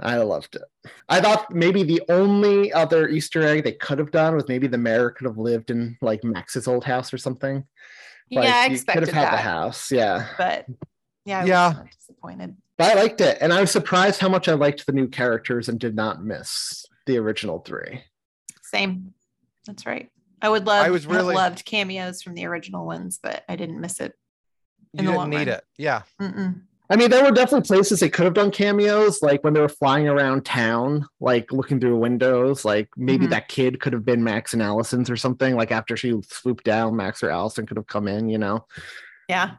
I 0.00 0.16
loved 0.18 0.54
it. 0.54 0.62
I 1.08 1.20
thought 1.20 1.52
maybe 1.52 1.82
the 1.82 2.02
only 2.08 2.72
other 2.72 3.08
Easter 3.08 3.42
egg 3.42 3.64
they 3.64 3.72
could 3.72 3.98
have 3.98 4.12
done 4.12 4.36
was 4.36 4.46
maybe 4.46 4.68
the 4.68 4.78
mayor 4.78 5.10
could 5.10 5.24
have 5.26 5.38
lived 5.38 5.70
in 5.70 5.96
like 6.00 6.22
Max's 6.22 6.68
old 6.68 6.84
house 6.84 7.12
or 7.12 7.18
something. 7.18 7.64
Like, 8.30 8.44
yeah, 8.46 8.56
I 8.58 8.66
you 8.66 8.74
expected 8.74 9.00
could 9.06 9.08
have 9.08 9.24
had 9.24 9.32
that. 9.32 9.36
the 9.38 9.42
house, 9.50 9.90
yeah. 9.90 10.28
But 10.38 10.66
yeah, 11.24 11.40
I 11.40 11.44
Yeah. 11.46 11.68
was 11.82 11.96
disappointed. 11.96 12.56
But 12.76 12.92
I 12.96 13.00
liked 13.00 13.20
it, 13.20 13.38
and 13.40 13.52
I 13.52 13.60
was 13.60 13.72
surprised 13.72 14.20
how 14.20 14.28
much 14.28 14.46
I 14.48 14.52
liked 14.52 14.86
the 14.86 14.92
new 14.92 15.08
characters 15.08 15.68
and 15.68 15.80
did 15.80 15.96
not 15.96 16.22
miss 16.24 16.86
the 17.06 17.16
original 17.18 17.58
three. 17.58 18.04
Same. 18.62 19.14
That's 19.66 19.84
right. 19.84 20.10
I 20.40 20.48
would 20.48 20.66
love 20.66 20.84
I 20.86 20.90
was 20.90 21.04
have 21.04 21.12
really- 21.14 21.34
loved 21.34 21.64
cameos 21.64 22.22
from 22.22 22.34
the 22.34 22.46
original 22.46 22.86
ones, 22.86 23.18
but 23.22 23.44
I 23.48 23.56
didn't 23.56 23.80
miss 23.80 24.00
it. 24.00 24.12
You 24.92 25.00
In 25.00 25.06
the 25.06 25.12
didn't 25.12 25.30
need 25.30 25.36
run. 25.36 25.48
it. 25.48 25.64
Yeah. 25.76 26.02
Mm-mm. 26.20 26.62
I 26.90 26.96
mean, 26.96 27.10
there 27.10 27.22
were 27.22 27.32
definitely 27.32 27.66
places 27.66 28.00
they 28.00 28.08
could 28.08 28.24
have 28.24 28.32
done 28.32 28.50
cameos, 28.50 29.20
like 29.20 29.44
when 29.44 29.52
they 29.52 29.60
were 29.60 29.68
flying 29.68 30.08
around 30.08 30.46
town, 30.46 31.06
like 31.20 31.52
looking 31.52 31.78
through 31.78 31.98
windows. 31.98 32.64
Like 32.64 32.88
maybe 32.96 33.26
Mhm. 33.26 33.30
that 33.30 33.48
kid 33.48 33.78
could 33.80 33.92
have 33.92 34.06
been 34.06 34.24
Max 34.24 34.54
and 34.54 34.62
Allison's 34.62 35.10
or 35.10 35.16
something. 35.16 35.54
Like 35.54 35.70
after 35.70 35.96
she 35.98 36.18
swooped 36.26 36.64
down, 36.64 36.96
Max 36.96 37.22
or 37.22 37.28
Allison 37.28 37.66
could 37.66 37.76
have 37.76 37.86
come 37.86 38.08
in, 38.08 38.30
you 38.30 38.38
know. 38.38 38.64
Yeah. 39.28 39.56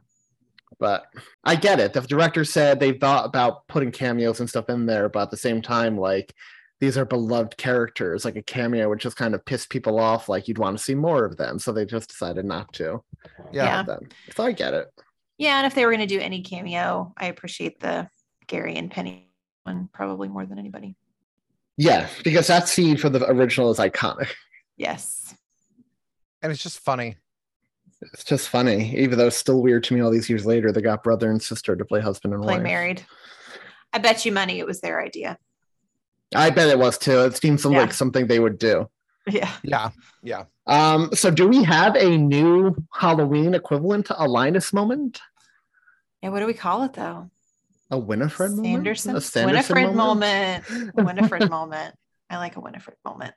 But 0.79 1.05
I 1.43 1.55
get 1.55 1.79
it. 1.79 1.93
The 1.93 2.01
director 2.01 2.43
said 2.45 2.79
they 2.79 2.93
thought 2.93 3.25
about 3.25 3.67
putting 3.67 3.91
cameos 3.91 4.39
and 4.39 4.49
stuff 4.49 4.69
in 4.69 4.87
there, 4.87 5.07
but 5.09 5.23
at 5.23 5.31
the 5.31 5.37
same 5.37 5.61
time, 5.61 5.97
like 5.99 6.33
these 6.79 6.97
are 6.97 7.05
beloved 7.05 7.57
characters. 7.57 8.23
Like 8.25 8.35
a 8.35 8.41
cameo 8.41 8.89
would 8.89 8.99
just 8.99 9.17
kind 9.17 9.35
of 9.35 9.43
piss 9.45 9.65
people 9.65 9.99
off. 9.99 10.29
Like 10.29 10.47
you'd 10.47 10.57
want 10.57 10.77
to 10.77 10.83
see 10.83 10.95
more 10.95 11.25
of 11.25 11.37
them, 11.37 11.59
so 11.59 11.71
they 11.71 11.85
just 11.85 12.09
decided 12.09 12.45
not 12.45 12.71
to. 12.73 13.03
Yeah. 13.51 13.65
Yeah. 13.65 13.83
them. 13.83 14.09
So 14.35 14.45
I 14.45 14.51
get 14.51 14.73
it. 14.73 14.87
Yeah. 15.37 15.57
And 15.57 15.67
if 15.67 15.75
they 15.75 15.85
were 15.85 15.91
going 15.91 16.07
to 16.07 16.15
do 16.15 16.19
any 16.21 16.41
cameo, 16.41 17.13
I 17.17 17.25
appreciate 17.27 17.79
the 17.79 18.09
Gary 18.47 18.75
and 18.75 18.89
Penny 18.89 19.29
one 19.63 19.89
probably 19.93 20.27
more 20.29 20.45
than 20.45 20.57
anybody. 20.59 20.95
Yeah, 21.77 22.07
because 22.23 22.47
that 22.47 22.67
scene 22.67 22.97
for 22.97 23.09
the 23.09 23.25
original 23.29 23.71
is 23.71 23.77
iconic. 23.77 24.29
Yes. 24.75 25.33
And 26.41 26.51
it's 26.51 26.63
just 26.63 26.79
funny. 26.79 27.15
It's 28.13 28.23
just 28.23 28.47
funny, 28.49 28.95
even 28.97 29.17
though 29.17 29.27
it's 29.27 29.35
still 29.35 29.61
weird 29.61 29.83
to 29.85 29.93
me 29.93 29.99
all 30.01 30.09
these 30.11 30.29
years 30.29 30.45
later. 30.45 30.71
They 30.71 30.81
got 30.81 31.03
brother 31.03 31.29
and 31.29 31.41
sister 31.41 31.75
to 31.75 31.83
play 31.85 31.99
husband 31.99 32.33
and 32.33 32.43
Play 32.43 32.55
wife. 32.55 32.63
married. 32.63 33.05
I 33.91 33.97
bet 33.97 34.25
you 34.25 34.31
money 34.31 34.59
it 34.59 34.65
was 34.65 34.79
their 34.79 35.01
idea. 35.01 35.37
I 36.35 36.49
bet 36.49 36.69
it 36.69 36.77
was 36.79 36.97
too. 36.97 37.19
It 37.25 37.37
seems 37.37 37.63
Yeah. 37.65 37.71
like 37.71 37.93
something 37.93 38.27
they 38.27 38.39
would 38.39 38.57
do. 38.59 38.89
Yeah. 39.27 39.51
Yeah. 39.63 39.89
Yeah. 40.23 40.43
Um, 40.67 41.09
so 41.13 41.29
do 41.31 41.47
we 41.47 41.63
have 41.63 41.95
a 41.95 42.17
new 42.17 42.75
Halloween 42.93 43.53
equivalent 43.53 44.05
to 44.07 44.23
a 44.23 44.25
Linus 44.27 44.71
moment? 44.73 45.19
Yeah. 46.21 46.29
What 46.29 46.39
do 46.39 46.45
we 46.47 46.53
call 46.53 46.83
it 46.83 46.93
though? 46.93 47.29
A 47.91 47.97
Winifred 47.97 48.51
moment? 48.51 48.67
Sanderson. 48.67 49.15
A 49.15 49.21
Sanderson 49.21 49.75
Winifred 49.75 49.95
moment. 49.95 50.63
A 50.97 51.03
Winifred 51.03 51.49
moment. 51.49 51.95
I 52.29 52.37
like 52.37 52.55
a 52.55 52.59
Winifred 52.59 52.97
moment. 53.03 53.33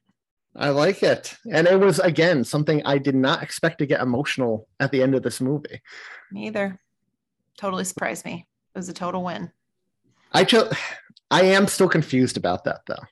I 0.54 0.68
like 0.68 1.02
it. 1.02 1.34
And 1.50 1.66
it 1.66 1.80
was 1.80 1.98
again 1.98 2.44
something 2.44 2.82
I 2.84 2.98
did 2.98 3.14
not 3.14 3.42
expect 3.42 3.78
to 3.78 3.86
get 3.86 4.02
emotional 4.02 4.68
at 4.80 4.90
the 4.92 5.02
end 5.02 5.14
of 5.14 5.22
this 5.22 5.40
movie. 5.40 5.80
Me 6.30 6.46
either. 6.48 6.78
Totally 7.56 7.84
surprised 7.84 8.24
me. 8.26 8.46
It 8.74 8.78
was 8.78 8.88
a 8.90 8.92
total 8.94 9.22
win. 9.24 9.50
I 10.32 10.44
just 10.44 10.74
I 11.32 11.44
am 11.44 11.66
still 11.66 11.88
confused 11.88 12.36
about 12.36 12.64
that 12.64 12.82
though. 12.86 13.02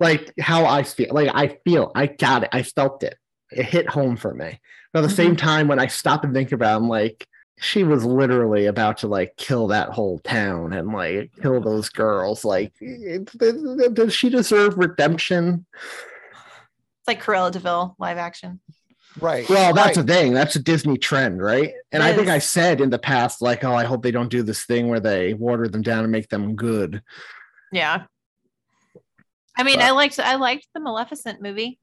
Like 0.00 0.34
how 0.38 0.66
I 0.66 0.82
feel. 0.82 1.08
Like 1.12 1.30
I 1.32 1.58
feel 1.64 1.92
I 1.94 2.06
got 2.06 2.42
it. 2.42 2.50
I 2.52 2.62
felt 2.62 3.02
it. 3.02 3.16
It 3.50 3.64
hit 3.64 3.88
home 3.88 4.16
for 4.16 4.34
me. 4.34 4.60
But 4.92 5.04
at 5.04 5.08
the 5.08 5.14
same 5.14 5.36
mm-hmm. 5.36 5.46
time, 5.46 5.68
when 5.68 5.78
I 5.78 5.86
stop 5.86 6.24
and 6.24 6.34
think 6.34 6.52
about 6.52 6.74
it, 6.74 6.76
I'm 6.76 6.88
like, 6.88 7.26
she 7.58 7.84
was 7.84 8.04
literally 8.04 8.66
about 8.66 8.98
to 8.98 9.08
like 9.08 9.36
kill 9.36 9.68
that 9.68 9.90
whole 9.90 10.18
town 10.18 10.72
and 10.72 10.92
like 10.92 11.30
kill 11.40 11.60
those 11.60 11.88
girls. 11.88 12.44
Like, 12.44 12.72
does 13.92 14.12
she 14.12 14.28
deserve 14.28 14.76
redemption? 14.76 15.64
It's 15.72 17.08
like 17.08 17.22
Cruella 17.22 17.52
de 17.52 17.60
Vil 17.60 17.94
live 17.98 18.18
action. 18.18 18.60
Right. 19.20 19.48
Well, 19.48 19.72
that's 19.72 19.96
right. 19.96 20.06
the 20.06 20.12
thing. 20.12 20.34
That's 20.34 20.56
a 20.56 20.62
Disney 20.62 20.98
trend, 20.98 21.40
right? 21.40 21.72
And 21.92 22.02
I 22.02 22.14
think 22.14 22.28
I 22.28 22.38
said 22.38 22.82
in 22.82 22.90
the 22.90 22.98
past, 22.98 23.40
like, 23.40 23.64
oh, 23.64 23.72
I 23.72 23.84
hope 23.84 24.02
they 24.02 24.10
don't 24.10 24.28
do 24.28 24.42
this 24.42 24.64
thing 24.64 24.88
where 24.88 25.00
they 25.00 25.32
water 25.32 25.68
them 25.68 25.80
down 25.82 26.02
and 26.02 26.12
make 26.12 26.28
them 26.28 26.54
good. 26.54 27.02
Yeah. 27.72 28.04
I 29.58 29.62
mean, 29.62 29.80
I 29.80 29.90
liked 29.90 30.18
I 30.20 30.36
liked 30.36 30.68
the 30.74 30.80
Maleficent 30.80 31.40
movie. 31.40 31.78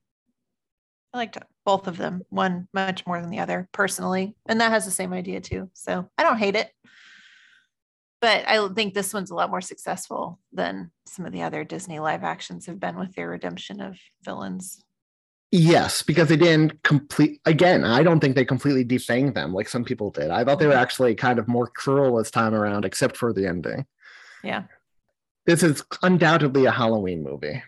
I 1.13 1.17
liked 1.17 1.37
both 1.65 1.87
of 1.87 1.97
them, 1.97 2.23
one 2.29 2.67
much 2.73 3.05
more 3.05 3.21
than 3.21 3.29
the 3.29 3.39
other, 3.39 3.67
personally. 3.71 4.35
And 4.45 4.61
that 4.61 4.71
has 4.71 4.85
the 4.85 4.91
same 4.91 5.13
idea 5.13 5.41
too. 5.41 5.69
So 5.73 6.09
I 6.17 6.23
don't 6.23 6.37
hate 6.37 6.55
it. 6.55 6.71
But 8.21 8.47
I 8.47 8.67
think 8.69 8.93
this 8.93 9.13
one's 9.13 9.31
a 9.31 9.35
lot 9.35 9.49
more 9.49 9.61
successful 9.61 10.39
than 10.53 10.91
some 11.05 11.25
of 11.25 11.33
the 11.33 11.43
other 11.43 11.63
Disney 11.63 11.99
live 11.99 12.23
actions 12.23 12.67
have 12.67 12.79
been 12.79 12.97
with 12.97 13.13
their 13.15 13.29
redemption 13.29 13.81
of 13.81 13.97
villains. 14.23 14.81
Yes, 15.51 16.01
because 16.01 16.29
they 16.29 16.37
didn't 16.37 16.81
complete. 16.83 17.41
Again, 17.45 17.83
I 17.83 18.01
don't 18.01 18.19
think 18.19 18.35
they 18.35 18.45
completely 18.45 18.85
defanged 18.85 19.35
them 19.35 19.53
like 19.53 19.69
some 19.69 19.83
people 19.83 20.09
did. 20.09 20.31
I 20.31 20.43
thought 20.43 20.57
they 20.57 20.65
were 20.65 20.71
mm-hmm. 20.71 20.81
actually 20.81 21.15
kind 21.15 21.37
of 21.37 21.47
more 21.47 21.67
cruel 21.67 22.17
this 22.17 22.31
time 22.31 22.55
around, 22.55 22.85
except 22.85 23.17
for 23.17 23.33
the 23.33 23.45
ending. 23.45 23.85
Yeah. 24.43 24.63
This 25.45 25.63
is 25.63 25.83
undoubtedly 26.01 26.65
a 26.65 26.71
Halloween 26.71 27.23
movie. 27.23 27.61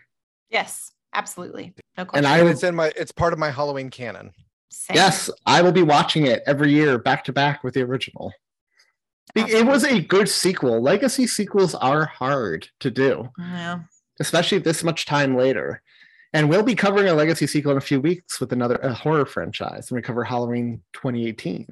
Yes, 0.50 0.92
absolutely. 1.14 1.74
No 1.96 2.02
And 2.02 2.08
question. 2.08 2.26
I 2.26 2.38
And 2.38 2.44
would, 2.46 2.52
it's 2.52 2.62
in 2.62 2.74
my 2.74 2.92
it's 2.96 3.12
part 3.12 3.32
of 3.32 3.38
my 3.38 3.50
Halloween 3.50 3.90
canon. 3.90 4.32
Same. 4.70 4.94
yes, 4.96 5.30
I 5.46 5.62
will 5.62 5.72
be 5.72 5.82
watching 5.82 6.26
it 6.26 6.42
every 6.46 6.70
year 6.72 6.98
back 6.98 7.24
to 7.24 7.32
back 7.32 7.64
with 7.64 7.74
the 7.74 7.82
original. 7.82 8.32
It- 9.34 9.48
It 9.48 9.66
was 9.66 9.84
a 9.84 10.00
good 10.00 10.28
sequel. 10.28 10.80
Legacy 10.80 11.26
sequels 11.26 11.74
are 11.74 12.04
hard 12.06 12.68
to 12.80 12.90
do. 12.90 13.28
Yeah. 13.38 13.80
especially 14.20 14.56
this 14.58 14.82
much 14.82 15.04
time 15.04 15.36
later. 15.36 15.82
And 16.32 16.48
we'll 16.48 16.62
be 16.62 16.74
covering 16.74 17.08
a 17.08 17.14
legacy 17.14 17.46
sequel 17.46 17.72
in 17.72 17.78
a 17.78 17.82
few 17.82 18.00
weeks 18.00 18.40
with 18.40 18.50
another 18.52 18.76
a 18.76 18.92
horror 18.94 19.26
franchise. 19.26 19.90
And 19.90 19.96
we 19.96 20.02
cover 20.02 20.24
Halloween 20.24 20.82
2018. 20.94 21.66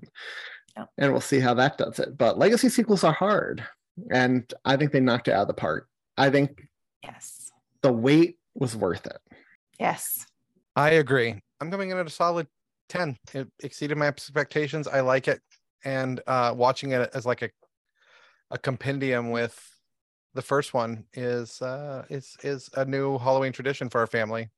Yep. 0.77 0.89
And 0.99 1.13
we'll 1.13 1.21
see 1.23 1.41
how 1.41 1.55
that 1.55 1.79
does 1.79 1.99
it. 1.99 2.17
But 2.19 2.39
legacy 2.39 2.69
sequels 2.69 3.03
are 3.05 3.13
hard. 3.15 3.67
And 4.11 4.53
I 4.65 4.77
think 4.77 4.93
they 4.93 5.01
knocked 5.01 5.29
it 5.29 5.33
out 5.33 5.43
of 5.43 5.49
the 5.49 5.55
park. 5.55 5.89
I 6.17 6.31
think 6.31 6.67
Yes. 7.03 7.51
the 7.83 7.93
wait 7.93 8.39
was 8.55 8.77
worth 8.77 9.07
it. 9.07 9.19
Yes. 9.79 10.27
I 10.77 10.91
agree. 10.91 11.41
I'm 11.61 11.71
coming 11.71 11.91
in 11.91 11.99
at 11.99 12.07
a 12.07 12.11
solid 12.11 12.47
10. 12.89 13.17
It 13.33 13.49
exceeded 13.63 13.97
my 13.99 14.07
expectations. 14.07 14.87
I 14.89 15.01
like 15.01 15.29
it. 15.29 15.41
And 15.85 16.21
uh 16.27 16.55
watching 16.57 16.93
it 16.93 17.11
as 17.15 17.27
like 17.27 17.43
a 17.43 17.51
a 18.51 18.59
compendium 18.59 19.31
with 19.31 19.59
the 20.35 20.43
first 20.43 20.75
one 20.75 21.05
is 21.13 21.61
uh 21.63 22.05
is 22.11 22.37
is 22.43 22.71
a 22.75 22.85
new 22.85 23.19
Halloween 23.19 23.53
tradition 23.53 23.89
for 23.91 24.01
our 24.01 24.07
family. 24.07 24.49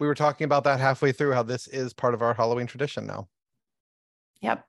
We 0.00 0.06
were 0.06 0.14
talking 0.14 0.44
about 0.44 0.64
that 0.64 0.80
halfway 0.80 1.12
through 1.12 1.32
how 1.32 1.42
this 1.42 1.68
is 1.68 1.92
part 1.92 2.14
of 2.14 2.22
our 2.22 2.34
Halloween 2.34 2.66
tradition 2.66 3.06
now. 3.06 3.28
Yep. 4.40 4.64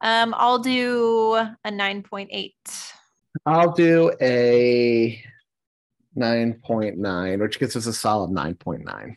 Um, 0.00 0.34
I'll 0.36 0.58
do 0.58 1.34
a 1.34 1.70
9.8. 1.70 2.52
I'll 3.44 3.72
do 3.72 4.12
a 4.20 5.22
9.9, 6.16 7.40
which 7.40 7.58
gives 7.58 7.76
us 7.76 7.86
a 7.86 7.92
solid 7.92 8.30
9.9. 8.30 8.84
Nice. 8.84 9.16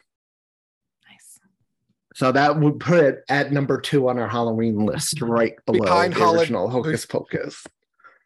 So 2.16 2.32
that 2.32 2.60
would 2.60 2.80
put 2.80 3.04
it 3.04 3.24
at 3.30 3.52
number 3.52 3.80
two 3.80 4.10
on 4.10 4.20
our 4.20 4.28
Halloween 4.28 4.86
list, 4.86 5.22
right 5.22 5.56
below 5.66 5.86
Behind 5.86 6.14
the 6.14 6.20
Hol- 6.20 6.40
original 6.40 6.70
Hocus 6.70 7.06
Pocus. 7.06 7.66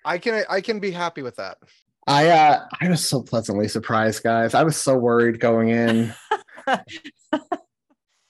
I 0.05 0.17
can 0.17 0.43
I 0.49 0.59
can 0.59 0.79
be 0.79 0.91
happy 0.91 1.21
with 1.21 1.37
that. 1.37 1.57
I 2.07 2.27
uh 2.29 2.65
I 2.81 2.89
was 2.89 3.07
so 3.07 3.21
pleasantly 3.21 3.67
surprised, 3.67 4.23
guys. 4.23 4.53
I 4.53 4.63
was 4.63 4.75
so 4.75 4.97
worried 4.97 5.39
going 5.39 5.69
in. 5.69 6.13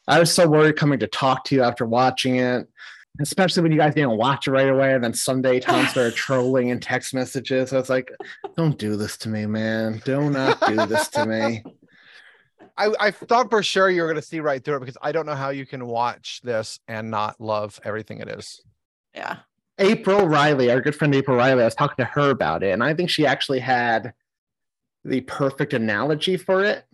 I 0.08 0.20
was 0.20 0.32
so 0.32 0.48
worried 0.48 0.76
coming 0.76 1.00
to 1.00 1.08
talk 1.08 1.46
to 1.46 1.56
you 1.56 1.64
after 1.64 1.86
watching 1.86 2.36
it, 2.36 2.68
especially 3.20 3.64
when 3.64 3.72
you 3.72 3.78
guys 3.78 3.94
didn't 3.94 4.18
watch 4.18 4.48
it 4.48 4.52
right 4.52 4.70
away. 4.70 4.94
And 4.94 5.04
then 5.04 5.14
Sunday 5.14 5.60
Thom 5.60 5.86
started 5.88 6.16
trolling 6.16 6.70
in 6.70 6.80
text 6.80 7.14
messages. 7.14 7.74
I 7.74 7.78
was 7.78 7.90
like, 7.90 8.12
don't 8.56 8.78
do 8.78 8.96
this 8.96 9.18
to 9.18 9.30
me, 9.30 9.46
man. 9.46 10.02
Do 10.04 10.30
not 10.30 10.60
do 10.68 10.86
this 10.86 11.10
to 11.10 11.26
me. 11.26 11.64
I, 12.76 12.92
I 13.00 13.12
thought 13.12 13.50
for 13.50 13.62
sure 13.62 13.90
you 13.90 14.02
were 14.02 14.08
going 14.08 14.20
to 14.20 14.28
see 14.28 14.40
right 14.40 14.64
through 14.64 14.78
it 14.78 14.80
because 14.80 14.98
I 15.02 15.12
don't 15.12 15.28
know 15.28 15.36
how 15.36 15.50
you 15.50 15.66
can 15.66 15.86
watch 15.86 16.42
this 16.44 16.80
and 16.88 17.12
not 17.12 17.40
love 17.40 17.80
everything 17.84 18.20
it 18.20 18.30
is. 18.30 18.62
Yeah. 19.14 19.38
April 19.78 20.28
Riley, 20.28 20.72
our 20.72 20.82
good 20.82 20.96
friend 20.96 21.14
April 21.14 21.38
Riley, 21.38 21.62
I 21.62 21.66
was 21.66 21.76
talking 21.76 22.04
to 22.04 22.12
her 22.12 22.30
about 22.30 22.64
it, 22.64 22.72
and 22.72 22.84
I 22.84 22.94
think 22.94 23.10
she 23.10 23.26
actually 23.26 23.60
had 23.60 24.14
the 25.04 25.22
perfect 25.22 25.74
analogy 25.74 26.38
for 26.38 26.64
it. 26.64 26.86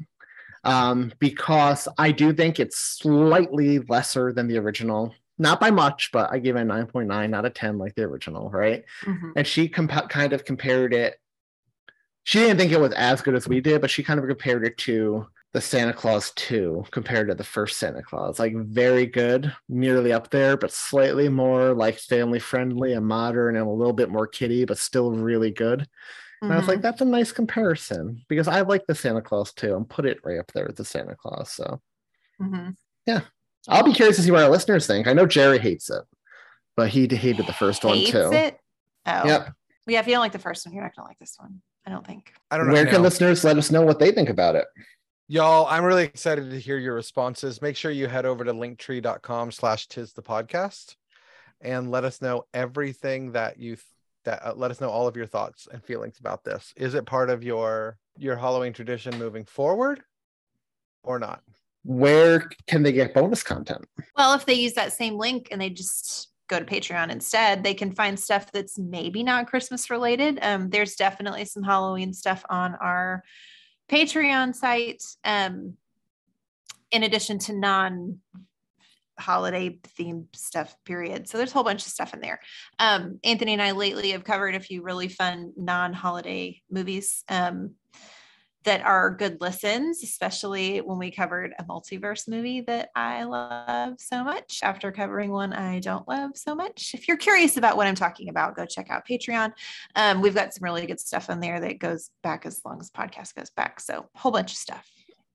Um, 0.65 1.13
because 1.19 1.87
I 1.97 2.11
do 2.11 2.33
think 2.33 2.59
it's 2.59 2.77
slightly 2.77 3.79
lesser 3.79 4.33
than 4.33 4.47
the 4.47 4.57
original, 4.57 5.13
not 5.39 5.59
by 5.59 5.71
much, 5.71 6.11
but 6.11 6.31
I 6.31 6.37
gave 6.39 6.55
it 6.55 6.61
a 6.61 6.65
9.9 6.65 7.33
out 7.33 7.45
of 7.45 7.53
10, 7.53 7.77
like 7.77 7.95
the 7.95 8.03
original, 8.03 8.49
right? 8.51 8.83
Mhm. 9.03 9.33
And 9.35 9.47
she 9.47 9.67
compa- 9.69 10.09
kind 10.09 10.33
of 10.33 10.45
compared 10.45 10.93
it. 10.93 11.15
She 12.23 12.39
didn't 12.39 12.57
think 12.57 12.71
it 12.71 12.79
was 12.79 12.93
as 12.93 13.21
good 13.21 13.33
as 13.35 13.47
we 13.47 13.61
did, 13.61 13.81
but 13.81 13.89
she 13.89 14.03
kind 14.03 14.19
of 14.19 14.27
compared 14.27 14.65
it 14.65 14.77
to 14.79 15.25
the 15.53 15.61
Santa 15.61 15.93
Clause 15.93 16.31
2 16.35 16.83
compared 16.91 17.27
to 17.29 17.33
the 17.33 17.43
first 17.43 17.79
Santa 17.79 18.03
Clause. 18.03 18.37
Like 18.37 18.53
very 18.55 19.07
good, 19.07 19.51
nearly 19.67 20.13
up 20.13 20.29
there, 20.29 20.55
but 20.55 20.71
slightly 20.71 21.27
more 21.27 21.73
like 21.73 21.97
family 21.97 22.37
friendly 22.37 22.93
and 22.93 23.07
modern 23.07 23.55
and 23.55 23.65
a 23.65 23.69
little 23.71 23.93
bit 23.93 24.09
more 24.11 24.27
kiddie, 24.27 24.65
but 24.65 24.77
still 24.77 25.11
really 25.11 25.49
good. 25.49 25.87
And 26.41 26.53
I 26.53 26.57
was 26.57 26.67
like, 26.67 26.81
that's 26.81 27.01
a 27.01 27.05
nice 27.05 27.31
comparison 27.31 28.23
because 28.29 28.47
I 28.47 28.61
like 28.61 28.85
the 28.85 28.95
Santa 28.95 29.21
Clause 29.21 29.51
2 29.53 29.75
and 29.75 29.89
put 29.89 30.05
it 30.05 30.19
right 30.23 30.39
up 30.39 30.51
there 30.53 30.67
with 30.67 30.75
the 30.77 30.85
Santa 30.85 31.15
Clause. 31.15 31.51
So 31.51 31.81
Mhm. 32.39 32.75
I'll 33.69 33.83
be 33.83 33.93
curious 33.93 34.17
to 34.17 34.23
see 34.23 34.31
what 34.31 34.43
our 34.43 34.49
listeners 34.49 34.87
think. 34.87 35.07
I 35.07 35.13
know 35.13 35.25
Jerry 35.25 35.59
hates 35.59 35.89
it, 35.89 36.03
but 36.75 36.89
he 36.89 37.07
hated 37.07 37.45
the 37.45 37.53
first 37.53 37.83
one 37.83 37.97
Hates 37.97 38.11
too. 38.11 38.31
it? 38.31 38.57
Oh. 39.05 39.25
Yep. 39.25 39.53
Yeah, 39.87 39.99
if 39.99 40.07
you 40.07 40.13
don't 40.13 40.21
like 40.21 40.31
the 40.31 40.39
first 40.39 40.65
one, 40.65 40.73
you're 40.73 40.83
not 40.83 40.95
gonna 40.95 41.07
like 41.07 41.19
this 41.19 41.35
one. 41.37 41.61
I 41.85 41.91
don't 41.91 42.05
think. 42.05 42.33
I 42.51 42.57
don't 42.57 42.67
know. 42.67 42.73
Where 42.73 42.85
can 42.85 42.95
now. 42.95 43.01
listeners 43.01 43.43
let 43.43 43.57
us 43.57 43.71
know 43.71 43.81
what 43.81 43.99
they 43.99 44.11
think 44.11 44.29
about 44.29 44.55
it? 44.55 44.65
Y'all, 45.27 45.67
I'm 45.67 45.83
really 45.83 46.03
excited 46.03 46.49
to 46.51 46.59
hear 46.59 46.77
your 46.77 46.95
responses. 46.95 47.61
Make 47.61 47.75
sure 47.75 47.91
you 47.91 48.07
head 48.07 48.25
over 48.25 48.43
to 48.43 48.53
linktree.com 48.53 49.51
slash 49.51 49.87
tis 49.87 50.13
the 50.13 50.23
podcast 50.23 50.95
and 51.61 51.91
let 51.91 52.03
us 52.03 52.21
know 52.21 52.45
everything 52.53 53.33
that 53.33 53.59
you 53.59 53.75
th- 53.75 53.85
that 54.25 54.45
uh, 54.45 54.53
let 54.55 54.71
us 54.71 54.81
know 54.81 54.89
all 54.89 55.07
of 55.07 55.15
your 55.15 55.25
thoughts 55.25 55.67
and 55.71 55.83
feelings 55.83 56.19
about 56.19 56.43
this. 56.43 56.73
Is 56.75 56.93
it 56.93 57.05
part 57.05 57.29
of 57.29 57.43
your 57.43 57.97
your 58.17 58.35
Halloween 58.35 58.73
tradition 58.73 59.17
moving 59.17 59.45
forward 59.45 60.01
or 61.03 61.19
not? 61.19 61.41
Where 61.83 62.49
can 62.67 62.83
they 62.83 62.91
get 62.91 63.13
bonus 63.13 63.43
content? 63.43 63.85
Well, 64.17 64.33
if 64.33 64.45
they 64.45 64.53
use 64.53 64.73
that 64.73 64.93
same 64.93 65.15
link 65.15 65.47
and 65.51 65.61
they 65.61 65.69
just 65.69 66.29
go 66.47 66.59
to 66.59 66.65
Patreon 66.65 67.09
instead, 67.09 67.63
they 67.63 67.73
can 67.73 67.91
find 67.91 68.19
stuff 68.19 68.51
that's 68.51 68.77
maybe 68.77 69.23
not 69.23 69.47
Christmas 69.47 69.89
related. 69.89 70.39
Um, 70.41 70.69
there's 70.69 70.95
definitely 70.95 71.45
some 71.45 71.63
Halloween 71.63 72.13
stuff 72.13 72.43
on 72.49 72.75
our 72.75 73.23
Patreon 73.89 74.55
site. 74.55 75.03
Um, 75.23 75.77
in 76.91 77.03
addition 77.03 77.39
to 77.39 77.53
non 77.53 78.19
holiday 79.19 79.77
themed 79.97 80.33
stuff 80.33 80.77
period 80.85 81.27
so 81.27 81.37
there's 81.37 81.51
a 81.51 81.53
whole 81.53 81.63
bunch 81.63 81.85
of 81.85 81.91
stuff 81.91 82.13
in 82.13 82.21
there 82.21 82.39
um, 82.79 83.19
anthony 83.25 83.51
and 83.51 83.61
i 83.61 83.71
lately 83.71 84.11
have 84.11 84.23
covered 84.23 84.55
a 84.55 84.59
few 84.61 84.81
really 84.81 85.09
fun 85.09 85.51
non-holiday 85.57 86.59
movies 86.71 87.25
um, 87.27 87.75
that 88.69 88.85
are 88.85 89.09
good 89.09 89.41
listens 89.41 90.03
especially 90.03 90.77
when 90.77 90.99
we 90.99 91.09
covered 91.09 91.55
a 91.57 91.63
multiverse 91.63 92.27
movie 92.27 92.61
that 92.61 92.89
i 92.95 93.23
love 93.23 93.95
so 93.97 94.23
much. 94.23 94.59
After 94.61 94.91
covering 94.91 95.31
one 95.31 95.53
i 95.53 95.79
don't 95.79 96.07
love 96.07 96.33
so 96.35 96.53
much. 96.53 96.91
If 96.93 97.07
you're 97.07 97.17
curious 97.17 97.57
about 97.57 97.77
what 97.77 97.87
i'm 97.87 97.95
talking 97.95 98.29
about 98.29 98.55
go 98.55 98.67
check 98.67 98.91
out 98.91 99.07
patreon. 99.07 99.53
Um, 99.95 100.21
we've 100.21 100.35
got 100.35 100.53
some 100.53 100.63
really 100.63 100.85
good 100.85 100.99
stuff 100.99 101.31
in 101.31 101.39
there 101.39 101.59
that 101.59 101.79
goes 101.79 102.11
back 102.21 102.45
as 102.45 102.61
long 102.63 102.79
as 102.79 102.91
podcast 102.91 103.33
goes 103.33 103.49
back. 103.49 103.79
So 103.79 104.05
a 104.13 104.19
whole 104.19 104.31
bunch 104.31 104.51
of 104.51 104.57
stuff. 104.57 104.87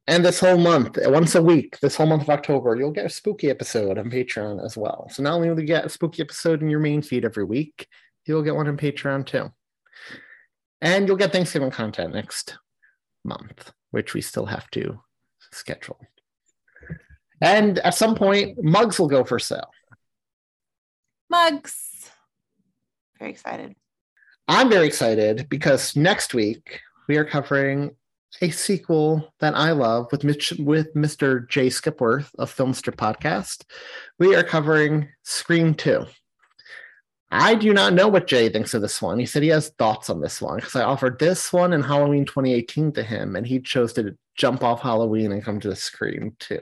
And 0.06 0.24
this 0.24 0.39
whole 0.39 0.59
month, 0.59 0.97
once 1.02 1.35
a 1.35 1.43
week, 1.43 1.81
this 1.81 1.97
whole 1.97 2.06
month 2.06 2.23
of 2.23 2.31
October, 2.31 2.77
you'll 2.77 2.93
get 2.93 3.06
a 3.06 3.11
spooky 3.11 3.51
episode 3.51 3.98
on 3.98 4.11
Patreon 4.11 4.65
as 4.65 4.77
well. 4.77 5.09
So 5.11 5.24
not 5.24 5.35
only 5.35 5.48
will 5.48 5.59
you 5.59 5.66
get 5.66 5.86
a 5.86 5.89
spooky 5.89 6.23
episode 6.23 6.62
in 6.62 6.70
your 6.70 6.78
main 6.78 7.02
feed 7.02 7.24
every 7.24 7.44
week, 7.44 7.89
you'll 8.27 8.43
get 8.43 8.55
one 8.55 8.69
on 8.69 8.77
Patreon 8.77 9.27
too. 9.27 9.51
And 10.81 11.09
you'll 11.09 11.16
get 11.16 11.32
Thanksgiving 11.32 11.73
content 11.73 12.15
next 12.15 12.59
month, 13.24 13.72
which 13.90 14.14
we 14.14 14.20
still 14.20 14.46
have 14.46 14.70
to 14.70 15.01
schedule. 15.52 16.01
And 17.40 17.78
at 17.80 17.94
some 17.94 18.14
point, 18.14 18.62
mugs 18.62 18.98
will 18.98 19.09
go 19.09 19.24
for 19.24 19.38
sale. 19.38 19.70
mugs 21.28 22.10
very 23.18 23.30
excited 23.30 23.74
I'm 24.46 24.68
very 24.68 24.86
excited 24.86 25.48
because 25.48 25.96
next 25.96 26.34
week 26.34 26.80
we 27.09 27.16
are 27.16 27.24
covering 27.24 27.96
a 28.42 28.51
sequel 28.51 29.32
that 29.40 29.56
I 29.56 29.72
love 29.72 30.09
with 30.12 30.22
Mitch, 30.22 30.52
with 30.59 30.94
Mr. 30.94 31.48
Jay 31.48 31.68
Skipworth 31.68 32.34
of 32.38 32.55
Filmster 32.55 32.94
Podcast. 32.94 33.64
We 34.18 34.34
are 34.34 34.42
covering 34.42 35.09
Scream 35.22 35.74
2. 35.74 36.05
I 37.35 37.55
do 37.55 37.73
not 37.73 37.94
know 37.94 38.09
what 38.09 38.27
Jay 38.27 38.48
thinks 38.48 38.74
of 38.74 38.82
this 38.82 39.02
one. 39.02 39.19
He 39.19 39.27
said 39.27 39.43
he 39.43 39.48
has 39.48 39.70
thoughts 39.70 40.09
on 40.11 40.20
this 40.20 40.40
one 40.40 40.56
because 40.56 40.77
I 40.77 40.85
offered 40.85 41.19
this 41.19 41.52
one 41.52 41.73
and 41.73 41.85
Halloween 41.85 42.24
2018 42.24 42.93
to 42.93 43.02
him, 43.02 43.36
and 43.36 43.47
he 43.47 43.61
chose 43.61 43.93
to 43.94 44.16
jump 44.36 44.62
off 44.62 44.81
Halloween 44.81 45.32
and 45.32 45.43
come 45.43 45.61
to 45.61 45.69
the 45.69 45.77
Scream 45.77 46.36
2. 46.40 46.59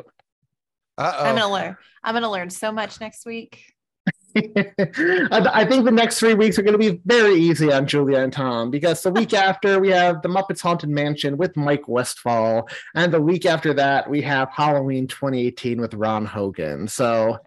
Uh-oh. 0.98 1.24
i'm 1.24 1.36
gonna 1.36 1.50
learn 1.50 1.76
i'm 2.04 2.14
gonna 2.14 2.30
learn 2.30 2.50
so 2.50 2.70
much 2.70 3.00
next 3.00 3.24
week 3.24 3.64
I, 4.36 5.26
I 5.30 5.64
think 5.66 5.84
the 5.84 5.90
next 5.90 6.18
three 6.18 6.34
weeks 6.34 6.58
are 6.58 6.62
going 6.62 6.72
to 6.72 6.92
be 6.92 7.00
very 7.04 7.34
easy 7.34 7.70
on 7.70 7.86
Julia 7.86 8.20
and 8.20 8.32
Thom 8.32 8.70
because 8.70 9.02
the 9.02 9.10
week 9.10 9.34
after 9.34 9.78
we 9.78 9.90
have 9.90 10.22
the 10.22 10.28
Muppets 10.28 10.62
Haunted 10.62 10.88
Mansion 10.88 11.36
with 11.36 11.54
Mike 11.54 11.86
Westfall, 11.86 12.66
and 12.94 13.12
the 13.12 13.20
week 13.20 13.44
after 13.44 13.74
that 13.74 14.08
we 14.08 14.22
have 14.22 14.48
Halloween 14.50 15.06
2018 15.06 15.82
with 15.82 15.92
Ron 15.92 16.24
Hogan. 16.24 16.88
So 16.88 17.38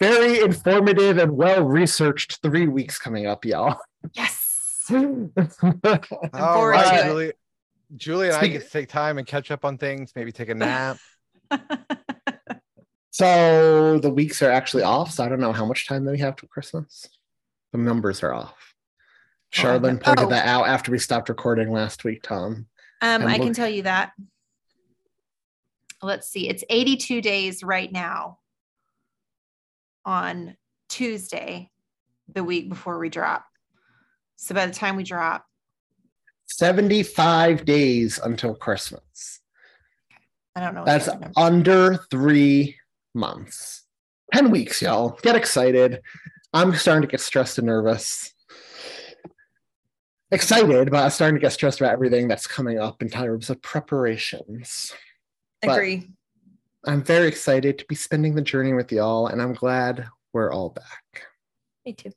very 0.00 0.40
informative 0.40 1.18
and 1.18 1.32
well 1.32 1.62
researched 1.62 2.40
three 2.42 2.68
weeks 2.68 2.98
coming 2.98 3.26
up, 3.26 3.44
y'all. 3.44 3.78
Yes. 4.14 4.84
All 4.90 4.98
forward 5.34 6.70
right. 6.72 7.04
Julie. 7.04 7.32
Julie 7.96 8.26
and 8.28 8.36
I 8.36 8.40
Speak- 8.40 8.52
get 8.52 8.62
to 8.64 8.70
take 8.70 8.88
time 8.88 9.18
and 9.18 9.26
catch 9.26 9.50
up 9.50 9.64
on 9.64 9.78
things, 9.78 10.12
maybe 10.16 10.32
take 10.32 10.48
a 10.48 10.54
nap. 10.54 10.98
So 13.14 13.98
the 13.98 14.08
weeks 14.08 14.40
are 14.40 14.50
actually 14.50 14.84
off. 14.84 15.12
So 15.12 15.22
I 15.22 15.28
don't 15.28 15.38
know 15.38 15.52
how 15.52 15.66
much 15.66 15.86
time 15.86 16.06
that 16.06 16.12
we 16.12 16.18
have 16.20 16.34
till 16.34 16.48
Christmas. 16.48 17.06
The 17.72 17.78
numbers 17.78 18.22
are 18.22 18.32
off. 18.32 18.74
Charlene 19.52 20.00
pointed 20.02 20.24
Oh. 20.24 20.28
that 20.30 20.46
out 20.46 20.66
after 20.66 20.90
we 20.90 20.98
stopped 20.98 21.28
recording 21.28 21.70
last 21.70 22.04
week, 22.04 22.22
Thom. 22.22 22.66
Um, 23.02 23.22
And 23.22 23.28
I 23.28 23.36
can 23.38 23.52
tell 23.52 23.68
you 23.68 23.82
that. 23.82 24.12
Let's 26.00 26.26
see, 26.26 26.48
it's 26.48 26.64
82 26.70 27.20
days 27.20 27.62
right 27.62 27.92
now 27.92 28.38
on 30.04 30.56
Tuesday, 30.88 31.70
the 32.32 32.44
week 32.44 32.68
before 32.68 32.98
we 32.98 33.08
drop. 33.08 33.44
So 34.36 34.54
by 34.54 34.66
the 34.66 34.72
time 34.72 34.96
we 34.96 35.02
drop, 35.04 35.44
75 36.46 37.64
days 37.64 38.18
until 38.22 38.54
Christmas. 38.54 39.40
I 40.54 40.60
don't 40.60 40.74
know. 40.74 40.80
what 40.80 40.86
That's 40.86 41.06
the 41.06 41.12
other 41.12 41.20
number- 41.20 41.40
under 41.40 41.96
three 42.10 42.76
months. 43.14 43.84
10 44.34 44.50
weeks, 44.50 44.82
y'all. 44.82 45.18
Get 45.22 45.36
excited. 45.36 46.00
I'm 46.52 46.74
starting 46.74 47.02
to 47.02 47.08
get 47.08 47.20
stressed 47.20 47.58
and 47.58 47.66
nervous. 47.66 48.32
Excited, 50.30 50.90
but 50.90 51.04
I'm 51.04 51.10
starting 51.10 51.36
to 51.36 51.40
get 51.40 51.52
stressed 51.52 51.80
about 51.80 51.92
everything 51.92 52.28
that's 52.28 52.46
coming 52.46 52.78
up 52.78 53.02
in 53.02 53.08
terms 53.10 53.50
of 53.50 53.60
preparations. 53.62 54.94
Agree. 55.62 56.08
I'm 56.84 57.02
very 57.02 57.28
excited 57.28 57.78
to 57.78 57.84
be 57.86 57.94
spending 57.94 58.34
the 58.34 58.42
journey 58.42 58.72
with 58.72 58.90
y'all, 58.90 59.28
and 59.28 59.40
I'm 59.40 59.54
glad 59.54 60.06
we're 60.32 60.52
all 60.52 60.70
back. 60.70 61.26
Me 61.86 61.92
too. 61.92 62.10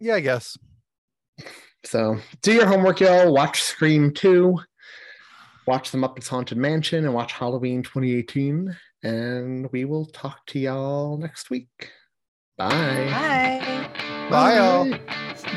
Yeah, 0.00 0.16
I 0.16 0.20
guess. 0.20 0.56
So 1.84 2.18
do 2.42 2.52
your 2.52 2.66
homework, 2.66 3.00
y'all. 3.00 3.32
Watch 3.32 3.62
Scream 3.62 4.12
2, 4.12 4.58
watch 5.66 5.90
The 5.90 5.98
Muppets 5.98 6.28
Haunted 6.28 6.58
Mansion, 6.58 7.04
and 7.04 7.14
watch 7.14 7.32
Halloween 7.32 7.82
2018. 7.82 8.76
And 9.04 9.70
we 9.70 9.84
will 9.84 10.06
talk 10.06 10.44
to 10.46 10.58
y'all 10.58 11.16
next 11.16 11.50
week. 11.50 11.92
Bye. 12.56 12.68
Bye. 12.70 14.28
Bye, 14.30 14.56
y'all. 14.56 14.98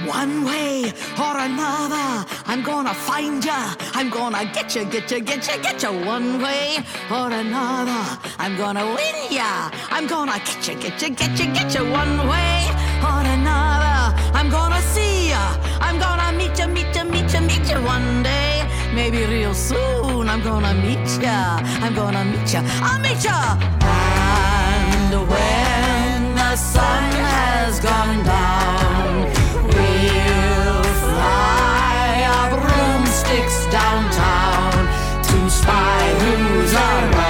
One 0.06 0.46
way 0.46 0.94
or 1.18 1.38
another, 1.38 2.26
I'm 2.46 2.62
gonna 2.64 2.94
find 2.94 3.44
ya. 3.44 3.74
I'm 3.94 4.10
gonna 4.10 4.46
get 4.46 4.76
ya, 4.76 4.84
get 4.84 5.12
ya, 5.12 5.20
get 5.20 5.48
ya, 5.48 5.58
get 5.58 5.82
ya. 5.82 5.92
One 5.92 6.42
way 6.42 6.78
or 7.10 7.32
another, 7.32 8.20
I'm 8.38 8.56
gonna 8.58 8.86
win 8.86 9.32
ya. 9.32 9.70
I'm 9.90 10.08
gonna 10.08 10.40
get 10.46 10.68
ya, 10.68 10.74
get 10.76 11.02
ya, 11.02 11.10
get 11.10 11.40
ya, 11.40 11.46
get 11.54 11.74
ya. 11.74 11.82
One 11.82 12.28
way 12.28 12.70
or 13.04 13.22
another, 13.36 14.16
I'm 14.34 14.50
gonna 14.50 14.82
see 14.94 15.30
ya. 15.30 15.58
I'm 15.82 15.98
gonna 16.00 16.32
meet 16.38 16.58
ya, 16.58 16.68
meet 16.68 16.96
ya, 16.96 17.04
meet 17.04 17.34
ya, 17.34 17.42
meet 17.42 17.70
ya 17.70 17.82
one 17.82 18.24
day. 18.24 18.64
Maybe 18.94 19.26
real 19.26 19.54
soon, 19.54 20.30
I'm 20.30 20.42
gonna 20.44 20.74
meet 20.74 21.10
ya. 21.22 21.58
I'm 21.82 21.94
gonna 21.96 22.24
meet 22.26 22.54
ya. 22.54 22.62
I'll 22.82 23.00
meet 23.00 23.24
ya. 23.24 23.58
And 23.82 25.14
when 25.30 26.36
the 26.36 26.56
sun 26.56 27.12
has 27.12 27.80
gone 27.80 28.24
down, 28.24 29.01
downtown 33.72 35.24
to 35.24 35.50
spy 35.50 36.00
who's 36.20 36.74
around. 36.74 37.21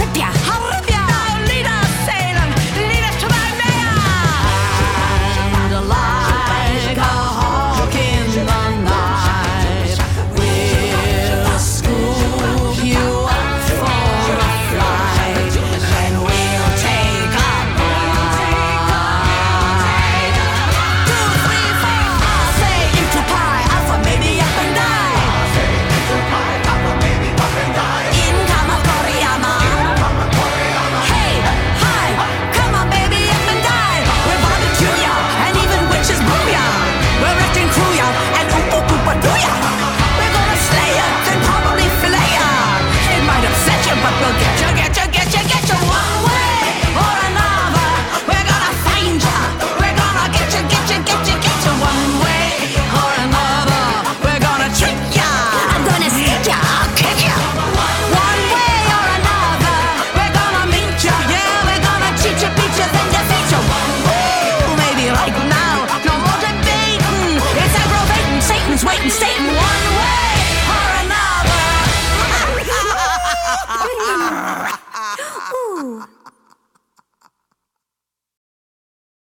Hurry 0.00 0.49